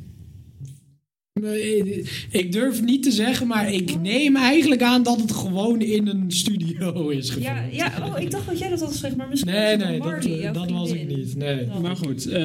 Ik 2.30 2.52
durf 2.52 2.82
niet 2.82 3.02
te 3.02 3.10
zeggen, 3.10 3.46
maar 3.46 3.72
ik 3.72 4.00
neem 4.00 4.36
eigenlijk 4.36 4.82
aan 4.82 5.02
dat 5.02 5.20
het 5.20 5.32
gewoon 5.32 5.80
in 5.80 6.06
een 6.06 6.24
studio 6.28 7.08
is 7.08 7.30
gefilmd. 7.30 7.46
Ja, 7.72 7.90
ja, 7.98 8.06
oh, 8.06 8.20
ik 8.20 8.30
dacht 8.30 8.46
dat 8.46 8.58
jij 8.58 8.68
dat 8.68 8.80
had 8.80 8.90
gezegd, 8.92 9.16
maar 9.16 9.28
misschien 9.28 9.52
was 9.52 9.60
Nee, 9.62 9.70
het 9.70 9.88
nee, 9.88 9.98
dat, 10.00 10.24
eh, 10.24 10.52
dat 10.52 10.70
was 10.70 10.90
ik 10.90 11.08
niet. 11.16 11.36
Nee. 11.36 11.66
Maar 11.82 11.96
goed, 11.96 12.26
eh, 12.26 12.40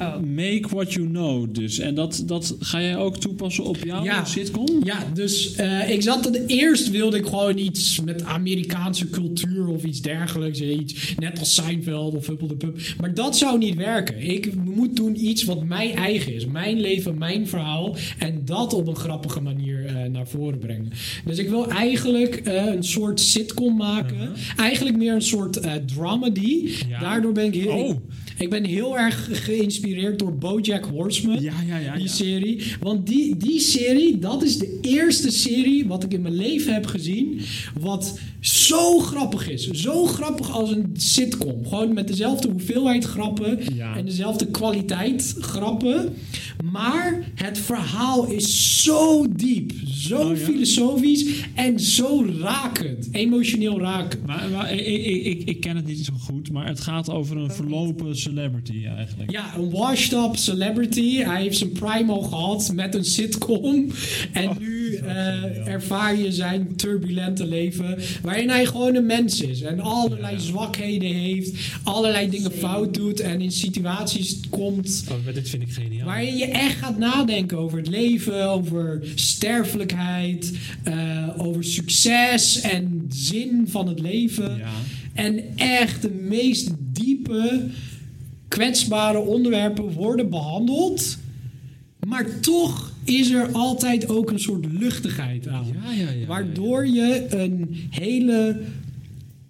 Oh. 0.00 0.16
make 0.34 0.62
what 0.70 0.92
you 0.92 1.06
know 1.08 1.54
dus. 1.54 1.78
En 1.78 1.94
dat, 1.94 2.22
dat 2.26 2.56
ga 2.60 2.80
jij 2.80 2.96
ook 2.96 3.16
toepassen 3.16 3.64
op 3.64 3.76
jouw 3.84 4.04
Ja. 4.04 4.24
sitcom? 4.24 4.80
Ja, 4.84 4.98
dus 5.14 5.54
eh, 5.54 5.90
ik 5.90 6.02
zat 6.02 6.26
er 6.34 6.44
eerst 6.46 6.90
wilde 6.90 7.16
ik 7.16 7.26
gewoon 7.26 7.58
iets 7.58 8.00
met 8.04 8.22
Amerikaanse 8.24 9.10
cultuur 9.10 9.66
of 9.68 9.84
iets 9.84 10.00
dergelijks. 10.02 10.60
Iets, 10.60 11.14
net 11.18 11.38
als 11.38 11.54
Seinfeld 11.54 12.14
of 12.14 12.26
Huppel 12.26 12.46
de 12.46 12.56
Pup. 12.56 12.78
Maar 13.00 13.14
dat 13.14 13.36
zou 13.36 13.58
niet 13.58 13.74
werken. 13.76 14.20
Ik 14.30 14.54
moet 14.54 14.96
doen 14.96 15.24
iets 15.26 15.44
wat 15.44 15.64
mij 15.64 15.92
eigen 15.94 16.34
is. 16.34 16.46
Mijn 16.46 16.80
leven, 16.80 17.18
mijn 17.18 17.48
verhaal. 17.48 17.96
En 18.18 18.25
dat 18.34 18.74
op 18.74 18.86
een 18.86 18.96
grappige 18.96 19.40
manier 19.40 19.86
eh, 19.86 20.10
naar 20.10 20.26
voren 20.26 20.58
brengen. 20.58 20.92
Dus 21.24 21.38
ik 21.38 21.48
wil 21.48 21.70
eigenlijk 21.70 22.34
eh, 22.34 22.64
een 22.64 22.84
soort 22.84 23.20
sitcom 23.20 23.76
maken. 23.76 24.32
Eigenlijk 24.56 24.96
meer 24.96 25.14
een 25.14 25.22
soort 25.22 25.56
eh, 25.56 25.72
dramedy. 25.72 26.74
Ja. 26.88 27.00
Daardoor 27.00 27.32
ben 27.32 27.44
ik 27.44 27.54
heel... 27.54 27.84
Oh. 27.84 27.96
Ik, 28.38 28.50
ben 28.50 28.64
heel 28.64 28.98
erg 28.98 29.28
geïnspireerd 29.32 30.18
door 30.18 30.34
BoJack 30.34 30.84
Horseman 30.84 31.40
Ja, 31.42 31.54
ja, 31.66 31.78
ja. 31.78 31.94
die 31.94 32.02
ja. 32.02 32.12
serie. 32.12 32.62
Want 32.80 33.06
die, 33.06 33.36
die 33.36 33.60
serie, 33.60 34.18
dat 34.18 34.42
is 34.42 34.58
de 34.58 34.78
eerste 34.80 35.30
serie 35.30 35.86
wat 35.86 36.04
ik 36.04 36.12
in 36.12 36.22
mijn 36.22 36.36
leven 36.36 36.74
heb 36.74 36.86
gezien. 36.86 37.40
Wat 37.80 38.18
zo 38.40 38.98
grappig 38.98 39.48
is. 39.50 39.70
Zo 39.70 40.06
grappig 40.06 40.50
als 40.50 40.70
een 40.70 40.90
sitcom. 40.96 41.66
Gewoon 41.66 41.94
met 41.94 42.08
dezelfde 42.08 42.48
hoeveelheid 42.48 43.04
grappen. 43.04 43.58
Ja. 43.74 43.96
En 43.96 44.04
dezelfde 44.04 44.46
kwaliteit 44.46 45.34
grappen. 45.38 46.14
Maar 46.72 47.32
het 47.34 47.58
verhaal 47.58 48.26
is 48.26 48.82
zo 48.82 49.26
diep. 49.36 49.72
Zo 50.06 50.16
Oh, 50.18 50.36
ja? 50.38 50.44
filosofisch. 50.44 51.26
En 51.54 51.80
zo 51.80 52.26
rakend. 52.40 53.08
Emotioneel 53.12 53.80
rakend. 53.80 54.26
Maar, 54.26 54.48
maar 54.50 54.72
ik, 54.72 54.86
ik, 54.86 55.24
ik, 55.24 55.42
ik 55.48 55.60
ken 55.60 55.76
het 55.76 55.86
niet 55.86 56.04
zo 56.04 56.12
goed, 56.20 56.50
maar 56.52 56.66
het 56.66 56.80
gaat 56.80 57.10
over 57.10 57.36
een 57.36 57.50
verlopen 57.50 58.16
celebrity 58.16 58.84
eigenlijk. 58.96 59.30
Ja, 59.30 59.56
een 59.56 59.70
washed-up 59.70 60.36
celebrity. 60.36 61.16
Hij 61.16 61.42
heeft 61.42 61.58
zijn 61.58 61.72
prime 61.72 62.12
al 62.12 62.22
gehad 62.22 62.72
met 62.74 62.94
een 62.94 63.04
sitcom. 63.04 63.86
En 64.32 64.48
Oh, 64.48 64.58
nu 64.58 64.75
eh, 65.08 65.72
ervaar 65.72 66.16
je 66.16 66.32
zijn 66.32 66.76
turbulente 66.76 67.46
leven. 67.46 67.98
Waarin 68.22 68.48
hij 68.48 68.66
gewoon 68.66 68.94
een 68.94 69.06
mens 69.06 69.40
is. 69.40 69.60
En 69.60 69.80
allerlei 69.80 70.40
zwakheden 70.40 71.14
heeft. 71.14 71.78
Allerlei 71.82 72.30
dingen 72.30 72.52
fout 72.52 72.94
doet. 72.94 73.20
En 73.20 73.40
in 73.40 73.52
situaties 73.52 74.40
komt 74.50 75.04
Oh, 75.10 75.24
maar 75.24 75.32
dit 75.32 75.48
vind 75.48 75.62
ik 75.62 75.72
geniaal. 75.72 76.06
Waarin 76.06 76.36
je 76.36 76.46
echt 76.46 76.78
gaat 76.78 76.98
nadenken 76.98 77.58
over 77.58 77.78
het 77.78 77.88
leven, 77.88 78.48
over 78.48 79.02
sterfelijkheid, 79.14 80.52
eh, 80.82 81.28
over 81.36 81.64
succes 81.64 82.60
en 82.60 83.06
zin 83.08 83.66
van 83.68 83.88
het 83.88 84.00
leven. 84.00 84.56
Ja. 84.58 84.68
En 85.12 85.56
echt 85.56 86.02
de 86.02 86.10
meest 86.10 86.70
diepe, 86.78 87.66
kwetsbare 88.48 89.18
onderwerpen 89.18 89.92
worden 89.92 90.30
behandeld. 90.30 91.18
Maar 92.06 92.40
toch 92.40 92.92
is 93.04 93.30
er 93.30 93.52
altijd 93.52 94.08
ook 94.08 94.30
een 94.30 94.40
soort 94.40 94.66
luchtigheid 94.72 95.48
aan. 95.48 95.66
Ja, 95.84 95.92
ja, 95.92 96.10
ja, 96.10 96.26
waardoor 96.26 96.86
je 96.86 97.26
een 97.28 97.76
hele. 97.90 98.60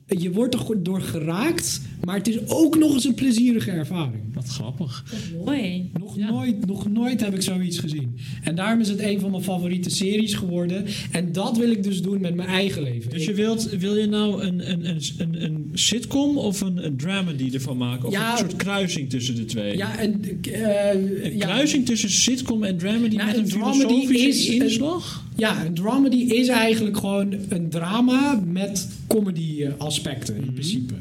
Je 0.06 0.32
wordt 0.32 0.54
er 0.54 0.60
door 0.84 1.00
geraakt, 1.00 1.80
maar 2.04 2.16
het 2.16 2.28
is 2.28 2.38
ook 2.46 2.78
nog 2.78 2.94
eens 2.94 3.04
een 3.04 3.14
plezierige 3.14 3.70
ervaring. 3.70 4.22
Wat 4.34 4.46
grappig. 4.48 5.04
Mooi. 5.44 5.90
Nog, 6.00 6.16
Ja. 6.16 6.30
nooit, 6.30 6.66
nog 6.66 6.88
nooit 6.92 7.20
heb 7.20 7.34
ik 7.34 7.42
zoiets 7.42 7.78
gezien. 7.78 8.16
En 8.42 8.54
daarom 8.54 8.80
is 8.80 8.88
het 8.88 8.98
een 9.00 9.20
van 9.20 9.30
mijn 9.30 9.42
favoriete 9.42 9.90
series 9.90 10.34
geworden. 10.34 10.84
En 11.10 11.32
dat 11.32 11.56
wil 11.56 11.70
ik 11.70 11.82
dus 11.82 12.02
doen 12.02 12.20
met 12.20 12.34
mijn 12.34 12.48
eigen 12.48 12.82
leven. 12.82 13.10
Dus 13.10 13.24
je 13.24 13.34
wilt, 13.34 13.70
wil 13.78 13.96
je 13.96 14.06
nou 14.06 14.42
een, 14.42 14.70
een, 14.70 14.88
een, 14.88 15.00
een, 15.18 15.42
een 15.44 15.70
sitcom 15.72 16.38
of 16.38 16.60
een, 16.60 16.84
een 16.84 16.96
dramedy 16.96 17.50
ervan 17.54 17.76
maken? 17.76 18.06
Of 18.06 18.12
Ja. 18.12 18.32
een 18.32 18.38
soort 18.38 18.56
kruising 18.56 19.10
tussen 19.10 19.34
de 19.34 19.44
twee? 19.44 19.76
ja, 19.76 19.98
en, 19.98 20.22
eh, 20.42 20.90
Een 21.24 21.36
ja, 21.36 21.46
kruising 21.46 21.86
tussen 21.86 22.10
sitcom 22.10 22.64
en 22.64 22.76
dramedy 22.76 23.16
Nou, 23.16 23.26
met 23.28 23.36
een 23.36 23.42
een 23.42 23.48
dramedy 23.48 23.78
filosofische 23.80 24.28
is 24.28 24.48
een- 24.48 24.62
inslag? 24.62 25.24
Ja, 25.36 25.64
een 25.66 25.74
dramedy 25.74 26.16
is 26.16 26.48
eigenlijk 26.48 26.96
gewoon 26.96 27.34
een 27.48 27.68
drama 27.68 28.42
met 28.46 28.88
comedy 29.06 29.66
aspecten 29.78 30.36
in 30.36 30.52
principe. 30.52 30.94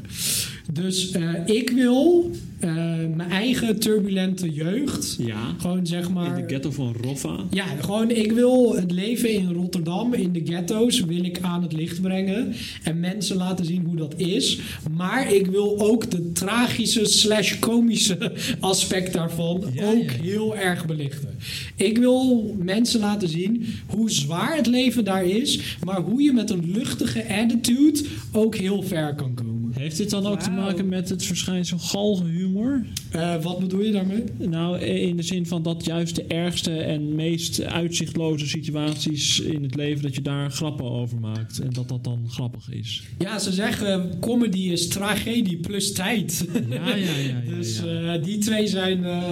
Dus 0.80 1.10
eh, 1.10 1.30
ik 1.44 1.70
wil 1.70 2.30
eh, 2.58 2.74
mijn 3.16 3.30
eigen 3.30 3.78
turbulente 3.78 4.50
jeugd 4.52 5.16
Ja. 5.18 5.54
gewoon 5.58 5.86
zeg 5.86 6.10
maar... 6.10 6.38
In 6.38 6.46
de 6.46 6.48
ghetto 6.52 6.70
van 6.70 6.94
Roffa. 7.02 7.36
Ja, 7.50 7.64
gewoon 7.80 8.10
ik 8.10 8.32
wil 8.32 8.76
het 8.76 8.90
leven 8.90 9.30
in 9.32 9.52
Rotterdam, 9.52 10.14
in 10.14 10.32
de 10.32 10.42
ghetto's, 10.44 11.00
wil 11.00 11.24
ik 11.24 11.38
aan 11.40 11.62
het 11.62 11.72
licht 11.72 12.00
brengen. 12.00 12.52
En 12.82 13.00
mensen 13.00 13.36
laten 13.36 13.64
zien 13.64 13.84
hoe 13.84 13.96
dat 13.96 14.14
is. 14.16 14.58
Maar 14.96 15.32
ik 15.34 15.46
wil 15.46 15.80
ook 15.80 16.10
de 16.10 16.32
tragische 16.32 17.04
slash 17.04 17.58
komische 17.58 18.32
aspect 18.60 19.12
daarvan 19.12 19.64
Ja, 19.72 19.90
ook 19.90 20.10
ja. 20.10 20.22
heel 20.22 20.56
erg 20.56 20.86
belichten. 20.86 21.28
Ik 21.76 21.98
wil 21.98 22.54
mensen 22.62 23.00
laten 23.00 23.28
zien 23.28 23.66
hoe 23.86 24.10
zwaar 24.10 24.56
het 24.56 24.66
leven 24.66 25.04
daar 25.04 25.24
is. 25.24 25.60
Maar 25.84 26.00
hoe 26.00 26.22
je 26.22 26.32
met 26.32 26.50
een 26.50 26.70
luchtige 26.72 27.24
attitude 27.28 28.04
ook 28.32 28.56
heel 28.56 28.82
ver 28.82 29.14
kan 29.14 29.34
komen. 29.34 29.54
Heeft 29.78 29.96
dit 29.96 30.10
dan 30.10 30.26
ook 30.26 30.40
te 30.40 30.50
maken 30.50 30.88
met 30.88 31.08
het 31.08 31.24
verschijnsel 31.24 31.78
galgenhumor? 31.78 32.84
Eh, 33.10 33.42
wat 33.42 33.58
bedoel 33.58 33.82
je 33.82 33.92
daarmee? 33.92 34.24
Nou, 34.38 34.78
in 34.78 35.16
de 35.16 35.22
zin 35.22 35.46
van 35.46 35.62
dat 35.62 35.84
juist 35.84 36.14
de 36.14 36.24
ergste 36.24 36.78
en 36.78 37.14
meest 37.14 37.62
uitzichtloze 37.62 38.46
situaties 38.46 39.40
in 39.40 39.62
het 39.62 39.74
leven, 39.74 40.02
dat 40.02 40.14
je 40.14 40.22
daar 40.22 40.50
grappen 40.50 40.90
over 40.90 41.20
maakt. 41.20 41.58
En 41.58 41.72
dat 41.72 41.88
dat 41.88 42.04
dan 42.04 42.26
grappig 42.28 42.70
is. 42.70 43.02
Ja, 43.18 43.38
ze 43.38 43.52
zeggen 43.52 44.18
comedy 44.20 44.58
is 44.58 44.88
tragedie 44.88 45.56
plus 45.56 45.92
tijd. 45.92 46.46
Ja, 46.68 46.88
ja, 46.88 46.94
ja. 46.96 47.16
ja, 47.16 47.56
Dus 47.56 47.84
eh, 47.84 48.22
die, 48.22 48.38
twee 48.38 48.66
zijn, 48.66 49.04
eh, 49.04 49.28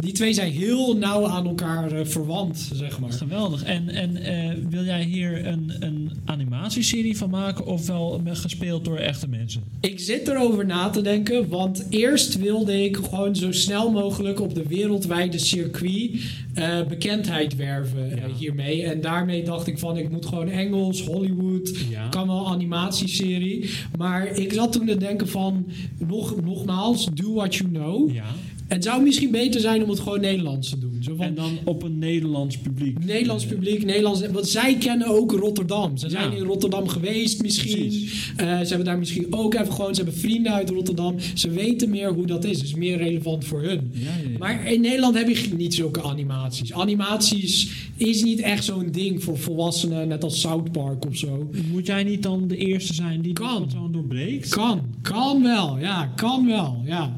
die 0.00 0.12
twee 0.12 0.32
zijn 0.32 0.52
heel 0.52 0.96
nauw 0.96 1.26
aan 1.26 1.46
elkaar 1.46 1.92
eh, 1.92 2.06
verwant, 2.06 2.70
zeg 2.74 2.98
maar. 2.98 3.12
Geweldig. 3.12 3.62
En, 3.62 3.88
en 3.88 4.16
eh, 4.16 4.54
wil 4.68 4.84
jij 4.84 5.04
hier 5.04 5.46
een, 5.46 5.72
een 5.78 6.10
animatieserie 6.24 7.16
van 7.16 7.30
maken 7.30 7.66
of 7.66 7.86
wel 7.86 8.20
gespeeld 8.24 8.84
door 8.84 8.96
echte 8.96 9.28
mensen? 9.28 9.62
Ik 9.80 10.00
zit 10.00 10.28
erover 10.28 10.66
na 10.66 10.88
te 10.90 11.00
denken, 11.02 11.48
want 11.48 11.86
eerst 11.90 12.38
wilde 12.40 12.84
ik 12.84 12.96
gewoon 12.96 13.36
zo 13.36 13.52
snel 13.52 13.90
mogelijk 13.90 14.40
op 14.40 14.54
de 14.54 14.62
wereldwijde 14.68 15.38
circuit 15.38 16.10
eh, 16.54 16.82
bekendheid 16.88 17.56
werven 17.56 18.10
eh, 18.10 18.16
Ja. 18.18 18.34
hiermee. 18.38 18.82
En 18.82 19.00
daarmee 19.00 19.42
dacht 19.44 19.66
ik 19.66 19.78
van, 19.78 19.96
ik 19.96 20.10
moet 20.10 20.26
gewoon 20.26 20.48
Engels, 20.48 21.02
Hollywood, 21.06 21.72
Ja. 21.90 22.08
kan 22.08 22.26
wel 22.26 22.48
animatieserie. 22.48 23.70
Maar 23.98 24.26
ik 24.26 24.52
zat 24.52 24.72
toen 24.72 24.86
te 24.86 24.96
denken 24.96 25.28
van, 25.28 25.66
nog, 25.98 26.40
nogmaals, 26.42 27.08
do 27.14 27.32
what 27.34 27.54
you 27.54 27.70
know. 27.70 28.12
Ja. 28.14 28.24
Het 28.68 28.84
zou 28.84 29.02
misschien 29.02 29.30
beter 29.30 29.60
zijn 29.60 29.82
om 29.82 29.90
het 29.90 30.00
gewoon 30.00 30.20
Nederlands 30.20 30.68
te 30.70 30.78
doen. 30.78 30.98
Zo 31.00 31.14
van, 31.16 31.26
En 31.26 31.34
dan 31.34 31.58
op 31.64 31.82
een 31.82 31.98
Nederlands 31.98 32.58
publiek. 32.58 33.04
Nederlands 33.04 33.46
publiek, 33.46 33.84
Nederlands. 33.84 34.26
Want 34.32 34.48
zij 34.48 34.76
kennen 34.76 35.06
ook 35.06 35.32
Rotterdam. 35.32 35.96
Ze 35.96 36.08
zijn 36.10 36.30
Ja. 36.30 36.36
in 36.36 36.42
Rotterdam 36.44 36.88
geweest 36.88 37.42
misschien. 37.42 37.92
Eh, 38.36 38.46
ze 38.60 38.66
hebben 38.68 38.84
daar 38.84 38.98
misschien 38.98 39.26
ook 39.30 39.54
even 39.54 39.72
gewoon. 39.72 39.94
Ze 39.94 40.02
hebben 40.02 40.20
vrienden 40.20 40.52
uit 40.52 40.70
Rotterdam. 40.70 41.14
Ze 41.34 41.50
weten 41.50 41.90
meer 41.90 42.12
hoe 42.12 42.26
dat 42.26 42.44
is. 42.44 42.56
Het 42.58 42.66
is 42.66 42.74
meer 42.74 42.96
relevant 42.96 43.44
voor 43.44 43.62
hun. 43.62 43.90
Ja, 43.92 44.00
ja, 44.04 44.30
ja. 44.30 44.38
Maar 44.38 44.72
in 44.72 44.80
Nederland 44.80 45.14
heb 45.14 45.28
je 45.28 45.54
niet 45.56 45.74
zulke 45.74 46.02
animaties. 46.02 46.72
Animaties 46.72 47.68
is 47.96 48.22
niet 48.22 48.40
echt 48.40 48.64
zo'n 48.64 48.88
ding 48.92 49.22
voor 49.24 49.38
volwassenen, 49.38 50.08
net 50.08 50.24
als 50.24 50.40
South 50.40 50.72
Park 50.72 51.04
of 51.06 51.16
zo. 51.16 51.50
Moet 51.72 51.86
jij 51.86 52.04
niet 52.04 52.22
dan 52.22 52.48
de 52.48 52.56
eerste 52.56 52.94
zijn 52.94 53.20
die 53.22 53.32
Kan. 53.32 53.60
dat 53.62 53.70
zo 53.72 53.90
doorbreekt? 53.90 54.48
Kan, 54.48 54.80
kan 55.02 55.42
wel, 55.42 55.78
ja, 55.78 56.12
kan 56.16 56.46
wel, 56.46 56.82
ja. 56.84 57.16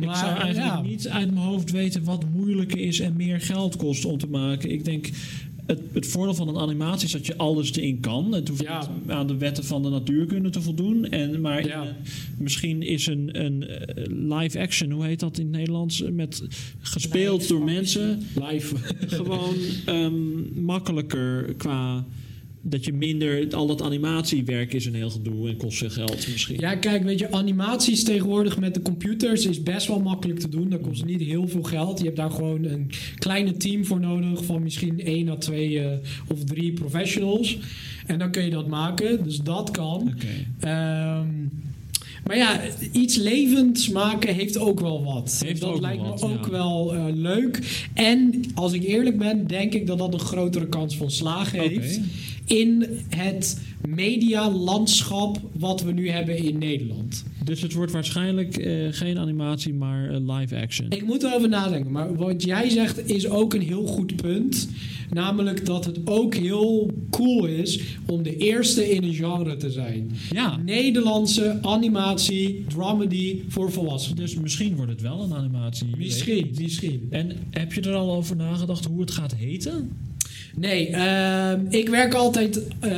Ik 0.00 0.14
zou 0.14 0.36
eigenlijk 0.38 0.74
ja. 0.74 0.82
niet 0.82 1.08
uit 1.08 1.32
mijn 1.34 1.46
hoofd 1.46 1.70
weten 1.70 2.04
wat 2.04 2.24
moeilijker 2.34 2.78
is 2.78 3.00
en 3.00 3.16
meer 3.16 3.40
geld 3.40 3.76
kost 3.76 4.04
om 4.04 4.18
te 4.18 4.26
maken. 4.26 4.70
Ik 4.70 4.84
denk, 4.84 5.10
het, 5.66 5.80
het 5.92 6.06
voordeel 6.06 6.34
van 6.34 6.48
een 6.48 6.58
animatie 6.58 7.06
is 7.06 7.12
dat 7.12 7.26
je 7.26 7.36
alles 7.36 7.72
erin 7.74 8.00
kan. 8.00 8.32
Het 8.32 8.48
hoeft 8.48 8.62
Ja. 8.62 8.78
niet 8.78 9.10
aan 9.10 9.26
de 9.26 9.36
wetten 9.36 9.64
van 9.64 9.82
de 9.82 9.88
natuurkunde 9.88 10.50
te 10.50 10.60
voldoen. 10.62 11.04
En, 11.10 11.40
maar 11.40 11.66
Ja. 11.66 11.96
misschien 12.38 12.82
is 12.82 13.06
een, 13.06 13.44
een 13.44 13.68
eh, 13.68 14.04
live 14.08 14.60
action, 14.60 14.90
hoe 14.90 15.04
heet 15.04 15.20
dat 15.20 15.38
in 15.38 15.46
het 15.46 15.56
Nederlands? 15.56 16.02
Met, 16.12 16.42
gespeeld 16.80 17.48
door 17.48 17.64
mensen 17.64 18.22
Live. 18.50 18.74
gewoon 19.16 19.54
ehm, 19.86 20.14
makkelijker 20.64 21.54
qua... 21.56 22.04
Dat 22.66 22.84
je 22.84 22.92
minder, 22.92 23.54
al 23.54 23.66
dat 23.66 23.82
animatiewerk 23.82 24.72
is 24.72 24.86
een 24.86 24.94
heel 24.94 25.10
gedoe 25.10 25.48
en 25.48 25.56
kost 25.56 25.78
veel 25.78 25.90
geld 25.90 26.28
misschien. 26.32 26.60
Ja, 26.60 26.76
kijk, 26.76 27.02
weet 27.02 27.18
je, 27.18 27.32
animaties 27.32 28.04
tegenwoordig 28.04 28.58
met 28.58 28.74
de 28.74 28.82
computers 28.82 29.46
is 29.46 29.62
best 29.62 29.86
wel 29.86 30.00
makkelijk 30.00 30.38
te 30.38 30.48
doen. 30.48 30.68
Dat 30.68 30.80
kost 30.80 31.04
niet 31.04 31.20
heel 31.20 31.48
veel 31.48 31.62
geld. 31.62 31.98
Je 31.98 32.04
hebt 32.04 32.16
daar 32.16 32.30
gewoon 32.30 32.64
een 32.64 32.90
kleine 33.18 33.56
team 33.56 33.84
voor 33.84 34.00
nodig 34.00 34.44
van 34.44 34.62
misschien 34.62 35.00
één 35.00 35.28
à 35.28 35.36
twee 35.36 35.80
eh, 35.80 35.96
of 36.28 36.44
drie 36.44 36.72
professionals. 36.72 37.58
En 38.06 38.18
dan 38.18 38.30
kun 38.30 38.44
je 38.44 38.50
dat 38.50 38.66
maken. 38.66 39.24
Dus 39.24 39.38
dat 39.38 39.70
kan. 39.70 40.14
Ehm, 40.60 41.28
maar 42.24 42.36
ja, 42.36 42.60
iets 42.92 43.16
levends 43.16 43.88
maken 43.88 44.34
heeft 44.34 44.58
ook 44.58 44.80
wel 44.80 45.04
wat. 45.04 45.42
Heeft 45.44 45.60
dat 45.60 45.70
ook 45.70 45.80
lijkt 45.80 46.02
me 46.02 46.08
wat, 46.08 46.22
ook 46.22 46.44
ja. 46.44 46.50
wel 46.50 46.94
eh, 46.94 47.04
leuk. 47.12 47.86
En 47.94 48.44
als 48.54 48.72
ik 48.72 48.84
eerlijk 48.84 49.18
ben, 49.18 49.46
denk 49.46 49.74
ik 49.74 49.86
dat 49.86 49.98
dat 49.98 50.12
een 50.12 50.20
grotere 50.20 50.68
kans 50.68 50.96
van 50.96 51.10
slagen 51.10 51.60
heeft. 51.60 52.00
In 52.46 52.86
het 53.08 53.60
medialandschap 53.88 55.40
wat 55.52 55.82
we 55.82 55.92
nu 55.92 56.08
hebben 56.08 56.36
in 56.36 56.58
Nederland. 56.58 57.24
Dus 57.44 57.62
het 57.62 57.72
wordt 57.72 57.92
waarschijnlijk 57.92 58.56
eh, 58.56 58.86
geen 58.90 59.18
animatie, 59.18 59.74
maar 59.74 60.10
eh, 60.10 60.36
live 60.36 60.56
action. 60.60 60.90
Ik 60.90 61.04
moet 61.04 61.22
erover 61.22 61.48
nadenken. 61.48 61.92
Maar 61.92 62.14
wat 62.14 62.42
jij 62.42 62.70
zegt 62.70 63.10
is 63.10 63.28
ook 63.28 63.54
een 63.54 63.62
heel 63.62 63.86
goed 63.86 64.16
punt. 64.16 64.68
Namelijk 65.10 65.66
dat 65.66 65.84
het 65.84 65.98
ook 66.04 66.34
heel 66.34 66.90
cool 67.10 67.46
is 67.46 67.80
om 68.06 68.22
de 68.22 68.36
eerste 68.36 68.90
in 68.90 69.02
een 69.02 69.14
genre 69.14 69.56
te 69.56 69.70
zijn. 69.70 70.10
Ja, 70.30 70.56
Nederlandse 70.56 71.58
animatie, 71.62 72.64
dramedy 72.68 73.42
voor 73.48 73.72
volwassenen. 73.72 74.16
dus 74.16 74.34
misschien 74.34 74.76
wordt 74.76 74.90
het 74.90 75.00
wel 75.00 75.22
een 75.22 75.34
animatie. 75.34 75.86
Misschien, 75.96 76.54
misschien. 76.60 77.06
En 77.10 77.32
heb 77.50 77.72
je 77.72 77.80
er 77.80 77.94
al 77.94 78.14
over 78.14 78.36
nagedacht 78.36 78.84
hoe 78.84 79.00
het 79.00 79.10
gaat 79.10 79.34
heten? 79.34 79.90
Nee, 80.56 80.88
ehm, 80.88 81.60
ik 81.68 81.88
werk 81.88 82.14
altijd 82.14 82.62
eh, 82.80 82.90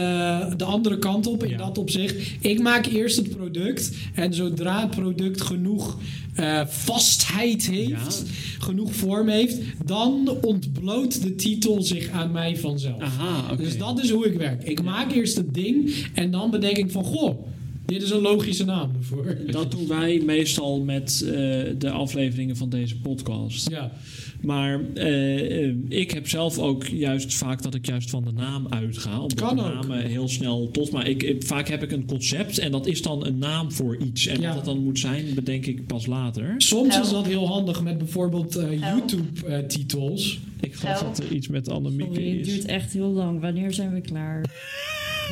de 0.57 0.65
andere 0.65 0.99
kant 0.99 1.27
op 1.27 1.45
in 1.45 1.51
Ja. 1.51 1.57
dat 1.57 1.79
opzicht. 1.79 2.15
Ik 2.41 2.61
maak 2.61 2.87
eerst 2.87 3.17
het 3.17 3.37
product. 3.37 3.91
En 4.15 4.35
zodra 4.35 4.81
het 4.81 4.91
product 4.91 5.41
genoeg 5.41 5.99
eh, 6.35 6.61
vastheid 6.67 7.71
heeft, 7.71 8.25
genoeg 8.59 8.95
vorm 8.95 9.29
heeft, 9.29 9.59
dan 9.85 10.37
ontbloot 10.43 11.23
de 11.23 11.35
titel 11.35 11.83
zich 11.83 12.11
aan 12.11 12.31
mij 12.33 12.57
vanzelf. 12.57 13.03
Aha. 13.03 13.55
Dus 13.57 13.79
dat 13.79 14.03
is 14.03 14.11
hoe 14.11 14.27
ik 14.27 14.39
werk. 14.39 14.63
Ik 14.65 14.83
maak 14.83 15.13
eerst 15.13 15.37
het 15.37 15.55
ding 15.55 15.95
en 16.15 16.31
dan 16.31 16.51
bedenk 16.51 16.77
ik 16.77 16.91
van, 16.91 17.05
goh, 17.05 17.47
dit 17.87 18.03
is 18.03 18.11
een 18.11 18.21
logische 18.21 18.65
naam 18.65 18.91
ervoor. 18.99 19.37
Dat 19.51 19.71
doen 19.71 19.89
wij 19.89 20.23
meestal 20.25 20.81
met 20.81 21.23
eh, 21.25 21.31
de 21.79 21.91
afleveringen 21.91 22.57
van 22.57 22.69
deze 22.69 22.97
podcast. 23.01 23.71
Ja, 23.71 23.93
Maar 24.41 24.81
eh, 24.95 25.65
eh, 25.69 25.75
ik 25.89 26.11
heb 26.11 26.29
zelf 26.29 26.59
ook 26.59 26.87
juist 26.87 27.35
vaak 27.35 27.63
dat 27.63 27.75
ik 27.75 27.87
juist 27.87 28.11
van 28.11 28.25
de 28.25 28.33
naam 28.33 28.67
uitga. 28.71 29.21
Omdat 29.21 29.41
Kan 29.41 29.57
de 29.57 29.63
ook. 29.63 29.73
namen 29.73 30.07
heel 30.07 30.29
snel 30.29 30.71
tot. 30.71 30.91
Maar 30.91 31.09
ik, 31.09 31.23
ik- 31.23 31.45
vaak 31.45 31.69
heb 31.69 31.83
ik 31.83 31.93
een 31.93 32.07
concept 32.07 32.59
en 32.59 32.71
dat 32.71 32.87
is 32.87 33.03
dan 33.03 33.27
een 33.27 33.39
naam 33.39 33.73
voor 33.73 33.97
iets. 33.97 34.27
En 34.27 34.41
Ja. 34.41 34.47
wat 34.47 34.57
dat 34.57 34.65
dan 34.65 34.83
moet 34.85 34.99
zijn, 34.99 35.35
bedenk 35.35 35.67
ik 35.67 35.87
pas 35.87 36.07
later. 36.07 36.55
soms 36.59 36.95
Help. 36.95 37.05
is 37.05 37.11
dat 37.11 37.27
heel 37.27 37.47
handig 37.49 37.83
met 37.83 37.99
bijvoorbeeld 37.99 38.57
eh. 38.57 38.81
YouTube-titels. 38.81 40.39
Ik 40.61 40.75
geloof 40.75 40.99
dat 40.99 41.19
er 41.19 41.33
iets 41.33 41.49
met 41.49 41.69
Annemieke 41.69 42.15
Sorry, 42.15 42.37
het 42.39 42.47
is. 42.47 42.53
duurt 42.53 42.65
echt 42.67 42.93
heel 42.93 43.11
lang. 43.13 43.41
Wanneer 43.41 43.73
zijn 43.73 43.93
we 43.95 44.01
klaar? 44.01 44.45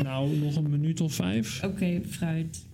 Nou, 0.02 0.36
nog 0.36 0.56
een 0.56 0.70
minuut 0.70 1.00
of 1.00 1.14
vijf. 1.14 1.62
Oké, 1.64 2.00
fruit. 2.08 2.64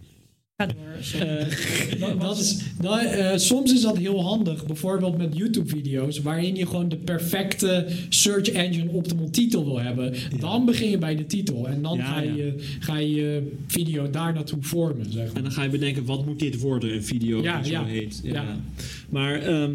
Eh, 0.60 2.18
Dat 2.20 2.38
is, 2.38 2.58
dat, 2.80 3.00
eh, 3.02 3.36
soms 3.36 3.72
is 3.72 3.80
dat 3.80 3.98
heel 3.98 4.22
handig, 4.22 4.66
bijvoorbeeld 4.66 5.16
met 5.18 5.36
YouTube-video's, 5.36 6.18
waarin 6.18 6.56
je 6.56 6.66
gewoon 6.66 6.88
de 6.88 6.96
perfecte 6.96 7.86
search 8.08 8.48
engine 8.48 8.90
optimal 8.90 9.30
titel 9.30 9.64
wil 9.64 9.80
hebben. 9.80 10.14
Dan 10.38 10.64
begin 10.64 10.90
je 10.90 10.98
bij 10.98 11.16
de 11.16 11.26
titel 11.26 11.68
en 11.68 11.82
dan 11.82 11.96
Ja, 11.96 12.04
ga, 12.04 12.20
ja. 12.20 12.34
je, 12.34 12.54
ga 12.80 12.98
je 12.98 13.10
je 13.14 13.52
video 13.66 14.10
daar 14.10 14.32
naartoe 14.34 14.58
vormen. 14.62 15.12
Zeg 15.12 15.26
En 15.26 15.32
maar. 15.32 15.42
dan 15.42 15.52
ga 15.52 15.62
je 15.62 15.68
bedenken, 15.70 16.04
wat 16.04 16.26
moet 16.26 16.38
dit 16.38 16.58
worden? 16.60 16.92
Een 16.94 17.04
video 17.04 17.42
Ja, 17.42 17.60
die 17.62 17.72
zo 17.72 17.78
ja. 17.80 17.84
heet. 17.86 18.20
Ja. 18.22 18.32
Ja. 18.32 18.60
Maar 19.08 19.42
ehm, 19.42 19.72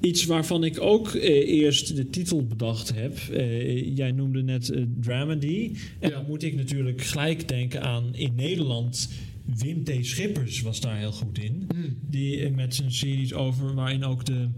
iets 0.00 0.24
waarvan 0.24 0.64
ik 0.64 0.80
ook 0.80 1.08
eh, 1.14 1.48
eerst 1.48 1.96
de 1.96 2.10
titel 2.10 2.46
bedacht 2.46 2.92
heb. 2.94 3.18
eh, 3.32 3.96
jij 3.96 4.10
noemde 4.10 4.42
net 4.42 4.70
eh, 4.70 4.82
Dramedy. 5.00 5.70
En 5.98 6.08
Ja. 6.08 6.14
dan 6.14 6.24
moet 6.28 6.42
ik 6.42 6.54
natuurlijk 6.56 7.00
gelijk 7.02 7.48
denken 7.48 7.82
aan 7.82 8.04
in 8.12 8.32
Nederland... 8.36 9.08
Wim 9.46 9.84
T. 9.84 9.90
Schippers 10.00 10.60
was 10.60 10.80
daar 10.80 10.96
heel 10.96 11.12
goed 11.12 11.38
in. 11.38 11.64
Hmm. 11.68 11.96
Die 12.00 12.40
eh, 12.40 12.54
met 12.54 12.74
zijn 12.74 12.92
series 12.92 13.32
over 13.32 13.74
waarin 13.74 14.04
ook 14.04 14.24
de, 14.24 14.48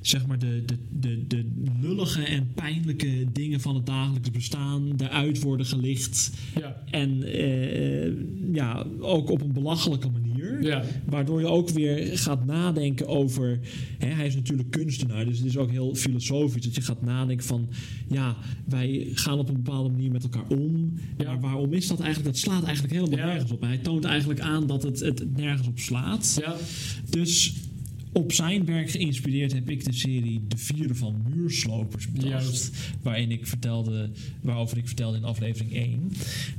zeg 0.00 0.26
maar 0.26 0.38
de, 0.38 0.64
de, 0.66 0.76
de, 0.90 1.26
de 1.26 1.44
lullige 1.80 2.22
en 2.22 2.52
pijnlijke 2.54 3.26
dingen 3.32 3.60
van 3.60 3.74
het 3.74 3.86
dagelijks 3.86 4.30
bestaan 4.30 4.92
eruit 4.96 5.42
worden 5.42 5.66
gelicht. 5.66 6.30
Ja. 6.58 6.82
En 6.90 7.22
eh, 7.22 8.12
ja, 8.52 8.86
ook 8.98 9.30
op 9.30 9.40
een 9.40 9.52
belachelijke 9.52 10.10
manier. 10.10 10.29
Ja. 10.60 10.84
Waardoor 11.04 11.40
je 11.40 11.46
ook 11.46 11.68
weer 11.70 12.18
gaat 12.18 12.44
nadenken 12.46 13.06
over. 13.06 13.58
Hè, 13.98 14.08
hij 14.08 14.26
is 14.26 14.34
natuurlijk 14.34 14.70
kunstenaar, 14.70 15.24
dus 15.24 15.38
het 15.38 15.46
is 15.46 15.56
ook 15.56 15.70
heel 15.70 15.94
filosofisch. 15.94 16.62
Dat 16.64 16.74
je 16.74 16.82
gaat 16.82 17.02
nadenken 17.02 17.46
van. 17.46 17.68
Ja, 18.08 18.36
wij 18.64 19.08
gaan 19.12 19.38
op 19.38 19.48
een 19.48 19.62
bepaalde 19.62 19.90
manier 19.90 20.10
met 20.10 20.22
elkaar 20.22 20.46
om. 20.48 20.92
Ja. 21.18 21.24
Maar 21.24 21.40
waarom 21.40 21.72
is 21.72 21.86
dat 21.86 22.00
eigenlijk? 22.00 22.34
Dat 22.34 22.42
slaat 22.42 22.64
eigenlijk 22.64 22.94
helemaal 22.94 23.18
Ja. 23.18 23.26
nergens 23.26 23.52
op. 23.52 23.60
Hij 23.60 23.78
toont 23.78 24.04
eigenlijk 24.04 24.40
aan 24.40 24.66
dat 24.66 24.82
het, 24.82 25.00
het 25.00 25.36
nergens 25.36 25.68
op 25.68 25.78
slaat. 25.78 26.36
Ja. 26.40 26.56
Dus 27.10 27.54
op 28.12 28.32
zijn 28.32 28.64
werk 28.64 28.90
geïnspireerd 28.90 29.52
heb 29.52 29.70
ik 29.70 29.84
de 29.84 29.92
serie 29.92 30.44
De 30.48 30.56
Vierde 30.56 30.94
van 30.94 31.22
Muurslopers 31.34 32.12
bedacht. 32.12 32.28
Juist. 32.44 32.76
Waarin 33.02 33.30
ik 33.30 33.46
vertelde, 33.46 34.10
waarover 34.40 34.76
ik 34.76 34.86
vertelde 34.86 35.16
in 35.16 35.24
aflevering 35.24 35.72
1. 35.72 36.12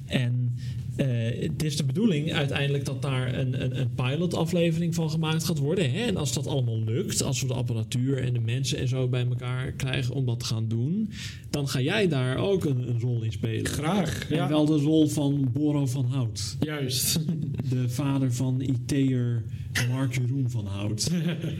En 0.06 0.56
eh, 1.02 1.42
het 1.50 1.64
is 1.64 1.78
de 1.78 1.84
bedoeling 1.84 2.34
uiteindelijk 2.34 2.86
dat 2.86 3.02
daar 3.02 3.38
een, 3.40 3.64
een, 3.64 3.80
een 3.80 3.94
pilot-aflevering 3.96 4.96
van 4.96 5.10
gemaakt 5.10 5.44
gaat 5.44 5.58
worden. 5.58 5.92
Hè? 5.92 6.00
En 6.02 6.18
als 6.18 6.34
dat 6.34 6.48
allemaal 6.48 6.84
lukt, 6.84 7.24
als 7.24 7.42
we 7.42 7.48
de 7.48 7.54
apparatuur 7.54 8.18
en 8.24 8.34
de 8.34 8.40
mensen 8.40 8.78
en 8.78 8.88
zo 8.88 9.08
bij 9.08 9.26
elkaar 9.26 9.72
krijgen 9.72 10.14
om 10.16 10.26
dat 10.26 10.40
te 10.40 10.46
gaan 10.46 10.68
doen, 10.68 11.10
dan 11.50 11.68
ga 11.68 11.82
jij 11.82 12.08
daar 12.08 12.38
ook 12.38 12.66
een, 12.66 12.90
een 12.90 13.00
rol 13.00 13.22
in 13.22 13.32
spelen. 13.32 13.66
Graag. 13.72 14.30
En 14.30 14.36
Ja. 14.36 14.48
wel 14.50 14.66
de 14.66 14.78
rol 14.78 15.08
van 15.08 15.50
Boro 15.54 15.86
van 15.86 16.06
Hout. 16.06 16.58
Juist. 16.60 17.20
De 17.70 17.90
vader 17.90 18.34
van 18.34 18.62
IT'er 18.62 19.44
Mark 19.90 20.16
Jeroen 20.16 20.50
van 20.50 20.66
Hout. 20.66 21.12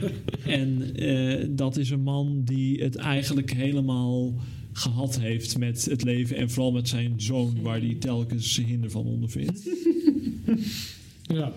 en 0.46 0.94
eh, 0.94 1.46
dat 1.50 1.76
is 1.76 1.90
een 1.90 2.02
man 2.02 2.42
die 2.44 2.82
het 2.82 2.96
eigenlijk 2.96 3.52
helemaal 3.52 4.32
gehad 4.72 5.18
heeft 5.20 5.58
met 5.58 5.84
het 5.84 6.02
leven. 6.02 6.36
En 6.36 6.50
vooral 6.50 6.72
met 6.72 6.88
zijn 6.88 7.20
zoon, 7.20 7.62
waar 7.62 7.80
hij 7.80 7.96
telkens 7.98 8.56
hinder 8.56 8.90
van 8.90 9.04
ondervindt. 9.04 9.68
Ja. 11.22 11.52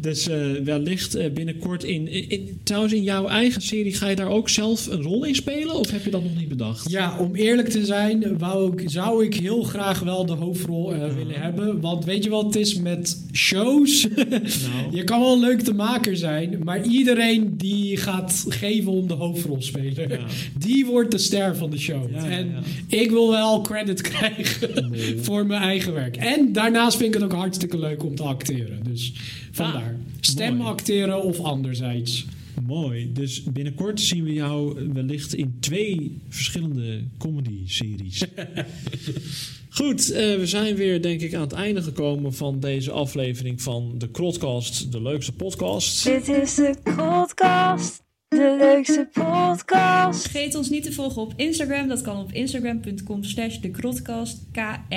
Dus 0.00 0.28
eh, 0.28 0.38
wellicht 0.64 1.14
eh, 1.14 1.30
binnenkort 1.30 1.84
in, 1.84 2.30
in... 2.30 2.60
Trouwens, 2.62 2.92
in 2.92 3.02
jouw 3.02 3.26
eigen 3.26 3.62
serie 3.62 3.94
ga 3.94 4.08
je 4.08 4.16
daar 4.16 4.28
ook 4.28 4.48
zelf 4.48 4.86
een 4.86 5.02
rol 5.02 5.24
in 5.24 5.34
spelen? 5.34 5.74
Of 5.74 5.90
heb 5.90 6.04
je 6.04 6.10
dat 6.10 6.22
nog 6.22 6.36
niet 6.36 6.48
bedacht? 6.48 6.90
Ja, 6.90 7.18
om 7.18 7.34
eerlijk 7.34 7.68
te 7.68 7.84
zijn, 7.84 8.38
wou 8.38 8.72
ik, 8.72 8.90
zou 8.90 9.24
ik 9.24 9.34
heel 9.34 9.62
graag 9.62 10.00
wel 10.00 10.26
de 10.26 10.32
hoofdrol 10.32 10.94
eh, 10.94 11.14
willen 11.14 11.40
hebben. 11.40 11.80
Want 11.80 12.04
weet 12.04 12.24
je 12.24 12.30
wat 12.30 12.44
het 12.44 12.56
is 12.56 12.74
met 12.74 13.24
shows? 13.32 14.08
Nou, 14.70 14.96
je 14.96 15.04
kan 15.04 15.20
wel 15.20 15.40
leuk 15.40 15.60
te 15.60 15.74
maken 15.74 16.16
zijn, 16.16 16.60
maar 16.64 16.86
iedereen 16.86 17.56
die 17.56 17.96
gaat 17.96 18.44
geven 18.48 18.92
om 18.92 19.08
de 19.08 19.14
hoofdrol 19.14 19.62
spelen, 19.62 20.08
Ja. 20.08 20.18
die 20.66 20.86
wordt 20.86 21.10
de 21.10 21.18
ster 21.18 21.56
van 21.56 21.70
de 21.70 21.78
show. 21.78 22.10
Ja, 22.12 22.24
en 22.24 22.48
ja. 22.88 22.98
ik 22.98 23.10
wil 23.10 23.30
wel 23.30 23.60
credit 23.60 24.00
krijgen 24.10 24.92
voor 25.20 25.46
mijn 25.46 25.62
eigen 25.62 25.92
werk. 25.92 26.16
En 26.16 26.52
daarnaast 26.52 26.96
vind 26.96 27.14
ik 27.14 27.20
het 27.20 27.32
ook 27.32 27.38
hartstikke 27.38 27.78
leuk 27.78 28.04
om 28.04 28.14
te 28.14 28.22
acteren. 28.22 28.78
Dus 28.82 29.12
vandaar. 29.50 29.96
Stem 30.20 30.56
mooi. 30.56 30.68
acteren 30.68 31.22
of 31.22 31.40
anderzijds. 31.40 32.26
Mooi. 32.66 33.12
Dus 33.12 33.42
binnenkort 33.42 34.00
zien 34.00 34.24
we 34.24 34.32
jou 34.32 34.88
wellicht 34.92 35.34
in 35.34 35.56
twee 35.60 36.18
verschillende 36.28 37.04
comedy-series. 37.18 38.24
Goed, 39.70 40.10
eh, 40.10 40.36
we 40.36 40.46
zijn 40.46 40.74
weer 40.74 41.02
denk 41.02 41.20
ik 41.20 41.34
aan 41.34 41.40
het 41.40 41.52
einde 41.52 41.82
gekomen 41.82 42.34
van 42.34 42.60
deze 42.60 42.90
aflevering 42.90 43.62
van 43.62 43.94
de 43.98 44.08
Krotcast, 44.08 44.92
de 44.92 45.02
leukste 45.02 45.32
podcast. 45.32 46.04
Dit 46.04 46.28
is 46.28 46.54
de 46.54 46.74
podcast, 46.82 48.02
de 48.30 48.56
leukste 48.58 49.08
podcast. 49.12 50.22
Vergeet 50.22 50.54
ons 50.54 50.70
niet 50.70 50.82
te 50.82 50.92
volgen 50.92 51.22
op 51.22 51.32
Instagram. 51.36 51.88
Dat 51.88 52.02
kan 52.02 52.16
op 52.16 52.32
instagram.com 52.32 53.24
slash 53.24 53.58
de 53.58 53.70
Krotcast. 53.70 54.46
K-R-O-D-K-A-S-T. 54.52 54.94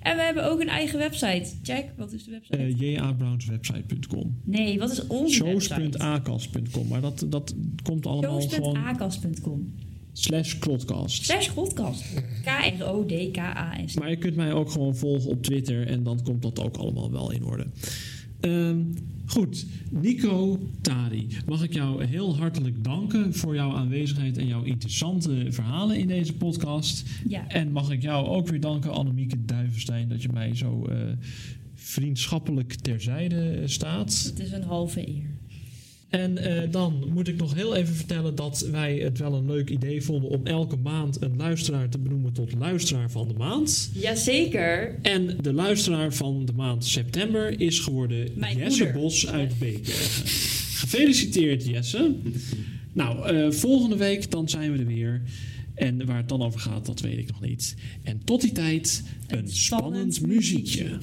En 0.00 0.16
we 0.16 0.22
hebben 0.22 0.50
ook 0.50 0.60
een 0.60 0.68
eigen 0.68 0.98
website. 0.98 1.52
Check, 1.62 1.84
wat 1.96 2.12
is 2.12 2.24
de 2.24 2.30
website? 2.30 2.58
Uh, 2.58 2.80
jabrownswebsite.com 2.80 4.40
nee, 4.44 4.78
wat 4.78 4.90
is 4.90 5.06
onze 5.06 5.44
website? 5.44 5.74
shows.acast.com 5.74 6.88
Maar 6.88 7.00
dat, 7.00 7.26
dat 7.28 7.54
komt 7.82 8.06
allemaal 8.06 8.40
gewoon 8.40 8.74
Shows.acast.com 8.74 9.74
slash 10.12 10.58
Krotcast. 10.58 11.24
Slash 11.24 11.50
Krotcast. 11.50 12.04
K-R-O-D-K-A-S-T. 12.44 13.98
Maar 13.98 14.10
je 14.10 14.16
kunt 14.16 14.36
mij 14.36 14.52
ook 14.52 14.70
gewoon 14.70 14.96
volgen 14.96 15.30
op 15.30 15.42
Twitter 15.42 15.86
en 15.86 16.02
dan 16.02 16.22
komt 16.22 16.42
dat 16.42 16.62
ook 16.62 16.76
allemaal 16.76 17.10
wel 17.10 17.32
in 17.32 17.44
orde. 17.44 17.66
Ehm, 18.40 18.80
goed, 19.26 19.66
Nico 19.90 20.58
Tari, 20.80 21.28
mag 21.46 21.62
ik 21.62 21.72
jou 21.72 22.04
heel 22.04 22.36
hartelijk 22.36 22.84
danken 22.84 23.34
voor 23.34 23.54
jouw 23.54 23.72
aanwezigheid 23.72 24.38
en 24.38 24.46
jouw 24.46 24.62
interessante 24.62 25.46
verhalen 25.50 25.96
in 25.96 26.06
deze 26.06 26.34
podcast. 26.34 27.04
Ja. 27.28 27.48
En 27.48 27.72
mag 27.72 27.90
ik 27.90 28.02
jou 28.02 28.26
ook 28.26 28.48
weer 28.48 28.60
danken, 28.60 28.92
Annemieke 28.92 29.44
Duivenstein, 29.44 30.08
dat 30.08 30.22
je 30.22 30.28
mij 30.32 30.54
zo 30.54 30.84
eh, 30.84 30.96
vriendschappelijk 31.74 32.74
terzijde 32.74 33.62
staat. 33.64 34.22
Het 34.24 34.40
is 34.40 34.52
een 34.52 34.62
halve 34.62 35.08
eer. 35.08 35.35
En 36.08 36.38
eh, 36.38 36.70
dan 36.70 37.04
moet 37.12 37.28
ik 37.28 37.36
nog 37.36 37.54
heel 37.54 37.74
even 37.74 37.94
vertellen 37.94 38.34
dat 38.34 38.68
wij 38.70 38.96
het 38.96 39.18
wel 39.18 39.34
een 39.34 39.46
leuk 39.46 39.70
idee 39.70 40.02
vonden 40.02 40.30
om 40.30 40.46
elke 40.46 40.76
maand 40.76 41.22
een 41.22 41.36
luisteraar 41.36 41.88
te 41.88 41.98
benoemen 41.98 42.32
tot 42.32 42.54
luisteraar 42.54 43.10
van 43.10 43.28
de 43.28 43.34
maand. 43.34 43.90
Jazeker. 43.94 44.98
En 45.02 45.36
de 45.42 45.52
luisteraar 45.52 46.12
van 46.12 46.44
de 46.44 46.52
maand 46.52 46.84
september 46.84 47.60
is 47.60 47.80
geworden 47.80 48.30
Mijn 48.34 48.56
Jesse 48.56 48.84
moeder. 48.84 49.00
Bos 49.00 49.28
uit 49.28 49.58
Beekbergen. 49.58 50.28
Gefeliciteerd 50.76 51.66
Jesse. 51.66 52.14
Nou, 52.92 53.28
eh, 53.28 53.50
volgende 53.50 53.96
week 53.96 54.30
dan 54.30 54.48
zijn 54.48 54.72
we 54.72 54.78
er 54.78 54.86
weer. 54.86 55.22
En 55.74 56.06
waar 56.06 56.16
het 56.16 56.28
dan 56.28 56.42
over 56.42 56.60
gaat, 56.60 56.86
dat 56.86 57.00
weet 57.00 57.18
ik 57.18 57.28
nog 57.30 57.40
niet. 57.40 57.74
En 58.02 58.20
tot 58.24 58.40
die 58.40 58.52
tijd 58.52 59.02
een, 59.26 59.38
Een 59.38 59.48
spannend, 59.48 60.14
spannend 60.14 60.20
muziekje. 60.20 60.98